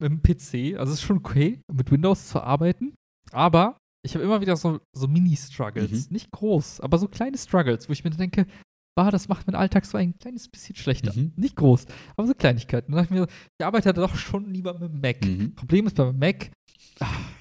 mit 0.00 0.10
dem 0.12 0.22
PC, 0.22 0.78
also 0.78 0.92
es 0.92 1.00
ist 1.00 1.02
schon 1.06 1.18
okay, 1.18 1.60
mit 1.72 1.90
Windows 1.90 2.28
zu 2.28 2.40
arbeiten, 2.40 2.94
aber 3.32 3.76
ich 4.04 4.14
habe 4.14 4.24
immer 4.24 4.40
wieder 4.40 4.56
so, 4.56 4.80
so 4.96 5.08
Mini-Struggles. 5.08 6.08
Mhm. 6.08 6.12
Nicht 6.12 6.30
groß, 6.30 6.80
aber 6.80 6.98
so 6.98 7.08
kleine 7.08 7.38
Struggles, 7.38 7.88
wo 7.88 7.92
ich 7.92 8.04
mir 8.04 8.10
denke, 8.10 8.46
bah, 8.94 9.10
das 9.10 9.28
macht 9.28 9.46
meinen 9.46 9.56
Alltag 9.56 9.84
so 9.86 9.98
ein 9.98 10.18
kleines 10.18 10.48
bisschen 10.48 10.76
schlechter. 10.76 11.12
Mhm. 11.14 11.32
Nicht 11.36 11.56
groß, 11.56 11.86
aber 12.16 12.26
so 12.26 12.34
Kleinigkeiten. 12.34 12.92
Dann 12.92 13.02
dachte 13.02 13.14
ich 13.14 13.20
mir, 13.20 13.26
ich 13.58 13.66
arbeite 13.66 13.92
doch 13.92 14.14
schon 14.14 14.52
lieber 14.52 14.74
mit 14.78 14.92
dem 14.92 15.00
Mac. 15.00 15.24
Mhm. 15.24 15.54
Problem 15.54 15.86
ist 15.86 15.96
beim 15.96 16.18
Mac, 16.18 16.50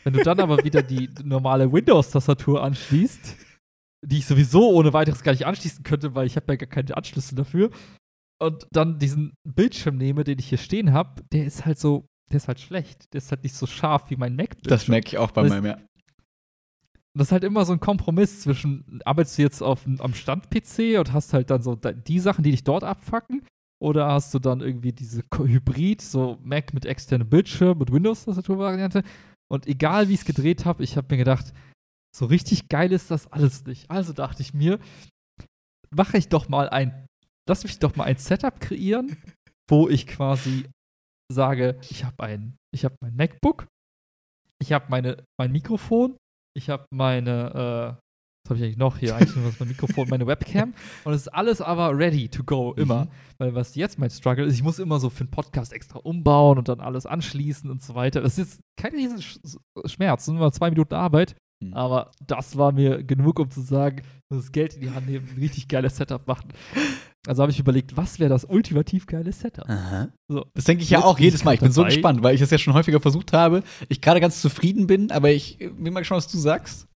Wenn 0.03 0.13
du 0.13 0.23
dann 0.23 0.39
aber 0.39 0.63
wieder 0.63 0.81
die 0.81 1.09
normale 1.23 1.71
Windows-Tastatur 1.71 2.63
anschließt, 2.63 3.35
die 4.03 4.17
ich 4.17 4.25
sowieso 4.25 4.71
ohne 4.71 4.93
weiteres 4.93 5.23
gar 5.23 5.33
nicht 5.33 5.45
anschließen 5.45 5.83
könnte, 5.83 6.15
weil 6.15 6.25
ich 6.25 6.35
habe 6.35 6.45
ja 6.49 6.55
gar 6.55 6.69
keine 6.69 6.95
Anschlüsse 6.95 7.35
dafür, 7.35 7.69
und 8.41 8.65
dann 8.71 8.97
diesen 8.97 9.33
Bildschirm 9.47 9.97
nehme, 9.97 10.23
den 10.23 10.39
ich 10.39 10.49
hier 10.49 10.57
stehen 10.57 10.93
habe, 10.93 11.21
der 11.31 11.45
ist 11.45 11.65
halt 11.65 11.77
so, 11.77 12.07
der 12.31 12.37
ist 12.37 12.47
halt 12.47 12.59
schlecht. 12.59 13.13
Der 13.13 13.19
ist 13.19 13.29
halt 13.29 13.43
nicht 13.43 13.53
so 13.53 13.67
scharf 13.67 14.09
wie 14.09 14.15
mein 14.15 14.35
Mac. 14.35 14.55
-Bildschirm. 14.55 14.69
Das 14.69 14.87
merke 14.87 15.09
ich 15.09 15.17
auch 15.19 15.29
bei 15.29 15.43
das 15.43 15.51
meinem, 15.51 15.65
ja. 15.65 15.77
Das 17.17 17.28
ist 17.28 17.32
halt 17.32 17.43
immer 17.43 17.65
so 17.65 17.74
ein 17.74 17.80
Kompromiss 17.80 18.41
zwischen, 18.41 19.02
arbeitest 19.04 19.38
du 19.38 19.41
jetzt 19.41 19.62
auf, 19.62 19.86
am 19.86 20.13
Stand-PC 20.13 20.97
und 20.97 21.12
hast 21.12 21.34
halt 21.34 21.50
dann 21.50 21.62
so 21.62 21.76
die 21.76 22.19
Sachen, 22.19 22.43
die 22.43 22.52
dich 22.52 22.63
dort 22.63 22.84
abfacken, 22.84 23.45
oder 23.82 24.08
hast 24.08 24.34
du 24.34 24.39
dann 24.39 24.62
irgendwie 24.62 24.93
diese 24.93 25.24
Hybrid, 25.36 26.02
so 26.02 26.38
Mac 26.43 26.74
mit 26.74 26.86
externem 26.86 27.28
Bildschirm 27.28 27.80
und 27.80 27.91
Windows-Tastatur-Variante. 27.91 29.04
Und 29.52 29.65
egal 29.65 30.08
wie 30.08 30.13
ich 30.13 30.19
es 30.19 30.26
gedreht 30.26 30.65
habe, 30.65 30.84
ich 30.84 30.97
habe 30.97 31.08
mir 31.10 31.17
gedacht, 31.17 31.52
so 32.15 32.28
richtig 32.28 32.69
geil 32.69 32.91
ist 32.91 33.10
das 33.10 33.32
alles 33.32 33.65
nicht. 33.65 33.89
Also 33.89 34.13
dachte 34.13 34.43
ich 34.43 34.54
mir, 34.54 34.80
mache 35.89 36.17
ich 36.17 36.30
doch 36.30 36.47
mal 36.47 36.69
ein, 36.69 37.08
lass 37.50 37.63
mich 37.63 37.80
doch 37.80 37.95
mal 37.95 38.04
ein 38.04 38.17
Setup 38.17 38.60
kreieren, 38.60 39.17
wo 39.67 39.89
ich 39.89 40.06
quasi 40.06 40.69
sage, 41.34 41.80
ich 41.89 42.04
habe 42.04 42.24
ein, 42.24 42.58
ich 42.74 42.86
habe 42.86 42.95
mein 43.02 43.15
MacBook, 43.15 43.65
ich 44.62 44.74
habe 44.74 44.86
meine, 44.89 45.24
mein 45.39 45.52
Mikrofon, 45.52 46.17
ich 46.55 46.69
habe 46.69 46.85
meine, 46.91 47.49
äh, 47.51 48.01
was 48.43 48.49
habe 48.49 48.57
ich 48.57 48.63
eigentlich 48.63 48.77
noch 48.77 48.97
hier? 48.97 49.15
Eigentlich 49.15 49.35
nur 49.35 49.45
das 49.45 49.59
mein 49.59 49.69
Mikrofon, 49.69 50.09
meine 50.09 50.25
Webcam. 50.25 50.73
Und 51.03 51.13
es 51.13 51.21
ist 51.21 51.27
alles 51.27 51.61
aber 51.61 51.97
ready 51.97 52.27
to 52.27 52.43
go, 52.43 52.73
immer. 52.73 53.05
Mhm. 53.05 53.09
Weil 53.37 53.55
was 53.55 53.75
jetzt 53.75 53.99
mein 53.99 54.09
Struggle 54.09 54.45
ist, 54.45 54.55
ich 54.55 54.63
muss 54.63 54.79
immer 54.79 54.99
so 54.99 55.09
für 55.09 55.21
einen 55.21 55.31
Podcast 55.31 55.73
extra 55.73 55.99
umbauen 55.99 56.57
und 56.57 56.67
dann 56.67 56.79
alles 56.79 57.05
anschließen 57.05 57.69
und 57.69 57.81
so 57.81 57.95
weiter. 57.95 58.21
Das 58.21 58.37
ist 58.37 58.49
jetzt 58.49 58.61
kein 58.77 58.93
riesen 58.93 59.21
Schmerz, 59.85 60.25
sind 60.25 60.35
nur 60.35 60.51
zwei 60.51 60.69
Minuten 60.69 60.95
Arbeit. 60.95 61.35
Mhm. 61.61 61.73
Aber 61.73 62.11
das 62.25 62.57
war 62.57 62.71
mir 62.71 63.03
genug, 63.03 63.39
um 63.39 63.49
zu 63.49 63.61
sagen, 63.61 64.01
das 64.37 64.51
Geld 64.51 64.75
in 64.75 64.81
die 64.81 64.91
Hand 64.91 65.07
nehmen, 65.07 65.27
ein 65.29 65.39
richtig 65.39 65.67
geiles 65.67 65.97
Setup 65.97 66.27
machen. 66.27 66.53
Also 67.27 67.43
habe 67.43 67.51
ich 67.51 67.59
überlegt, 67.59 67.95
was 67.95 68.19
wäre 68.19 68.31
das 68.31 68.45
ultimativ 68.45 69.05
geile 69.05 69.31
Setup? 69.31 69.67
So. 70.27 70.43
Das 70.55 70.63
denke 70.63 70.81
ich 70.83 70.89
ja 70.89 71.03
auch 71.03 71.19
jedes 71.19 71.43
Mal. 71.43 71.53
Ich 71.53 71.59
bin 71.59 71.71
so 71.71 71.83
gespannt, 71.83 72.23
weil 72.23 72.33
ich 72.33 72.41
das 72.41 72.49
ja 72.49 72.57
schon 72.57 72.73
häufiger 72.73 72.99
versucht 72.99 73.31
habe. 73.31 73.61
Ich 73.89 74.01
gerade 74.01 74.19
ganz 74.19 74.41
zufrieden 74.41 74.87
bin, 74.87 75.11
aber 75.11 75.29
ich 75.29 75.59
bin 75.59 75.93
mal 75.93 75.99
gespannt, 75.99 76.23
was 76.23 76.31
du 76.31 76.39
sagst. 76.39 76.87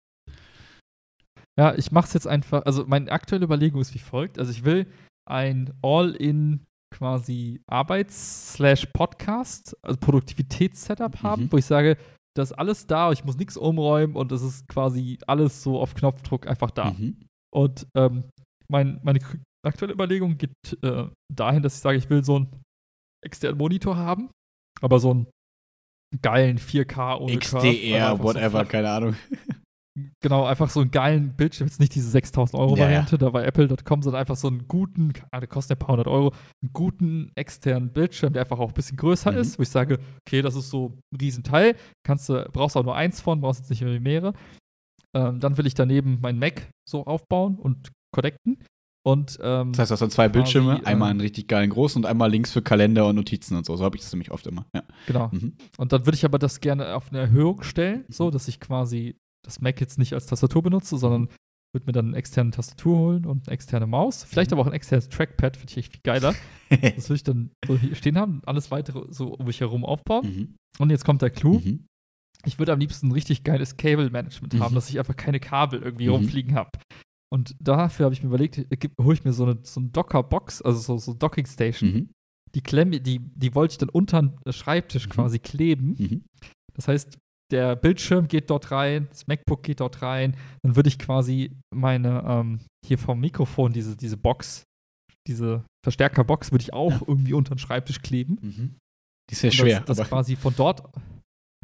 Ja, 1.59 1.75
ich 1.75 1.93
mache 1.93 2.07
es 2.07 2.15
jetzt 2.15 2.27
einfach. 2.27 2.65
Also 2.65 2.87
meine 2.87 3.13
aktuelle 3.13 3.45
Überlegung 3.45 3.83
ist 3.83 3.93
wie 3.95 3.99
folgt. 3.99 4.39
Also 4.39 4.51
ich 4.51 4.65
will 4.65 4.87
ein 5.29 5.75
All-in 5.83 6.65
quasi 6.91 7.61
Arbeits-Podcast, 7.67 9.77
also 9.83 9.99
Produktivitäts-Setup 9.99 11.23
haben, 11.23 11.43
mhm. 11.45 11.53
wo 11.53 11.59
ich 11.59 11.67
sage, 11.67 11.99
das 12.37 12.51
ist 12.51 12.59
alles 12.59 12.87
da, 12.87 13.13
ich 13.13 13.25
muss 13.25 13.37
nichts 13.37 13.57
umräumen 13.57 14.17
und 14.17 14.33
es 14.33 14.43
ist 14.43 14.69
quasi 14.69 15.19
alles 15.27 15.63
so 15.63 15.81
auf 15.81 15.95
Knopfdruck 15.95 16.47
einfach 16.47 16.71
da. 16.71 16.91
Mhm. 16.91 17.27
Und 17.55 17.87
ähm, 17.97 18.25
mein, 18.69 19.01
meine 19.03 19.21
aktuelle 19.65 19.95
Überlegung 19.95 20.37
geht 20.37 20.53
äh, 20.83 21.07
dahin, 21.33 21.63
dass 21.63 21.77
ich 21.77 21.81
sage, 21.81 21.99
ich 21.99 22.11
will 22.11 22.25
so 22.25 22.37
einen 22.37 22.63
externen 23.25 23.59
Monitor 23.59 23.97
haben, 23.97 24.31
aber 24.81 24.99
so 24.99 25.11
einen 25.11 25.27
geilen 26.23 26.59
4K 26.59 27.21
ohne 27.21 27.39
XDR, 27.39 28.19
whatever, 28.23 28.65
keine 28.65 28.91
Ahnung. 28.91 29.17
Genau, 30.21 30.45
einfach 30.45 30.71
so 30.71 30.81
einen 30.81 30.91
geilen 30.91 31.37
Bildschirm, 31.37 31.69
jetzt 31.69 31.79
nicht 31.79 31.95
diese 31.95 32.11
6000 32.11 32.61
Euro 32.61 32.77
Variante 32.77 33.13
ja. 33.13 33.19
da 33.19 33.31
bei 33.31 33.45
Apple.com, 33.45 34.03
sondern 34.03 34.21
einfach 34.21 34.35
so 34.35 34.49
einen 34.49 34.67
guten, 34.67 35.13
ah, 35.31 35.39
der 35.39 35.49
kostet 35.49 35.71
ja 35.71 35.77
ein 35.77 35.87
paar 35.87 35.93
hundert 35.93 36.09
Euro, 36.09 36.33
einen 36.63 36.73
guten 36.73 37.31
externen 37.37 37.93
Bildschirm, 37.93 38.33
der 38.33 38.43
einfach 38.43 38.59
auch 38.59 38.69
ein 38.69 38.75
bisschen 38.75 38.97
größer 38.97 39.31
mhm. 39.31 39.39
ist, 39.39 39.59
wo 39.59 39.63
ich 39.63 39.69
sage, 39.69 40.01
okay, 40.27 40.43
das 40.43 40.57
ist 40.57 40.71
so 40.71 40.99
ein 41.13 41.17
Riesenteil, 41.21 41.77
kannst 42.05 42.29
du, 42.29 42.45
brauchst 42.53 42.77
auch 42.77 42.83
nur 42.83 42.97
eins 42.97 43.21
von, 43.21 43.41
brauchst 43.41 43.61
jetzt 43.61 43.71
nicht 43.71 44.03
mehrere. 44.03 44.35
Ähm, 45.15 45.39
dann 45.39 45.57
will 45.57 45.67
ich 45.67 45.75
daneben 45.75 46.19
meinen 46.21 46.41
Mac 46.41 46.69
so 46.89 47.05
aufbauen 47.05 47.57
und 47.57 47.93
connecten. 48.13 48.59
Und, 49.07 49.39
ähm, 49.43 49.73
das 49.73 49.81
heißt, 49.81 49.91
du 49.91 49.93
hast 49.93 50.01
dann 50.01 50.11
zwei 50.11 50.29
Bildschirme, 50.29 50.77
quasi, 50.77 50.87
einmal 50.87 51.11
einen 51.11 51.21
richtig 51.21 51.47
geilen 51.47 51.71
großen 51.71 52.03
und 52.03 52.07
einmal 52.07 52.31
links 52.31 52.51
für 52.51 52.63
Kalender 52.63 53.07
und 53.07 53.17
Notizen 53.17 53.57
und 53.57 53.67
so. 53.67 53.77
So 53.77 53.85
habe 53.85 53.97
ich 53.97 54.03
das 54.03 54.13
nämlich 54.13 54.33
oft 54.33 54.47
immer. 54.47 54.67
Ja. 54.75 54.83
Genau. 55.07 55.29
Mhm. 55.31 55.57
Und 55.77 55.93
dann 55.93 56.07
würde 56.07 56.17
ich 56.17 56.25
aber 56.25 56.39
das 56.39 56.61
gerne 56.61 56.97
auf 56.97 57.11
eine 57.11 57.21
Erhöhung 57.21 57.63
stellen, 57.63 58.07
so 58.09 58.31
dass 58.31 58.49
ich 58.49 58.61
quasi 58.61 59.17
das 59.45 59.61
Mac 59.61 59.81
jetzt 59.81 59.99
nicht 59.99 60.15
als 60.15 60.27
Tastatur 60.27 60.63
benutze, 60.63 60.99
sondern 60.99 61.29
würde 61.75 61.87
mir 61.87 61.93
dann 61.93 62.09
eine 62.09 62.17
externe 62.17 62.51
Tastatur 62.53 62.99
holen 62.99 63.27
und 63.27 63.49
eine 63.49 63.55
externe 63.55 63.87
Maus. 63.87 64.25
Vielleicht 64.25 64.51
mhm. 64.51 64.55
aber 64.55 64.63
auch 64.63 64.71
ein 64.71 64.77
externes 64.77 65.09
Trackpad, 65.09 65.57
finde 65.57 65.73
ich 65.73 65.79
echt 65.79 65.93
viel 65.93 66.03
geiler. 66.03 66.35
das 66.71 67.09
würde 67.09 67.17
ich 67.17 67.25
dann 67.25 67.51
so 67.67 67.77
hier 67.77 67.95
stehen 67.95 68.17
haben, 68.17 68.41
alles 68.47 68.71
weitere 68.71 69.13
so 69.13 69.35
um 69.35 69.47
mich 69.47 69.61
herum 69.61 69.85
aufbauen. 69.85 70.27
Mhm. 70.27 70.57
Und 70.79 70.91
jetzt 70.91 71.05
kommt 71.05 71.21
der 71.21 71.31
Clou. 71.31 71.59
Mhm. 71.59 71.87
Ich 72.47 72.59
würde 72.59 72.73
am 72.73 72.79
liebsten 72.79 73.09
ein 73.09 73.13
richtig 73.13 73.43
geiles 73.43 73.77
Cable-Management 73.77 74.59
haben, 74.61 74.73
mhm. 74.73 74.77
dass 74.77 74.89
ich 74.89 74.99
einfach 74.99 75.17
keine 75.17 75.41
Kabel 75.41 75.83
irgendwie 75.83 76.07
mhm. 76.07 76.15
rumfliegen 76.15 76.55
habe. 76.55 76.71
Und 77.33 77.57
dafür 77.59 78.05
habe 78.05 78.15
ich 78.15 78.23
mir 78.23 78.29
überlegt, 78.29 78.59
äh, 78.59 78.89
hole 79.01 79.15
ich 79.15 79.25
mir 79.25 79.33
so 79.33 79.45
eine, 79.45 79.59
so 79.63 79.81
eine 79.81 79.89
Docker-Box, 79.91 80.63
also 80.63 80.79
so, 80.79 80.99
so 80.99 81.15
Docking-Station. 81.15 81.93
Mhm. 81.93 82.11
Die 82.55 82.61
Klemme, 82.61 83.01
die, 83.01 83.19
die 83.19 83.55
wollte 83.57 83.73
ich 83.73 83.79
dann 83.79 83.89
unter 83.89 84.23
den 84.23 84.53
Schreibtisch 84.53 85.09
quasi 85.09 85.41
kleben. 85.41 86.25
Das 86.75 86.87
heißt, 86.87 87.19
der 87.51 87.77
Bildschirm 87.77 88.29
geht 88.29 88.51
dort 88.51 88.71
rein, 88.71 89.07
das 89.11 89.27
MacBook 89.27 89.63
geht 89.63 89.81
dort 89.81 90.03
rein, 90.03 90.37
dann 90.63 90.77
würde 90.77 90.89
ich 90.89 90.99
quasi 90.99 91.53
meine, 91.75 92.25
ähm, 92.27 92.61
hier 92.85 92.99
vom 92.99 93.21
Mikrofon, 93.21 93.73
diese, 93.73 93.97
diese 93.97 94.17
Box, 94.17 94.65
diese 95.27 95.65
Verstärkerbox, 95.85 96.53
würde 96.53 96.63
ich 96.63 96.73
auch 96.73 96.93
ja. 96.93 97.01
irgendwie 97.07 97.35
unter 97.35 97.55
den 97.55 97.59
Schreibtisch 97.59 98.01
kleben. 98.01 98.39
Mhm. 98.41 98.77
Die 99.31 99.35
ist 99.35 99.43
ja 99.43 99.51
schwer. 99.51 99.81
Das, 99.81 99.99
das 99.99 100.09
quasi 100.09 100.37
von 100.37 100.55
dort. 100.57 100.83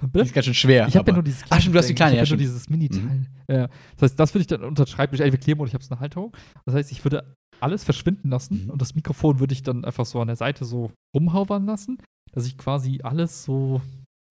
Die 0.03 0.21
ist 0.21 0.33
ganz 0.33 0.47
schön 0.47 0.55
schwer. 0.55 0.89
Ich 0.89 0.97
habe 0.97 1.11
ja 1.11 1.15
nur 1.15 1.23
dieses 1.23 1.45
Ach, 1.51 1.61
stimmt, 1.61 1.75
du 1.75 1.79
hast 1.79 1.89
die 1.89 1.95
kleine, 1.95 2.15
ich 2.15 2.29
ja, 2.29 2.35
nur 2.35 2.39
dieses 2.39 2.71
Mini-Teil. 2.71 3.01
Mhm. 3.01 3.27
Ja. 3.49 3.69
Das 3.97 4.11
heißt, 4.11 4.21
das 4.21 4.33
würde 4.33 4.41
ich 4.43 4.47
dann 4.47 4.65
unter 4.65 4.85
den 4.85 4.91
Schreibtisch 4.91 5.21
einfach 5.21 5.41
kleben 5.41 5.61
und 5.61 5.67
ich 5.67 5.75
habe 5.75 5.85
es 5.85 5.91
eine 5.91 6.01
Halterung. 6.01 6.35
Das 6.65 6.75
heißt, 6.75 6.91
ich 6.91 7.05
würde 7.05 7.37
alles 7.61 7.85
verschwinden 7.85 8.31
lassen 8.31 8.65
mhm. 8.65 8.71
und 8.71 8.81
das 8.81 8.95
Mikrofon 8.95 9.41
würde 9.41 9.53
ich 9.53 9.63
dann 9.63 9.85
einfach 9.85 10.07
so 10.07 10.21
an 10.21 10.29
der 10.29 10.37
Seite 10.37 10.65
so 10.65 10.91
rumhaubern 11.15 11.67
lassen, 11.67 11.99
dass 12.33 12.47
ich 12.47 12.57
quasi 12.57 13.01
alles 13.03 13.45
so 13.45 13.83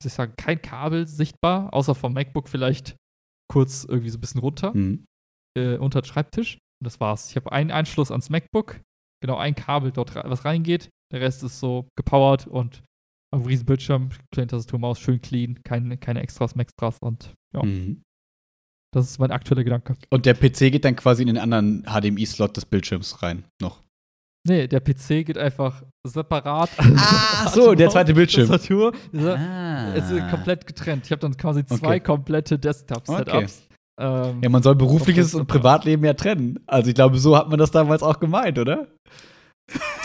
ich 0.08 0.14
sagen, 0.14 0.34
kein 0.38 0.62
Kabel 0.62 1.08
sichtbar, 1.08 1.74
außer 1.74 1.96
vom 1.96 2.14
MacBook 2.14 2.48
vielleicht 2.48 2.96
kurz 3.52 3.84
irgendwie 3.84 4.10
so 4.10 4.18
ein 4.18 4.22
bisschen 4.22 4.42
runter 4.42 4.74
mhm. 4.74 5.06
äh, 5.58 5.78
unter 5.78 6.02
den 6.02 6.08
Schreibtisch. 6.08 6.56
Und 6.56 6.86
das 6.86 7.00
war's. 7.00 7.30
Ich 7.30 7.36
habe 7.36 7.52
einen 7.52 7.72
Anschluss 7.72 8.12
ans 8.12 8.30
MacBook, 8.30 8.80
genau 9.22 9.38
ein 9.38 9.56
Kabel 9.56 9.92
dort, 9.92 10.16
was 10.16 10.46
reingeht. 10.46 10.90
Der 11.12 11.22
Rest 11.22 11.44
ist 11.44 11.60
so 11.60 11.90
gepowert 11.98 12.48
und 12.48 12.84
auf 13.32 13.46
riesen 13.48 13.66
Bildschirm, 13.66 14.10
kleine 14.32 14.48
Tastatur, 14.48 14.80
Maus, 14.80 15.00
schön 15.00 15.22
clean, 15.22 15.62
keine, 15.64 15.98
keine 15.98 16.22
Extras, 16.22 16.56
Maxtras 16.56 16.98
und 17.02 17.34
ja. 17.54 17.64
Mhm. 17.64 18.02
Das 18.92 19.08
ist 19.08 19.20
mein 19.20 19.32
aktueller 19.32 19.64
Gedanke. 19.64 19.96
Und 20.10 20.26
der 20.26 20.34
PC 20.34 20.72
geht 20.72 20.84
dann 20.84 20.96
quasi 20.96 21.22
in 21.22 21.28
den 21.28 21.38
anderen 21.38 21.84
HDMI-Slot 21.84 22.58
des 22.58 22.66
Bildschirms 22.66 23.22
rein, 23.22 23.46
noch. 23.62 23.84
Nee, 24.47 24.67
der 24.67 24.80
PC 24.80 25.25
geht 25.25 25.38
einfach 25.38 25.84
separat. 26.08 26.69
Ah, 26.78 27.49
so, 27.49 27.75
der 27.75 27.89
zweite 27.89 28.13
Bildschirm. 28.13 28.47
Tastatur. 28.47 28.93
Ah. 29.13 29.93
Ist 29.93 30.12
komplett 30.30 30.65
getrennt. 30.65 31.06
Ich 31.06 31.12
habe 31.12 31.19
dann 31.19 31.36
quasi 31.36 31.65
zwei 31.65 31.88
okay. 31.88 31.99
komplette 31.99 32.58
Desktop-Setups. 32.58 33.32
Okay. 33.32 33.69
Ähm, 33.99 34.39
ja, 34.41 34.49
man 34.49 34.63
soll 34.63 34.75
berufliches 34.75 35.36
und 35.36 35.47
Privatleben 35.47 36.06
ja 36.06 36.13
trennen. 36.13 36.60
Also 36.67 36.89
ich 36.89 36.95
glaube, 36.95 37.17
so 37.17 37.36
hat 37.36 37.49
man 37.49 37.60
das 37.60 37.71
damals 37.71 38.02
auch 38.02 38.19
gemeint, 38.19 38.58
oder? 38.58 38.88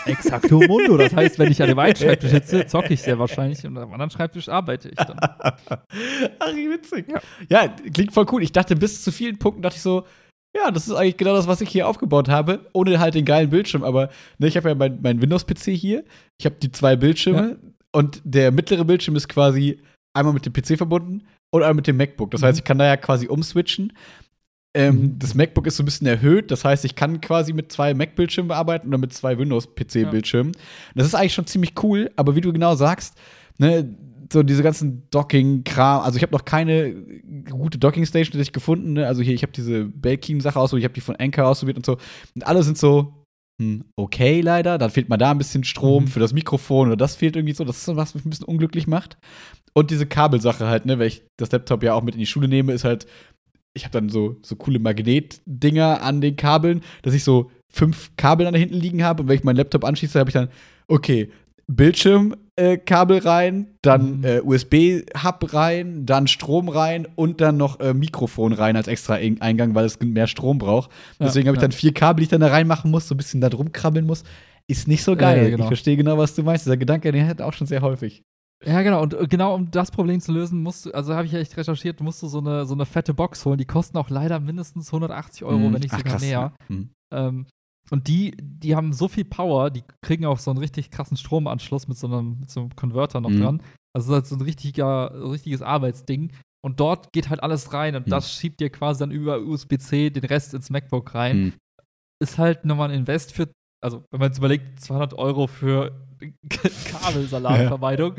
Exacto 0.04 0.60
mundo. 0.60 0.96
Das 0.96 1.14
heißt, 1.14 1.38
wenn 1.38 1.50
ich 1.50 1.62
an 1.62 1.68
dem 1.68 1.78
einen 1.78 1.96
Schreibtisch 1.96 2.30
sitze, 2.30 2.66
zocke 2.66 2.92
ich 2.92 3.02
sehr 3.02 3.18
wahrscheinlich 3.18 3.64
und 3.64 3.78
am 3.78 3.92
anderen 3.92 4.10
Schreibtisch 4.10 4.48
arbeite 4.48 4.88
ich 4.88 4.96
dann. 4.96 5.16
Ach, 5.20 6.54
wie 6.54 6.70
witzig. 6.70 7.06
Ja. 7.08 7.20
ja, 7.48 7.68
klingt 7.68 8.12
voll 8.12 8.26
cool. 8.32 8.42
Ich 8.42 8.52
dachte, 8.52 8.76
bis 8.76 9.02
zu 9.02 9.12
vielen 9.12 9.38
Punkten 9.38 9.62
dachte 9.62 9.76
ich 9.76 9.82
so, 9.82 10.04
ja, 10.54 10.70
das 10.70 10.86
ist 10.86 10.94
eigentlich 10.94 11.16
genau 11.16 11.34
das, 11.34 11.48
was 11.48 11.60
ich 11.60 11.68
hier 11.68 11.88
aufgebaut 11.88 12.28
habe, 12.28 12.60
ohne 12.72 13.00
halt 13.00 13.14
den 13.14 13.24
geilen 13.24 13.50
Bildschirm. 13.50 13.82
Aber 13.82 14.10
ne, 14.38 14.46
ich 14.46 14.56
habe 14.56 14.68
ja 14.68 14.74
meinen 14.74 15.00
mein 15.02 15.20
Windows-PC 15.20 15.72
hier, 15.72 16.04
ich 16.38 16.46
habe 16.46 16.56
die 16.62 16.70
zwei 16.70 16.96
Bildschirme 16.96 17.58
ja. 17.60 17.70
und 17.92 18.22
der 18.24 18.52
mittlere 18.52 18.85
Bildschirm 18.85 19.16
ist 19.16 19.29
quasi 19.29 19.81
einmal 20.14 20.33
mit 20.33 20.46
dem 20.46 20.52
PC 20.52 20.76
verbunden 20.76 21.24
und 21.50 21.62
einmal 21.62 21.74
mit 21.74 21.87
dem 21.87 21.96
MacBook. 21.96 22.31
Das 22.31 22.42
mhm. 22.42 22.46
heißt, 22.46 22.58
ich 22.58 22.64
kann 22.64 22.79
da 22.79 22.87
ja 22.87 22.96
quasi 22.96 23.26
umswitchen. 23.26 23.92
Ähm, 24.76 25.00
mhm. 25.00 25.18
Das 25.18 25.35
MacBook 25.35 25.66
ist 25.66 25.76
so 25.76 25.83
ein 25.83 25.87
bisschen 25.87 26.06
erhöht, 26.06 26.50
das 26.50 26.64
heißt, 26.64 26.85
ich 26.85 26.96
kann 26.96 27.20
quasi 27.20 27.52
mit 27.52 27.70
zwei 27.70 27.94
Mac-Bildschirmen 27.94 28.48
bearbeiten 28.48 28.88
oder 28.88 28.98
mit 28.98 29.12
zwei 29.12 29.38
Windows-PC-Bildschirmen. 29.38 30.52
Ja. 30.52 30.60
Das 30.96 31.06
ist 31.06 31.14
eigentlich 31.14 31.35
schon 31.35 31.46
ziemlich 31.46 31.74
cool, 31.83 32.10
aber 32.16 32.35
wie 32.35 32.40
du 32.40 32.52
genau 32.52 32.74
sagst, 32.74 33.14
ne, 33.58 33.88
so 34.33 34.42
diese 34.42 34.62
ganzen 34.62 35.08
Docking-Kram. 35.10 36.02
Also 36.02 36.16
ich 36.16 36.22
habe 36.22 36.33
noch 36.33 36.44
keine 36.44 36.94
gute 37.50 37.79
Docking-Station 37.79 38.40
ich 38.40 38.52
gefunden. 38.52 38.94
Ne? 38.94 39.06
Also 39.06 39.22
hier, 39.22 39.35
ich 39.35 39.42
habe 39.42 39.52
diese 39.52 39.85
Belkin-Sache 39.85 40.58
ausprobiert, 40.58 40.83
ich 40.83 40.88
habe 40.88 40.94
die 40.94 41.00
von 41.00 41.16
Anker 41.16 41.46
ausprobiert 41.46 41.77
und 41.77 41.87
so. 41.87 41.98
Und 42.35 42.46
alle 42.46 42.62
sind 42.62 42.79
so, 42.79 43.25
hm, 43.60 43.85
okay 43.96 44.40
leider. 44.40 44.79
Dann 44.79 44.90
fehlt 44.90 45.08
mal 45.08 45.16
da 45.16 45.31
ein 45.31 45.38
bisschen 45.38 45.64
Strom 45.64 46.04
mhm. 46.04 46.08
für 46.08 46.20
das 46.20 46.33
Mikrofon 46.33 46.88
oder 46.88 46.96
das 46.96 47.16
fehlt 47.16 47.37
irgendwie 47.37 47.54
so. 47.54 47.64
Das 47.64 47.79
ist 47.79 47.85
so 47.85 47.96
was, 47.96 48.14
was 48.14 48.14
mich 48.16 48.27
ein 48.27 48.31
bisschen 48.31 48.46
unglücklich 48.46 48.87
macht. 48.87 49.16
Und 49.72 49.90
diese 49.90 50.06
Kabelsache 50.06 50.66
halt, 50.66 50.87
ne, 50.87 50.98
weil 50.98 51.08
ich 51.08 51.22
das 51.37 51.50
Laptop 51.52 51.83
ja 51.83 51.94
auch 51.94 52.02
mit 52.02 52.14
in 52.14 52.20
die 52.20 52.27
Schule 52.27 52.48
nehme, 52.48 52.72
ist 52.72 52.85
halt, 52.85 53.06
ich 53.75 53.85
habe 53.85 53.92
dann 53.92 54.08
so, 54.08 54.37
so 54.42 54.56
coole 54.56 54.79
Magnetdinger 54.79 56.00
an 56.02 56.20
den 56.20 56.37
Kabeln, 56.37 56.83
dass 57.02 57.14
ich 57.14 57.25
so 57.25 57.50
fünf 57.72 58.12
Kabel 58.16 58.50
da 58.50 58.56
hinten 58.56 58.77
liegen 58.77 59.02
habe 59.02 59.22
und 59.22 59.29
wenn 59.29 59.37
ich 59.37 59.44
meinen 59.44 59.56
Laptop 59.56 59.85
anschließe, 59.85 60.18
habe 60.18 60.31
ich 60.31 60.35
dann, 60.35 60.48
okay, 60.87 61.31
Bildschirm 61.66 62.37
äh, 62.57 62.77
Kabel 62.79 63.19
rein, 63.19 63.67
dann 63.83 64.19
Mhm. 64.19 64.25
äh, 64.25 64.40
USB-Hub 64.40 65.52
rein, 65.55 66.07
dann 66.07 66.27
Strom 66.29 66.69
rein 66.69 67.07
und 67.17 67.40
dann 67.40 67.57
noch 67.57 67.81
äh, 67.81 67.94
Mikrofon 67.94 68.52
rein 68.52 68.77
als 68.77 68.87
extra 68.88 69.17
In- 69.17 69.40
Eingang, 69.40 69.75
weil 69.75 69.85
es 69.87 69.98
mehr 70.00 70.27
Strom 70.27 70.59
braucht. 70.59 70.90
Ja, 71.19 71.27
Deswegen 71.27 71.48
habe 71.48 71.57
ich 71.57 71.63
ja. 71.63 71.69
dann 71.69 71.73
vier 71.73 71.92
Kabel, 71.92 72.21
die 72.21 72.25
ich 72.25 72.29
dann 72.31 72.40
da 72.40 72.48
reinmachen 72.48 72.90
muss, 72.90 73.09
so 73.09 73.15
ein 73.15 73.19
bisschen 73.19 73.40
da 73.40 73.48
drum 73.48 73.73
krabbeln 73.73 74.07
muss. 74.07 74.25
Ist 74.69 74.88
nicht 74.88 75.02
so 75.02 75.17
geil. 75.17 75.37
Ja, 75.38 75.42
ja, 75.44 75.50
genau. 75.50 75.65
Ich 75.65 75.69
verstehe 75.69 75.96
genau, 75.96 76.17
was 76.17 76.35
du 76.35 76.42
meinst. 76.42 76.65
Dieser 76.65 76.77
Gedanke, 76.77 77.11
den 77.13 77.27
hat 77.27 77.42
auch 77.42 77.52
schon 77.52 77.67
sehr 77.67 77.83
häufig. 77.83 78.23
Ja, 78.65 78.81
genau. 78.83 79.02
Und 79.02 79.13
äh, 79.15 79.27
genau 79.27 79.55
um 79.55 79.71
das 79.71 79.90
Problem 79.90 80.21
zu 80.21 80.33
lösen, 80.33 80.63
musst 80.63 80.87
du, 80.87 80.92
also 80.92 81.15
habe 81.15 81.27
ich 81.27 81.35
echt 81.35 81.55
recherchiert, 81.57 82.00
musst 82.00 82.23
du 82.23 82.29
so 82.29 82.38
eine, 82.38 82.65
so 82.65 82.73
eine 82.75 82.87
fette 82.87 83.13
Box 83.13 83.44
holen. 83.44 83.59
Die 83.59 83.67
kosten 83.67 83.98
auch 83.98 84.09
leider 84.11 84.40
mindestens 84.40 84.90
180 84.92 85.44
Euro, 85.44 85.59
Mhm. 85.59 85.75
wenn 85.75 85.81
nicht 85.83 85.92
Ach, 85.92 85.98
sogar 85.98 86.13
krass. 86.13 86.23
mehr. 86.23 86.52
Mhm. 86.69 86.90
Ähm, 87.13 87.46
und 87.90 88.08
die, 88.08 88.35
die 88.40 88.74
haben 88.76 88.92
so 88.92 89.08
viel 89.08 89.24
Power, 89.24 89.70
die 89.70 89.82
kriegen 90.02 90.24
auch 90.24 90.38
so 90.38 90.50
einen 90.50 90.58
richtig 90.58 90.90
krassen 90.90 91.16
Stromanschluss 91.16 91.87
mit 91.88 91.98
so 91.98 92.06
einem, 92.06 92.40
mit 92.40 92.50
so 92.50 92.60
einem 92.60 92.74
Converter 92.76 93.20
noch 93.20 93.30
Mhm. 93.30 93.40
dran. 93.40 93.62
Also 93.94 94.06
es 94.06 94.06
ist 94.06 94.12
halt 94.14 94.26
so 94.26 94.37
ein 94.37 94.40
richtiger, 94.40 95.30
richtiges 95.30 95.62
Arbeitsding. 95.62 96.32
Und 96.64 96.80
dort 96.80 97.12
geht 97.12 97.28
halt 97.28 97.42
alles 97.42 97.74
rein 97.74 97.94
und 97.94 98.06
Mhm. 98.06 98.10
das 98.10 98.32
schiebt 98.32 98.58
dir 98.60 98.70
quasi 98.70 99.00
dann 99.00 99.10
über 99.10 99.38
USB-C 99.40 100.08
den 100.10 100.24
Rest 100.24 100.54
ins 100.54 100.70
MacBook 100.70 101.14
rein. 101.14 101.38
Mhm. 101.38 101.52
Ist 102.22 102.38
halt 102.38 102.64
nochmal 102.64 102.88
ein 102.90 102.96
Invest 103.00 103.32
für, 103.32 103.50
also 103.82 104.02
wenn 104.10 104.20
man 104.20 104.28
jetzt 104.30 104.38
überlegt, 104.38 104.80
200 104.80 105.12
Euro 105.14 105.46
für 105.46 105.92
Kabelsalatvermeidung. 106.90 108.14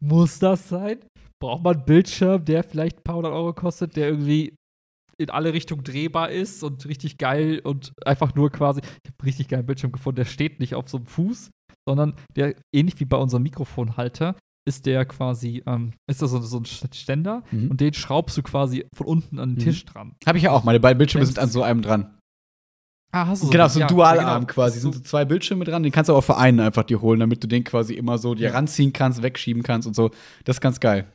Muss 0.00 0.38
das 0.38 0.68
sein? 0.68 0.98
Braucht 1.40 1.62
man 1.62 1.76
einen 1.76 1.84
Bildschirm, 1.84 2.44
der 2.44 2.62
vielleicht 2.64 2.98
ein 2.98 3.02
paar 3.02 3.16
hundert 3.16 3.32
Euro 3.32 3.52
kostet, 3.52 3.96
der 3.96 4.08
irgendwie 4.08 4.54
in 5.18 5.30
alle 5.30 5.52
Richtungen 5.52 5.84
drehbar 5.84 6.30
ist 6.30 6.62
und 6.62 6.86
richtig 6.86 7.18
geil 7.18 7.60
und 7.62 7.92
einfach 8.04 8.34
nur 8.34 8.50
quasi, 8.50 8.80
ich 8.80 8.86
habe 9.10 9.14
einen 9.20 9.26
richtig 9.26 9.48
geilen 9.48 9.66
Bildschirm 9.66 9.92
gefunden, 9.92 10.16
der 10.16 10.24
steht 10.24 10.60
nicht 10.60 10.74
auf 10.74 10.88
so 10.88 10.98
einem 10.98 11.06
Fuß, 11.06 11.50
sondern 11.88 12.14
der, 12.36 12.54
ähnlich 12.74 12.98
wie 13.00 13.04
bei 13.04 13.16
unserem 13.16 13.42
Mikrofonhalter, 13.42 14.36
ist 14.66 14.86
der 14.86 15.04
quasi, 15.04 15.62
ähm, 15.66 15.92
ist 16.10 16.22
das 16.22 16.30
so, 16.30 16.40
so 16.40 16.58
ein 16.58 16.64
Ständer 16.64 17.42
Mhm. 17.50 17.70
und 17.70 17.80
den 17.80 17.92
schraubst 17.92 18.36
du 18.38 18.42
quasi 18.42 18.86
von 18.94 19.06
unten 19.06 19.38
an 19.38 19.50
den 19.50 19.58
Mhm. 19.58 19.64
Tisch 19.64 19.84
dran. 19.84 20.14
Habe 20.26 20.38
ich 20.38 20.44
ja 20.44 20.52
auch. 20.52 20.64
Meine 20.64 20.80
beiden 20.80 20.96
Bildschirme 20.98 21.26
sind 21.26 21.38
an 21.38 21.50
so 21.50 21.62
einem 21.62 21.82
dran. 21.82 22.16
Ah, 23.12 23.26
hast 23.28 23.44
du 23.44 23.50
genau, 23.50 23.68
so 23.68 23.78
ein 23.78 23.82
ja, 23.82 23.86
Dualarm 23.86 24.40
genau. 24.40 24.52
quasi. 24.52 24.80
So, 24.80 24.90
Sind 24.90 25.04
so 25.04 25.08
zwei 25.08 25.24
Bildschirme 25.24 25.64
dran. 25.64 25.82
Den 25.84 25.92
kannst 25.92 26.08
du 26.08 26.14
aber 26.14 26.22
für 26.22 26.36
einen 26.36 26.58
einfach 26.60 26.82
dir 26.82 27.00
holen, 27.00 27.20
damit 27.20 27.44
du 27.44 27.46
den 27.46 27.62
quasi 27.62 27.94
immer 27.94 28.18
so 28.18 28.34
dir 28.34 28.52
ranziehen 28.52 28.92
kannst, 28.92 29.22
wegschieben 29.22 29.62
kannst 29.62 29.86
und 29.86 29.94
so. 29.94 30.10
Das 30.44 30.56
ist 30.56 30.60
ganz 30.60 30.80
geil. 30.80 31.12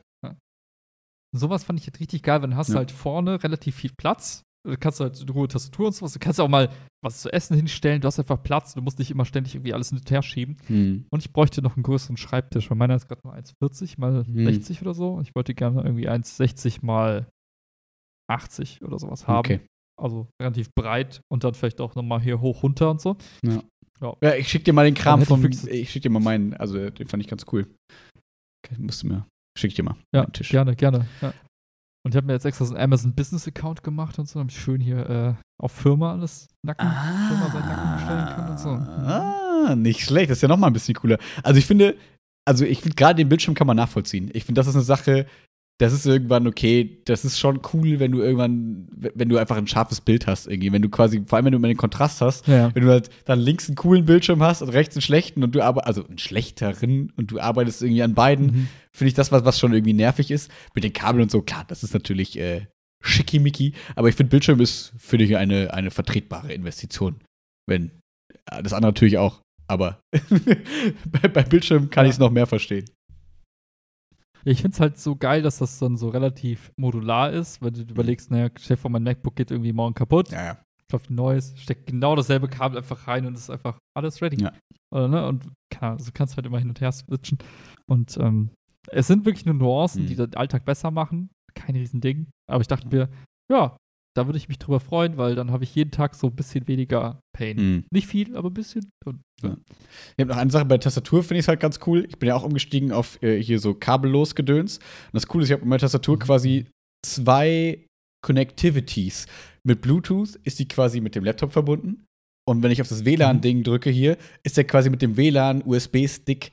Sowas 1.32 1.64
fand 1.64 1.78
ich 1.80 1.86
jetzt 1.86 2.00
richtig 2.00 2.22
geil, 2.22 2.42
weil 2.42 2.48
dann 2.50 2.56
hast 2.58 2.68
du 2.68 2.74
Ja. 2.74 2.78
halt 2.78 2.90
vorne 2.90 3.42
relativ 3.42 3.76
viel 3.76 3.92
Platz. 3.96 4.42
Du 4.68 4.76
kannst 4.76 5.00
halt 5.00 5.18
in 5.20 5.28
Ruhe 5.30 5.48
Tastatur 5.48 5.86
und 5.86 5.92
sowas. 5.94 6.12
Du 6.12 6.18
kannst 6.18 6.38
auch 6.38 6.48
mal 6.48 6.68
was 7.02 7.22
zu 7.22 7.32
essen 7.32 7.56
hinstellen. 7.56 8.02
Du 8.02 8.06
hast 8.06 8.18
einfach 8.18 8.42
Platz. 8.42 8.74
Du 8.74 8.82
musst 8.82 8.98
nicht 8.98 9.10
immer 9.10 9.24
ständig 9.24 9.54
irgendwie 9.54 9.72
alles 9.72 9.88
hin 9.88 9.96
und 9.98 10.10
her 10.10 10.22
schieben. 10.22 10.58
Hm. 10.66 11.06
Und 11.10 11.20
ich 11.24 11.32
bräuchte 11.32 11.62
noch 11.62 11.76
einen 11.76 11.82
größeren 11.82 12.18
Schreibtisch, 12.18 12.68
weil 12.68 12.76
meiner 12.76 12.94
ist 12.94 13.08
gerade 13.08 13.22
mal 13.26 13.38
1,40 13.40 13.94
mal 13.98 14.26
Hm. 14.26 14.44
60 14.44 14.82
oder 14.82 14.92
so. 14.92 15.18
Ich 15.22 15.34
wollte 15.34 15.54
gerne 15.54 15.82
irgendwie 15.82 16.08
1,60 16.10 16.84
mal 16.84 17.26
80 18.30 18.82
oder 18.82 18.98
sowas 18.98 19.26
haben. 19.26 19.38
Okay. 19.38 19.60
Also 20.00 20.28
relativ 20.40 20.70
breit 20.74 21.20
und 21.30 21.44
dann 21.44 21.54
vielleicht 21.54 21.80
auch 21.80 21.94
nochmal 21.94 22.20
hier 22.20 22.40
hoch, 22.40 22.62
runter 22.62 22.90
und 22.90 23.00
so. 23.00 23.16
Ja, 24.22 24.34
ich 24.34 24.48
schick 24.48 24.64
dir 24.64 24.72
mal 24.72 24.84
den 24.84 24.94
Kram 24.94 25.22
von. 25.22 25.44
ich 25.44 25.66
Ich 25.68 25.90
schick 25.90 26.02
dir 26.02 26.10
mal 26.10 26.20
meinen. 26.20 26.54
Also, 26.54 26.88
den 26.90 27.06
fand 27.06 27.22
ich 27.22 27.28
ganz 27.28 27.44
cool. 27.52 27.66
Okay, 28.64 28.76
musst 28.78 29.02
du 29.02 29.08
mir. 29.08 29.26
Schick 29.58 29.70
ich 29.70 29.74
dir 29.74 29.82
mal. 29.82 29.96
Ja, 30.14 30.26
gerne, 30.32 30.76
gerne. 30.76 31.06
Ja. 31.20 31.32
Und 32.04 32.12
ich 32.12 32.16
habe 32.16 32.26
mir 32.26 32.32
jetzt 32.32 32.46
extra 32.46 32.64
so 32.64 32.74
einen 32.74 32.82
Amazon 32.82 33.14
Business 33.14 33.46
Account 33.46 33.82
gemacht 33.82 34.18
und 34.18 34.28
so, 34.28 34.38
damit 34.38 34.52
ich 34.52 34.60
schön 34.60 34.80
hier 34.80 35.10
äh, 35.10 35.34
auf 35.62 35.72
Firma 35.72 36.12
alles 36.12 36.48
Nacken, 36.64 36.88
Firma 36.88 37.50
sein 37.52 37.68
Nacken 37.68 37.94
bestellen 37.94 38.26
kann 38.26 38.50
und 38.50 38.58
so. 38.58 38.68
Ah, 38.70 39.74
nicht 39.76 40.00
schlecht. 40.00 40.30
Das 40.30 40.38
ist 40.38 40.42
ja 40.42 40.48
noch 40.48 40.56
mal 40.56 40.68
ein 40.68 40.72
bisschen 40.72 40.94
cooler. 40.94 41.18
Also 41.42 41.58
ich 41.58 41.66
finde, 41.66 41.96
also 42.48 42.64
ich 42.64 42.80
finde 42.80 42.94
gerade 42.94 43.16
den 43.16 43.28
Bildschirm 43.28 43.54
kann 43.54 43.66
man 43.66 43.76
nachvollziehen. 43.76 44.30
Ich 44.32 44.44
finde, 44.44 44.60
das 44.60 44.66
ist 44.66 44.76
eine 44.76 44.84
Sache, 44.84 45.26
das 45.80 45.92
ist 45.94 46.04
irgendwann 46.04 46.46
okay. 46.46 47.00
Das 47.06 47.24
ist 47.24 47.38
schon 47.38 47.60
cool, 47.72 47.98
wenn 48.00 48.12
du 48.12 48.20
irgendwann, 48.20 48.86
wenn 49.14 49.28
du 49.30 49.38
einfach 49.38 49.56
ein 49.56 49.66
scharfes 49.66 50.00
Bild 50.02 50.26
hast 50.26 50.46
irgendwie. 50.46 50.70
Wenn 50.72 50.82
du 50.82 50.90
quasi, 50.90 51.22
vor 51.24 51.36
allem 51.36 51.46
wenn 51.46 51.52
du 51.52 51.56
immer 51.58 51.68
den 51.68 51.76
Kontrast 51.78 52.20
hast, 52.20 52.46
Ja. 52.46 52.74
wenn 52.74 52.84
du 52.84 52.90
halt 52.90 53.08
dann 53.24 53.40
links 53.40 53.66
einen 53.68 53.76
coolen 53.76 54.04
Bildschirm 54.04 54.42
hast 54.42 54.60
und 54.60 54.68
rechts 54.68 54.94
einen 54.96 55.02
schlechten 55.02 55.42
und 55.42 55.54
du 55.54 55.62
aber 55.62 55.86
also 55.86 56.06
einen 56.06 56.18
schlechteren 56.18 57.10
und 57.16 57.30
du 57.30 57.40
arbeitest 57.40 57.82
irgendwie 57.82 58.02
an 58.02 58.14
beiden, 58.14 58.46
Mhm. 58.46 58.68
finde 58.92 59.08
ich 59.08 59.14
das 59.14 59.32
was, 59.32 59.44
was 59.44 59.58
schon 59.58 59.72
irgendwie 59.72 59.94
nervig 59.94 60.30
ist. 60.30 60.50
Mit 60.74 60.84
den 60.84 60.92
Kabeln 60.92 61.22
und 61.22 61.30
so, 61.30 61.40
klar, 61.40 61.64
das 61.66 61.82
ist 61.82 61.94
natürlich 61.94 62.38
äh, 62.38 62.66
schickimicki, 63.02 63.72
aber 63.96 64.08
ich 64.10 64.14
finde 64.16 64.30
Bildschirm 64.30 64.60
ist 64.60 64.92
für 64.98 65.16
dich 65.16 65.36
eine, 65.38 65.72
eine 65.72 65.90
vertretbare 65.90 66.52
Investition. 66.52 67.16
Wenn 67.66 67.90
ja, 68.52 68.60
das 68.60 68.74
andere 68.74 68.90
natürlich 68.92 69.16
auch, 69.16 69.40
aber 69.66 70.00
bei, 71.06 71.28
bei 71.28 71.42
Bildschirm 71.42 71.88
kann 71.90 72.04
Ja. 72.04 72.08
ich 72.10 72.14
es 72.16 72.18
noch 72.18 72.30
mehr 72.30 72.46
verstehen. 72.46 72.84
Ich 74.44 74.62
finde 74.62 74.74
es 74.74 74.80
halt 74.80 74.98
so 74.98 75.16
geil, 75.16 75.42
dass 75.42 75.58
das 75.58 75.78
dann 75.78 75.96
so 75.96 76.08
relativ 76.08 76.72
modular 76.76 77.30
ist, 77.32 77.60
wenn 77.62 77.74
du 77.74 77.84
dir 77.84 77.92
überlegst, 77.92 78.30
naja, 78.30 78.48
stell 78.58 78.76
dir 78.76 78.80
vor, 78.80 78.90
mein 78.90 79.02
MacBook 79.02 79.36
geht 79.36 79.50
irgendwie 79.50 79.72
morgen 79.72 79.94
kaputt, 79.94 80.30
Ja, 80.30 80.44
ja. 80.44 80.58
kauft 80.90 81.10
ein 81.10 81.14
neues, 81.14 81.52
steckt 81.56 81.86
genau 81.86 82.16
dasselbe 82.16 82.48
Kabel 82.48 82.78
einfach 82.78 83.06
rein 83.06 83.26
und 83.26 83.34
ist 83.34 83.50
einfach 83.50 83.78
alles 83.96 84.20
ready. 84.22 84.42
Ja. 84.42 84.52
Oder, 84.92 85.08
ne? 85.08 85.26
Und 85.28 85.44
keine 85.70 85.82
Ahnung, 85.88 85.98
also 85.98 86.10
du 86.10 86.12
kannst 86.12 86.36
halt 86.36 86.46
immer 86.46 86.58
hin 86.58 86.68
und 86.68 86.80
her 86.80 86.90
switchen. 86.92 87.38
Und 87.86 88.16
ähm, 88.18 88.50
es 88.88 89.06
sind 89.06 89.24
wirklich 89.26 89.44
nur 89.46 89.54
Nuancen, 89.54 90.02
Mhm. 90.04 90.06
die 90.06 90.16
den 90.16 90.34
Alltag 90.34 90.64
besser 90.64 90.90
machen. 90.90 91.30
Kein 91.54 91.76
Riesending. 91.76 92.28
Aber 92.50 92.60
ich 92.62 92.68
dachte 92.68 92.88
mir, 92.88 93.08
ja, 93.50 93.76
da 94.20 94.26
würde 94.26 94.36
ich 94.38 94.48
mich 94.48 94.58
drüber 94.58 94.80
freuen, 94.80 95.16
weil 95.16 95.34
dann 95.34 95.50
habe 95.50 95.64
ich 95.64 95.74
jeden 95.74 95.90
Tag 95.90 96.14
so 96.14 96.26
ein 96.28 96.34
bisschen 96.36 96.68
weniger 96.68 97.20
Pain. 97.36 97.56
Mhm. 97.56 97.84
Nicht 97.90 98.06
viel, 98.06 98.36
aber 98.36 98.50
ein 98.50 98.54
bisschen. 98.54 98.90
Und, 99.04 99.20
Ja. 99.42 99.56
Ich 100.16 100.22
habe 100.22 100.30
noch 100.32 100.36
eine 100.36 100.50
Sache 100.50 100.64
bei 100.66 100.76
der 100.76 100.80
Tastatur, 100.80 101.22
finde 101.22 101.38
ich 101.38 101.44
es 101.44 101.48
halt 101.48 101.60
ganz 101.60 101.80
cool. 101.86 102.04
Ich 102.08 102.18
bin 102.18 102.28
ja 102.28 102.34
auch 102.36 102.42
umgestiegen 102.42 102.92
auf 102.92 103.22
äh, 103.22 103.42
hier 103.42 103.58
so 103.58 103.74
kabellos 103.74 104.34
Gedöns. 104.34 104.78
Und 104.78 105.14
das 105.14 105.26
Coole 105.26 105.44
ist, 105.44 105.48
ich 105.48 105.52
habe 105.54 105.62
mit 105.62 105.70
meiner 105.70 105.80
Tastatur 105.80 106.16
Mhm. 106.16 106.20
quasi 106.20 106.66
zwei 107.06 107.86
Connectivities. 108.22 109.26
Mit 109.66 109.80
Bluetooth 109.80 110.36
ist 110.44 110.58
die 110.58 110.68
quasi 110.68 111.00
mit 111.00 111.14
dem 111.14 111.24
Laptop 111.24 111.52
verbunden. 111.52 112.04
Und 112.48 112.62
wenn 112.62 112.70
ich 112.70 112.80
auf 112.82 112.88
das 112.88 113.04
WLAN-Ding 113.04 113.62
drücke 113.62 113.90
hier, 113.90 114.16
ist 114.42 114.56
der 114.56 114.64
quasi 114.64 114.90
mit 114.90 115.02
dem 115.02 115.16
WLAN-USB-Stick 115.16 116.52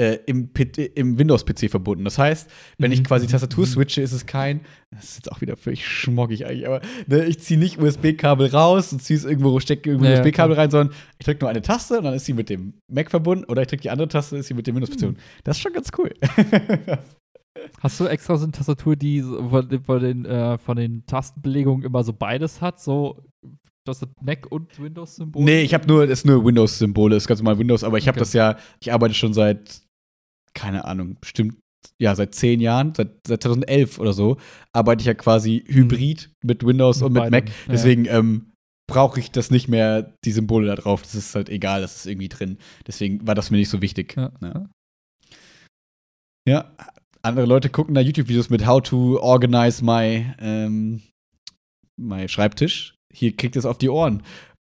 äh, 0.00 0.18
im, 0.26 0.48
im 0.94 1.18
Windows-PC 1.18 1.68
verbunden. 1.70 2.04
Das 2.04 2.16
heißt, 2.18 2.48
wenn 2.78 2.92
ich 2.92 3.00
Mhm. 3.00 3.04
quasi 3.04 3.26
Tastatur 3.26 3.66
Mhm. 3.66 3.70
switche, 3.70 4.00
ist 4.00 4.12
es 4.12 4.24
kein, 4.24 4.62
das 4.90 5.04
ist 5.04 5.16
jetzt 5.16 5.32
auch 5.32 5.40
wieder 5.42 5.56
völlig 5.56 5.86
schmoggig 5.86 6.46
eigentlich, 6.46 6.66
aber 6.66 6.80
ne, 7.06 7.26
ich 7.26 7.40
ziehe 7.40 7.60
nicht 7.60 7.78
USB-Kabel 7.78 8.48
raus 8.48 8.92
und 8.92 9.02
ziehe 9.02 9.18
es 9.18 9.24
irgendwo, 9.26 9.60
stecke 9.60 9.90
irgendwo 9.90 10.08
Ja, 10.08 10.20
USB-Kabel 10.20 10.56
rein, 10.56 10.70
sondern 10.70 10.96
ich 11.18 11.26
drücke 11.26 11.40
nur 11.40 11.50
eine 11.50 11.60
Taste 11.60 11.98
und 11.98 12.04
dann 12.04 12.14
ist 12.14 12.24
sie 12.24 12.32
mit 12.32 12.48
dem 12.48 12.74
Mac 12.90 13.10
verbunden 13.10 13.44
oder 13.44 13.60
ich 13.62 13.68
drücke 13.68 13.82
die 13.82 13.90
andere 13.90 14.08
Taste, 14.08 14.36
ist 14.38 14.46
sie 14.46 14.54
mit 14.54 14.66
dem 14.66 14.76
Windows-PC 14.76 14.94
Mhm. 14.96 14.98
verbunden. 15.00 15.20
Das 15.44 15.56
ist 15.58 15.62
schon 15.62 15.72
ganz 15.74 15.90
cool. 15.98 16.10
Hast 17.82 18.00
du 18.00 18.06
extra 18.06 18.36
so 18.38 18.44
eine 18.44 18.52
Tastatur, 18.52 18.96
die 18.96 19.20
von, 19.22 19.68
den- 19.68 19.82
von, 19.84 20.00
den, 20.00 20.24
äh, 20.24 20.56
von 20.56 20.76
den 20.76 21.04
Tastenbelegungen 21.06 21.84
immer 21.84 22.02
so 22.02 22.12
beides 22.14 22.60
hat? 22.62 22.80
So, 22.80 23.22
dass 23.84 24.00
das 24.00 24.08
Mac 24.20 24.46
und 24.50 24.80
Windows-Symbol? 24.80 25.42
nee, 25.44 25.62
ich 25.62 25.74
habe 25.74 25.86
nur, 25.86 26.06
das 26.06 26.20
ist 26.20 26.26
nur 26.26 26.44
Windows-Symbole, 26.44 27.16
ist 27.16 27.26
ganz 27.26 27.40
normal 27.40 27.58
Windows, 27.58 27.84
aber 27.84 27.98
ich 27.98 28.06
habe 28.08 28.16
Okay. 28.16 28.20
das 28.20 28.32
ja, 28.32 28.56
ich 28.80 28.92
arbeite 28.92 29.14
schon 29.14 29.34
seit, 29.34 29.82
keine 30.54 30.84
Ahnung, 30.84 31.16
bestimmt, 31.20 31.56
ja, 32.00 32.14
seit 32.14 32.34
zehn 32.34 32.60
Jahren, 32.60 32.94
seit, 32.94 33.10
seit 33.26 33.42
2011 33.42 33.98
oder 33.98 34.12
so, 34.12 34.36
arbeite 34.72 35.00
ich 35.02 35.06
ja 35.06 35.14
quasi 35.14 35.64
hybrid 35.66 36.30
mit 36.44 36.64
Windows 36.64 36.98
Mit 37.00 37.06
und 37.06 37.12
mit 37.14 37.22
beidem, 37.22 37.38
Mac. 37.44 37.48
ja. 37.48 37.72
Deswegen 37.72 38.04
ähm, 38.06 38.52
brauche 38.88 39.18
ich 39.20 39.30
das 39.30 39.50
nicht 39.50 39.68
mehr, 39.68 40.12
die 40.24 40.32
Symbole 40.32 40.66
da 40.66 40.74
drauf. 40.76 41.02
Das 41.02 41.14
ist 41.14 41.34
halt 41.34 41.48
egal, 41.48 41.80
das 41.80 41.96
ist 41.96 42.06
irgendwie 42.06 42.28
drin. 42.28 42.58
Deswegen 42.86 43.26
war 43.26 43.34
das 43.34 43.50
mir 43.50 43.56
nicht 43.56 43.68
so 43.70 43.80
wichtig. 43.82 44.14
Ja. 44.16 44.30
Ja. 44.42 44.66
Ja, 46.48 46.72
andere 47.22 47.46
Leute 47.46 47.68
gucken 47.70 47.94
da 47.94 48.00
YouTube-Videos 48.00 48.50
mit 48.50 48.66
How 48.66 48.82
to 48.82 49.18
organize 49.20 49.84
my, 49.84 50.26
ähm, 50.40 51.02
my 51.96 52.28
Schreibtisch. 52.28 52.94
Hier 53.12 53.36
kriegt 53.36 53.56
es 53.56 53.64
auf 53.66 53.78
die 53.78 53.88
Ohren. 53.88 54.22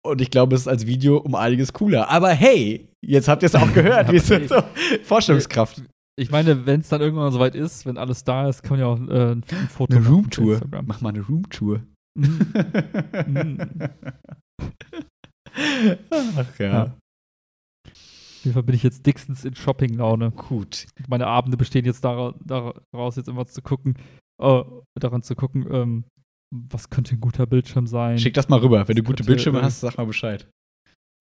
Und 0.05 0.21
ich 0.21 0.31
glaube, 0.31 0.55
es 0.55 0.63
ist 0.63 0.69
als 0.69 0.87
Video 0.87 1.17
um 1.19 1.35
einiges 1.35 1.73
cooler. 1.73 2.09
Aber 2.11 2.31
hey, 2.31 2.89
jetzt 3.05 3.27
habt 3.29 3.43
ihr 3.43 3.47
es 3.47 3.55
auch 3.57 3.73
gehört. 3.73 4.11
Wir 4.13 4.21
sind 4.21 4.49
so 4.49 4.63
Vorstellungskraft. 5.03 5.83
Ich 6.19 6.31
meine, 6.31 6.65
wenn 6.65 6.81
es 6.81 6.89
dann 6.89 7.01
irgendwann 7.01 7.33
soweit 7.33 7.55
ist, 7.55 7.85
wenn 7.87 7.99
alles 7.99 8.25
da 8.25 8.49
ist, 8.49 8.63
kann 8.63 8.79
man 8.79 8.81
ja 8.81 8.87
auch 8.87 9.01
äh, 9.09 9.33
ein, 9.33 9.43
Foto 9.69 9.97
Eine 9.97 10.01
machen 10.01 10.31
für 10.31 10.41
Roomtour. 10.43 10.61
Mach 10.87 11.01
mal 11.01 11.09
eine 11.11 11.21
Roomtour. 11.23 11.83
Mhm. 12.17 12.41
Mhm. 13.27 13.59
Ach 16.37 16.59
ja. 16.59 16.67
Ja. 16.67 16.83
Auf 17.87 18.45
jeden 18.45 18.55
Fall 18.55 18.63
bin 18.63 18.75
ich 18.75 18.83
jetzt 18.83 19.05
dickstens 19.07 19.45
in 19.45 19.55
Shopping-Laune. 19.57 20.31
Gut. 20.31 20.87
Meine 21.09 21.27
Abende 21.27 21.57
bestehen 21.57 21.85
jetzt 21.85 22.05
dara- 22.05 22.35
daraus, 22.45 23.17
jetzt 23.17 23.29
immer 23.29 23.47
zu 23.47 23.61
gucken, 23.63 23.95
äh, 24.41 24.63
daran 25.01 25.23
zu 25.23 25.35
gucken, 25.35 25.67
ähm, 25.71 26.05
was 26.55 26.91
könnte 26.91 27.15
ein 27.15 27.21
guter 27.21 27.47
Bildschirm 27.47 27.87
sein. 27.87 28.19
Schick 28.19 28.35
das 28.35 28.49
mal 28.49 28.61
rüber. 28.61 28.87
Wenn 28.87 28.97
du 28.97 29.03
Das 29.03 29.07
gute 29.07 29.17
könnte, 29.19 29.31
Bildschirme 29.33 29.63
hast, 29.63 29.81
sag 29.81 29.97
mal 29.97 30.07
Bescheid. 30.07 30.47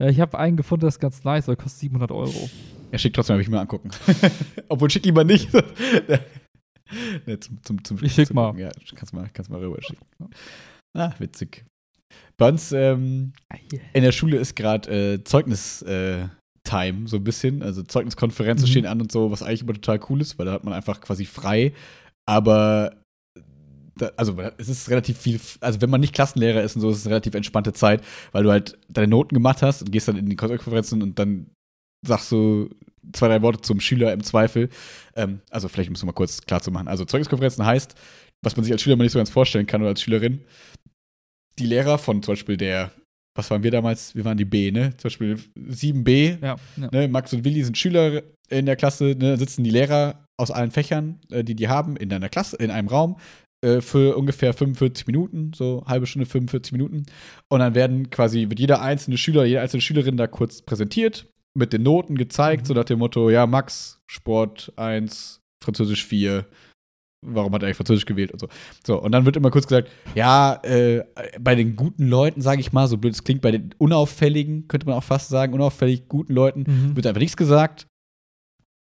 Ja, 0.01 0.09
ich 0.09 0.19
habe 0.19 0.37
einen 0.37 0.57
gefunden, 0.57 0.81
der 0.81 0.89
ist 0.89 0.99
ganz 0.99 1.23
nice, 1.23 1.47
aber 1.47 1.55
kostet 1.55 1.81
700 1.81 2.11
Euro. 2.11 2.49
Ja, 2.91 2.97
schick 2.97 3.13
trotzdem, 3.13 3.35
habe 3.35 3.41
ich 3.41 3.49
mir 3.49 3.59
angucken. 3.59 3.91
Obwohl, 4.69 4.89
schick 4.89 5.05
lieber 5.05 5.23
nicht. 5.23 5.51
ne, 7.25 7.39
zum, 7.39 7.63
zum, 7.63 7.83
zum, 7.83 8.03
Ich 8.03 8.13
schick 8.13 8.27
zum 8.27 8.35
mal. 8.35 8.47
Gucken. 8.47 8.61
Ja, 8.61 8.71
kannst 8.95 9.13
mal, 9.13 9.29
kannst 9.33 9.49
mal 9.49 9.59
rüber 9.59 9.81
schicken. 9.81 10.05
Ah, 10.95 11.13
witzig. 11.19 11.65
Bei 12.37 12.49
uns 12.49 12.71
ähm, 12.71 13.33
in 13.93 14.03
der 14.03 14.11
Schule 14.11 14.37
ist 14.37 14.55
gerade 14.55 15.13
äh, 15.13 15.23
Zeugnis, 15.23 15.81
äh, 15.83 16.27
so 16.67 17.17
ein 17.17 17.23
bisschen. 17.23 17.61
Also 17.63 17.83
Zeugniskonferenzen 17.83 18.67
mhm. 18.67 18.71
stehen 18.71 18.85
an 18.85 18.99
und 18.99 19.11
so, 19.11 19.31
was 19.31 19.43
eigentlich 19.43 19.61
immer 19.61 19.73
total 19.73 19.99
cool 20.09 20.19
ist, 20.19 20.37
weil 20.37 20.45
da 20.45 20.51
hat 20.51 20.63
man 20.65 20.73
einfach 20.73 20.99
quasi 20.99 21.25
frei. 21.25 21.73
Aber 22.27 23.04
da, 23.97 24.11
also 24.17 24.37
es 24.57 24.69
ist 24.69 24.89
relativ 24.89 25.17
viel, 25.17 25.39
also 25.61 25.81
wenn 25.81 25.89
man 25.89 26.01
nicht 26.01 26.13
Klassenlehrer 26.13 26.61
ist 26.61 26.75
und 26.75 26.81
so, 26.81 26.89
ist 26.89 26.97
es 26.97 27.05
eine 27.05 27.15
relativ 27.15 27.33
entspannte 27.33 27.73
Zeit, 27.73 28.03
weil 28.31 28.43
du 28.43 28.51
halt 28.51 28.77
deine 28.89 29.07
Noten 29.07 29.33
gemacht 29.33 29.61
hast 29.61 29.81
und 29.81 29.91
gehst 29.91 30.07
dann 30.07 30.17
in 30.17 30.29
die 30.29 30.35
Konferenzen 30.35 31.01
und 31.01 31.17
dann 31.17 31.49
sagst 32.05 32.31
du 32.31 32.69
zwei, 33.13 33.27
drei 33.27 33.41
Worte 33.41 33.61
zum 33.61 33.79
Schüler 33.79 34.13
im 34.13 34.23
Zweifel. 34.23 34.69
Ähm, 35.15 35.41
also 35.49 35.67
vielleicht 35.67 35.89
musst 35.89 36.01
du 36.01 36.07
mal 36.07 36.13
kurz 36.13 36.41
klar 36.41 36.61
zu 36.61 36.71
machen. 36.71 36.87
Also 36.87 37.05
Zeugniskonferenzen 37.05 37.65
heißt, 37.65 37.95
was 38.43 38.55
man 38.55 38.63
sich 38.63 38.73
als 38.73 38.81
Schüler 38.81 38.95
mal 38.95 39.03
nicht 39.03 39.13
so 39.13 39.19
ganz 39.19 39.29
vorstellen 39.29 39.67
kann 39.67 39.81
oder 39.81 39.89
als 39.91 40.01
Schülerin, 40.01 40.43
die 41.57 41.65
Lehrer 41.65 41.97
von 41.97 42.21
zum 42.21 42.33
Beispiel 42.33 42.57
der, 42.57 42.91
was 43.35 43.49
waren 43.49 43.63
wir 43.63 43.71
damals? 43.71 44.15
Wir 44.15 44.25
waren 44.25 44.37
die 44.37 44.45
B, 44.45 44.71
ne? 44.71 44.95
Zum 44.97 45.09
Beispiel 45.09 45.39
7b. 45.57 46.41
Ja, 46.41 46.55
ja. 46.77 46.89
Ne? 46.91 47.07
Max 47.07 47.33
und 47.33 47.43
Willi 47.45 47.63
sind 47.63 47.77
Schüler 47.77 48.23
in 48.49 48.65
der 48.65 48.75
Klasse, 48.75 49.15
ne? 49.17 49.37
sitzen 49.37 49.63
die 49.63 49.71
Lehrer 49.71 50.25
aus 50.37 50.51
allen 50.51 50.71
Fächern, 50.71 51.19
äh, 51.31 51.43
die 51.43 51.55
die 51.55 51.67
haben, 51.67 51.95
in 51.95 52.11
einer 52.11 52.29
Klasse, 52.29 52.57
in 52.57 52.71
einem 52.71 52.87
Raum 52.87 53.17
äh, 53.61 53.81
für 53.81 54.17
ungefähr 54.17 54.53
45 54.53 55.07
Minuten, 55.07 55.51
so 55.53 55.83
halbe 55.87 56.07
Stunde, 56.07 56.25
45 56.25 56.71
Minuten. 56.73 57.05
Und 57.49 57.59
dann 57.59 57.75
werden 57.75 58.09
quasi, 58.09 58.49
wird 58.49 58.59
jeder 58.59 58.81
einzelne 58.81 59.17
Schüler, 59.17 59.45
jede 59.45 59.61
einzelne 59.61 59.81
Schülerin 59.81 60.17
da 60.17 60.27
kurz 60.27 60.61
präsentiert, 60.61 61.27
mit 61.53 61.73
den 61.73 61.83
Noten 61.83 62.15
gezeigt, 62.15 62.63
mhm. 62.63 62.65
so 62.67 62.73
nach 62.73 62.83
dem 62.83 62.99
Motto, 62.99 63.29
ja, 63.29 63.47
Max, 63.47 64.01
Sport 64.07 64.73
1, 64.75 65.41
Französisch 65.63 66.05
4, 66.05 66.45
warum 67.25 67.53
hat 67.53 67.63
er 67.63 67.67
eigentlich 67.67 67.77
Französisch 67.77 68.05
gewählt 68.05 68.31
und 68.31 68.39
so. 68.39 68.47
So, 68.85 69.01
und 69.01 69.11
dann 69.11 69.25
wird 69.25 69.37
immer 69.37 69.51
kurz 69.51 69.67
gesagt, 69.67 69.89
ja, 70.13 70.59
äh, 70.63 71.03
bei 71.39 71.55
den 71.55 71.75
guten 71.75 72.07
Leuten, 72.07 72.41
sage 72.41 72.61
ich 72.61 72.73
mal, 72.73 72.87
so 72.87 72.97
blöd 72.97 73.13
es 73.13 73.23
klingt, 73.23 73.41
bei 73.41 73.51
den 73.51 73.73
unauffälligen, 73.77 74.67
könnte 74.67 74.85
man 74.85 74.95
auch 74.95 75.03
fast 75.03 75.29
sagen, 75.29 75.53
unauffällig 75.53 76.07
guten 76.07 76.33
Leuten, 76.33 76.65
mhm. 76.67 76.95
wird 76.95 77.07
einfach 77.07 77.21
nichts 77.21 77.37
gesagt. 77.37 77.87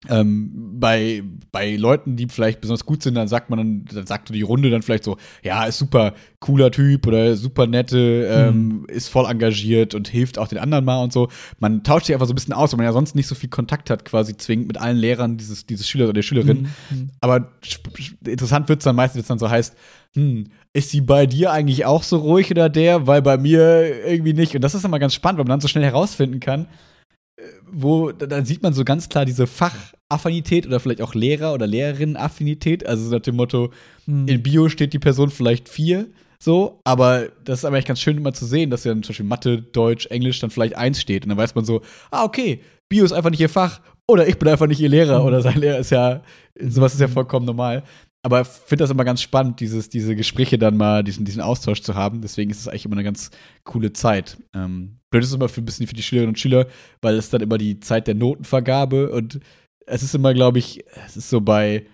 Ähm, 0.07 0.79
bei, 0.79 1.23
bei 1.51 1.75
Leuten, 1.75 2.15
die 2.15 2.27
vielleicht 2.29 2.61
besonders 2.61 2.85
gut 2.85 3.03
sind, 3.03 3.15
dann 3.15 3.27
sagt 3.27 3.49
man 3.49 3.59
dann, 3.59 3.85
dann 3.93 4.07
sagt 4.07 4.33
die 4.33 4.41
Runde 4.43 4.69
dann 4.69 4.81
vielleicht 4.81 5.03
so, 5.03 5.17
ja, 5.43 5.65
ist 5.65 5.77
super 5.77 6.13
cooler 6.39 6.71
Typ 6.71 7.05
oder 7.05 7.35
super 7.35 7.67
nette, 7.67 8.25
ähm, 8.31 8.55
mhm. 8.55 8.85
ist 8.87 9.09
voll 9.09 9.29
engagiert 9.29 9.95
und 9.95 10.07
hilft 10.07 10.39
auch 10.39 10.47
den 10.47 10.57
anderen 10.57 10.85
mal 10.85 11.03
und 11.03 11.11
so. 11.11 11.27
Man 11.59 11.83
tauscht 11.83 12.05
sich 12.05 12.15
einfach 12.15 12.27
so 12.27 12.31
ein 12.31 12.35
bisschen 12.35 12.53
aus, 12.53 12.71
weil 12.71 12.77
man 12.77 12.85
ja 12.85 12.93
sonst 12.93 13.13
nicht 13.13 13.27
so 13.27 13.35
viel 13.35 13.49
Kontakt 13.49 13.89
hat, 13.89 14.05
quasi 14.05 14.37
zwingend 14.37 14.67
mit 14.67 14.77
allen 14.77 14.95
Lehrern 14.95 15.35
dieses, 15.35 15.65
dieses 15.65 15.85
Schüler 15.85 16.05
oder 16.05 16.13
der 16.13 16.21
Schülerin. 16.21 16.69
Mhm. 16.89 16.97
mhm. 16.97 17.09
Aber 17.19 17.51
interessant 18.23 18.69
wird 18.69 18.79
es 18.79 18.85
dann 18.85 18.95
meistens, 18.95 19.17
wenn 19.17 19.21
es 19.23 19.27
dann 19.27 19.39
so 19.39 19.49
heißt, 19.49 19.75
hm, 20.15 20.45
ist 20.71 20.91
sie 20.91 21.01
bei 21.01 21.25
dir 21.25 21.51
eigentlich 21.51 21.85
auch 21.85 22.03
so 22.03 22.19
ruhig 22.19 22.49
oder 22.51 22.69
der? 22.69 23.05
Weil 23.05 23.21
bei 23.21 23.37
mir 23.37 24.05
irgendwie 24.05 24.33
nicht. 24.33 24.55
Und 24.55 24.61
das 24.61 24.75
ist 24.75 24.85
immer 24.85 24.99
ganz 24.99 25.13
spannend, 25.13 25.39
weil 25.39 25.43
man 25.43 25.51
dann 25.51 25.61
so 25.61 25.67
schnell 25.67 25.83
herausfinden 25.83 26.39
kann, 26.39 26.67
wo 27.71 28.11
dann 28.11 28.45
sieht 28.45 28.63
man 28.63 28.73
so 28.73 28.83
ganz 28.83 29.09
klar 29.09 29.25
diese 29.25 29.47
Fachaffinität 29.47 30.67
oder 30.67 30.79
vielleicht 30.79 31.01
auch 31.01 31.13
Lehrer- 31.13 31.53
oder 31.53 31.67
Lehrerinnen-Affinität. 31.67 32.85
Also 32.85 33.11
nach 33.11 33.21
dem 33.21 33.35
Motto, 33.35 33.71
mhm. 34.05 34.27
in 34.27 34.43
Bio 34.43 34.69
steht 34.69 34.93
die 34.93 34.99
Person 34.99 35.29
vielleicht 35.29 35.69
vier, 35.69 36.07
so, 36.41 36.79
aber 36.85 37.27
das 37.43 37.59
ist 37.59 37.65
aber 37.65 37.77
echt 37.77 37.87
ganz 37.87 37.99
schön 37.99 38.17
immer 38.17 38.33
zu 38.33 38.45
sehen, 38.45 38.69
dass 38.69 38.85
ja 38.85 38.93
zum 38.93 39.01
Beispiel 39.01 39.25
Mathe, 39.25 39.61
Deutsch, 39.61 40.05
Englisch 40.07 40.39
dann 40.39 40.49
vielleicht 40.49 40.77
eins 40.77 41.01
steht. 41.01 41.23
Und 41.23 41.29
dann 41.29 41.37
weiß 41.37 41.53
man 41.53 41.65
so, 41.65 41.81
ah, 42.11 42.23
okay, 42.23 42.61
Bio 42.87 43.03
ist 43.03 43.11
einfach 43.11 43.29
nicht 43.29 43.41
ihr 43.41 43.49
Fach 43.49 43.81
oder 44.07 44.25
ich 44.27 44.39
bin 44.39 44.47
einfach 44.47 44.67
nicht 44.67 44.79
ihr 44.79 44.89
Lehrer 44.89 45.19
mhm. 45.19 45.25
oder 45.25 45.41
sein 45.41 45.59
Lehrer 45.59 45.79
ist 45.79 45.91
ja, 45.91 46.21
sowas 46.59 46.93
ist 46.93 47.01
ja 47.01 47.09
vollkommen 47.09 47.45
normal. 47.45 47.83
Aber 48.21 48.41
ich 48.41 48.47
finde 48.47 48.83
das 48.83 48.91
immer 48.91 49.05
ganz 49.05 49.21
spannend, 49.21 49.59
dieses, 49.61 49.89
diese 49.89 50.15
Gespräche 50.15 50.57
dann 50.57 50.75
mal, 50.75 51.03
diesen, 51.03 51.23
diesen 51.23 51.41
Austausch 51.41 51.81
zu 51.81 51.95
haben. 51.95 52.21
Deswegen 52.21 52.51
ist 52.51 52.59
es 52.59 52.67
eigentlich 52.67 52.85
immer 52.85 52.95
eine 52.95 53.03
ganz 53.03 53.31
coole 53.63 53.93
Zeit. 53.93 54.37
Ähm, 54.53 54.99
blöd 55.09 55.23
ist 55.23 55.29
es 55.29 55.35
immer 55.35 55.47
für 55.47 55.61
ein 55.61 55.65
bisschen 55.65 55.87
für 55.87 55.95
die 55.95 56.03
Schülerinnen 56.03 56.31
und 56.31 56.39
Schüler, 56.39 56.67
weil 57.01 57.15
es 57.15 57.29
dann 57.29 57.41
immer 57.41 57.57
die 57.57 57.79
Zeit 57.79 58.07
der 58.07 58.15
Notenvergabe 58.15 59.11
und 59.11 59.39
es 59.85 60.03
ist 60.03 60.13
immer, 60.15 60.33
glaube 60.33 60.59
ich, 60.59 60.83
es 61.05 61.17
ist 61.17 61.29
so 61.29 61.41
bei 61.41 61.85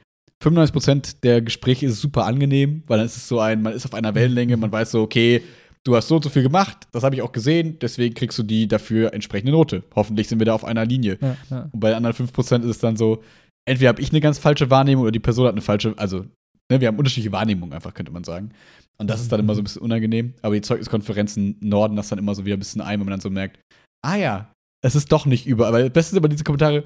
95% 0.43 1.21
der 1.23 1.41
Gespräche 1.41 1.85
ist 1.85 1.93
es 1.93 2.01
super 2.01 2.25
angenehm, 2.25 2.83
weil 2.87 2.97
dann 2.97 3.05
ist 3.05 3.15
es 3.15 3.27
so 3.27 3.39
ein, 3.39 3.61
man 3.61 3.73
ist 3.73 3.85
auf 3.85 3.93
einer 3.93 4.15
Wellenlänge, 4.15 4.57
man 4.57 4.71
weiß 4.71 4.91
so, 4.91 5.01
okay, 5.01 5.41
du 5.83 5.95
hast 5.95 6.07
so 6.07 6.15
und 6.15 6.23
so 6.23 6.29
viel 6.29 6.43
gemacht, 6.43 6.87
das 6.91 7.03
habe 7.03 7.15
ich 7.15 7.21
auch 7.21 7.31
gesehen, 7.31 7.77
deswegen 7.79 8.13
kriegst 8.13 8.37
du 8.37 8.43
die 8.43 8.67
dafür 8.67 9.13
entsprechende 9.13 9.51
Note. 9.51 9.83
Hoffentlich 9.95 10.27
sind 10.27 10.39
wir 10.39 10.45
da 10.45 10.53
auf 10.53 10.65
einer 10.65 10.85
Linie. 10.85 11.17
Ja, 11.21 11.37
ja. 11.49 11.69
Und 11.71 11.79
bei 11.79 11.89
den 11.89 11.97
anderen 11.97 12.15
5% 12.15 12.61
ist 12.61 12.65
es 12.65 12.79
dann 12.79 12.97
so, 12.97 13.23
entweder 13.65 13.89
habe 13.89 14.01
ich 14.01 14.11
eine 14.11 14.21
ganz 14.21 14.39
falsche 14.39 14.69
Wahrnehmung 14.69 15.03
oder 15.03 15.11
die 15.11 15.19
Person 15.19 15.45
hat 15.45 15.53
eine 15.53 15.61
falsche, 15.61 15.93
also 15.97 16.25
ne, 16.71 16.81
wir 16.81 16.87
haben 16.87 16.97
unterschiedliche 16.97 17.31
Wahrnehmungen 17.31 17.73
einfach, 17.73 17.93
könnte 17.93 18.11
man 18.11 18.23
sagen. 18.23 18.51
Und 18.97 19.09
das 19.09 19.21
ist 19.21 19.31
dann 19.31 19.39
immer 19.39 19.55
so 19.55 19.61
ein 19.61 19.65
bisschen 19.65 19.81
unangenehm. 19.81 20.33
Aber 20.41 20.55
die 20.55 20.61
Zeugniskonferenzen 20.61 21.57
Norden 21.59 21.95
das 21.95 22.09
dann 22.09 22.19
immer 22.19 22.33
so 22.33 22.45
wieder 22.45 22.55
ein 22.55 22.59
bisschen 22.59 22.81
ein, 22.81 22.99
wenn 22.99 23.05
man 23.05 23.11
dann 23.11 23.21
so 23.21 23.29
merkt, 23.29 23.59
ah 24.05 24.15
ja, 24.15 24.51
es 24.81 24.95
ist 24.95 25.11
doch 25.11 25.25
nicht 25.25 25.45
überall. 25.45 25.69
Aber 25.69 25.83
das 25.83 25.91
Beste 25.91 26.15
ist 26.15 26.19
immer 26.19 26.29
diese 26.29 26.43
Kommentare, 26.43 26.85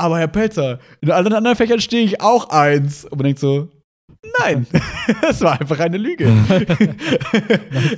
aber 0.00 0.18
Herr 0.18 0.28
Pelzer, 0.28 0.78
in 1.00 1.10
allen 1.10 1.32
anderen 1.32 1.56
Fächern 1.56 1.80
stehe 1.80 2.04
ich 2.04 2.20
auch 2.20 2.50
eins. 2.50 3.04
Und 3.04 3.18
man 3.18 3.24
denkt 3.24 3.40
so, 3.40 3.68
nein, 4.40 4.66
es 5.28 5.40
war 5.40 5.60
einfach 5.60 5.78
eine 5.80 5.98
Lüge. 5.98 6.26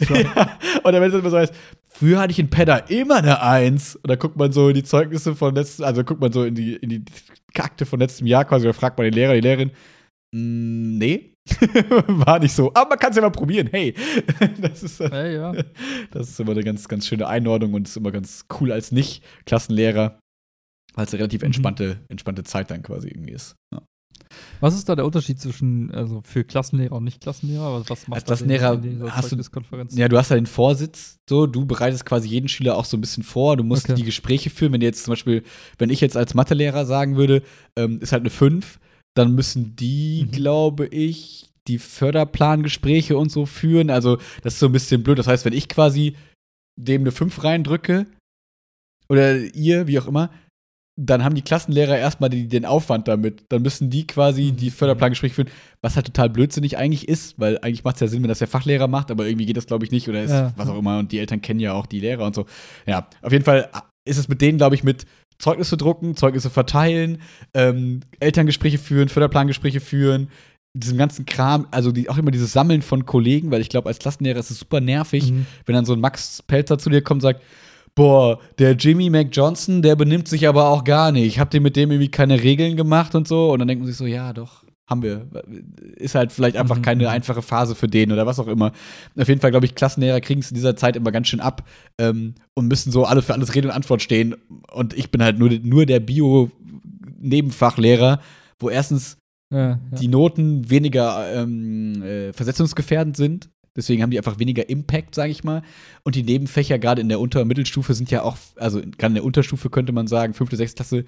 ja. 0.09 0.59
Und 0.83 0.93
dann, 0.93 1.03
wenn 1.03 1.11
es 1.11 1.15
immer 1.15 1.31
so 1.31 1.37
heißt, 1.37 1.55
früher 1.89 2.19
hatte 2.19 2.31
ich 2.31 2.39
in 2.39 2.49
Pedda 2.49 2.77
immer 2.89 3.17
eine 3.17 3.43
Eins. 3.43 3.97
Und 3.97 4.09
dann 4.09 4.19
guckt 4.19 4.37
man 4.37 4.51
so 4.53 4.69
in 4.69 4.75
die 4.75 4.83
Zeugnisse 4.83 5.37
von 5.37 5.55
letztem, 5.55 5.85
also 5.85 6.03
guckt 6.05 6.21
man 6.21 6.33
so 6.33 6.45
in 6.45 6.55
die, 6.55 6.77
in 6.77 6.89
die 6.89 7.05
Akte 7.59 7.87
von 7.87 8.01
letztem 8.01 8.27
Jahr 8.27 8.45
quasi, 8.45 8.67
oder 8.67 8.75
fragt 8.75 8.99
man 8.99 9.05
den 9.05 9.15
Lehrer, 9.15 9.35
die 9.35 9.41
Lehrerin, 9.41 9.71
mm, 10.35 10.99
nee, 10.99 11.35
war 12.07 12.39
nicht 12.39 12.53
so. 12.53 12.73
Aber 12.75 12.91
man 12.91 12.99
kann 12.99 13.11
es 13.11 13.17
ja 13.17 13.23
mal 13.23 13.31
probieren. 13.31 13.69
Hey, 13.71 13.95
das 14.61 14.83
ist, 14.83 15.01
hey, 15.01 15.35
ja. 15.35 15.53
das 16.11 16.29
ist 16.29 16.41
immer 16.41 16.53
eine 16.53 16.63
ganz, 16.63 16.89
ganz 16.89 17.07
schöne 17.07 17.27
Einordnung 17.27 17.75
und 17.75 17.89
ist 17.89 17.97
immer 17.97 18.13
ganz 18.13 18.47
cool 18.61 18.73
als 18.73 18.93
Nicht-Klassenlehrer, 18.93 20.19
weil 20.95 21.05
es 21.05 21.13
eine 21.13 21.21
relativ 21.21 21.43
mhm. 21.43 21.47
entspannte, 21.47 21.95
mhm. 21.95 22.07
entspannte 22.09 22.45
Zeit 22.45 22.71
dann 22.71 22.83
quasi 22.83 23.09
irgendwie 23.09 23.33
ist. 23.33 23.57
Ja. 23.73 23.83
Was 24.61 24.75
ist 24.75 24.89
da 24.89 24.97
der 24.97 25.05
Unterschied 25.05 25.41
zwischen, 25.41 25.91
also 25.93 26.23
für 26.25 26.45
Klassenlehrer 26.45 26.97
und 26.97 27.05
Nicht-Klassenlehrer? 27.05 27.85
Was 27.89 28.09
macht 28.09 28.17
Als 28.19 28.25
Klassenlehrer 28.25 28.81
hast 29.11 29.33
du, 29.33 29.37
ja, 29.97 30.09
du 30.09 30.19
hast 30.19 30.31
ja 30.31 30.37
den 30.37 30.47
Vorsitz, 30.47 31.19
so, 31.29 31.47
du 31.47 31.67
bereitest 31.67 32.05
quasi 32.05 32.29
jeden 32.29 32.49
Schüler 32.49 32.77
auch 32.77 32.85
so 32.85 32.97
ein 32.97 33.01
bisschen 33.01 33.23
vor, 33.23 33.57
du 33.57 33.65
musst 33.65 33.85
okay. 33.85 33.95
die 33.95 34.05
Gespräche 34.05 34.51
führen. 34.51 34.73
Wenn 34.73 34.81
jetzt 34.81 35.05
zum 35.05 35.13
Beispiel, 35.13 35.43
wenn 35.79 35.91
ich 35.91 36.01
jetzt 36.01 36.17
als 36.17 36.35
Mathelehrer 36.35 36.87
sagen 36.87 37.17
würde, 37.17 37.43
ähm, 37.77 38.01
ist 38.01 38.13
halt 38.13 38.23
eine 38.23 38.31
5, 38.31 38.79
dann 39.15 39.35
müssen 39.35 39.77
die, 39.77 40.27
mhm. 40.27 40.31
glaube 40.33 40.87
ich, 40.87 41.51
die 41.69 41.79
Förderplangespräche 41.79 43.17
und 43.17 43.31
so 43.31 43.47
führen. 43.47 43.91
Also, 43.91 44.19
das 44.43 44.55
ist 44.55 44.61
so 44.61 44.67
ein 44.67 44.73
bisschen 44.73 45.03
blöd. 45.03 45.19
Das 45.19 45.27
heißt, 45.27 45.45
wenn 45.45 45.53
ich 45.53 45.69
quasi 45.69 46.17
dem 46.77 47.03
eine 47.03 47.13
5 47.13 47.45
reindrücke, 47.45 48.07
oder 49.11 49.39
ihr, 49.39 49.87
wie 49.89 49.99
auch 49.99 50.07
immer, 50.07 50.31
dann 50.97 51.25
haben 51.25 51.35
die 51.35 51.43
Klassenlehrer 51.43 51.97
erstmal 51.97 52.31
die, 52.31 52.49
den 52.49 52.67
Aufwand 52.67 53.09
damit. 53.09 53.45
Dann 53.49 53.63
müssen 53.63 53.91
die 53.91 54.07
quasi 54.07 54.53
mhm. 54.53 54.57
die 54.57 54.71
Förderplangespräche 54.71 55.35
führen, 55.35 55.51
was 55.81 55.97
halt 55.97 56.07
total 56.07 56.29
blödsinnig 56.29 56.77
eigentlich 56.77 57.09
ist, 57.09 57.39
weil 57.39 57.59
eigentlich 57.59 57.85
macht 57.85 57.97
es 57.97 58.01
ja 58.01 58.07
Sinn, 58.09 58.23
wenn 58.23 58.29
das 58.29 58.41
der 58.41 58.49
Fachlehrer 58.49 58.89
macht, 58.89 59.11
aber 59.11 59.27
irgendwie 59.27 59.47
geht 59.47 59.57
das, 59.57 59.67
glaube 59.67 59.85
ich, 59.85 59.91
nicht 59.91 60.09
oder 60.09 60.23
ist 60.23 60.31
ja. 60.31 60.53
was 60.57 60.69
auch 60.69 60.79
immer 60.79 60.99
und 60.99 61.13
die 61.13 61.19
Eltern 61.19 61.41
kennen 61.41 61.61
ja 61.61 61.73
auch 61.73 61.87
die 61.87 62.01
Lehrer 62.01 62.27
und 62.27 62.35
so. 62.35 62.47
Ja, 62.87 63.09
auf 63.23 63.33
jeden 63.33 63.45
Fall 63.45 63.71
ist 64.05 64.19
es 64.19 64.29
mit 64.29 64.41
denen, 64.41 64.59
glaube 64.59 64.75
ich, 64.75 64.85
mit 64.85 65.07
Zeugnisse 65.39 65.77
drucken, 65.77 66.17
Zeugnisse 66.17 66.51
verteilen, 66.51 67.23
ähm, 67.55 68.01
Elterngespräche 68.19 68.79
führen, 68.79 69.09
Förderplangespräche 69.09 69.81
führen, 69.81 70.29
diesem 70.75 70.99
ganzen 70.99 71.25
Kram, 71.25 71.67
also 71.71 71.93
die, 71.93 72.09
auch 72.11 72.19
immer 72.19 72.31
dieses 72.31 72.53
Sammeln 72.53 72.83
von 72.83 73.07
Kollegen, 73.07 73.51
weil 73.51 73.61
ich 73.61 73.71
glaube, 73.71 73.89
als 73.89 73.99
Klassenlehrer 73.99 74.39
ist 74.39 74.51
es 74.51 74.59
super 74.59 74.81
nervig, 74.81 75.33
mhm. 75.33 75.47
wenn 75.67 75.75
dann 75.75 75.85
so 75.87 75.95
ein 75.95 76.01
Max 76.01 76.43
Pelzer 76.43 76.79
zu 76.79 76.91
dir 76.91 77.03
kommt 77.03 77.19
und 77.19 77.23
sagt, 77.23 77.43
boah, 78.01 78.41
der 78.59 78.73
Jimmy 78.73 79.09
McJohnson, 79.11 79.83
der 79.83 79.95
benimmt 79.95 80.27
sich 80.27 80.49
aber 80.49 80.71
auch 80.71 80.85
gar 80.85 81.13
nicht. 81.13 81.39
Habt 81.39 81.53
ihr 81.53 81.61
mit 81.61 81.77
dem 81.77 81.91
irgendwie 81.91 82.11
keine 82.11 82.43
Regeln 82.43 82.79
gemacht 82.79 83.15
und 83.15 83.29
so? 83.29 83.53
Und 83.53 83.59
dann 83.59 83.69
denkt 83.69 83.83
man 83.83 83.89
sich 83.89 83.99
so, 83.99 84.07
ja, 84.07 84.33
doch, 84.33 84.65
haben 84.89 85.03
wir. 85.03 85.27
Ist 85.97 86.15
halt 86.15 86.33
vielleicht 86.33 86.57
einfach 86.57 86.79
mhm. 86.79 86.83
keine 86.83 87.11
einfache 87.11 87.43
Phase 87.43 87.75
für 87.75 87.89
den 87.89 88.11
oder 88.11 88.25
was 88.25 88.39
auch 88.39 88.47
immer. 88.47 88.73
Auf 89.19 89.29
jeden 89.29 89.43
Fall, 89.43 89.51
glaube 89.51 89.67
ich, 89.67 89.75
Klassenlehrer 89.75 90.23
kriegen 90.23 90.41
es 90.41 90.51
in 90.51 90.55
dieser 90.55 90.77
Zeit 90.77 90.97
immer 90.97 91.13
ganz 91.13 91.29
schön 91.29 91.41
ab 91.41 91.69
ähm, 91.99 92.37
und 92.55 92.69
müssen 92.69 92.91
so 92.91 93.05
alle 93.05 93.21
für 93.21 93.35
alles 93.35 93.55
Rede 93.55 93.69
und 93.69 93.75
Antwort 93.75 94.01
stehen. 94.01 94.35
Und 94.73 94.95
ich 94.95 95.11
bin 95.11 95.23
halt 95.23 95.39
nur, 95.39 95.51
nur 95.51 95.85
der 95.85 96.01
Bio-Nebenfachlehrer, 96.01 98.21
wo 98.59 98.71
erstens 98.71 99.19
ja, 99.53 99.73
ja. 99.73 99.79
die 100.01 100.09
Noten 100.09 100.71
weniger 100.71 101.31
ähm, 101.35 102.03
äh, 102.03 102.33
versetzungsgefährdend 102.33 103.19
sind 103.19 103.51
Deswegen 103.77 104.03
haben 104.03 104.11
die 104.11 104.19
einfach 104.19 104.39
weniger 104.39 104.69
Impact, 104.69 105.15
sage 105.15 105.31
ich 105.31 105.45
mal. 105.45 105.63
Und 106.03 106.15
die 106.17 106.23
Nebenfächer, 106.23 106.79
gerade 106.79 107.01
in 107.01 107.09
der 107.09 107.21
Unter- 107.21 107.43
und 107.43 107.49
Mittelstufe, 107.49 107.95
sind 107.95 108.11
ja 108.11 108.23
auch, 108.23 108.37
also 108.57 108.81
gerade 108.81 109.13
in 109.13 109.15
der 109.15 109.25
Unterstufe 109.25 109.71
könnte 109.71 109.93
man 109.93 110.07
sagen, 110.07 110.35
fünfte, 110.35 110.57
sechste 110.57 110.77
Klasse, 110.77 111.05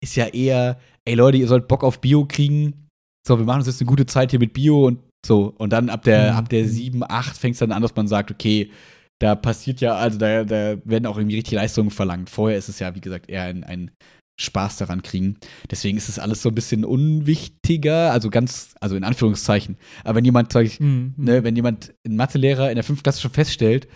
ist 0.00 0.16
ja 0.16 0.26
eher, 0.26 0.78
ey 1.04 1.14
Leute, 1.14 1.38
ihr 1.38 1.48
sollt 1.48 1.68
Bock 1.68 1.84
auf 1.84 2.00
Bio 2.00 2.24
kriegen. 2.26 2.88
So, 3.26 3.38
wir 3.38 3.44
machen 3.44 3.58
uns 3.58 3.66
jetzt 3.66 3.80
eine 3.80 3.88
gute 3.88 4.06
Zeit 4.06 4.30
hier 4.30 4.40
mit 4.40 4.52
Bio 4.52 4.86
und 4.86 5.00
so. 5.24 5.54
Und 5.58 5.72
dann 5.72 5.90
ab 5.90 6.04
der, 6.04 6.32
mhm. 6.32 6.38
ab 6.38 6.48
der 6.48 6.66
7, 6.66 7.02
8 7.02 7.36
fängt 7.36 7.54
es 7.54 7.60
dann 7.60 7.72
an, 7.72 7.82
dass 7.82 7.96
man 7.96 8.08
sagt, 8.08 8.30
okay, 8.30 8.70
da 9.18 9.34
passiert 9.34 9.80
ja, 9.80 9.94
also 9.94 10.18
da, 10.18 10.44
da 10.44 10.76
werden 10.84 11.06
auch 11.06 11.16
irgendwie 11.16 11.36
richtig 11.36 11.54
Leistungen 11.54 11.90
verlangt. 11.90 12.28
Vorher 12.30 12.58
ist 12.58 12.68
es 12.68 12.78
ja, 12.78 12.94
wie 12.94 13.00
gesagt, 13.00 13.28
eher 13.28 13.44
ein, 13.44 13.64
ein 13.64 13.90
Spaß 14.38 14.76
daran 14.76 15.02
kriegen. 15.02 15.38
Deswegen 15.70 15.96
ist 15.96 16.08
es 16.08 16.18
alles 16.18 16.42
so 16.42 16.50
ein 16.50 16.54
bisschen 16.54 16.84
unwichtiger, 16.84 18.12
also 18.12 18.30
ganz, 18.30 18.74
also 18.80 18.96
in 18.96 19.04
Anführungszeichen. 19.04 19.76
Aber 20.04 20.16
wenn 20.16 20.24
jemand, 20.24 20.52
sag 20.52 20.66
ich, 20.66 20.78
mhm. 20.78 21.14
ne, 21.16 21.42
wenn 21.42 21.56
jemand 21.56 21.94
ein 22.06 22.16
Mathelehrer 22.16 22.70
in 22.70 22.76
der 22.76 22.84
fünften 22.84 23.04
Klasse 23.04 23.22
schon 23.22 23.30
feststellt, 23.30 23.88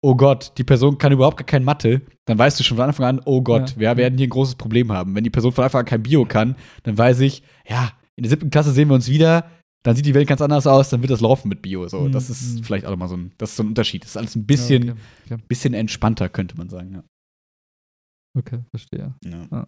oh 0.00 0.14
Gott, 0.14 0.52
die 0.58 0.64
Person 0.64 0.98
kann 0.98 1.12
überhaupt 1.12 1.38
gar 1.38 1.46
kein 1.46 1.64
Mathe, 1.64 2.02
dann 2.26 2.38
weißt 2.38 2.58
du 2.58 2.64
schon 2.64 2.76
von 2.76 2.86
Anfang 2.86 3.06
an, 3.06 3.20
oh 3.24 3.42
Gott, 3.42 3.72
ja. 3.72 3.80
wir 3.80 3.96
werden 3.96 4.18
hier 4.18 4.28
ein 4.28 4.30
großes 4.30 4.54
Problem 4.54 4.92
haben. 4.92 5.14
Wenn 5.14 5.24
die 5.24 5.30
Person 5.30 5.52
von 5.52 5.64
Anfang 5.64 5.80
an 5.80 5.86
kein 5.86 6.02
Bio 6.02 6.24
kann, 6.24 6.56
dann 6.84 6.96
weiß 6.96 7.20
ich, 7.20 7.42
ja, 7.68 7.92
in 8.14 8.22
der 8.22 8.30
siebten 8.30 8.50
Klasse 8.50 8.72
sehen 8.72 8.88
wir 8.88 8.94
uns 8.94 9.08
wieder, 9.08 9.50
dann 9.82 9.96
sieht 9.96 10.06
die 10.06 10.14
Welt 10.14 10.28
ganz 10.28 10.40
anders 10.40 10.66
aus, 10.66 10.90
dann 10.90 11.02
wird 11.02 11.10
das 11.10 11.20
laufen 11.20 11.48
mit 11.48 11.62
Bio. 11.62 11.88
So, 11.88 12.02
mhm. 12.02 12.12
das 12.12 12.30
ist 12.30 12.58
mhm. 12.58 12.64
vielleicht 12.64 12.84
auch 12.84 12.90
nochmal 12.90 13.08
so 13.08 13.16
ein, 13.16 13.32
das 13.38 13.50
ist 13.50 13.56
so 13.56 13.62
ein 13.64 13.68
Unterschied. 13.68 14.04
Das 14.04 14.10
ist 14.10 14.16
alles 14.16 14.36
ein 14.36 14.46
bisschen, 14.46 14.86
ja, 14.86 14.92
okay. 14.92 15.34
Okay. 15.34 15.42
bisschen 15.48 15.74
entspannter, 15.74 16.28
könnte 16.28 16.56
man 16.56 16.68
sagen, 16.68 16.92
ja. 16.92 17.04
Okay, 18.36 18.60
verstehe. 18.70 19.14
Ja. 19.24 19.46
Ah. 19.50 19.66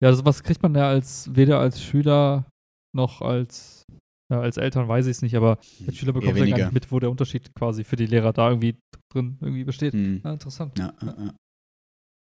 Ja, 0.00 0.08
also 0.08 0.24
was 0.24 0.42
kriegt 0.42 0.62
man 0.62 0.74
ja 0.74 0.88
als 0.88 1.34
weder 1.34 1.58
als 1.60 1.82
Schüler 1.82 2.46
noch 2.94 3.20
als 3.20 3.84
ja, 4.30 4.40
als 4.40 4.56
Eltern 4.56 4.88
weiß 4.88 5.06
ich 5.06 5.12
es 5.12 5.22
nicht, 5.22 5.36
aber 5.36 5.58
als 5.86 5.96
Schüler 5.96 6.12
bekommt 6.12 6.38
man 6.38 6.48
ja 6.48 6.56
gar 6.56 6.64
nicht 6.66 6.74
mit, 6.74 6.90
wo 6.90 6.98
der 6.98 7.10
Unterschied 7.10 7.54
quasi 7.54 7.84
für 7.84 7.96
die 7.96 8.06
Lehrer 8.06 8.32
da 8.32 8.48
irgendwie 8.48 8.76
drin 9.12 9.36
irgendwie 9.40 9.64
besteht. 9.64 9.92
Hm. 9.92 10.22
Ja, 10.24 10.32
interessant. 10.32 10.78
Ja, 10.78 10.94
ja. 11.02 11.34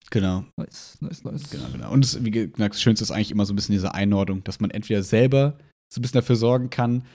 Genau. 0.09 0.45
Nice, 0.57 0.97
nice, 1.01 1.23
nice. 1.23 1.49
Genau, 1.49 1.67
genau. 1.71 1.91
Und 1.91 2.03
das, 2.03 2.23
wie 2.23 2.31
gesagt, 2.31 2.73
das 2.73 2.81
Schönste 2.81 3.03
ist 3.03 3.11
eigentlich 3.11 3.31
immer 3.31 3.45
so 3.45 3.53
ein 3.53 3.55
bisschen 3.55 3.73
diese 3.73 3.93
Einordnung, 3.93 4.43
dass 4.43 4.59
man 4.59 4.71
entweder 4.71 5.03
selber 5.03 5.57
so 5.93 5.99
ein 5.99 6.01
bisschen 6.01 6.19
dafür 6.19 6.35
sorgen 6.35 6.69
kann, 6.69 7.05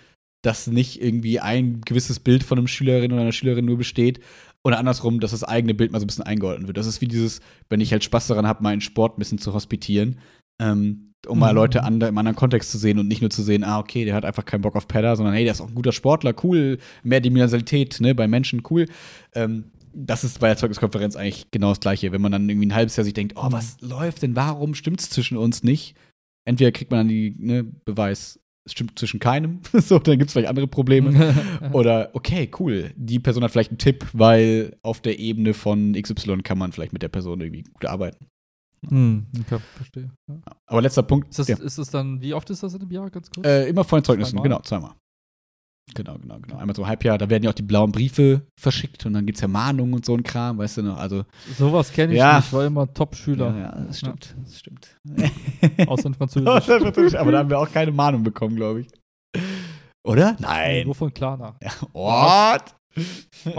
dass 0.45 0.67
nicht 0.67 1.03
irgendwie 1.03 1.41
ein 1.41 1.81
gewisses 1.81 2.21
Bild 2.21 2.45
von 2.45 2.59
einem 2.59 2.69
Schülerin 2.69 3.13
oder 3.13 3.23
einer 3.23 3.33
Schülerin 3.33 3.65
nur 3.65 3.79
besteht 3.79 4.21
oder 4.67 4.81
andersrum, 4.81 5.21
dass 5.21 5.31
das 5.31 5.45
eigene 5.45 5.75
Bild 5.75 5.93
mal 5.93 6.01
so 6.01 6.05
ein 6.05 6.09
bisschen 6.09 6.25
eingeordnet 6.25 6.67
wird. 6.67 6.77
Das 6.77 6.89
ist 6.89 7.01
wie 7.01 7.07
dieses, 7.07 7.41
wenn 7.69 7.81
ich 7.81 7.93
halt 7.93 8.03
Spaß 8.03 8.27
daran 8.27 8.49
habe, 8.49 8.65
meinen 8.65 8.81
Sport 8.81 9.17
ein 9.17 9.21
bisschen 9.21 9.39
zu 9.39 9.55
hospitieren, 9.55 10.19
ähm, 10.61 11.13
um 11.29 11.39
mal 11.39 11.53
mhm. 11.53 11.57
Leute 11.57 11.85
an, 11.85 12.01
im 12.01 12.19
anderen 12.19 12.35
Kontext 12.35 12.73
zu 12.73 12.79
sehen 12.79 12.99
und 12.99 13.07
nicht 13.07 13.21
nur 13.21 13.31
zu 13.31 13.45
sehen, 13.45 13.63
ah, 13.63 13.79
okay, 13.79 14.05
der 14.05 14.17
hat 14.17 14.25
einfach 14.25 14.45
keinen 14.45 14.63
Bock 14.63 14.75
auf 14.75 14.89
Pedder, 14.89 15.15
sondern 15.15 15.37
hey, 15.37 15.45
der 15.45 15.53
ist 15.53 15.61
auch 15.61 15.69
ein 15.69 15.75
guter 15.77 15.93
Sportler, 15.93 16.35
cool, 16.43 16.79
mehr 17.05 17.21
Dimensionalität, 17.21 18.01
ne, 18.01 18.13
bei 18.13 18.27
Menschen, 18.27 18.65
cool. 18.69 18.87
Ähm, 19.37 19.67
das 19.95 20.25
ist 20.25 20.41
bei 20.41 20.49
der 20.49 20.57
Zeugniskonferenz 20.57 21.15
eigentlich 21.15 21.49
genau 21.53 21.69
das 21.69 21.79
Gleiche. 21.79 22.11
Wenn 22.11 22.21
man 22.21 22.33
dann 22.33 22.49
irgendwie 22.49 22.67
ein 22.67 22.75
halbes 22.75 22.97
Jahr 22.97 23.05
sich 23.05 23.15
denkt, 23.15 23.35
oh, 23.37 23.53
was 23.53 23.81
läuft 23.81 24.23
denn, 24.23 24.35
warum 24.35 24.75
stimmt 24.75 25.01
es 25.01 25.11
zwischen 25.11 25.37
uns 25.37 25.63
nicht? 25.63 25.95
Entweder 26.45 26.73
kriegt 26.73 26.91
man 26.91 27.01
dann 27.01 27.09
die 27.09 27.37
ne, 27.39 27.63
Beweis, 27.63 28.41
es 28.67 28.73
stimmt 28.73 28.99
zwischen 28.99 29.21
keinem, 29.21 29.61
so, 29.73 29.99
dann 29.99 30.19
gibt 30.19 30.29
es 30.29 30.33
vielleicht 30.33 30.49
andere 30.49 30.67
Probleme. 30.67 31.35
Oder, 31.73 32.11
okay, 32.13 32.51
cool, 32.59 32.93
die 32.97 33.19
Person 33.19 33.43
hat 33.45 33.53
vielleicht 33.53 33.71
einen 33.71 33.79
Tipp, 33.79 34.05
weil 34.13 34.77
auf 34.83 35.01
der 35.01 35.19
Ebene 35.19 35.55
von 35.55 35.95
XY 35.95 36.43
kann 36.43 36.59
man 36.59 36.73
vielleicht 36.73 36.93
mit 36.93 37.03
der 37.03 37.09
Person 37.09 37.41
irgendwie 37.41 37.63
gut 37.63 37.87
arbeiten. 37.87 38.27
Hm, 38.89 39.27
okay, 39.41 39.59
verstehe. 39.75 40.11
Ja. 40.29 40.41
Aber 40.67 40.83
letzter 40.83 41.03
Punkt. 41.03 41.31
Ist 41.31 41.39
das, 41.39 41.49
ja. 41.49 41.57
ist 41.57 41.79
das 41.79 41.91
dann, 41.91 42.21
wie 42.21 42.35
oft 42.35 42.49
ist 42.51 42.63
das 42.63 42.75
in 42.75 42.83
einem 42.83 42.91
Jahr, 42.91 43.11
ganz 43.11 43.31
kurz? 43.31 43.47
Äh, 43.47 43.69
immer 43.69 43.85
vor 43.85 43.99
den 43.99 44.05
Zeugnissen, 44.05 44.33
zweimal? 44.33 44.43
genau, 44.43 44.61
zweimal. 44.61 44.93
Genau, 45.95 46.19
genau, 46.19 46.39
genau. 46.41 46.59
Einmal 46.59 46.75
so 46.75 46.83
ein 46.83 46.89
Halbjahr, 46.89 47.17
da 47.17 47.31
werden 47.31 47.45
ja 47.45 47.51
auch 47.51 47.55
die 47.55 47.63
blauen 47.63 47.93
Briefe 47.93 48.43
verschickt 48.61 49.07
und 49.07 49.15
dann 49.15 49.25
gibt 49.25 49.37
es 49.37 49.43
ja 49.43 49.49
Mahnungen 49.49 49.95
und 49.95 50.05
so 50.05 50.15
ein 50.15 50.23
Kram, 50.23 50.59
weißt 50.59 50.79
du 50.79 50.83
noch? 50.83 50.99
Also, 50.99 51.25
Sowas 51.57 51.93
kenne 51.93 52.13
ich 52.13 52.19
ja. 52.19 52.37
nicht, 52.37 52.47
ich 52.47 52.53
war 52.53 52.67
immer 52.67 52.93
Top-Schüler. 52.93 53.55
Ja, 53.55 53.59
ja, 53.59 53.85
das 53.87 53.99
stimmt, 53.99 54.35
ja. 54.37 54.43
das 54.43 54.59
stimmt. 54.59 55.01
Außer 55.89 56.07
in 56.07 56.15
Französisch. 56.15 57.15
Aber 57.15 57.33
da 57.33 57.39
haben 57.39 57.51
wir 57.51 57.59
auch 57.59 57.71
keine 57.71 57.93
Mahnung 57.93 58.25
bekommen, 58.25 58.57
glaube 58.57 58.81
ich. 58.81 58.89
Oder? 60.05 60.37
Nein. 60.39 60.87
Nur 60.87 60.95
von 60.95 61.13
Klarna. 61.13 61.57
Ja. 61.63 61.71
What? 61.93 62.75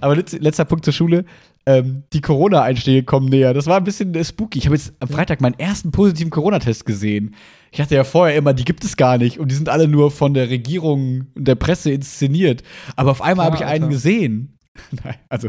Aber 0.00 0.16
letzter 0.16 0.64
Punkt 0.64 0.84
zur 0.84 0.94
Schule 0.94 1.24
ähm, 1.68 2.04
die 2.14 2.22
Corona-Einschläge 2.22 3.02
kommen 3.02 3.28
näher. 3.28 3.52
Das 3.52 3.66
war 3.66 3.76
ein 3.76 3.84
bisschen 3.84 4.14
äh, 4.14 4.24
spooky. 4.24 4.58
Ich 4.58 4.64
habe 4.64 4.74
jetzt 4.74 4.94
am 5.00 5.08
Freitag 5.08 5.42
meinen 5.42 5.58
ersten 5.58 5.90
positiven 5.90 6.30
Corona-Test 6.30 6.86
gesehen. 6.86 7.34
Ich 7.72 7.78
hatte 7.78 7.94
ja 7.94 8.04
vorher 8.04 8.36
immer, 8.36 8.54
die 8.54 8.64
gibt 8.64 8.84
es 8.84 8.96
gar 8.96 9.18
nicht 9.18 9.38
und 9.38 9.50
die 9.50 9.54
sind 9.54 9.68
alle 9.68 9.86
nur 9.86 10.10
von 10.10 10.32
der 10.32 10.48
Regierung 10.48 11.26
und 11.34 11.46
der 11.46 11.56
Presse 11.56 11.90
inszeniert. 11.90 12.62
Aber 12.96 13.10
auf 13.10 13.20
einmal 13.20 13.44
habe 13.44 13.56
ich 13.56 13.66
einen 13.66 13.90
gesehen. 13.90 14.58
Nein, 15.04 15.16
also. 15.28 15.48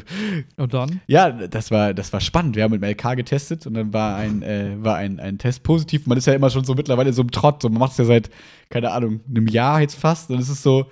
Und 0.57 0.73
dann? 0.73 0.99
Ja, 1.07 1.31
das 1.31 1.71
war, 1.71 1.93
das 1.93 2.11
war 2.11 2.19
spannend. 2.19 2.57
Wir 2.57 2.63
haben 2.63 2.71
mit 2.71 2.83
dem 2.83 2.89
LK 2.89 3.15
getestet 3.15 3.65
und 3.65 3.75
dann 3.75 3.93
war 3.93 4.17
ein, 4.17 4.41
äh, 4.41 4.75
war 4.79 4.97
ein, 4.97 5.21
ein 5.21 5.37
Test 5.37 5.63
positiv. 5.63 6.05
Man 6.05 6.17
ist 6.17 6.27
ja 6.27 6.33
immer 6.33 6.49
schon 6.49 6.65
so 6.65 6.73
mittlerweile 6.73 7.13
so 7.13 7.21
im 7.21 7.31
Trott. 7.31 7.61
So, 7.61 7.69
man 7.69 7.79
macht 7.79 7.93
es 7.93 7.97
ja 7.99 8.03
seit, 8.03 8.29
keine 8.69 8.91
Ahnung, 8.91 9.21
einem 9.29 9.47
Jahr 9.47 9.79
jetzt 9.79 9.95
fast. 9.95 10.31
Und 10.31 10.39
es 10.39 10.49
ist 10.49 10.63
so, 10.63 10.87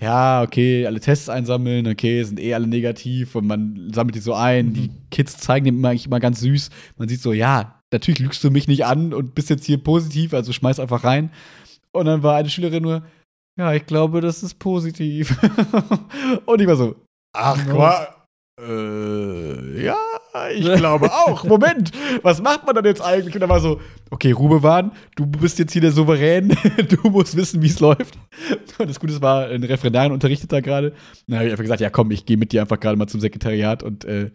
ja, 0.00 0.42
okay, 0.42 0.86
alle 0.86 0.98
Tests 0.98 1.28
einsammeln, 1.28 1.86
okay, 1.86 2.22
sind 2.22 2.40
eh 2.40 2.54
alle 2.54 2.66
negativ 2.66 3.34
und 3.34 3.46
man 3.46 3.90
sammelt 3.92 4.14
die 4.14 4.20
so 4.20 4.32
ein. 4.32 4.68
Mhm. 4.68 4.74
Die 4.74 4.90
Kids 5.10 5.36
zeigen 5.38 5.66
dem 5.66 5.76
immer, 5.76 5.92
immer 5.92 6.20
ganz 6.20 6.40
süß. 6.40 6.70
Man 6.96 7.08
sieht 7.08 7.20
so, 7.20 7.32
ja, 7.32 7.82
natürlich 7.92 8.20
lügst 8.20 8.42
du 8.42 8.50
mich 8.50 8.66
nicht 8.66 8.86
an 8.86 9.12
und 9.12 9.34
bist 9.34 9.50
jetzt 9.50 9.66
hier 9.66 9.78
positiv, 9.78 10.32
also 10.32 10.52
schmeiß 10.52 10.80
einfach 10.80 11.04
rein. 11.04 11.30
Und 11.92 12.06
dann 12.06 12.22
war 12.22 12.36
eine 12.36 12.48
Schülerin 12.48 12.82
nur, 12.82 13.02
ja, 13.58 13.74
ich 13.74 13.84
glaube, 13.84 14.22
das 14.22 14.42
ist 14.42 14.58
positiv. 14.58 15.36
und 16.46 16.60
ich 16.60 16.66
war 16.66 16.76
so, 16.76 16.96
ach, 17.34 17.66
no. 17.66 17.86
Äh, 18.66 19.84
ja, 19.84 19.96
ich 20.54 20.64
glaube 20.76 21.10
auch. 21.10 21.44
Moment, 21.44 21.92
was 22.22 22.42
macht 22.42 22.66
man 22.66 22.74
dann 22.74 22.84
jetzt 22.84 23.02
eigentlich? 23.02 23.34
Und 23.34 23.40
dann 23.40 23.50
war 23.50 23.60
so, 23.60 23.80
okay, 24.10 24.32
Rubewan, 24.32 24.92
du 25.16 25.26
bist 25.26 25.58
jetzt 25.58 25.72
hier 25.72 25.82
der 25.82 25.92
Souverän, 25.92 26.48
du 26.88 27.10
musst 27.10 27.36
wissen, 27.36 27.62
wie 27.62 27.68
es 27.68 27.80
läuft. 27.80 28.18
Und 28.78 28.88
das 28.88 29.00
Gute 29.00 29.20
war, 29.22 29.46
ein 29.46 29.64
Referendarin 29.64 30.12
unterrichtet 30.12 30.52
da 30.52 30.60
gerade. 30.60 30.92
Dann 31.26 31.38
habe 31.38 31.46
ich 31.46 31.52
einfach 31.52 31.64
gesagt, 31.64 31.80
ja 31.80 31.90
komm, 31.90 32.10
ich 32.10 32.26
gehe 32.26 32.36
mit 32.36 32.52
dir 32.52 32.62
einfach 32.62 32.80
gerade 32.80 32.96
mal 32.96 33.06
zum 33.06 33.20
Sekretariat 33.20 33.82
und 33.82 34.04
äh, 34.04 34.30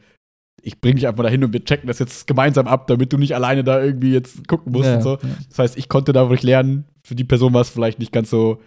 ich 0.61 0.81
bringe 0.81 0.95
dich 0.95 1.07
einfach 1.07 1.19
mal 1.19 1.23
dahin 1.23 1.43
und 1.43 1.53
wir 1.53 1.63
checken 1.63 1.87
das 1.87 1.99
jetzt 1.99 2.25
gemeinsam 2.25 2.67
ab, 2.67 2.87
damit 2.87 3.13
du 3.13 3.17
nicht 3.17 3.35
alleine 3.35 3.63
da 3.63 3.83
irgendwie 3.83 4.13
jetzt 4.13 4.47
gucken 4.47 4.71
musst 4.71 4.87
ja, 4.87 4.95
und 4.95 5.01
so. 5.03 5.11
Ja. 5.11 5.29
Das 5.49 5.59
heißt, 5.59 5.77
ich 5.77 5.89
konnte 5.89 6.11
da 6.11 6.21
wirklich 6.21 6.41
lernen. 6.43 6.85
Für 7.03 7.13
die 7.13 7.23
Person 7.23 7.53
war 7.53 7.61
es 7.61 7.69
vielleicht 7.69 7.99
nicht 7.99 8.11
ganz 8.11 8.31
so 8.31 8.59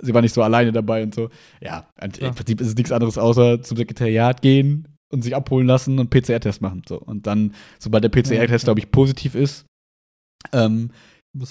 sie 0.00 0.14
war 0.14 0.22
nicht 0.22 0.34
so 0.34 0.42
alleine 0.42 0.72
dabei 0.72 1.02
und 1.02 1.14
so. 1.14 1.30
Ja, 1.60 1.86
ja. 2.00 2.28
im 2.28 2.34
Prinzip 2.34 2.60
ist 2.60 2.68
es 2.68 2.74
nichts 2.76 2.92
anderes 2.92 3.18
außer 3.18 3.62
zum 3.62 3.76
Sekretariat 3.76 4.42
gehen, 4.42 4.86
und 5.10 5.22
sich 5.22 5.34
abholen 5.34 5.66
lassen 5.66 5.98
und 5.98 6.10
PCR-Test 6.10 6.62
machen. 6.62 6.82
So. 6.88 6.98
Und 6.98 7.26
dann, 7.26 7.54
sobald 7.78 8.04
der 8.04 8.08
PCR-Test, 8.10 8.64
glaube 8.64 8.80
ich, 8.80 8.90
positiv 8.90 9.34
ist, 9.34 9.66
ähm, 10.52 10.90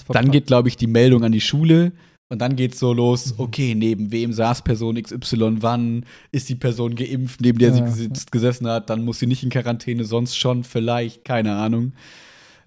dann 0.08 0.30
geht, 0.30 0.46
glaube 0.46 0.68
ich, 0.68 0.76
die 0.76 0.86
Meldung 0.86 1.24
an 1.24 1.32
die 1.32 1.40
Schule. 1.40 1.92
Und 2.32 2.38
dann 2.40 2.54
geht 2.54 2.74
es 2.74 2.78
so 2.78 2.92
los, 2.92 3.34
mhm. 3.34 3.40
okay, 3.44 3.74
neben 3.74 4.12
wem 4.12 4.32
saß 4.32 4.62
Person 4.62 5.00
XY, 5.02 5.56
wann 5.60 6.06
ist 6.30 6.48
die 6.48 6.54
Person 6.54 6.94
geimpft, 6.94 7.40
neben 7.40 7.58
der 7.58 7.70
ja, 7.70 7.86
sie 7.88 8.08
gesessen 8.30 8.68
hat, 8.68 8.88
dann 8.88 9.04
muss 9.04 9.18
sie 9.18 9.26
nicht 9.26 9.42
in 9.42 9.50
Quarantäne, 9.50 10.04
sonst 10.04 10.36
schon 10.36 10.62
vielleicht, 10.62 11.24
keine 11.24 11.56
Ahnung. 11.56 11.92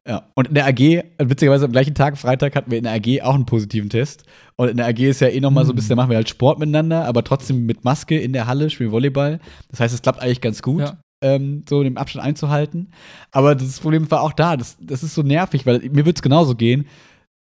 Ja, 0.08 0.30
und 0.36 0.49
in 0.49 0.54
der 0.54 0.68
AG, 0.68 1.04
witzigerweise 1.18 1.66
am 1.66 1.72
gleichen 1.72 1.95
Tag, 1.95 2.18
Freitag, 2.18 2.56
hatten 2.56 2.70
wir 2.70 2.78
in 2.78 2.84
der 2.84 2.93
AG 2.93 3.22
auch 3.22 3.36
einen 3.36 3.45
positiven 3.45 3.89
Test. 3.89 4.26
Und 4.58 4.68
in 4.68 4.78
der 4.78 4.88
AG 4.88 4.99
ist 4.99 5.22
ja 5.22 5.30
eh 5.30 5.39
nochmal 5.39 5.66
so 5.66 5.72
ein 5.72 5.76
bisschen, 5.76 5.89
da 5.89 5.95
machen 5.95 6.10
wir 6.10 6.18
halt 6.18 6.28
Sport 6.28 6.60
miteinander, 6.60 7.06
aber 7.06 7.24
trotzdem 7.24 7.66
mit 7.66 7.86
Maske 7.86 8.20
in 8.20 8.34
der 8.34 8.45
Halle, 8.45 8.70
spielen 8.70 8.91
Volleyball. 8.91 9.39
Das 9.70 9.80
heißt, 9.80 9.93
es 9.93 10.01
klappt 10.01 10.22
eigentlich 10.22 10.41
ganz 10.41 10.62
gut, 10.62 10.82
ja. 10.82 10.97
ähm, 11.22 11.64
so 11.70 11.84
den 11.84 11.97
Abstand 11.97 12.26
einzuhalten. 12.26 12.91
Aber 13.32 13.56
das 13.56 13.80
Problem 13.80 14.12
war 14.12 14.22
auch 14.22 14.34
da, 14.34 14.58
das, 14.58 14.76
das 14.82 15.04
ist 15.04 15.16
so 15.16 15.22
nervig, 15.22 15.66
weil 15.66 15.80
mir 15.89 16.06
wird 16.06 16.18
es 16.18 16.22
genauso 16.22 16.56
gehen 16.56 16.86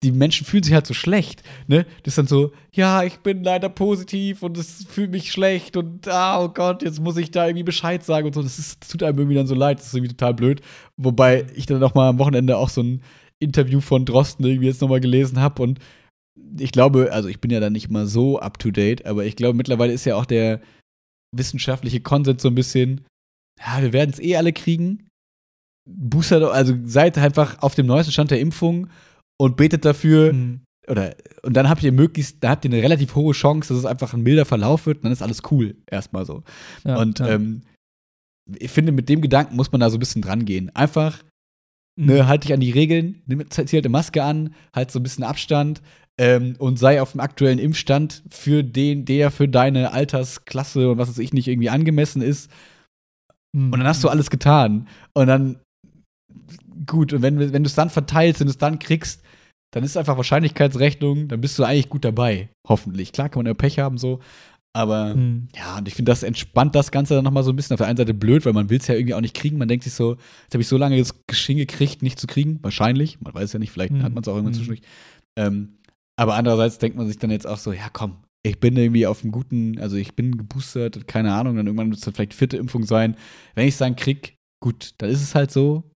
die 0.02 0.12
Menschen 0.12 0.46
fühlen 0.46 0.62
sich 0.62 0.74
halt 0.74 0.86
so 0.86 0.94
schlecht, 0.94 1.42
ne? 1.68 1.86
Das 2.02 2.12
ist 2.12 2.18
dann 2.18 2.26
so, 2.26 2.52
ja, 2.72 3.04
ich 3.04 3.18
bin 3.18 3.44
leider 3.44 3.68
positiv 3.68 4.42
und 4.42 4.58
es 4.58 4.84
fühlt 4.84 5.10
mich 5.10 5.30
schlecht 5.30 5.76
und 5.76 6.08
ah, 6.08 6.42
oh 6.42 6.48
Gott, 6.48 6.82
jetzt 6.82 7.00
muss 7.00 7.16
ich 7.16 7.30
da 7.30 7.46
irgendwie 7.46 7.62
Bescheid 7.62 8.04
sagen 8.04 8.26
und 8.26 8.34
so. 8.34 8.42
Das, 8.42 8.58
ist, 8.58 8.82
das 8.82 8.88
tut 8.88 9.02
einem 9.02 9.18
irgendwie 9.18 9.36
dann 9.36 9.46
so 9.46 9.54
leid, 9.54 9.78
das 9.78 9.86
ist 9.86 9.94
irgendwie 9.94 10.14
total 10.14 10.34
blöd. 10.34 10.60
Wobei 10.96 11.46
ich 11.54 11.66
dann 11.66 11.82
auch 11.82 11.94
mal 11.94 12.08
am 12.08 12.18
Wochenende 12.18 12.56
auch 12.56 12.68
so 12.68 12.82
ein 12.82 13.02
Interview 13.38 13.80
von 13.80 14.04
Drosten 14.04 14.44
irgendwie 14.44 14.66
jetzt 14.66 14.80
nochmal 14.80 15.00
gelesen 15.00 15.40
habe 15.40 15.62
und 15.62 15.78
ich 16.58 16.72
glaube, 16.72 17.12
also 17.12 17.28
ich 17.28 17.40
bin 17.40 17.50
ja 17.50 17.60
da 17.60 17.70
nicht 17.70 17.90
mal 17.90 18.06
so 18.06 18.38
up 18.38 18.58
to 18.58 18.70
date, 18.70 19.06
aber 19.06 19.24
ich 19.24 19.36
glaube, 19.36 19.56
mittlerweile 19.56 19.92
ist 19.92 20.04
ja 20.04 20.16
auch 20.16 20.26
der 20.26 20.60
wissenschaftliche 21.34 22.00
Konsens 22.00 22.42
so 22.42 22.48
ein 22.48 22.54
bisschen, 22.54 23.02
ja, 23.58 23.82
wir 23.82 23.92
werden 23.92 24.10
es 24.10 24.20
eh 24.20 24.36
alle 24.36 24.52
kriegen. 24.52 25.08
Booster, 25.88 26.52
also 26.52 26.74
seid 26.84 27.18
einfach 27.18 27.60
auf 27.62 27.74
dem 27.74 27.86
neuesten 27.86 28.12
Stand 28.12 28.30
der 28.30 28.40
Impfung 28.40 28.88
und 29.42 29.56
betet 29.56 29.84
dafür. 29.84 30.32
Mhm. 30.32 30.60
Oder, 30.88 31.16
und 31.42 31.54
dann 31.54 31.68
habt 31.68 31.82
ihr 31.82 31.92
möglichst, 31.92 32.42
da 32.42 32.50
habt 32.50 32.64
ihr 32.64 32.70
eine 32.70 32.82
relativ 32.82 33.14
hohe 33.16 33.32
Chance, 33.32 33.68
dass 33.68 33.78
es 33.78 33.84
einfach 33.84 34.14
ein 34.14 34.22
milder 34.22 34.44
Verlauf 34.44 34.86
wird 34.86 34.98
und 34.98 35.04
dann 35.04 35.12
ist 35.12 35.22
alles 35.22 35.42
cool, 35.50 35.76
erstmal 35.90 36.24
so. 36.24 36.44
Ja, 36.84 36.96
und 36.98 37.18
ja. 37.18 37.28
Ähm, 37.28 37.62
ich 38.58 38.70
finde, 38.70 38.92
mit 38.92 39.08
dem 39.08 39.20
Gedanken 39.20 39.56
muss 39.56 39.72
man 39.72 39.80
da 39.80 39.90
so 39.90 39.96
ein 39.96 40.00
bisschen 40.00 40.22
dran 40.22 40.44
gehen. 40.44 40.70
Einfach, 40.74 41.22
mhm. 41.96 42.06
ne, 42.06 42.26
halt 42.28 42.44
dich 42.44 42.52
an 42.52 42.60
die 42.60 42.70
Regeln, 42.70 43.22
nimm, 43.26 43.48
zieh 43.50 43.62
halt 43.62 43.84
eine 43.84 43.88
Maske 43.88 44.22
an, 44.22 44.54
halt 44.74 44.90
so 44.92 45.00
ein 45.00 45.02
bisschen 45.02 45.24
Abstand 45.24 45.82
ähm, 46.20 46.54
und 46.58 46.78
sei 46.78 47.02
auf 47.02 47.12
dem 47.12 47.20
aktuellen 47.20 47.58
Impfstand 47.58 48.22
für 48.30 48.62
den, 48.62 49.04
der 49.04 49.32
für 49.32 49.48
deine 49.48 49.92
Altersklasse 49.92 50.90
und 50.90 50.98
was 50.98 51.08
weiß 51.08 51.18
ich 51.18 51.32
nicht 51.32 51.48
irgendwie 51.48 51.70
angemessen 51.70 52.22
ist. 52.22 52.50
Mhm. 53.56 53.72
Und 53.72 53.78
dann 53.80 53.88
hast 53.88 54.04
du 54.04 54.08
alles 54.08 54.30
getan. 54.30 54.88
Und 55.14 55.26
dann, 55.26 55.60
gut, 56.86 57.12
und 57.12 57.22
wenn, 57.22 57.38
wenn 57.38 57.64
du 57.64 57.68
es 57.68 57.74
dann 57.74 57.90
verteilst 57.90 58.40
und 58.40 58.48
es 58.48 58.58
dann 58.58 58.78
kriegst, 58.78 59.22
dann 59.72 59.82
ist 59.84 59.90
es 59.90 59.96
einfach 59.96 60.16
Wahrscheinlichkeitsrechnung, 60.16 61.28
dann 61.28 61.40
bist 61.40 61.58
du 61.58 61.64
eigentlich 61.64 61.88
gut 61.88 62.04
dabei. 62.04 62.50
Hoffentlich. 62.68 63.12
Klar 63.12 63.28
kann 63.28 63.40
man 63.40 63.46
ja 63.46 63.54
Pech 63.54 63.78
haben, 63.78 63.98
so. 63.98 64.20
Aber 64.74 65.14
mhm. 65.14 65.48
ja, 65.54 65.78
und 65.78 65.88
ich 65.88 65.94
finde, 65.94 66.10
das 66.10 66.22
entspannt 66.22 66.74
das 66.74 66.90
Ganze 66.90 67.14
dann 67.14 67.24
nochmal 67.24 67.42
so 67.42 67.50
ein 67.50 67.56
bisschen. 67.56 67.74
Auf 67.74 67.78
der 67.78 67.88
einen 67.88 67.96
Seite 67.96 68.14
blöd, 68.14 68.46
weil 68.46 68.52
man 68.52 68.70
will 68.70 68.78
es 68.78 68.86
ja 68.86 68.94
irgendwie 68.94 69.14
auch 69.14 69.20
nicht 69.20 69.34
kriegen. 69.34 69.58
Man 69.58 69.68
denkt 69.68 69.84
sich 69.84 69.94
so, 69.94 70.12
jetzt 70.44 70.54
habe 70.54 70.62
ich 70.62 70.68
so 70.68 70.76
lange 70.76 70.98
das 70.98 71.26
Geschenk 71.26 71.58
gekriegt, 71.58 72.02
nicht 72.02 72.18
zu 72.18 72.26
kriegen. 72.26 72.58
Wahrscheinlich. 72.62 73.20
Man 73.20 73.34
weiß 73.34 73.52
ja 73.52 73.58
nicht, 73.58 73.70
vielleicht 73.70 73.92
mhm. 73.92 74.02
hat 74.02 74.12
man 74.12 74.22
es 74.22 74.28
auch 74.28 74.34
irgendwann 74.34 74.52
mhm. 74.52 74.56
zwischendurch. 74.56 74.82
Ähm, 75.36 75.78
aber 76.16 76.34
andererseits 76.34 76.78
denkt 76.78 76.96
man 76.96 77.06
sich 77.06 77.18
dann 77.18 77.30
jetzt 77.30 77.46
auch 77.46 77.58
so, 77.58 77.72
ja 77.72 77.88
komm, 77.90 78.16
ich 78.42 78.60
bin 78.60 78.76
irgendwie 78.76 79.06
auf 79.06 79.22
einem 79.22 79.32
guten, 79.32 79.78
also 79.78 79.96
ich 79.96 80.14
bin 80.14 80.36
geboostert, 80.36 81.06
keine 81.06 81.32
Ahnung, 81.32 81.56
dann 81.56 81.66
irgendwann 81.66 81.88
wird 81.88 81.98
es 81.98 82.04
dann 82.04 82.14
vielleicht 82.14 82.34
vierte 82.34 82.56
Impfung 82.56 82.84
sein. 82.84 83.16
Wenn 83.54 83.66
ich 83.66 83.74
es 83.74 83.78
dann 83.78 83.96
krieg, 83.96 84.36
gut, 84.62 84.94
dann 84.98 85.10
ist 85.10 85.22
es 85.22 85.34
halt 85.34 85.50
so. 85.50 85.90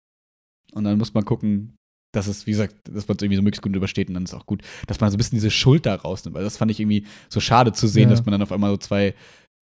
Und 0.72 0.84
dann 0.84 0.98
muss 0.98 1.14
man 1.14 1.24
gucken, 1.24 1.74
dass 2.12 2.26
es, 2.26 2.46
wie 2.46 2.52
gesagt, 2.52 2.76
dass 2.84 3.08
man 3.08 3.16
es 3.16 3.22
irgendwie 3.22 3.36
so 3.36 3.42
möglichst 3.42 3.62
gut 3.62 3.74
übersteht 3.74 4.08
und 4.08 4.14
dann 4.14 4.24
ist 4.24 4.34
auch 4.34 4.46
gut, 4.46 4.62
dass 4.86 5.00
man 5.00 5.10
so 5.10 5.16
ein 5.16 5.18
bisschen 5.18 5.36
diese 5.36 5.50
Schuld 5.50 5.86
da 5.86 5.94
rausnimmt, 5.94 6.36
weil 6.36 6.44
das 6.44 6.56
fand 6.56 6.70
ich 6.70 6.78
irgendwie 6.78 7.06
so 7.28 7.40
schade 7.40 7.72
zu 7.72 7.88
sehen, 7.88 8.04
ja. 8.04 8.10
dass 8.10 8.24
man 8.24 8.32
dann 8.32 8.42
auf 8.42 8.52
einmal 8.52 8.70
so 8.70 8.76
zwei, 8.76 9.14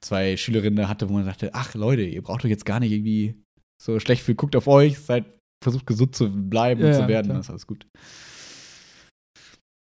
zwei 0.05 0.37
Schülerinnen 0.37 0.89
hatte, 0.89 1.09
wo 1.09 1.15
man 1.15 1.27
dachte, 1.27 1.55
ach 1.55 1.75
Leute, 1.75 2.03
ihr 2.03 2.23
braucht 2.23 2.45
euch 2.45 2.51
jetzt 2.51 2.67
gar 2.67 2.81
nicht 2.81 2.93
irgendwie 2.93 3.41
so 3.81 3.99
schlecht 4.01 4.23
viel, 4.23 4.35
guckt 4.35 4.57
auf 4.57 4.67
euch, 4.67 4.99
seid, 4.99 5.25
versucht 5.63 5.87
gesund 5.87 6.15
zu 6.15 6.31
bleiben 6.31 6.81
ja, 6.81 6.89
und 6.89 6.95
zu 6.95 7.09
werden, 7.09 7.27
klar. 7.27 7.35
dann 7.35 7.41
ist 7.41 7.51
alles 7.51 7.67
gut. 7.67 7.87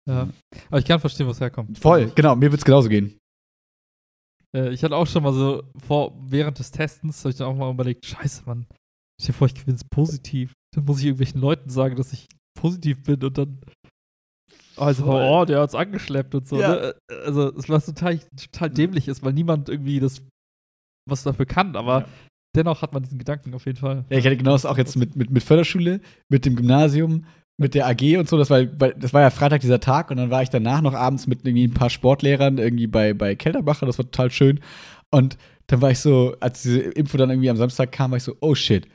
Ja, 0.08 0.30
aber 0.68 0.80
ich 0.80 0.86
kann 0.86 1.00
verstehen, 1.00 1.26
wo 1.26 1.32
es 1.32 1.42
herkommt. 1.42 1.78
Voll, 1.80 2.12
genau, 2.16 2.36
mir 2.36 2.52
wird 2.52 2.62
es 2.62 2.66
genauso 2.66 2.90
gehen. 2.90 3.18
Äh, 4.56 4.72
ich 4.72 4.84
hatte 4.84 4.96
auch 4.96 5.08
schon 5.08 5.24
mal 5.24 5.34
so 5.34 5.64
vor, 5.86 6.16
während 6.22 6.60
des 6.60 6.72
Testens, 6.72 7.20
habe 7.20 7.32
ich 7.32 7.38
dann 7.38 7.48
auch 7.48 7.56
mal 7.56 7.72
überlegt, 7.72 8.06
scheiße, 8.06 8.44
Mann, 8.46 8.68
stell 9.20 9.34
dir 9.34 9.38
vor, 9.38 9.48
ich 9.48 9.56
gewinne 9.56 9.78
es 9.78 9.84
positiv. 9.84 10.54
Dann 10.76 10.86
muss 10.86 11.00
ich 11.00 11.06
irgendwelchen 11.06 11.42
Leuten 11.42 11.70
sagen, 11.70 11.96
dass 11.96 12.14
ich 12.14 12.28
positiv 12.56 13.04
bin 13.04 13.24
und 13.24 13.38
dann 13.38 13.60
also, 14.78 15.06
oh, 15.06 15.46
der 15.46 15.62
hat 15.62 15.70
es 15.70 15.76
angeschleppt 15.76 16.36
und 16.36 16.48
so. 16.48 16.60
Ja. 16.60 16.76
Ne? 16.76 16.96
Also, 17.26 17.54
was 17.56 17.86
total, 17.86 18.20
total 18.36 18.70
dämlich 18.70 19.08
ist, 19.08 19.24
weil 19.24 19.32
niemand 19.34 19.70
irgendwie 19.70 20.00
das 20.00 20.22
was 21.08 21.24
dafür 21.24 21.46
kann, 21.46 21.76
aber 21.76 22.00
ja. 22.00 22.06
dennoch 22.56 22.82
hat 22.82 22.94
man 22.94 23.04
diesen 23.04 23.20
Gedanken 23.20 23.54
auf 23.54 23.66
jeden 23.66 23.78
Fall. 23.78 24.06
Ja, 24.10 24.18
ich 24.18 24.26
hatte 24.26 24.38
genau 24.38 24.54
das 24.54 24.66
auch 24.66 24.78
jetzt 24.78 24.96
mit, 24.96 25.16
mit, 25.16 25.30
mit 25.30 25.44
Förderschule, 25.44 26.02
mit 26.30 26.46
dem 26.46 26.56
Gymnasium, 26.56 27.26
mit 27.58 27.76
der 27.76 27.88
AG 27.88 28.18
und 28.18 28.28
so. 28.28 28.38
Das 28.38 28.50
war, 28.50 28.66
das 28.66 29.14
war 29.14 29.22
ja 29.22 29.30
Freitag 29.30 29.62
dieser 29.62 29.80
Tag 29.80 30.12
und 30.12 30.18
dann 30.18 30.32
war 30.32 30.42
ich 30.42 30.50
danach 30.50 30.82
noch 30.82 30.94
abends 30.94 31.28
mit 31.28 31.46
irgendwie 31.46 31.68
ein 31.68 31.74
paar 31.74 31.90
Sportlehrern 31.90 32.58
irgendwie 32.58 32.88
bei, 32.88 33.14
bei 33.14 33.36
Kelterbacher. 33.36 33.86
Das 33.86 33.98
war 33.98 34.06
total 34.06 34.32
schön. 34.32 34.60
Und 35.12 35.38
dann 35.68 35.82
war 35.82 35.92
ich 35.92 36.00
so, 36.00 36.36
als 36.40 36.64
diese 36.64 36.80
Info 36.80 37.18
dann 37.18 37.30
irgendwie 37.30 37.50
am 37.50 37.58
Samstag 37.58 37.92
kam, 37.92 38.12
war 38.12 38.18
ich 38.18 38.24
so, 38.24 38.36
oh 38.42 38.56
shit, 38.56 38.88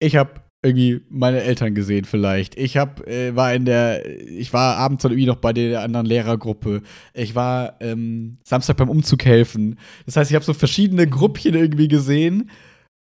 ich 0.00 0.16
habe 0.16 0.40
irgendwie 0.62 1.00
meine 1.08 1.42
Eltern 1.42 1.74
gesehen 1.74 2.04
vielleicht. 2.04 2.56
Ich 2.58 2.76
hab, 2.76 3.06
äh, 3.06 3.34
war 3.34 3.54
in 3.54 3.64
der, 3.64 4.06
ich 4.28 4.52
war 4.52 4.76
abends 4.76 5.04
irgendwie 5.04 5.26
noch 5.26 5.36
bei 5.36 5.52
der 5.52 5.82
anderen 5.82 6.06
Lehrergruppe. 6.06 6.82
Ich 7.14 7.34
war 7.34 7.76
ähm, 7.80 8.38
Samstag 8.44 8.76
beim 8.76 8.90
Umzug 8.90 9.24
helfen. 9.24 9.78
Das 10.04 10.16
heißt, 10.16 10.30
ich 10.30 10.34
habe 10.34 10.44
so 10.44 10.52
verschiedene 10.52 11.06
Gruppchen 11.06 11.54
irgendwie 11.54 11.88
gesehen. 11.88 12.50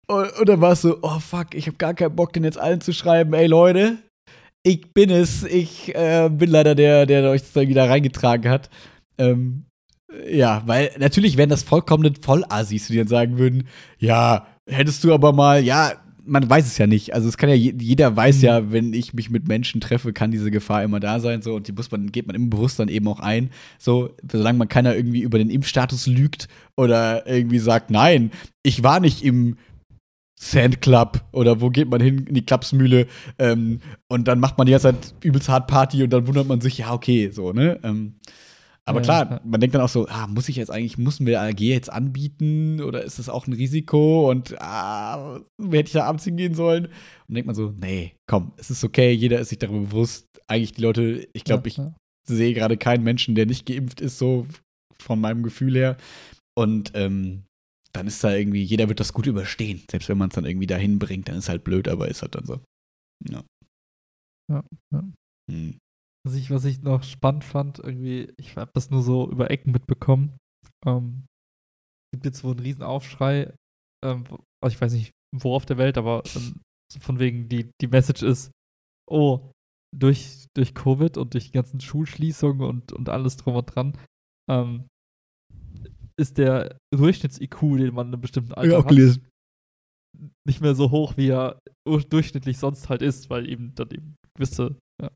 Und, 0.07 0.32
und 0.38 0.48
dann 0.48 0.61
war 0.61 0.72
es 0.72 0.82
so, 0.82 0.98
oh 1.03 1.18
fuck, 1.18 1.55
ich 1.55 1.66
habe 1.66 1.76
gar 1.76 1.94
keinen 1.94 2.14
Bock, 2.14 2.32
den 2.32 2.44
jetzt 2.44 2.59
allen 2.59 2.80
zu 2.80 2.92
schreiben, 2.92 3.32
ey 3.32 3.46
Leute, 3.46 3.98
ich 4.62 4.92
bin 4.92 5.11
es. 5.11 5.42
Ich 5.44 5.94
äh, 5.94 6.28
bin 6.30 6.51
leider 6.51 6.74
der, 6.74 7.07
der 7.07 7.28
euch 7.30 7.42
das 7.42 7.57
irgendwie 7.57 7.74
da 7.74 7.86
reingetragen 7.86 8.51
hat. 8.51 8.70
Ähm, 9.18 9.64
ja, 10.28 10.62
weil 10.66 10.90
natürlich 10.98 11.36
wären 11.36 11.51
das 11.51 11.62
vollkommene 11.62 12.12
Vollassis, 12.20 12.88
die 12.88 12.96
dann 12.96 13.07
sagen 13.07 13.38
würden, 13.38 13.68
ja, 13.98 14.46
hättest 14.68 15.05
du 15.05 15.14
aber 15.14 15.32
mal, 15.32 15.62
ja, 15.62 15.92
man 16.31 16.49
weiß 16.49 16.64
es 16.64 16.78
ja 16.78 16.87
nicht. 16.87 17.12
Also 17.12 17.28
es 17.28 17.37
kann 17.37 17.49
ja, 17.49 17.57
jeder 17.57 18.14
weiß 18.16 18.39
mhm. 18.39 18.45
ja, 18.45 18.72
wenn 18.72 18.95
ich 18.95 19.12
mich 19.14 19.31
mit 19.31 19.49
Menschen 19.49 19.81
treffe, 19.81 20.12
kann 20.12 20.31
diese 20.31 20.51
Gefahr 20.51 20.85
immer 20.85 21.01
da 21.01 21.18
sein. 21.18 21.43
So, 21.43 21.57
und 21.57 21.66
die 21.66 21.72
muss 21.72 21.91
man, 21.91 22.12
geht 22.12 22.28
man 22.28 22.37
im 22.37 22.51
Bewusstsein 22.51 22.89
eben 22.89 23.09
auch 23.09 23.18
ein. 23.18 23.51
So, 23.78 24.14
solange 24.31 24.59
man 24.59 24.68
keiner 24.68 24.95
irgendwie 24.95 25.22
über 25.22 25.39
den 25.39 25.51
Impfstatus 25.51 26.07
lügt 26.07 26.49
oder 26.76 27.26
irgendwie 27.26 27.59
sagt, 27.59 27.91
nein, 27.91 28.31
ich 28.62 28.85
war 28.85 29.01
nicht 29.01 29.24
im 29.24 29.57
Sandclub 30.39 31.22
oder 31.33 31.61
wo 31.61 31.68
geht 31.68 31.91
man 31.91 32.01
hin 32.01 32.26
in 32.26 32.35
die 32.35 32.47
Klapsmühle 32.47 33.09
ähm, 33.39 33.81
und 34.09 34.26
dann 34.26 34.41
macht 34.41 34.57
man 34.57 34.66
die 34.66 34.70
ganze 34.70 34.93
Zeit 34.93 35.14
übelst 35.22 35.49
hart 35.49 35.66
Party 35.66 36.03
und 36.03 36.11
dann 36.11 36.26
wundert 36.26 36.47
man 36.47 36.61
sich, 36.61 36.78
ja, 36.78 36.93
okay, 36.95 37.31
so, 37.31 37.53
ne? 37.53 37.78
Ähm, 37.83 38.14
aber 38.87 39.03
klar, 39.03 39.41
man 39.45 39.61
denkt 39.61 39.74
dann 39.74 39.83
auch 39.83 39.89
so, 39.89 40.07
ah, 40.09 40.26
muss 40.26 40.49
ich 40.49 40.57
jetzt 40.57 40.70
eigentlich, 40.70 40.99
müssen 40.99 41.26
wir 41.26 41.41
AG 41.41 41.61
jetzt 41.61 41.93
anbieten 41.93 42.81
oder 42.81 43.05
ist 43.05 43.18
das 43.18 43.28
auch 43.28 43.47
ein 43.47 43.53
Risiko 43.53 44.31
und 44.31 44.61
ah, 44.61 45.41
hätte 45.61 45.89
ich 45.89 45.93
da 45.93 46.05
abends 46.05 46.24
hingehen 46.24 46.55
sollen? 46.55 46.87
Und 46.87 47.35
denkt 47.35 47.47
man 47.47 47.55
so, 47.55 47.72
nee, 47.78 48.14
komm, 48.26 48.53
es 48.57 48.70
ist 48.70 48.83
okay, 48.83 49.12
jeder 49.12 49.41
ist 49.41 49.51
sich 49.51 49.59
darüber 49.59 49.87
bewusst. 49.87 50.26
Eigentlich 50.49 50.72
die 50.72 50.83
Leute, 50.83 51.28
ich 51.33 51.45
glaube, 51.45 51.68
ja, 51.68 51.95
ich 52.28 52.37
sehe 52.37 52.55
gerade 52.55 52.76
keinen 52.76 53.05
Menschen, 53.05 53.35
der 53.35 53.47
nicht 53.47 53.66
geimpft 53.66 54.01
ist, 54.01 54.18
so 54.18 54.47
von 54.99 55.20
meinem 55.20 55.43
Gefühl 55.43 55.74
her. 55.74 55.97
Und 56.57 56.93
ähm, 56.95 57.45
dann 57.93 58.07
ist 58.07 58.22
da 58.22 58.35
irgendwie, 58.35 58.62
jeder 58.62 58.89
wird 58.89 59.01
das 59.01 59.12
gut 59.12 59.26
überstehen. 59.26 59.83
Selbst 59.91 60.09
wenn 60.09 60.18
man 60.18 60.28
es 60.28 60.35
dann 60.35 60.45
irgendwie 60.45 60.66
dahin 60.66 60.99
bringt, 60.99 61.28
dann 61.28 61.37
ist 61.37 61.49
halt 61.49 61.64
blöd, 61.64 61.89
aber 61.89 62.09
ist 62.09 62.22
halt 62.22 62.35
dann 62.35 62.47
so. 62.47 62.61
Ja. 63.28 63.43
Ja, 64.51 64.64
ja. 64.93 65.05
Hm. 65.51 65.78
Was 66.26 66.34
ich, 66.34 66.50
was 66.50 66.64
ich 66.64 66.82
noch 66.82 67.02
spannend 67.02 67.44
fand, 67.44 67.78
irgendwie, 67.78 68.32
ich 68.36 68.56
habe 68.56 68.70
das 68.74 68.90
nur 68.90 69.02
so 69.02 69.30
über 69.30 69.50
Ecken 69.50 69.72
mitbekommen. 69.72 70.36
Ähm, 70.86 71.26
gibt 72.12 72.26
jetzt 72.26 72.44
wohl 72.44 72.52
einen 72.52 72.60
Riesenaufschrei, 72.60 73.54
ähm, 74.04 74.24
ich 74.66 74.80
weiß 74.80 74.92
nicht, 74.92 75.12
wo 75.34 75.54
auf 75.54 75.64
der 75.64 75.78
Welt, 75.78 75.96
aber 75.96 76.22
ähm, 76.34 76.60
von 76.98 77.18
wegen, 77.18 77.48
die, 77.48 77.70
die 77.80 77.86
Message 77.86 78.22
ist, 78.22 78.50
oh, 79.08 79.52
durch, 79.96 80.46
durch 80.54 80.74
Covid 80.74 81.16
und 81.16 81.34
durch 81.34 81.46
die 81.46 81.52
ganzen 81.52 81.80
Schulschließungen 81.80 82.68
und, 82.68 82.92
und 82.92 83.08
alles 83.08 83.36
drum 83.36 83.56
und 83.56 83.66
dran, 83.66 83.96
ähm, 84.50 84.86
ist 86.18 86.38
der 86.38 86.76
Durchschnitts-IQ, 86.94 87.78
den 87.78 87.94
man 87.94 88.08
in 88.08 88.14
einem 88.14 88.20
bestimmten 88.20 88.52
Alter 88.52 88.72
ja, 88.72 88.84
hat, 88.84 89.20
nicht 90.46 90.60
mehr 90.60 90.74
so 90.74 90.90
hoch, 90.90 91.16
wie 91.16 91.28
er 91.28 91.58
durchschnittlich 91.86 92.58
sonst 92.58 92.88
halt 92.88 93.00
ist, 93.00 93.30
weil 93.30 93.48
eben 93.48 93.74
dann 93.74 93.90
eben 93.90 94.16
gewisse 94.34 94.76
ja, 95.00 95.10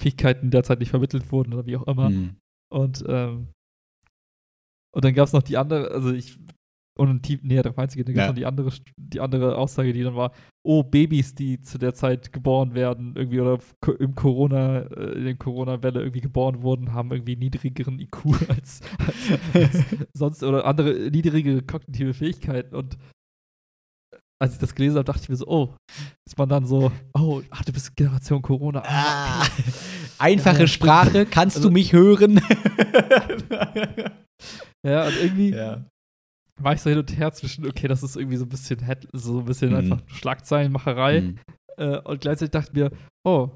Fähigkeiten 0.00 0.50
derzeit 0.50 0.80
nicht 0.80 0.90
vermittelt 0.90 1.30
wurden 1.30 1.54
oder 1.54 1.66
wie 1.66 1.76
auch 1.76 1.86
immer. 1.86 2.10
Mhm. 2.10 2.36
Und, 2.72 3.04
ähm, 3.06 3.48
und 4.94 5.04
dann 5.04 5.14
gab 5.14 5.26
es 5.26 5.32
noch 5.32 5.42
die 5.42 5.56
andere, 5.56 5.90
also 5.90 6.12
ich, 6.12 6.38
und 6.96 7.26
die, 7.28 7.40
nee, 7.42 7.60
der 7.60 7.76
einzige, 7.76 8.04
dann 8.04 8.14
gab 8.14 8.24
es 8.24 8.28
noch 8.28 8.34
die 8.36 8.46
andere, 8.46 8.72
die 8.96 9.20
andere 9.20 9.56
Aussage, 9.56 9.92
die 9.92 10.02
dann 10.02 10.14
war, 10.14 10.32
oh, 10.64 10.82
Babys, 10.82 11.34
die 11.34 11.60
zu 11.60 11.78
der 11.78 11.94
Zeit 11.94 12.32
geboren 12.32 12.74
werden, 12.74 13.14
irgendwie 13.16 13.40
oder 13.40 13.58
im 13.98 14.14
Corona, 14.14 14.82
äh, 14.82 15.12
in 15.18 15.24
der 15.24 15.34
Corona-Welle 15.36 16.00
irgendwie 16.00 16.20
geboren 16.20 16.62
wurden, 16.62 16.92
haben 16.92 17.10
irgendwie 17.10 17.36
niedrigeren 17.36 17.98
IQ 17.98 18.26
als, 18.48 18.80
als, 18.98 19.54
als 19.54 19.84
sonst 20.12 20.42
oder 20.42 20.64
andere 20.64 21.10
niedrigere 21.10 21.62
kognitive 21.62 22.14
Fähigkeiten 22.14 22.74
und 22.74 22.96
als 24.44 24.54
ich 24.54 24.58
das 24.58 24.74
gelesen 24.74 24.96
habe, 24.96 25.04
dachte 25.04 25.22
ich 25.22 25.28
mir 25.28 25.36
so, 25.36 25.46
oh, 25.46 25.74
ist 26.26 26.36
man 26.36 26.48
dann 26.48 26.66
so, 26.66 26.92
oh, 27.14 27.42
ach, 27.50 27.64
du 27.64 27.72
bist 27.72 27.96
Generation 27.96 28.42
Corona. 28.42 28.82
Ah, 28.86 29.46
einfache 30.18 30.60
ja, 30.60 30.66
Sprache, 30.66 31.26
kannst 31.26 31.56
also, 31.56 31.68
du 31.68 31.72
mich 31.72 31.92
hören? 31.92 32.34
ja, 34.86 35.06
und 35.06 35.16
irgendwie 35.20 35.50
ja. 35.50 35.84
war 36.60 36.74
ich 36.74 36.82
so 36.82 36.90
hin 36.90 36.98
und 36.98 37.16
her 37.16 37.32
zwischen, 37.32 37.66
okay, 37.66 37.88
das 37.88 38.02
ist 38.02 38.16
irgendwie 38.16 38.36
so 38.36 38.44
ein 38.44 38.50
bisschen, 38.50 38.78
so 39.12 39.38
ein 39.38 39.46
bisschen 39.46 39.70
mhm. 39.70 39.76
einfach 39.76 40.00
Schlagzeilenmacherei. 40.08 41.22
Mhm. 41.22 41.38
Äh, 41.78 41.98
und 42.00 42.20
gleichzeitig 42.20 42.50
dachte 42.52 42.70
ich 42.72 42.76
mir, 42.76 42.90
oh, 43.26 43.50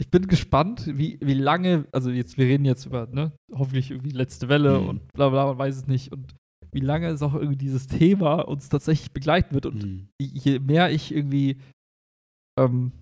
ich 0.00 0.10
bin 0.10 0.26
gespannt, 0.26 0.86
wie, 0.86 1.18
wie 1.20 1.34
lange, 1.34 1.86
also 1.92 2.10
jetzt, 2.10 2.38
wir 2.38 2.46
reden 2.46 2.64
jetzt 2.64 2.86
über, 2.86 3.06
ne, 3.06 3.32
hoffentlich 3.52 3.90
irgendwie 3.90 4.10
letzte 4.10 4.48
Welle 4.48 4.80
mhm. 4.80 4.88
und 4.88 5.12
bla 5.12 5.28
bla, 5.30 5.46
man 5.46 5.58
weiß 5.58 5.76
es 5.76 5.86
nicht. 5.86 6.12
Und 6.12 6.34
wie 6.74 6.80
lange 6.80 7.08
es 7.08 7.22
auch 7.22 7.34
irgendwie 7.34 7.56
dieses 7.56 7.86
Thema 7.86 8.40
uns 8.40 8.68
tatsächlich 8.68 9.12
begleiten 9.12 9.54
wird. 9.54 9.66
Und 9.66 9.84
mhm. 9.84 10.08
je 10.20 10.58
mehr 10.58 10.90
ich 10.90 11.14
irgendwie 11.14 11.60
ähm, 12.58 12.92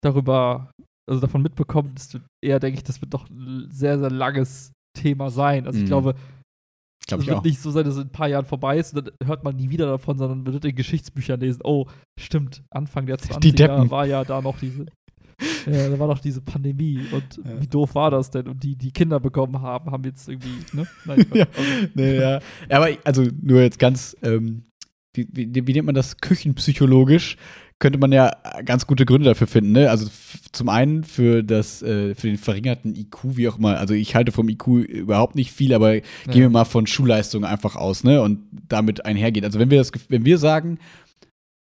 darüber, 0.00 0.70
also 1.08 1.20
davon 1.20 1.42
mitbekomme, 1.42 1.90
desto 1.90 2.20
eher 2.42 2.60
denke 2.60 2.78
ich, 2.78 2.84
das 2.84 3.00
wird 3.00 3.12
doch 3.12 3.28
ein 3.28 3.68
sehr, 3.70 3.98
sehr 3.98 4.10
langes 4.10 4.72
Thema 4.96 5.30
sein. 5.30 5.66
Also 5.66 5.78
ich 5.78 5.84
mhm. 5.84 5.88
glaube, 5.88 6.14
Glaub 7.06 7.20
es 7.20 7.26
wird 7.26 7.38
auch. 7.38 7.44
nicht 7.44 7.60
so 7.60 7.70
sein, 7.70 7.84
dass 7.84 7.94
es 7.94 8.02
in 8.02 8.08
ein 8.08 8.12
paar 8.12 8.28
Jahren 8.28 8.44
vorbei 8.44 8.78
ist 8.78 8.94
und 8.94 9.06
dann 9.06 9.14
hört 9.26 9.42
man 9.42 9.56
nie 9.56 9.70
wieder 9.70 9.86
davon, 9.86 10.18
sondern 10.18 10.44
man 10.44 10.52
wird 10.52 10.64
in 10.64 10.76
Geschichtsbüchern 10.76 11.40
lesen, 11.40 11.60
oh, 11.64 11.86
stimmt, 12.18 12.62
Anfang 12.70 13.06
der 13.06 13.18
20er 13.18 13.90
war 13.90 14.06
ja 14.06 14.24
da 14.24 14.40
noch 14.40 14.58
diese 14.58 14.86
ja, 15.66 15.88
da 15.88 15.98
war 15.98 16.08
doch 16.08 16.18
diese 16.18 16.40
Pandemie 16.40 17.00
und 17.12 17.40
ja. 17.44 17.60
wie 17.60 17.66
doof 17.66 17.94
war 17.94 18.10
das 18.10 18.30
denn? 18.30 18.48
Und 18.48 18.62
die, 18.62 18.76
die 18.76 18.92
Kinder 18.92 19.20
bekommen 19.20 19.60
haben, 19.60 19.90
haben 19.90 20.04
jetzt 20.04 20.28
irgendwie, 20.28 20.64
ne? 20.72 20.86
Nein, 21.04 21.26
ja. 21.34 21.46
Also. 21.56 21.70
Nee, 21.94 22.16
ja. 22.20 22.40
Aber 22.68 22.88
also 23.04 23.26
nur 23.42 23.60
jetzt 23.62 23.78
ganz, 23.78 24.16
ähm, 24.22 24.64
wie, 25.14 25.28
wie, 25.32 25.66
wie 25.66 25.72
nennt 25.72 25.86
man 25.86 25.94
das 25.94 26.18
küchenpsychologisch? 26.18 27.36
Könnte 27.78 27.98
man 27.98 28.12
ja 28.12 28.30
ganz 28.66 28.86
gute 28.86 29.06
Gründe 29.06 29.24
dafür 29.24 29.46
finden, 29.46 29.72
ne? 29.72 29.88
Also 29.88 30.10
zum 30.52 30.68
einen 30.68 31.02
für 31.02 31.42
das, 31.42 31.82
äh, 31.82 32.14
für 32.14 32.26
den 32.26 32.36
verringerten 32.36 32.94
IQ, 32.94 33.36
wie 33.36 33.48
auch 33.48 33.58
immer. 33.58 33.78
Also 33.78 33.94
ich 33.94 34.14
halte 34.14 34.32
vom 34.32 34.48
IQ 34.50 34.66
überhaupt 34.66 35.34
nicht 35.34 35.50
viel, 35.50 35.72
aber 35.72 35.94
ja. 35.94 36.02
gehen 36.26 36.42
wir 36.42 36.50
mal 36.50 36.66
von 36.66 36.86
Schulleistung 36.86 37.44
einfach 37.44 37.76
aus, 37.76 38.04
ne? 38.04 38.20
Und 38.20 38.40
damit 38.68 39.06
einhergeht. 39.06 39.44
Also 39.44 39.58
wenn 39.58 39.70
wir 39.70 39.78
das, 39.78 39.92
wenn 40.08 40.26
wir 40.26 40.36
sagen, 40.36 40.78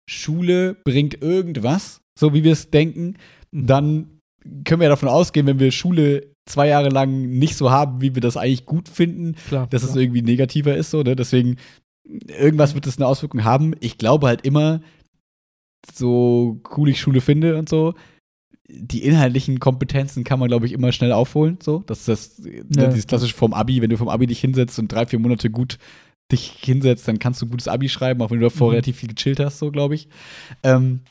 Schule 0.10 0.76
bringt 0.84 1.22
irgendwas, 1.22 2.02
so 2.20 2.34
wie 2.34 2.44
wir 2.44 2.52
es 2.52 2.70
denken, 2.70 3.16
dann 3.52 4.20
können 4.66 4.82
wir 4.82 4.86
ja 4.86 4.90
davon 4.90 5.10
ausgehen, 5.10 5.46
wenn 5.46 5.60
wir 5.60 5.72
Schule 5.72 6.32
zwei 6.46 6.68
Jahre 6.68 6.90
lang 6.90 7.30
nicht 7.30 7.56
so 7.56 7.70
haben, 7.70 8.02
wie 8.02 8.16
wir 8.16 8.22
das 8.22 8.38
eigentlich 8.38 8.66
gut 8.66 8.90
finden, 8.90 9.36
klar, 9.48 9.68
dass 9.68 9.84
klar. 9.84 9.96
es 9.96 10.02
irgendwie 10.02 10.22
negativer 10.22 10.76
ist. 10.76 10.92
So, 10.92 11.04
ne? 11.04 11.16
Deswegen, 11.16 11.58
irgendwas 12.28 12.74
wird 12.74 12.88
das 12.88 12.98
eine 12.98 13.08
Auswirkung 13.08 13.44
haben. 13.44 13.76
Ich 13.80 13.98
glaube 13.98 14.28
halt 14.28 14.46
immer, 14.46 14.82
so 15.94 16.62
cool 16.76 16.90
ich 16.90 17.00
Schule 17.00 17.22
finde 17.22 17.58
und 17.58 17.70
so, 17.70 17.94
die 18.70 19.04
inhaltlichen 19.04 19.60
Kompetenzen 19.60 20.24
kann 20.24 20.40
man, 20.40 20.48
glaube 20.48 20.66
ich, 20.66 20.72
immer 20.72 20.92
schnell 20.92 21.12
aufholen. 21.12 21.60
So, 21.62 21.84
das 21.86 22.08
ist 22.08 22.08
das, 22.08 22.40
ne, 22.40 22.64
ja. 22.84 22.88
dieses 22.88 23.08
klassische 23.08 23.36
vom 23.36 23.54
Abi, 23.54 23.82
wenn 23.82 23.90
du 23.90 23.98
vom 23.98 24.10
Abi 24.10 24.28
dich 24.28 24.40
hinsetzt 24.40 24.80
und 24.80 24.92
drei, 24.92 25.06
vier 25.06 25.20
Monate 25.20 25.50
gut 25.50 25.78
dich 26.32 26.54
hinsetzt, 26.62 27.08
dann 27.08 27.20
kannst 27.20 27.42
du 27.42 27.46
ein 27.46 27.52
gutes 27.52 27.68
Abi 27.68 27.90
schreiben, 27.90 28.22
auch 28.22 28.32
wenn 28.32 28.40
du 28.40 28.46
davor 28.46 28.68
mhm. 28.68 28.72
relativ 28.72 28.98
viel 28.98 29.14
gechillt 29.14 29.40
hast, 29.40 29.60
so 29.60 29.72
glaube 29.72 29.96
ich. 29.96 30.08
Ähm, 30.64 31.02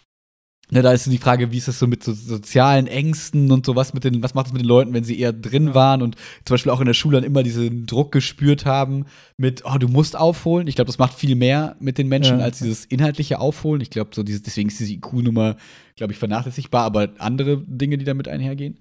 Ne, 0.70 0.82
da 0.82 0.92
ist 0.92 1.06
die 1.06 1.18
Frage, 1.18 1.50
wie 1.50 1.58
ist 1.58 1.68
das 1.68 1.78
so 1.78 1.86
mit 1.86 2.04
so 2.04 2.12
sozialen 2.12 2.86
Ängsten 2.86 3.50
und 3.50 3.66
sowas 3.66 3.92
mit 3.92 4.04
den, 4.04 4.22
was 4.22 4.34
macht 4.34 4.46
es 4.46 4.52
mit 4.52 4.62
den 4.62 4.68
Leuten, 4.68 4.92
wenn 4.92 5.02
sie 5.02 5.18
eher 5.18 5.32
drin 5.32 5.74
waren 5.74 6.00
und 6.00 6.14
zum 6.44 6.54
Beispiel 6.54 6.70
auch 6.70 6.80
in 6.80 6.86
der 6.86 6.94
Schule 6.94 7.16
dann 7.16 7.24
immer 7.24 7.42
diesen 7.42 7.86
Druck 7.86 8.12
gespürt 8.12 8.66
haben 8.66 9.06
mit, 9.36 9.62
oh, 9.64 9.78
du 9.78 9.88
musst 9.88 10.16
aufholen. 10.16 10.68
Ich 10.68 10.76
glaube, 10.76 10.86
das 10.86 10.98
macht 10.98 11.14
viel 11.14 11.34
mehr 11.34 11.76
mit 11.80 11.98
den 11.98 12.08
Menschen 12.08 12.38
ja. 12.38 12.44
als 12.44 12.58
dieses 12.58 12.84
inhaltliche 12.84 13.40
Aufholen. 13.40 13.80
Ich 13.80 13.90
glaube, 13.90 14.10
so 14.14 14.22
dieses, 14.22 14.42
deswegen 14.42 14.68
ist 14.68 14.78
diese 14.78 14.92
IQ-Nummer, 14.92 15.56
glaube 15.96 16.12
ich, 16.12 16.18
vernachlässigbar, 16.18 16.84
aber 16.84 17.10
andere 17.18 17.64
Dinge, 17.66 17.98
die 17.98 18.04
damit 18.04 18.28
einhergehen. 18.28 18.78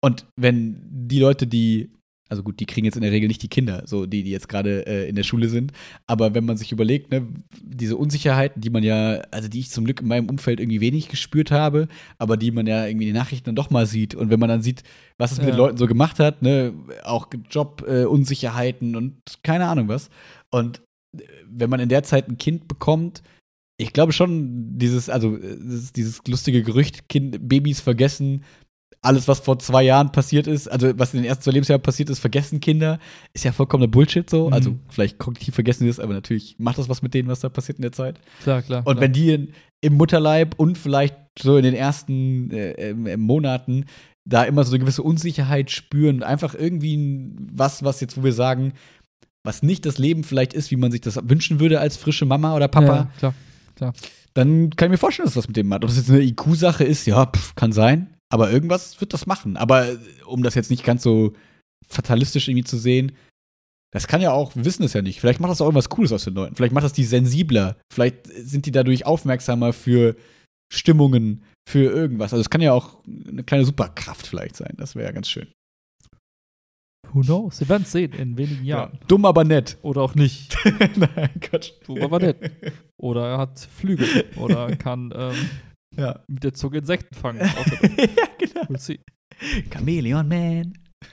Und 0.00 0.26
wenn 0.36 0.80
die 0.90 1.18
Leute, 1.18 1.46
die 1.46 1.90
also 2.28 2.42
gut, 2.42 2.60
die 2.60 2.66
kriegen 2.66 2.86
jetzt 2.86 2.96
in 2.96 3.02
der 3.02 3.12
Regel 3.12 3.28
nicht 3.28 3.42
die 3.42 3.48
Kinder, 3.48 3.82
so 3.86 4.06
die, 4.06 4.22
die 4.22 4.30
jetzt 4.30 4.48
gerade 4.48 4.86
äh, 4.86 5.08
in 5.08 5.16
der 5.16 5.22
Schule 5.22 5.50
sind. 5.50 5.72
Aber 6.06 6.34
wenn 6.34 6.46
man 6.46 6.56
sich 6.56 6.72
überlegt, 6.72 7.10
ne, 7.10 7.26
diese 7.62 7.96
Unsicherheiten, 7.96 8.62
die 8.62 8.70
man 8.70 8.82
ja, 8.82 9.20
also 9.30 9.48
die 9.48 9.60
ich 9.60 9.70
zum 9.70 9.84
Glück 9.84 10.00
in 10.00 10.08
meinem 10.08 10.30
Umfeld 10.30 10.58
irgendwie 10.58 10.80
wenig 10.80 11.08
gespürt 11.08 11.50
habe, 11.50 11.88
aber 12.18 12.38
die 12.38 12.50
man 12.50 12.66
ja 12.66 12.86
irgendwie 12.86 13.08
in 13.08 13.14
den 13.14 13.20
Nachrichten 13.20 13.46
dann 13.46 13.56
doch 13.56 13.68
mal 13.68 13.86
sieht. 13.86 14.14
Und 14.14 14.30
wenn 14.30 14.40
man 14.40 14.48
dann 14.48 14.62
sieht, 14.62 14.82
was 15.18 15.32
es 15.32 15.38
ja. 15.38 15.44
mit 15.44 15.52
den 15.52 15.58
Leuten 15.58 15.76
so 15.76 15.86
gemacht 15.86 16.20
hat, 16.20 16.40
ne, 16.40 16.72
auch 17.04 17.28
Job-Unsicherheiten 17.50 18.94
äh, 18.94 18.96
und 18.96 19.16
keine 19.42 19.68
Ahnung 19.68 19.88
was. 19.88 20.08
Und 20.50 20.80
äh, 21.14 21.24
wenn 21.46 21.68
man 21.68 21.80
in 21.80 21.90
der 21.90 22.02
Zeit 22.02 22.28
ein 22.28 22.38
Kind 22.38 22.66
bekommt, 22.66 23.22
ich 23.76 23.92
glaube 23.92 24.12
schon, 24.12 24.78
dieses, 24.78 25.08
also 25.08 25.36
dieses 25.36 26.22
lustige 26.26 26.62
Gerücht, 26.62 27.08
kind, 27.08 27.48
Babys 27.48 27.80
vergessen, 27.80 28.44
alles, 29.02 29.26
was 29.26 29.40
vor 29.40 29.58
zwei 29.58 29.82
Jahren 29.82 30.12
passiert 30.12 30.46
ist, 30.46 30.68
also 30.68 30.96
was 30.96 31.12
in 31.12 31.20
den 31.20 31.28
ersten 31.28 31.42
zwei 31.42 31.50
Lebensjahren 31.50 31.82
passiert 31.82 32.08
ist, 32.08 32.20
vergessen 32.20 32.60
Kinder, 32.60 33.00
ist 33.34 33.44
ja 33.44 33.50
vollkommener 33.50 33.90
Bullshit 33.90 34.30
so. 34.30 34.46
Mhm. 34.46 34.52
Also 34.52 34.78
vielleicht 34.88 35.18
kognitiv 35.18 35.54
vergessen 35.54 35.84
sie 35.84 35.90
es, 35.90 35.98
aber 35.98 36.14
natürlich 36.14 36.54
macht 36.58 36.78
das 36.78 36.88
was 36.88 37.02
mit 37.02 37.12
denen, 37.12 37.28
was 37.28 37.40
da 37.40 37.48
passiert 37.48 37.78
in 37.78 37.82
der 37.82 37.92
Zeit. 37.92 38.20
Klar, 38.44 38.62
klar. 38.62 38.86
Und 38.86 38.94
klar. 38.94 39.00
wenn 39.00 39.12
die 39.12 39.32
in, 39.32 39.52
im 39.80 39.94
Mutterleib 39.94 40.54
und 40.56 40.78
vielleicht 40.78 41.16
so 41.36 41.56
in 41.56 41.64
den 41.64 41.74
ersten 41.74 42.50
äh, 42.52 42.90
äh, 42.90 43.16
Monaten 43.16 43.86
da 44.24 44.44
immer 44.44 44.62
so 44.62 44.70
eine 44.70 44.78
gewisse 44.78 45.02
Unsicherheit 45.02 45.72
spüren, 45.72 46.22
einfach 46.22 46.54
irgendwie 46.54 47.34
was, 47.52 47.82
was 47.82 48.00
jetzt, 48.00 48.16
wo 48.16 48.22
wir 48.22 48.32
sagen, 48.32 48.72
was 49.42 49.64
nicht 49.64 49.84
das 49.84 49.98
Leben 49.98 50.22
vielleicht 50.22 50.54
ist, 50.54 50.70
wie 50.70 50.76
man 50.76 50.92
sich 50.92 51.00
das 51.00 51.18
wünschen 51.28 51.58
würde 51.58 51.80
als 51.80 51.96
frische 51.96 52.24
Mama 52.24 52.54
oder 52.54 52.68
Papa. 52.68 52.94
Ja, 52.94 53.10
klar, 53.18 53.34
klar. 53.74 53.92
Dann 54.34 54.70
kann 54.70 54.86
ich 54.86 54.92
mir 54.92 54.98
vorstellen, 54.98 55.26
dass 55.26 55.36
was 55.36 55.48
mit 55.48 55.56
dem 55.56 55.66
macht. 55.66 55.82
Ob 55.82 55.90
das 55.90 55.96
jetzt 55.96 56.10
eine 56.10 56.22
IQ-Sache 56.22 56.84
ist, 56.84 57.06
ja, 57.06 57.26
pff, 57.26 57.56
kann 57.56 57.72
sein. 57.72 58.14
Aber 58.32 58.50
irgendwas 58.50 58.98
wird 59.00 59.12
das 59.12 59.26
machen. 59.26 59.56
Aber 59.56 59.88
äh, 59.88 59.98
um 60.24 60.42
das 60.42 60.54
jetzt 60.54 60.70
nicht 60.70 60.84
ganz 60.84 61.02
so 61.02 61.34
fatalistisch 61.86 62.48
irgendwie 62.48 62.64
zu 62.64 62.78
sehen, 62.78 63.12
das 63.92 64.06
kann 64.06 64.22
ja 64.22 64.32
auch, 64.32 64.56
wir 64.56 64.64
wissen 64.64 64.84
es 64.84 64.94
ja 64.94 65.02
nicht. 65.02 65.20
Vielleicht 65.20 65.38
macht 65.38 65.50
das 65.50 65.60
auch 65.60 65.66
irgendwas 65.66 65.90
Cooles 65.90 66.12
aus 66.12 66.24
den 66.24 66.34
Leuten. 66.34 66.56
Vielleicht 66.56 66.72
macht 66.72 66.84
das 66.84 66.94
die 66.94 67.04
sensibler. 67.04 67.76
Vielleicht 67.92 68.26
sind 68.26 68.64
die 68.64 68.72
dadurch 68.72 69.04
aufmerksamer 69.04 69.74
für 69.74 70.16
Stimmungen, 70.72 71.44
für 71.68 71.92
irgendwas. 71.92 72.32
Also 72.32 72.40
es 72.40 72.48
kann 72.48 72.62
ja 72.62 72.72
auch 72.72 73.04
eine 73.04 73.44
kleine 73.44 73.66
Superkraft 73.66 74.26
vielleicht 74.26 74.56
sein. 74.56 74.72
Das 74.78 74.96
wäre 74.96 75.06
ja 75.06 75.12
ganz 75.12 75.28
schön. 75.28 75.48
Who 77.12 77.20
knows? 77.20 77.58
Sie 77.58 77.68
werden 77.68 77.82
es 77.82 77.92
sehen 77.92 78.14
in 78.14 78.38
wenigen 78.38 78.64
Jahren. 78.64 78.92
Ja, 78.94 79.06
dumm, 79.08 79.26
aber 79.26 79.44
nett. 79.44 79.76
Oder 79.82 80.00
auch 80.00 80.14
nicht. 80.14 80.56
Nein, 80.64 81.30
Gott. 81.50 81.78
Dumm, 81.86 82.00
aber 82.00 82.18
nett. 82.18 82.38
Oder 82.96 83.26
er 83.32 83.38
hat 83.38 83.60
Flügel. 83.60 84.24
Oder 84.36 84.74
kann 84.76 85.12
ähm, 85.14 85.50
ja. 85.96 86.24
Mit 86.28 86.44
der 86.44 86.54
Zunge 86.54 86.78
Insekten 86.78 87.14
fangen. 87.14 87.40
ja, 87.40 88.26
genau. 88.38 88.62
We'll 88.68 88.78
see. 88.78 89.00
Chameleon 89.70 90.26
Man. 90.26 90.78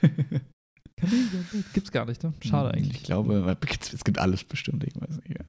Chameleon 1.00 1.46
Man. 1.52 1.64
Gibt's 1.72 1.90
gar 1.90 2.06
nicht, 2.06 2.22
ne? 2.22 2.32
Schade 2.40 2.70
hm, 2.70 2.76
eigentlich. 2.76 2.98
Ich 2.98 3.02
glaube, 3.04 3.56
es 3.92 4.04
gibt 4.04 4.18
alles 4.18 4.44
bestimmt. 4.44 4.84
Ich 4.84 4.94
weiß 5.00 5.16
nicht. 5.16 5.38
Ja. 5.38 5.44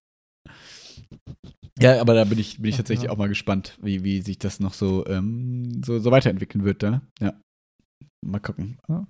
Ja, 1.79 2.01
aber 2.01 2.13
da 2.13 2.25
bin 2.25 2.37
ich, 2.37 2.57
bin 2.57 2.69
ich 2.69 2.77
tatsächlich 2.77 3.05
ja. 3.05 3.11
auch 3.11 3.17
mal 3.17 3.29
gespannt, 3.29 3.77
wie, 3.81 4.03
wie 4.03 4.21
sich 4.21 4.37
das 4.37 4.59
noch 4.59 4.73
so, 4.73 5.05
ähm, 5.07 5.81
so, 5.83 5.99
so 5.99 6.11
weiterentwickeln 6.11 6.63
wird. 6.63 6.83
Da. 6.83 7.01
Ja. 7.19 7.33
Mal 8.23 8.39
gucken. 8.39 8.77
Ja. 8.87 9.07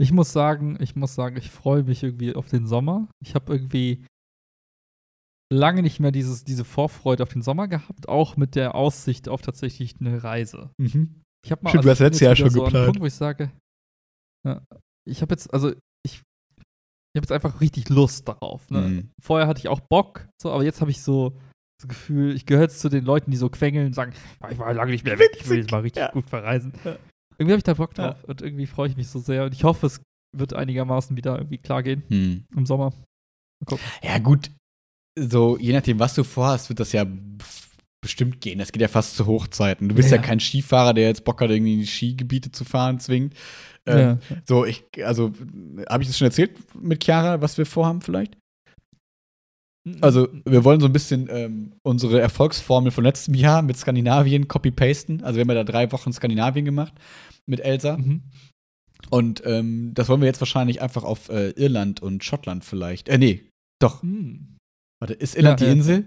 Ich 0.00 0.10
muss 0.10 0.32
sagen, 0.32 0.76
ich 0.80 0.96
muss 0.96 1.14
sagen, 1.14 1.36
ich 1.36 1.50
freue 1.50 1.84
mich 1.84 2.02
irgendwie 2.02 2.34
auf 2.34 2.48
den 2.48 2.66
Sommer. 2.66 3.08
Ich 3.24 3.34
habe 3.36 3.52
irgendwie 3.52 4.04
lange 5.52 5.82
nicht 5.82 6.00
mehr 6.00 6.12
dieses, 6.12 6.44
diese 6.44 6.64
Vorfreude 6.64 7.22
auf 7.22 7.28
den 7.28 7.42
Sommer 7.42 7.68
gehabt, 7.68 8.08
auch 8.08 8.36
mit 8.36 8.54
der 8.54 8.74
Aussicht 8.74 9.28
auf 9.28 9.42
tatsächlich 9.42 9.96
eine 10.00 10.22
Reise. 10.22 10.70
Mhm. 10.78 11.22
Ich 11.44 11.52
habe 11.52 11.62
mal 11.62 11.70
Stimmt, 11.70 11.80
also, 11.80 11.88
du 11.88 11.90
hast 11.90 12.00
letztes 12.00 12.20
Jahr 12.20 12.36
schon 12.36 12.50
so 12.50 12.64
geplant. 12.64 12.86
Punkt, 12.86 13.00
wo 13.00 13.06
ich 13.06 13.14
sage, 13.14 13.52
ja, 14.46 14.62
ich 15.08 15.22
habe 15.22 15.32
jetzt, 15.34 15.52
also 15.52 15.70
ich, 16.06 16.14
ich 16.16 17.16
habe 17.16 17.22
jetzt 17.22 17.32
einfach 17.32 17.60
richtig 17.60 17.88
Lust 17.88 18.28
darauf. 18.28 18.70
Ne? 18.70 18.80
Mhm. 18.80 19.10
Vorher 19.22 19.46
hatte 19.46 19.58
ich 19.58 19.68
auch 19.68 19.80
Bock, 19.80 20.28
so, 20.40 20.50
aber 20.50 20.64
jetzt 20.64 20.80
habe 20.80 20.90
ich 20.90 21.02
so 21.02 21.38
das 21.80 21.88
Gefühl, 21.88 22.34
ich 22.34 22.46
gehöre 22.46 22.62
jetzt 22.62 22.80
zu 22.80 22.88
den 22.88 23.04
Leuten, 23.04 23.30
die 23.30 23.36
so 23.36 23.50
quengeln 23.50 23.88
und 23.88 23.94
sagen, 23.94 24.14
ich 24.50 24.58
war 24.58 24.72
lange 24.72 24.92
nicht 24.92 25.04
mehr 25.04 25.18
weg, 25.18 25.36
ich 25.38 25.48
will 25.48 25.58
jetzt 25.58 25.70
mal 25.70 25.80
richtig 25.80 26.02
ja. 26.02 26.10
gut 26.10 26.30
verreisen. 26.30 26.72
Ja. 26.84 26.96
Irgendwie 27.36 27.52
habe 27.52 27.58
ich 27.58 27.64
da 27.64 27.74
Bock 27.74 27.94
drauf 27.94 28.22
und 28.24 28.42
irgendwie 28.42 28.66
freue 28.66 28.88
ich 28.88 28.96
mich 28.96 29.08
so 29.08 29.18
sehr 29.18 29.44
und 29.44 29.52
ich 29.52 29.64
hoffe, 29.64 29.86
es 29.86 30.00
wird 30.36 30.54
einigermaßen 30.54 31.16
wieder 31.16 31.36
irgendwie 31.36 31.58
klar 31.58 31.82
gehen 31.82 32.04
mhm. 32.08 32.44
im 32.56 32.64
Sommer. 32.64 32.92
Ja, 34.02 34.18
gut, 34.18 34.50
so, 35.18 35.56
je 35.58 35.72
nachdem, 35.72 35.98
was 35.98 36.14
du 36.14 36.24
vorhast, 36.24 36.68
wird 36.68 36.80
das 36.80 36.92
ja 36.92 37.06
bestimmt 38.04 38.40
gehen. 38.40 38.58
Das 38.58 38.70
geht 38.70 38.82
ja 38.82 38.88
fast 38.88 39.16
zu 39.16 39.26
Hochzeiten. 39.26 39.88
Du 39.88 39.94
bist 39.94 40.10
ja, 40.10 40.16
ja 40.16 40.22
kein 40.22 40.40
Skifahrer, 40.40 40.92
der 40.92 41.08
jetzt 41.08 41.24
Bock 41.24 41.40
hat, 41.40 41.50
irgendwie 41.50 41.74
in 41.74 41.80
die 41.80 41.86
Skigebiete 41.86 42.52
zu 42.52 42.64
fahren, 42.64 43.00
zwingt. 43.00 43.34
Ähm, 43.86 43.98
ja. 43.98 44.18
So, 44.46 44.64
ich, 44.66 44.84
also, 45.04 45.32
habe 45.88 46.02
ich 46.02 46.08
das 46.08 46.18
schon 46.18 46.26
erzählt 46.26 46.52
mit 46.80 47.02
Chiara, 47.02 47.40
was 47.40 47.56
wir 47.56 47.66
vorhaben 47.66 48.02
vielleicht? 48.02 48.36
Also, 50.00 50.28
wir 50.46 50.64
wollen 50.64 50.80
so 50.80 50.86
ein 50.86 50.92
bisschen 50.92 51.28
ähm, 51.30 51.74
unsere 51.82 52.20
Erfolgsformel 52.20 52.90
von 52.90 53.04
letztem 53.04 53.34
Jahr 53.34 53.62
mit 53.62 53.76
Skandinavien 53.76 54.48
copy-pasten. 54.48 55.22
Also, 55.22 55.36
wir 55.36 55.42
haben 55.42 55.50
ja 55.50 55.62
da 55.62 55.64
drei 55.64 55.90
Wochen 55.92 56.12
Skandinavien 56.12 56.64
gemacht 56.64 56.94
mit 57.46 57.60
Elsa. 57.60 57.96
Mhm. 57.96 58.22
Und 59.10 59.42
ähm, 59.44 59.92
das 59.94 60.08
wollen 60.08 60.20
wir 60.20 60.26
jetzt 60.26 60.40
wahrscheinlich 60.40 60.80
einfach 60.80 61.04
auf 61.04 61.28
äh, 61.28 61.50
Irland 61.50 62.00
und 62.02 62.24
Schottland 62.24 62.64
vielleicht. 62.64 63.08
Äh, 63.08 63.18
nee, 63.18 63.44
doch. 63.78 64.02
Mhm. 64.02 64.53
Warte, 65.04 65.12
ist 65.12 65.36
Irland 65.36 65.60
ja, 65.60 65.66
die 65.66 65.72
Insel? 65.74 66.04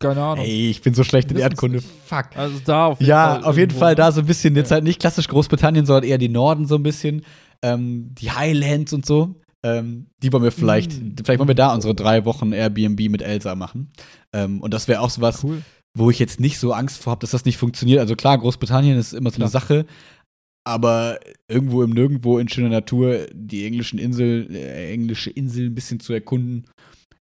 Keine 0.00 0.20
Ahnung. 0.20 0.44
Ey, 0.44 0.70
ich 0.70 0.82
bin 0.82 0.94
so 0.94 1.04
schlecht 1.04 1.30
in 1.30 1.36
Erdkunde. 1.36 1.80
Fuck. 1.80 2.36
Also 2.36 2.58
da 2.64 2.86
auf 2.86 2.98
jeden 2.98 3.08
ja, 3.08 3.34
Fall. 3.34 3.40
Ja, 3.40 3.46
auf 3.46 3.56
jeden 3.56 3.70
Fall 3.70 3.94
da 3.94 4.10
so 4.10 4.22
ein 4.22 4.26
bisschen. 4.26 4.56
Jetzt 4.56 4.70
ja. 4.70 4.74
halt 4.74 4.84
nicht 4.84 4.98
klassisch 4.98 5.28
Großbritannien, 5.28 5.86
sondern 5.86 6.10
eher 6.10 6.18
die 6.18 6.28
Norden 6.28 6.66
so 6.66 6.74
ein 6.74 6.82
bisschen. 6.82 7.24
Ähm, 7.62 8.16
die 8.16 8.32
Highlands 8.32 8.92
und 8.92 9.06
so. 9.06 9.36
Ähm, 9.62 10.08
die 10.20 10.32
wollen 10.32 10.42
wir 10.42 10.50
vielleicht, 10.50 11.00
mm. 11.00 11.14
vielleicht 11.24 11.38
wollen 11.38 11.46
wir 11.46 11.54
da 11.54 11.72
unsere 11.72 11.94
drei 11.94 12.24
Wochen 12.24 12.50
Airbnb 12.50 12.98
mit 13.10 13.22
Elsa 13.22 13.54
machen. 13.54 13.92
Ähm, 14.32 14.60
und 14.60 14.74
das 14.74 14.88
wäre 14.88 15.00
auch 15.00 15.10
so 15.10 15.20
was, 15.20 15.44
cool. 15.44 15.62
wo 15.96 16.10
ich 16.10 16.18
jetzt 16.18 16.40
nicht 16.40 16.58
so 16.58 16.72
Angst 16.72 17.00
vor 17.00 17.12
habe, 17.12 17.20
dass 17.20 17.30
das 17.30 17.44
nicht 17.44 17.58
funktioniert. 17.58 18.00
Also 18.00 18.16
klar, 18.16 18.38
Großbritannien 18.38 18.98
ist 18.98 19.12
immer 19.12 19.30
so 19.30 19.40
eine 19.40 19.48
Sache, 19.48 19.86
aber 20.64 21.20
irgendwo 21.48 21.84
im 21.84 21.90
Nirgendwo 21.90 22.38
in 22.38 22.48
schöner 22.48 22.68
Natur 22.68 23.26
die 23.32 23.64
englischen 23.64 24.00
Insel, 24.00 24.48
äh, 24.50 24.92
englische 24.92 25.30
Insel 25.30 25.66
ein 25.66 25.74
bisschen 25.76 26.00
zu 26.00 26.12
erkunden. 26.12 26.66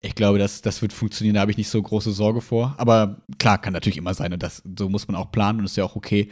Ich 0.05 0.15
glaube, 0.15 0.39
das, 0.39 0.61
das 0.61 0.83
wird 0.83 0.93
funktionieren, 0.93 1.35
da 1.35 1.41
habe 1.41 1.51
ich 1.51 1.57
nicht 1.57 1.71
so 1.71 1.81
große 1.81 2.13
Sorge 2.13 2.43
vor. 2.43 2.75
Aber 2.77 3.23
klar, 3.39 3.59
kann 3.59 3.73
natürlich 3.73 3.97
immer 3.97 4.13
sein 4.13 4.33
und 4.35 4.43
das, 4.43 4.63
so 4.79 4.91
muss 4.91 5.09
man 5.09 5.17
auch 5.17 5.33
planen 5.33 5.61
und 5.61 5.65
ist 5.65 5.77
ja 5.77 5.85
auch 5.85 5.97
okay. 5.97 6.31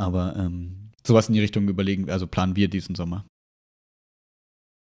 Aber 0.00 0.34
ähm, 0.36 0.90
sowas 1.06 1.28
in 1.28 1.34
die 1.34 1.40
Richtung 1.40 1.68
überlegen, 1.68 2.08
also 2.08 2.26
planen 2.26 2.56
wir 2.56 2.68
diesen 2.68 2.94
Sommer. 2.94 3.26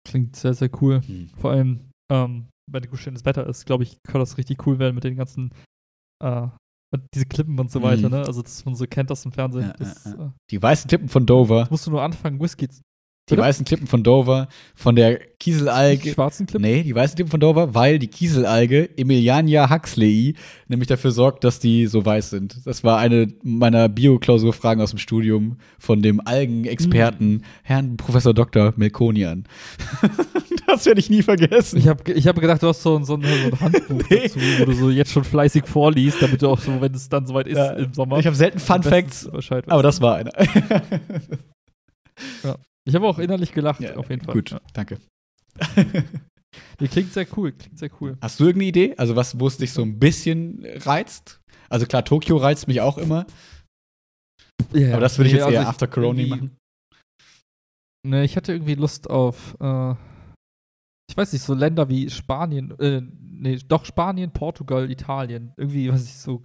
Klingt 0.08 0.36
sehr, 0.38 0.54
sehr 0.54 0.70
cool. 0.82 1.02
Hm. 1.06 1.30
Vor 1.38 1.52
allem, 1.52 1.90
ähm, 2.12 2.48
wenn 2.72 2.84
gut 2.90 3.00
schönes 3.00 3.26
Wetter 3.26 3.46
ist, 3.46 3.66
glaube 3.66 3.84
ich, 3.84 3.98
kann 4.08 4.22
das 4.22 4.38
richtig 4.38 4.66
cool 4.66 4.80
werden 4.80 4.96
mit 4.96 5.04
den 5.04 5.18
ganzen 5.18 5.54
äh, 6.24 6.48
diese 7.14 7.26
Klippen 7.26 7.60
und 7.60 7.72
so 7.72 7.82
weiter, 7.82 8.10
mhm. 8.10 8.16
ne? 8.16 8.26
Also, 8.26 8.42
dass 8.42 8.66
man 8.66 8.76
so 8.76 8.86
kennt 8.86 9.12
aus 9.12 9.24
dem 9.24 9.32
Fernsehen. 9.32 9.68
Ja, 9.68 9.74
das, 9.74 10.06
ja, 10.06 10.12
ja. 10.12 10.26
Äh, 10.26 10.30
die 10.50 10.62
weißen 10.62 10.88
Klippen 10.88 11.08
von 11.08 11.26
Dover. 11.26 11.68
musst 11.70 11.88
du 11.88 11.92
nur 11.92 12.02
anfangen, 12.02 12.40
Whisky 12.40 12.68
die 13.36 13.42
weißen 13.42 13.66
Klippen 13.66 13.88
von 13.88 14.04
Dover, 14.04 14.48
von 14.76 14.96
der 14.96 15.20
Kieselalge. 15.40 16.04
Die 16.04 16.12
schwarzen 16.12 16.46
Klippen? 16.46 16.62
Nee, 16.62 16.84
die 16.84 16.94
weißen 16.94 17.16
Klippen 17.16 17.32
von 17.32 17.40
Dover, 17.40 17.74
weil 17.74 18.00
die 18.00 18.08
Kieselalge 18.08 18.90
Emiliania 18.98 19.70
Huxley 19.70 20.36
nämlich 20.68 20.88
dafür 20.88 21.12
sorgt, 21.12 21.44
dass 21.44 21.60
die 21.60 21.88
so 21.88 22.06
weiß 22.06 22.30
sind. 22.30 22.66
Das 22.66 22.84
war 22.84 22.98
eine 23.00 23.28
meiner 23.44 23.90
Bio-Klausurfragen 23.90 24.82
aus 24.84 24.92
dem 24.92 25.00
Studium 25.00 25.58
von 25.80 26.02
dem 26.02 26.22
Algenexperten 26.26 27.34
mhm. 27.34 27.42
Herrn 27.64 27.98
Professor 27.98 28.34
Dr. 28.34 28.74
Melkonian. 28.76 29.46
das 30.68 30.86
werde 30.86 31.00
ich 31.00 31.10
nie 31.10 31.24
vergessen. 31.24 31.78
Ich 31.78 31.88
habe 31.88 32.12
ich 32.12 32.28
hab 32.28 32.40
gedacht, 32.40 32.62
du 32.64 32.68
hast 32.68 32.82
so, 32.82 33.04
so, 33.04 33.16
ein, 33.16 33.24
so 33.24 33.28
ein 33.28 33.60
Handbuch 33.60 34.02
nee. 34.10 34.22
dazu, 34.24 34.40
wo 34.60 34.66
du 34.66 34.74
so 34.74 34.90
jetzt 34.90 35.12
schon 35.12 35.24
fleißig 35.24 35.66
vorliest, 35.66 36.22
damit 36.22 36.42
du 36.42 36.50
auch 36.50 36.60
so, 36.60 36.82
wenn 36.82 36.94
es 36.94 37.10
dann 37.10 37.26
soweit 37.26 37.48
ist 37.48 37.58
ja, 37.58 37.72
im 37.72 37.94
Sommer. 37.94 38.20
Ich 38.20 38.28
habe 38.28 38.36
selten 38.36 38.60
Fun 38.60 38.84
Facts, 38.84 39.30
aber 39.68 39.84
das 39.84 40.02
war 40.02 40.16
einer. 40.16 40.32
ja. 42.44 42.56
Ich 42.88 42.96
habe 42.96 43.08
auch 43.08 43.20
innerlich 43.20 43.52
gelacht, 43.52 43.82
ja, 43.82 43.96
auf 43.96 44.10
jeden 44.10 44.24
Fall. 44.24 44.34
Gut, 44.34 44.52
ja. 44.52 44.62
danke. 44.74 45.00
Die 46.80 46.88
klingt 46.88 47.14
sehr 47.14 47.28
cool, 47.38 47.52
klingt 47.52 47.80
sehr 47.80 47.92
cool. 48.02 48.18
Hast 48.22 48.40
du 48.40 48.46
irgendeine 48.46 48.70
Idee? 48.70 48.96
Also 48.98 49.16
was, 49.16 49.40
wo 49.40 49.48
es 49.48 49.58
dich 49.58 49.72
so 49.72 49.84
ein 49.84 50.00
bisschen 50.00 50.66
reizt? 50.66 51.40
Also 51.70 51.86
klar, 51.86 52.04
Tokio 52.04 52.38
reizt 52.38 52.68
mich 52.68 52.82
auch 52.82 52.98
immer. 52.98 53.26
Ja, 54.74 54.94
Aber 54.94 55.02
das 55.02 55.18
würde 55.18 55.30
ich 55.30 55.36
jetzt 55.36 55.44
also 55.44 55.56
eher 55.56 55.68
after 55.68 55.88
Corona 55.88 56.26
machen. 56.28 56.58
Ne, 58.06 58.24
ich 58.24 58.36
hatte 58.36 58.52
irgendwie 58.52 58.76
Lust 58.76 59.10
auf, 59.10 59.56
äh, 59.60 59.92
ich 61.10 61.16
weiß 61.16 61.34
nicht, 61.34 61.44
so 61.44 61.54
Länder 61.54 61.88
wie 61.88 62.10
Spanien, 62.10 62.78
äh, 62.80 63.02
nee, 63.20 63.60
doch 63.68 63.86
Spanien, 63.86 64.32
Portugal, 64.32 64.90
Italien. 64.90 65.54
Irgendwie, 65.56 65.92
was 65.92 66.06
ich 66.06 66.18
so. 66.18 66.44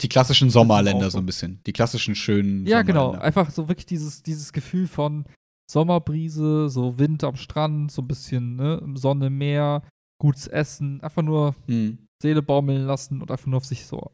Die 0.00 0.08
klassischen 0.08 0.50
Sommerländer 0.50 1.10
so 1.10 1.18
ein 1.18 1.26
bisschen. 1.26 1.60
Die 1.66 1.72
klassischen 1.72 2.14
schönen. 2.14 2.66
Ja, 2.66 2.82
genau. 2.82 3.12
Einfach 3.12 3.50
so 3.50 3.68
wirklich 3.68 3.86
dieses, 3.86 4.22
dieses 4.22 4.52
Gefühl 4.52 4.86
von 4.86 5.24
Sommerbrise, 5.70 6.68
so 6.68 6.98
Wind 6.98 7.24
am 7.24 7.36
Strand, 7.36 7.90
so 7.90 8.02
ein 8.02 8.08
bisschen, 8.08 8.56
ne, 8.56 8.82
Sonne, 8.94 9.30
Meer, 9.30 9.82
gutes 10.20 10.46
Essen, 10.46 11.00
einfach 11.00 11.22
nur 11.22 11.54
hm. 11.66 12.06
Seele 12.22 12.42
baumeln 12.42 12.86
lassen 12.86 13.20
und 13.20 13.30
einfach 13.30 13.46
nur 13.46 13.56
auf 13.56 13.64
sich 13.64 13.86
so 13.86 14.10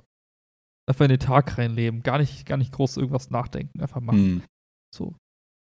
einfach 0.88 1.04
in 1.04 1.10
den 1.10 1.20
Tag 1.20 1.58
reinleben. 1.58 2.02
Gar 2.02 2.18
nicht, 2.18 2.46
gar 2.46 2.56
nicht 2.56 2.72
groß 2.72 2.96
irgendwas 2.96 3.30
nachdenken, 3.30 3.80
einfach 3.80 4.00
machen. 4.00 4.18
Hm. 4.18 4.42
So. 4.94 5.14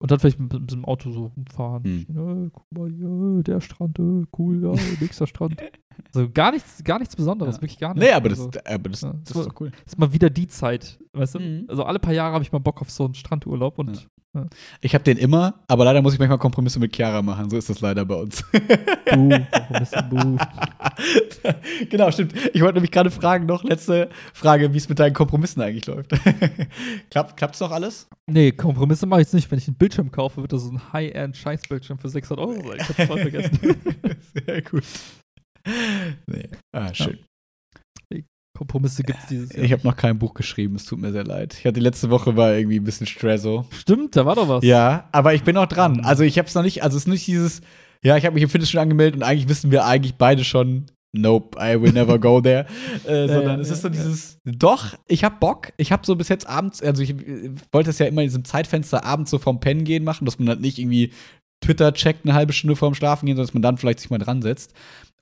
Und 0.02 0.10
dann 0.10 0.18
vielleicht 0.18 0.40
mit, 0.40 0.52
mit 0.52 0.70
dem 0.72 0.84
Auto 0.84 1.10
so 1.12 1.26
rumfahren. 1.26 1.84
Hm. 1.84 2.06
Ja, 2.08 2.50
guck 2.52 2.66
mal, 2.72 2.92
ja, 2.92 3.42
der 3.42 3.60
Strand, 3.60 3.98
äh, 3.98 4.24
cool, 4.36 4.62
ja, 4.62 4.72
nächster 5.00 5.26
Strand. 5.26 5.62
Also 6.12 6.28
gar 6.30 6.50
nichts, 6.50 6.82
gar 6.82 6.98
nichts 6.98 7.14
Besonderes, 7.14 7.56
ja. 7.56 7.62
wirklich 7.62 7.78
gar 7.78 7.94
nichts. 7.94 8.04
Nee, 8.04 8.12
aber 8.12 8.28
das, 8.28 8.40
also, 8.40 8.60
aber 8.64 8.88
das, 8.90 9.02
ja, 9.02 9.12
das, 9.12 9.36
ist 9.36 9.46
doch 9.46 9.60
cool. 9.60 9.70
Das 9.70 9.94
ist 9.94 9.98
mal 9.98 10.12
wieder 10.12 10.28
die 10.28 10.48
Zeit, 10.48 10.98
weißt 11.12 11.36
du? 11.36 11.40
Mhm. 11.40 11.64
Also 11.68 11.84
alle 11.84 12.00
paar 12.00 12.12
Jahre 12.12 12.34
habe 12.34 12.42
ich 12.42 12.50
mal 12.50 12.58
Bock 12.58 12.80
auf 12.80 12.90
so 12.90 13.04
einen 13.04 13.14
Strandurlaub 13.14 13.78
und 13.78 14.08
ich 14.80 14.94
habe 14.94 15.04
den 15.04 15.16
immer, 15.16 15.54
aber 15.68 15.84
leider 15.84 16.02
muss 16.02 16.12
ich 16.12 16.18
manchmal 16.18 16.38
Kompromisse 16.38 16.78
mit 16.80 16.94
Chiara 16.94 17.22
machen. 17.22 17.50
So 17.50 17.56
ist 17.56 17.70
das 17.70 17.80
leider 17.80 18.04
bei 18.04 18.16
uns. 18.16 18.42
Buh, 19.10 19.38
Kompromisse, 19.52 20.02
buh. 20.10 20.38
genau, 21.90 22.10
stimmt. 22.10 22.34
Ich 22.52 22.60
wollte 22.60 22.74
nämlich 22.74 22.90
gerade 22.90 23.10
fragen, 23.10 23.46
noch 23.46 23.62
letzte 23.64 24.08
Frage, 24.32 24.72
wie 24.72 24.78
es 24.78 24.88
mit 24.88 24.98
deinen 24.98 25.14
Kompromissen 25.14 25.62
eigentlich 25.62 25.86
läuft. 25.86 26.10
Klappt 27.10 27.54
es 27.54 27.60
noch 27.60 27.70
alles? 27.70 28.08
Nee, 28.26 28.52
Kompromisse 28.52 29.06
mache 29.06 29.20
ich 29.20 29.26
jetzt 29.26 29.34
nicht. 29.34 29.50
Wenn 29.50 29.58
ich 29.58 29.68
einen 29.68 29.76
Bildschirm 29.76 30.10
kaufe, 30.10 30.40
wird 30.40 30.52
das 30.52 30.62
so 30.62 30.70
ein 30.70 30.92
High-End-Scheißbildschirm 30.92 31.98
für 31.98 32.08
600 32.08 32.46
Euro 32.46 32.68
sein. 32.68 32.78
Ich 32.80 32.88
hab's 32.88 33.04
voll 33.04 33.20
vergessen. 33.20 33.58
Sehr 34.46 34.62
gut. 34.62 34.84
Nee. 36.26 36.48
Ah, 36.72 36.92
schön. 36.92 37.18
Kompromisse 38.56 39.02
gibt 39.02 39.18
es 39.18 39.26
dieses 39.26 39.52
Jahr. 39.52 39.64
Ich 39.64 39.72
habe 39.72 39.82
noch 39.82 39.96
kein 39.96 40.18
Buch 40.18 40.32
geschrieben, 40.32 40.76
es 40.76 40.84
tut 40.84 41.00
mir 41.00 41.10
sehr 41.10 41.24
leid. 41.24 41.56
Ich 41.58 41.66
hatte 41.66 41.80
letzte 41.80 42.10
Woche 42.10 42.36
war 42.36 42.54
irgendwie 42.54 42.78
ein 42.78 42.84
bisschen 42.84 43.06
Stresso. 43.06 43.66
Stimmt, 43.70 44.14
da 44.14 44.24
war 44.24 44.36
doch 44.36 44.48
was. 44.48 44.64
Ja, 44.64 45.08
aber 45.10 45.34
ich 45.34 45.42
bin 45.42 45.56
noch 45.56 45.66
dran. 45.66 45.94
Mhm. 45.94 46.04
Also 46.04 46.22
ich 46.22 46.38
habe 46.38 46.46
es 46.46 46.54
noch 46.54 46.62
nicht, 46.62 46.84
also 46.84 46.96
es 46.96 47.02
ist 47.02 47.08
nicht 47.08 47.26
dieses, 47.26 47.62
ja, 48.02 48.16
ich 48.16 48.24
habe 48.24 48.34
mich 48.34 48.44
im 48.44 48.48
Fitnessstudio 48.48 48.82
angemeldet 48.82 49.16
und 49.16 49.24
eigentlich 49.24 49.48
wissen 49.48 49.72
wir 49.72 49.84
eigentlich 49.84 50.14
beide 50.14 50.44
schon, 50.44 50.86
nope, 51.12 51.58
I 51.60 51.80
will 51.80 51.92
never 51.92 52.16
go 52.20 52.40
there. 52.40 52.66
äh, 53.06 53.26
sondern 53.26 53.56
ja, 53.56 53.60
es 53.60 53.70
ist 53.70 53.82
so 53.82 53.88
dieses, 53.88 54.38
doch, 54.44 54.94
ich 55.08 55.24
habe 55.24 55.34
Bock. 55.40 55.72
Ich 55.76 55.90
habe 55.90 56.06
so 56.06 56.14
bis 56.14 56.28
jetzt 56.28 56.48
abends, 56.48 56.80
also 56.80 57.02
ich 57.02 57.12
wollte 57.72 57.90
es 57.90 57.98
ja 57.98 58.06
immer 58.06 58.22
in 58.22 58.28
diesem 58.28 58.44
Zeitfenster 58.44 59.04
abends 59.04 59.32
so 59.32 59.38
vom 59.40 59.58
Pennen 59.58 59.82
gehen 59.82 60.04
machen, 60.04 60.26
dass 60.26 60.38
man 60.38 60.48
halt 60.48 60.60
nicht 60.60 60.78
irgendwie 60.78 61.12
Twitter 61.60 61.92
checkt 61.92 62.24
eine 62.24 62.34
halbe 62.34 62.52
Stunde 62.52 62.76
vorm 62.76 62.94
Schlafen 62.94 63.26
gehen, 63.26 63.34
sondern 63.34 63.46
dass 63.48 63.54
man 63.54 63.62
dann 63.62 63.78
vielleicht 63.78 63.98
sich 63.98 64.10
mal 64.10 64.18
dran 64.18 64.42
setzt. 64.42 64.74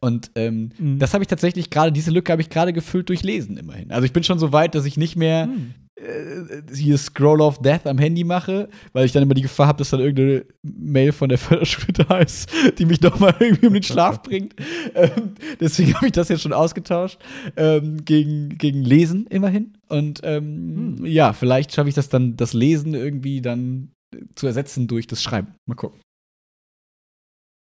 Und 0.03 0.33
ähm, 0.35 0.71
mhm. 0.79 0.99
das 0.99 1.15
habe 1.15 1.23
ich 1.23 1.29
tatsächlich 1.29 1.71
gerade, 1.71 1.93
diese 1.93 2.11
Lücke 2.11 2.33
habe 2.33 2.43
ich 2.43 2.51
gerade 2.51 2.73
gefüllt 2.73 3.09
durch 3.09 3.23
Lesen 3.23 3.57
immerhin. 3.57 3.93
Also 3.93 4.05
ich 4.05 4.13
bin 4.13 4.25
schon 4.25 4.41
so 4.41 4.53
weit, 4.53 4.75
dass 4.75 4.85
ich 4.85 4.97
nicht 4.97 5.15
mehr 5.15 5.47
mhm. 5.47 5.75
äh, 5.95 6.75
hier 6.75 6.99
Scroll 6.99 7.41
of 7.41 7.63
Death 7.63 7.87
am 7.87 7.99
Handy 7.99 8.25
mache, 8.25 8.69
weil 8.93 9.07
ich 9.07 9.13
dann 9.13 9.23
immer 9.23 9.35
die 9.35 9.43
Gefahr 9.43 9.69
habe, 9.69 9.79
dass 9.79 9.91
dann 9.91 10.01
irgendeine 10.01 10.45
Mail 10.63 11.13
von 11.13 11.29
der 11.29 11.39
Förderschule 11.39 11.93
da 11.93 12.19
ist, 12.19 12.51
die 12.79 12.85
mich 12.85 12.99
doch 12.99 13.21
mal 13.21 13.33
irgendwie 13.39 13.69
um 13.69 13.75
den 13.75 13.85
Schlaf 13.85 14.25
bringt. 14.25 14.57
Ähm, 14.97 15.35
deswegen 15.61 15.95
habe 15.95 16.07
ich 16.07 16.13
das 16.13 16.29
jetzt 16.31 16.43
schon 16.43 16.53
ausgetauscht 16.53 17.21
ähm, 17.57 18.05
gegen, 18.05 18.59
gegen 18.59 18.83
Lesen 18.83 19.29
immerhin. 19.29 19.75
Und 19.89 20.19
ähm, 20.25 20.97
mhm. 20.97 21.07
ja, 21.07 21.33
vielleicht 21.33 21.73
schaffe 21.73 21.91
ich 21.91 21.95
das 21.95 22.09
dann, 22.09 22.37
das 22.37 22.55
Lesen 22.55 22.95
irgendwie 22.95 23.41
dann 23.41 23.93
zu 24.35 24.49
ersetzen 24.49 24.89
durch 24.89 25.07
das 25.07 25.23
Schreiben. 25.23 25.55
Mal 25.69 25.77
gucken. 25.77 26.01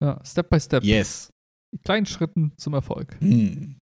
Ja, 0.01 0.17
Step 0.23 0.49
by 0.49 0.61
Step. 0.61 0.81
Yes 0.85 1.29
kleinen 1.83 2.05
Schritten 2.05 2.53
zum 2.57 2.73
Erfolg. 2.73 3.17
Hm. 3.19 3.77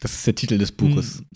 Das 0.00 0.14
ist 0.14 0.26
der 0.26 0.34
Titel 0.34 0.58
des 0.58 0.72
Buches. 0.72 1.18
Hm. 1.18 1.26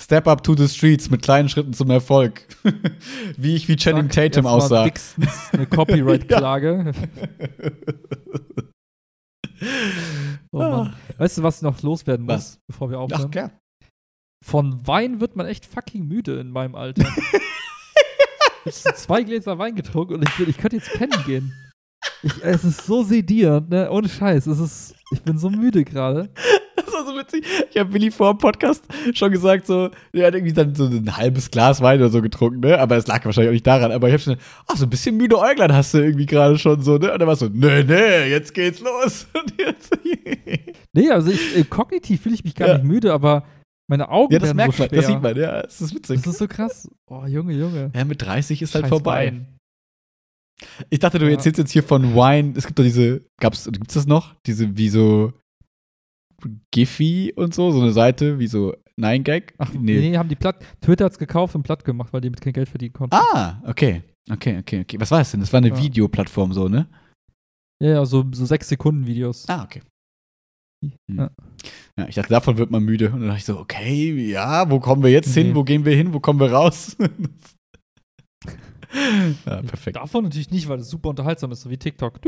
Step 0.00 0.26
up 0.26 0.42
to 0.42 0.56
the 0.56 0.66
streets 0.66 1.10
mit 1.10 1.22
kleinen 1.22 1.48
Schritten 1.48 1.72
zum 1.72 1.90
Erfolg. 1.90 2.46
wie 3.36 3.54
ich 3.54 3.68
wie 3.68 3.76
Channing 3.76 4.10
Sag, 4.10 4.32
Tatum 4.32 4.46
aussah. 4.46 4.90
eine 5.52 5.66
Copyright-Klage. 5.66 6.92
oh 10.50 10.58
Mann. 10.58 10.96
Weißt 11.18 11.38
du, 11.38 11.42
was 11.44 11.56
ich 11.58 11.62
noch 11.62 11.80
loswerden 11.82 12.26
muss, 12.26 12.34
was? 12.34 12.58
bevor 12.66 12.90
wir 12.90 12.98
aufhören? 12.98 13.26
Ach, 13.26 13.30
gern. 13.30 13.50
Von 14.44 14.84
Wein 14.88 15.20
wird 15.20 15.36
man 15.36 15.46
echt 15.46 15.66
fucking 15.66 16.06
müde 16.06 16.40
in 16.40 16.50
meinem 16.50 16.74
Alter. 16.74 17.04
ich 18.64 18.84
habe 18.84 18.96
zwei 18.96 19.22
Gläser 19.22 19.58
Wein 19.58 19.76
getrunken 19.76 20.14
und 20.14 20.28
ich, 20.28 20.48
ich 20.48 20.58
könnte 20.58 20.76
jetzt 20.76 20.92
pennen 20.94 21.22
gehen. 21.26 21.52
Ich, 22.22 22.32
es 22.42 22.64
ist 22.64 22.86
so 22.86 23.02
sedierend, 23.02 23.70
ne? 23.70 23.90
Ohne 23.90 24.08
Scheiß. 24.08 24.46
Es 24.46 24.58
ist, 24.58 24.94
ich 25.10 25.22
bin 25.22 25.38
so 25.38 25.50
müde 25.50 25.84
gerade. 25.84 26.30
Das 26.74 26.92
war 26.94 27.04
so 27.06 27.18
witzig. 27.18 27.44
Ich 27.70 27.78
habe 27.78 27.92
Willi 27.92 28.10
vor 28.10 28.32
dem 28.34 28.38
Podcast 28.38 28.84
schon 29.14 29.30
gesagt, 29.30 29.66
so, 29.66 29.90
er 30.12 30.26
hat 30.26 30.34
irgendwie 30.34 30.52
dann 30.52 30.74
so 30.74 30.86
ein 30.86 31.16
halbes 31.16 31.50
Glas 31.50 31.80
Wein 31.80 32.00
oder 32.00 32.08
so 32.08 32.22
getrunken, 32.22 32.60
ne? 32.60 32.78
Aber 32.78 32.96
es 32.96 33.06
lag 33.06 33.24
wahrscheinlich 33.24 33.50
auch 33.50 33.52
nicht 33.52 33.66
daran. 33.66 33.92
Aber 33.92 34.08
ich 34.08 34.14
habe 34.14 34.22
schon, 34.22 34.36
ach, 34.66 34.76
so 34.76 34.84
ein 34.86 34.90
bisschen 34.90 35.16
müde 35.16 35.38
Äuglein 35.38 35.72
hast 35.72 35.94
du 35.94 35.98
irgendwie 35.98 36.26
gerade 36.26 36.58
schon 36.58 36.82
so, 36.82 36.96
ne? 36.96 37.12
Und 37.12 37.20
er 37.20 37.26
war 37.26 37.36
so, 37.36 37.48
nee, 37.52 37.82
nee, 37.82 38.30
jetzt 38.30 38.54
geht's 38.54 38.80
los. 38.80 39.26
Und 39.34 39.54
jetzt, 39.58 39.90
nee, 40.92 41.10
also 41.10 41.30
ich, 41.30 41.56
äh, 41.56 41.64
kognitiv 41.64 42.22
fühle 42.22 42.34
ich 42.34 42.44
mich 42.44 42.54
gar 42.54 42.68
ja. 42.68 42.74
nicht 42.74 42.84
müde, 42.84 43.12
aber 43.12 43.44
meine 43.86 44.08
Augen 44.08 44.32
ja, 44.32 44.38
das 44.38 44.54
merkt 44.54 44.74
so 44.74 44.82
man, 44.82 44.90
das 44.90 45.06
sieht 45.06 45.22
man, 45.22 45.36
ja, 45.36 45.62
das 45.62 45.80
ist 45.80 45.94
witzig. 45.94 46.22
Das 46.22 46.32
ist 46.32 46.38
so 46.38 46.48
krass. 46.48 46.88
Oh, 47.06 47.24
Junge, 47.26 47.52
Junge. 47.52 47.90
Ja, 47.94 48.04
mit 48.04 48.22
30 48.22 48.62
ist 48.62 48.74
halt 48.74 48.84
Scheiß 48.84 48.90
halt 48.90 49.02
vorbei. 49.02 49.26
Wein. 49.26 49.51
Ich 50.90 50.98
dachte, 50.98 51.18
du 51.18 51.26
ja. 51.26 51.32
erzählst 51.32 51.58
jetzt 51.58 51.72
hier 51.72 51.82
von 51.82 52.14
Wine. 52.14 52.54
Es 52.56 52.66
gibt 52.66 52.78
doch 52.78 52.84
diese, 52.84 53.22
gab's, 53.38 53.68
gibt's 53.70 53.94
das 53.94 54.06
noch? 54.06 54.34
Diese, 54.46 54.76
wie 54.76 54.88
so 54.88 55.32
Giphy 56.70 57.32
und 57.36 57.54
so, 57.54 57.70
so 57.70 57.80
eine 57.80 57.92
Seite, 57.92 58.38
wie 58.38 58.46
so 58.46 58.74
Nine 58.96 59.22
Gag? 59.22 59.54
Ach, 59.58 59.72
nee. 59.72 59.98
nee, 59.98 60.16
haben 60.16 60.28
die 60.28 60.36
platt, 60.36 60.64
Twitter 60.80 61.04
hat's 61.04 61.18
gekauft 61.18 61.54
und 61.54 61.62
platt 61.62 61.84
gemacht, 61.84 62.12
weil 62.12 62.20
die 62.20 62.30
mit 62.30 62.40
kein 62.40 62.52
Geld 62.52 62.68
verdienen 62.68 62.92
konnten. 62.92 63.16
Ah, 63.16 63.62
okay. 63.66 64.02
Okay, 64.30 64.58
okay, 64.58 64.80
okay. 64.80 65.00
Was 65.00 65.10
war 65.10 65.18
das 65.18 65.32
denn? 65.32 65.40
Das 65.40 65.52
war 65.52 65.58
eine 65.58 65.70
ja. 65.70 65.78
Videoplattform 65.78 66.52
so, 66.52 66.68
ne? 66.68 66.88
Ja, 67.82 67.90
ja, 67.90 68.04
so, 68.04 68.24
so 68.32 68.46
sechs 68.46 68.68
Sekunden 68.68 69.06
Videos. 69.06 69.48
Ah, 69.48 69.64
okay. 69.64 69.82
Hm. 70.84 70.92
Ja. 71.18 71.30
ja. 71.98 72.08
ich 72.08 72.14
dachte, 72.14 72.30
davon 72.30 72.56
wird 72.56 72.70
man 72.70 72.84
müde. 72.84 73.10
Und 73.10 73.20
dann 73.20 73.28
dachte 73.28 73.38
ich 73.38 73.44
so, 73.44 73.58
okay, 73.58 74.12
ja, 74.30 74.70
wo 74.70 74.78
kommen 74.78 75.02
wir 75.02 75.10
jetzt 75.10 75.34
nee. 75.34 75.42
hin? 75.42 75.54
Wo 75.54 75.64
gehen 75.64 75.84
wir 75.84 75.96
hin? 75.96 76.12
Wo 76.12 76.20
kommen 76.20 76.38
wir 76.38 76.52
raus? 76.52 76.96
ja, 79.46 79.62
perfekt. 79.62 79.96
Davon 79.96 80.24
natürlich 80.24 80.50
nicht, 80.50 80.68
weil 80.68 80.80
es 80.80 80.90
super 80.90 81.10
unterhaltsam 81.10 81.50
ist, 81.52 81.62
so 81.62 81.70
wie 81.70 81.78
TikTok. 81.78 82.20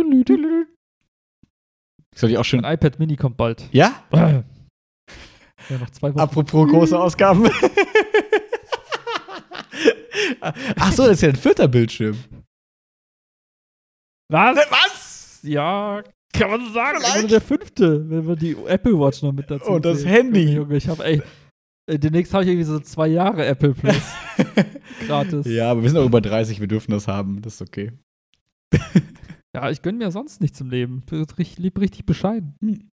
Soll 2.15 2.31
ich 2.31 2.39
auch 2.39 2.45
schön. 2.45 2.65
Ein 2.65 2.75
iPad 2.75 2.99
Mini 2.99 3.17
kommt 3.17 3.37
bald. 3.37 3.69
Ja? 3.73 4.05
Ja, 4.13 5.79
noch 5.79 5.91
zwei 5.91 6.11
Wochen. 6.11 6.21
Apropos 6.21 6.69
große 6.71 6.99
Ausgaben. 6.99 7.49
Ach 10.41 10.93
so, 10.93 11.05
das 11.05 11.13
ist 11.13 11.23
ja 11.23 11.29
ein 11.31 11.37
vierter 11.37 11.69
Bildschirm. 11.69 12.17
Was? 14.29 14.57
Was? 14.71 15.41
Ja, 15.43 16.03
kann 16.33 16.51
man 16.51 16.67
so 16.67 16.73
sagen. 16.73 16.99
Vielleicht. 17.01 17.31
Der 17.31 17.41
fünfte, 17.41 18.11
wenn 18.11 18.27
wir 18.27 18.37
die 18.37 18.57
Apple 18.67 18.99
Watch 18.99 19.23
noch 19.23 19.33
mit 19.33 19.51
dazu 19.51 19.71
Und 19.71 19.85
das 19.85 20.01
sehen. 20.01 20.09
Handy. 20.11 20.55
Junge, 20.55 20.77
ich 20.77 20.89
habe 20.89 21.05
echt 21.05 21.23
demnächst 21.89 22.33
habe 22.35 22.45
ich 22.45 22.51
irgendwie 22.51 22.67
so 22.67 22.81
zwei 22.81 23.09
Jahre 23.09 23.45
Apple 23.45 23.75
Plus. 23.75 24.03
Gratis. 25.07 25.47
Ja, 25.47 25.71
aber 25.71 25.83
wir 25.83 25.91
sind 25.91 25.99
auch 25.99 26.07
über 26.07 26.21
30, 26.21 26.61
wir 26.61 26.69
dürfen 26.69 26.93
das 26.93 27.09
haben. 27.09 27.43
Das 27.43 27.55
ist 27.55 27.63
okay. 27.63 27.93
ja, 29.55 29.71
ich 29.71 29.83
gönne 29.83 29.99
mir 29.99 30.11
sonst 30.11 30.41
nichts 30.41 30.61
im 30.61 30.71
Leben. 30.71 31.03
Ich 31.39 31.59
lebe 31.59 31.81
richtig 31.81 32.07
bescheiden. 32.07 32.57
Hm. 32.61 32.91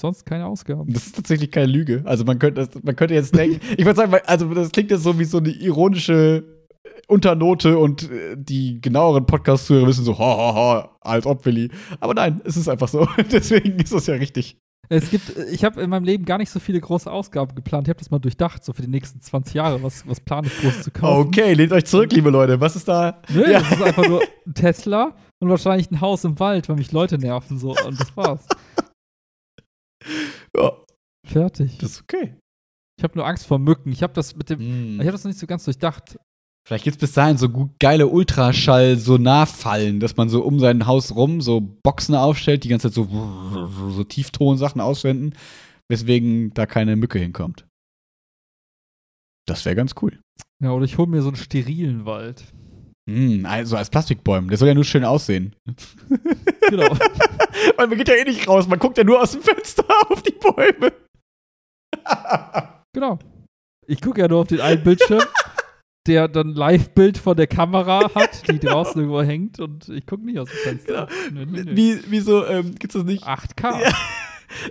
Sonst 0.00 0.24
keine 0.24 0.46
Ausgaben. 0.46 0.92
Das 0.92 1.06
ist 1.06 1.16
tatsächlich 1.16 1.50
keine 1.50 1.66
Lüge. 1.66 2.02
Also 2.04 2.24
man 2.24 2.38
könnte, 2.38 2.66
das, 2.66 2.82
man 2.82 2.96
könnte 2.96 3.14
jetzt 3.14 3.36
denken, 3.36 3.60
ich 3.76 3.84
würde 3.84 3.96
sagen, 3.96 4.14
also 4.26 4.52
das 4.54 4.70
klingt 4.72 4.90
jetzt 4.90 5.02
so 5.02 5.18
wie 5.18 5.24
so 5.24 5.38
eine 5.38 5.50
ironische 5.50 6.44
Unternote 7.08 7.78
und 7.78 8.10
äh, 8.10 8.36
die 8.36 8.80
genaueren 8.80 9.26
Podcast-Zuhörer 9.26 9.86
wissen 9.86 10.04
so, 10.04 10.18
ha, 10.18 10.36
ha, 10.36 10.54
ha, 10.54 10.96
als 11.00 11.26
ob 11.26 11.44
Willi. 11.44 11.70
Aber 12.00 12.14
nein, 12.14 12.40
es 12.44 12.56
ist 12.56 12.68
einfach 12.68 12.88
so. 12.88 13.06
Deswegen 13.32 13.78
ist 13.78 13.92
das 13.92 14.06
ja 14.06 14.14
richtig. 14.14 14.56
Es 14.94 15.08
gibt, 15.08 15.30
ich 15.50 15.64
habe 15.64 15.80
in 15.80 15.88
meinem 15.88 16.04
Leben 16.04 16.26
gar 16.26 16.36
nicht 16.36 16.50
so 16.50 16.60
viele 16.60 16.78
große 16.78 17.10
Ausgaben 17.10 17.54
geplant. 17.54 17.88
Ich 17.88 17.90
habe 17.90 17.98
das 17.98 18.10
mal 18.10 18.18
durchdacht, 18.18 18.62
so 18.62 18.74
für 18.74 18.82
die 18.82 18.88
nächsten 18.88 19.22
20 19.22 19.54
Jahre. 19.54 19.82
Was, 19.82 20.06
was 20.06 20.20
plane 20.20 20.48
ich 20.48 20.60
groß 20.60 20.82
zu 20.82 20.90
kaufen? 20.90 21.28
Okay, 21.28 21.54
lehnt 21.54 21.72
euch 21.72 21.86
zurück, 21.86 22.12
liebe 22.12 22.28
Leute. 22.28 22.60
Was 22.60 22.76
ist 22.76 22.88
da? 22.88 23.22
Nö, 23.30 23.50
ja. 23.50 23.60
das 23.60 23.72
ist 23.72 23.82
einfach 23.82 24.06
nur 24.06 24.20
ein 24.46 24.52
Tesla 24.52 25.16
und 25.40 25.48
wahrscheinlich 25.48 25.90
ein 25.90 26.02
Haus 26.02 26.24
im 26.24 26.38
Wald, 26.38 26.68
weil 26.68 26.76
mich 26.76 26.92
Leute 26.92 27.16
nerven 27.16 27.58
so. 27.58 27.70
Und 27.70 27.98
das 27.98 28.14
war's. 28.18 28.46
Ja. 30.54 30.72
Fertig. 31.26 31.78
Das 31.78 31.92
ist 31.92 32.02
okay. 32.02 32.36
Ich 32.98 33.04
habe 33.04 33.16
nur 33.16 33.26
Angst 33.26 33.46
vor 33.46 33.58
Mücken. 33.58 33.92
Ich 33.92 34.02
habe 34.02 34.12
das 34.12 34.36
mit 34.36 34.50
dem, 34.50 34.96
mm. 34.96 35.00
ich 35.00 35.06
habe 35.06 35.12
das 35.12 35.24
noch 35.24 35.30
nicht 35.30 35.40
so 35.40 35.46
ganz 35.46 35.64
durchdacht. 35.64 36.18
Vielleicht 36.66 36.84
gibt 36.84 36.96
es 36.96 37.00
bis 37.00 37.12
dahin 37.12 37.38
so 37.38 37.48
gut 37.48 37.70
geile 37.80 38.06
Ultraschall-Sonarfallen, 38.06 39.98
dass 39.98 40.16
man 40.16 40.28
so 40.28 40.42
um 40.44 40.60
sein 40.60 40.86
Haus 40.86 41.14
rum 41.14 41.40
so 41.40 41.60
Boxen 41.60 42.14
aufstellt, 42.14 42.62
die 42.64 42.68
ganze 42.68 42.88
Zeit 42.88 42.94
so, 42.94 43.08
so 43.90 44.04
Tieftonsachen 44.04 44.80
auswenden, 44.80 45.34
weswegen 45.90 46.54
da 46.54 46.66
keine 46.66 46.94
Mücke 46.94 47.18
hinkommt. 47.18 47.66
Das 49.48 49.64
wäre 49.64 49.74
ganz 49.74 49.94
cool. 50.00 50.20
Ja, 50.62 50.70
oder 50.70 50.84
ich 50.84 50.98
hole 50.98 51.08
mir 51.08 51.22
so 51.22 51.28
einen 51.28 51.36
sterilen 51.36 52.04
Wald. 52.04 52.44
Mm, 53.10 53.44
also 53.44 53.76
als 53.76 53.90
Plastikbäumen. 53.90 54.48
Der 54.48 54.58
soll 54.58 54.68
ja 54.68 54.74
nur 54.74 54.84
schön 54.84 55.04
aussehen. 55.04 55.56
Genau. 56.70 56.88
Weil 57.76 57.86
man 57.88 57.98
geht 57.98 58.08
ja 58.08 58.14
eh 58.14 58.24
nicht 58.24 58.48
raus, 58.48 58.66
man 58.66 58.78
guckt 58.78 58.96
ja 58.96 59.04
nur 59.04 59.20
aus 59.20 59.32
dem 59.32 59.42
Fenster 59.42 59.84
auf 60.08 60.22
die 60.22 60.32
Bäume. 60.32 60.92
genau. 62.94 63.18
Ich 63.86 64.00
gucke 64.00 64.22
ja 64.22 64.28
nur 64.28 64.40
auf 64.40 64.46
den 64.46 64.60
einen 64.60 64.82
Bildschirm, 64.82 65.22
der 66.06 66.28
dann 66.28 66.54
Live-Bild 66.54 67.18
von 67.18 67.36
der 67.36 67.46
Kamera 67.46 68.10
hat, 68.14 68.48
die 68.50 68.58
draußen 68.58 69.00
irgendwo 69.00 69.22
hängt 69.22 69.60
und 69.60 69.88
ich 69.88 70.06
gucke 70.06 70.24
nicht 70.24 70.38
aus 70.38 70.48
dem 70.48 70.58
Fenster. 70.58 71.08
Nö, 71.32 71.46
nö, 71.46 71.64
nö. 71.64 71.76
Wie, 71.76 72.10
wie 72.10 72.20
so, 72.20 72.44
ähm, 72.46 72.74
gibt's 72.76 72.94
das 72.94 73.04
nicht? 73.04 73.24
8K. 73.24 73.82
Ja. 73.82 73.92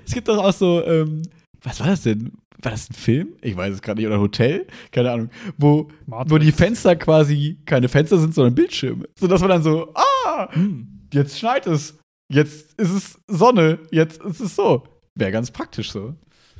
Es 0.05 0.13
gibt 0.13 0.27
doch 0.27 0.37
auch 0.37 0.53
so, 0.53 0.83
ähm, 0.85 1.23
was 1.63 1.79
war 1.79 1.87
das 1.87 2.03
denn? 2.03 2.33
War 2.61 2.71
das 2.71 2.87
ein 2.87 2.93
Film? 2.93 3.29
Ich 3.41 3.57
weiß 3.57 3.73
es 3.73 3.81
gerade 3.81 3.99
nicht. 3.99 4.05
Oder 4.05 4.17
ein 4.17 4.21
Hotel? 4.21 4.67
Keine 4.91 5.11
Ahnung. 5.11 5.29
Wo, 5.57 5.87
wo 6.05 6.37
die 6.37 6.51
Fenster 6.51 6.95
quasi 6.95 7.57
keine 7.65 7.89
Fenster 7.89 8.19
sind, 8.19 8.35
sondern 8.35 8.53
Bildschirme. 8.53 9.05
Sodass 9.15 9.41
man 9.41 9.49
dann 9.49 9.63
so, 9.63 9.91
ah, 9.95 10.53
Hm. 10.53 10.87
jetzt 11.11 11.39
schneit 11.39 11.65
es. 11.65 11.97
Jetzt 12.31 12.79
ist 12.79 12.91
es 12.91 13.19
Sonne. 13.27 13.79
Jetzt 13.89 14.21
ist 14.21 14.39
es 14.39 14.55
so. 14.55 14.83
Wäre 15.15 15.31
ganz 15.31 15.49
praktisch 15.49 15.91
so. 15.91 16.13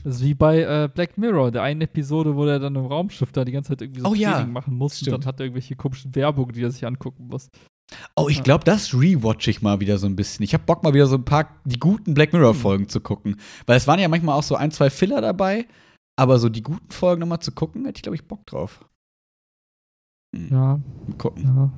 Das 0.03 0.15
ist 0.15 0.23
wie 0.23 0.33
bei 0.33 0.61
äh, 0.61 0.89
Black 0.93 1.17
Mirror, 1.17 1.51
der 1.51 1.63
einen 1.63 1.81
Episode, 1.81 2.35
wo 2.35 2.45
der 2.45 2.59
dann 2.59 2.75
im 2.75 2.85
Raumschiff 2.85 3.31
da 3.31 3.45
die 3.45 3.51
ganze 3.51 3.69
Zeit 3.69 3.81
irgendwie 3.81 4.01
so 4.01 4.07
Oh 4.09 4.13
ja, 4.13 4.33
Training 4.33 4.53
machen 4.53 4.75
muss 4.75 5.01
und 5.01 5.11
dann 5.11 5.25
hat 5.25 5.39
er 5.39 5.45
irgendwelche 5.45 5.75
komischen 5.75 6.15
Werbung, 6.15 6.51
die 6.53 6.63
er 6.63 6.71
sich 6.71 6.85
angucken 6.85 7.27
muss. 7.27 7.49
Oh, 8.15 8.27
ich 8.29 8.41
glaube, 8.41 8.63
das 8.63 8.93
rewatch 8.93 9.47
ich 9.49 9.61
mal 9.61 9.79
wieder 9.81 9.97
so 9.97 10.07
ein 10.07 10.15
bisschen. 10.15 10.43
Ich 10.43 10.53
habe 10.53 10.63
Bock 10.65 10.81
mal 10.81 10.93
wieder 10.93 11.07
so 11.07 11.15
ein 11.17 11.25
paar 11.25 11.59
die 11.65 11.77
guten 11.79 12.13
Black 12.13 12.31
Mirror 12.33 12.53
Folgen 12.53 12.87
zu 12.87 13.01
gucken, 13.01 13.35
weil 13.65 13.77
es 13.77 13.85
waren 13.87 13.99
ja 13.99 14.07
manchmal 14.07 14.37
auch 14.37 14.43
so 14.43 14.55
ein, 14.55 14.71
zwei 14.71 14.89
Filler 14.89 15.19
dabei, 15.21 15.67
aber 16.17 16.39
so 16.39 16.49
die 16.49 16.63
guten 16.63 16.89
Folgen 16.91 17.19
nochmal 17.19 17.41
zu 17.41 17.51
gucken, 17.51 17.85
hätte 17.85 17.97
ich 17.97 18.03
glaube 18.03 18.15
ich 18.15 18.27
Bock 18.27 18.45
drauf. 18.45 18.85
Hm, 20.35 20.47
Ja, 20.51 20.79
mal 21.07 21.17
gucken. 21.17 21.43
ja. 21.43 21.71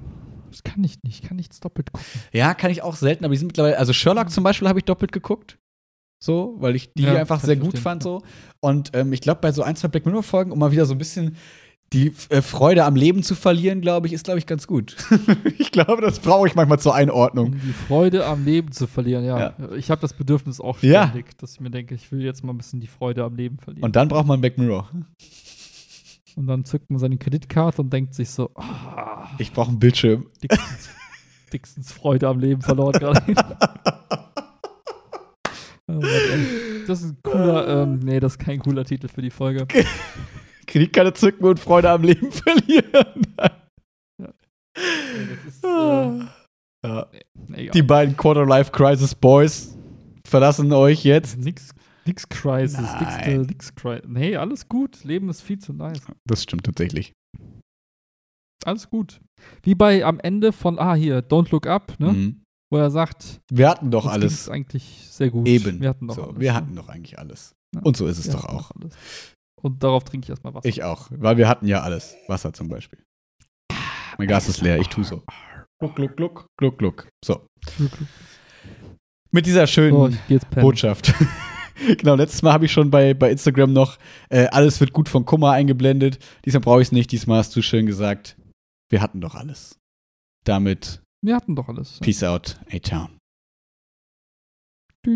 Das 0.52 0.62
kann 0.62 0.84
ich 0.84 1.02
nicht. 1.02 1.22
Ich 1.24 1.28
kann 1.28 1.38
nichts 1.38 1.60
doppelt 1.60 1.92
gucken. 1.92 2.06
Ja, 2.32 2.54
kann 2.54 2.70
ich 2.70 2.84
auch 2.84 2.96
selten, 2.96 3.26
aber 3.26 3.34
die 3.34 3.40
sind 3.40 3.48
mittlerweile, 3.48 3.80
also 3.80 3.92
Sherlock 3.92 4.30
zum 4.30 4.44
Beispiel 4.44 4.68
habe 4.70 4.78
ich 4.78 4.86
doppelt 4.86 5.12
geguckt. 5.12 5.58
So, 6.24 6.56
weil 6.60 6.74
ich 6.78 6.94
die 6.94 7.04
Ja, 7.04 7.16
einfach 7.16 7.42
sehr 7.42 7.58
gut 7.58 7.78
fand 7.78 8.02
so. 8.02 8.22
Und 8.62 8.92
ähm, 8.94 9.12
ich 9.12 9.20
glaube, 9.20 9.42
bei 9.42 9.52
so 9.52 9.62
ein, 9.62 9.76
zwei 9.76 9.90
Black 9.90 10.06
Mirror 10.06 10.24
Folgen, 10.24 10.52
um 10.54 10.60
mal 10.60 10.72
wieder 10.72 10.86
so 10.86 10.94
ein 10.94 10.98
bisschen 10.98 11.36
die 11.92 12.14
äh, 12.30 12.42
Freude 12.42 12.86
am 12.86 12.96
Leben 12.96 13.24
zu 13.24 13.36
verlieren, 13.36 13.82
glaube 13.82 14.08
ich, 14.08 14.14
ist, 14.14 14.24
glaube 14.24 14.40
ich, 14.40 14.46
ganz 14.46 14.66
gut. 14.66 14.96
ich 15.58 15.74
glaube, 15.74 16.02
das 16.02 16.20
brauche 16.22 16.48
ich 16.48 16.56
manchmal 16.56 16.80
zur 16.80 16.96
Einordnung. 16.96 17.48
Um 17.48 17.60
die 17.60 17.74
Freude 17.74 18.26
am 18.26 18.46
Leben 18.46 18.72
zu 18.72 18.88
verlieren, 18.88 19.26
ja. 19.26 19.54
Ich 19.76 19.92
habe 19.92 20.00
das 20.00 20.14
Bedürfnis 20.14 20.62
auch 20.62 20.82
Ja. 20.82 21.10
ständig, 21.10 21.38
dass 21.40 21.56
ich 21.56 21.60
mir 21.60 21.72
denke, 21.72 21.94
ich 21.94 22.10
will 22.14 22.24
jetzt 22.24 22.42
mal 22.42 22.54
ein 22.54 22.58
bisschen 22.58 22.80
die 22.80 22.88
Freude 22.88 23.26
am 23.26 23.36
Leben 23.36 23.58
verlieren. 23.60 23.84
Und 23.84 23.98
dann 23.98 24.08
braucht 24.08 24.26
man 24.26 24.40
Black 24.40 24.58
Mirror. 24.58 24.90
Und 26.38 26.48
dann 26.48 26.64
zückt 26.64 26.90
man 26.90 27.00
seine 27.00 27.18
Kreditkarte 27.18 27.82
und 27.82 27.92
denkt 27.92 28.14
sich 28.14 28.30
so, 28.30 28.50
ah, 28.56 29.28
Ich 29.40 29.52
brauche 29.52 29.68
einen 29.72 29.80
Bildschirm. 29.80 30.28
dickstens, 30.42 30.90
dickstens 31.52 31.92
Freude 31.92 32.30
am 32.30 32.40
Leben 32.40 32.62
verloren 32.62 32.94
gerade. 33.00 33.22
Oh 35.98 36.88
das 36.88 37.02
ist 37.02 37.12
ein 37.12 37.18
cooler, 37.24 37.84
ähm, 37.84 38.00
nee, 38.00 38.20
das 38.20 38.34
ist 38.34 38.40
kein 38.40 38.60
cooler 38.60 38.86
Titel 38.86 39.08
für 39.08 39.22
die 39.22 39.30
Folge. 39.30 39.68
Kreditkarte 40.68 41.14
zücken 41.14 41.46
und 41.46 41.60
Freude 41.60 41.90
am 41.90 42.04
Leben 42.04 42.32
verlieren. 42.32 43.28
Das 44.18 45.46
ist, 45.48 45.64
äh, 45.64 46.26
ja. 46.86 47.08
nee. 47.48 47.70
Die 47.70 47.84
beiden 47.84 48.18
Quarter-Life-Crisis 48.18 49.16
Boys 49.16 49.78
verlassen 50.28 50.72
euch 50.74 51.04
jetzt. 51.04 51.38
Nix, 51.38 51.74
nix 52.06 52.28
Crisis, 52.28 52.80
nix, 53.00 53.18
äh, 53.18 53.38
Nein. 53.38 53.42
nix 53.42 53.76
Crisis. 53.76 54.06
Nee, 54.08 54.36
alles 54.36 54.68
gut. 54.68 55.04
Leben 55.04 55.30
ist 55.30 55.42
viel 55.42 55.60
zu 55.60 55.74
nice. 55.74 56.02
Das 56.26 56.44
stimmt 56.44 56.66
tatsächlich. 56.66 57.14
Alles 58.66 58.90
gut. 58.90 59.20
Wie 59.62 59.76
bei 59.76 60.06
am 60.06 60.20
Ende 60.20 60.54
von, 60.54 60.80
ah, 60.80 60.96
hier, 60.96 61.22
Don't 61.22 61.52
Look 61.52 61.68
Up, 61.68 62.00
ne? 62.00 62.14
Mhm. 62.14 62.43
Wo 62.74 62.78
er 62.78 62.90
sagt, 62.90 63.40
Wir 63.52 63.70
hatten 63.70 63.92
doch 63.92 64.06
uns 64.06 64.14
alles. 64.14 64.50
eigentlich 64.50 65.08
sehr 65.08 65.30
gut. 65.30 65.48
Eben. 65.48 65.80
Wir 65.80 65.90
hatten 65.90 66.08
doch 66.08 66.16
so, 66.16 66.24
alles. 66.24 66.40
wir 66.40 66.56
hatten 66.56 66.76
doch 66.76 66.90
eigentlich 66.90 67.20
alles. 67.20 67.54
Ja. 67.76 67.82
Und 67.84 67.96
so 67.96 68.08
ist 68.08 68.18
es 68.18 68.32
doch 68.32 68.46
auch. 68.46 68.72
Und 69.62 69.84
darauf 69.84 70.06
trinke 70.06 70.26
ich 70.26 70.30
erstmal 70.32 70.56
Wasser. 70.56 70.68
Ich 70.68 70.84
auch, 70.84 71.08
weil 71.12 71.38
wir 71.38 71.48
hatten 71.48 71.68
ja 71.68 71.82
alles. 71.84 72.16
Wasser 72.28 72.52
zum 72.52 72.70
Beispiel. 72.70 72.98
Mein 74.18 74.28
Gas 74.28 74.50
ist 74.50 74.62
leer, 74.62 74.80
ich 74.80 74.88
tu 74.88 75.04
so. 75.04 75.22
Gluck, 75.80 75.96
gluck, 75.96 76.18
gluck, 76.18 76.46
gluck, 76.58 76.78
gluck. 76.80 77.08
So. 77.24 77.46
Mit 79.30 79.46
dieser 79.46 79.68
schönen 79.68 80.18
So. 80.28 80.38
Botschaft. 80.60 81.14
genau, 82.00 82.16
letztes 82.16 82.42
Mal 82.42 82.54
habe 82.54 82.66
ich 82.66 82.72
schon 82.72 82.90
bei, 82.90 83.14
bei 83.14 83.30
Instagram 83.30 83.72
noch, 83.72 84.00
äh, 84.30 84.48
alles 84.48 84.80
wird 84.80 84.94
gut 84.94 85.10
von 85.10 85.26
Kummer 85.26 85.52
eingeblendet. 85.52 86.18
Diesmal 86.44 86.62
brauche 86.62 86.82
ich 86.82 86.88
es 86.88 86.92
nicht, 86.92 87.12
diesmal 87.12 87.38
hast 87.38 87.56
du 87.56 87.62
schön 87.62 87.86
gesagt, 87.86 88.36
wir 88.90 89.00
hatten 89.00 89.22
doch 89.22 89.36
alles. 89.36 89.78
Damit 90.44 91.03
wir 91.24 91.38
hatten 91.38 91.56
doch 91.56 91.70
alles. 91.70 92.00
Peace 92.02 92.22
out, 92.22 92.60
HR. 92.70 93.10
Hey, 95.06 95.16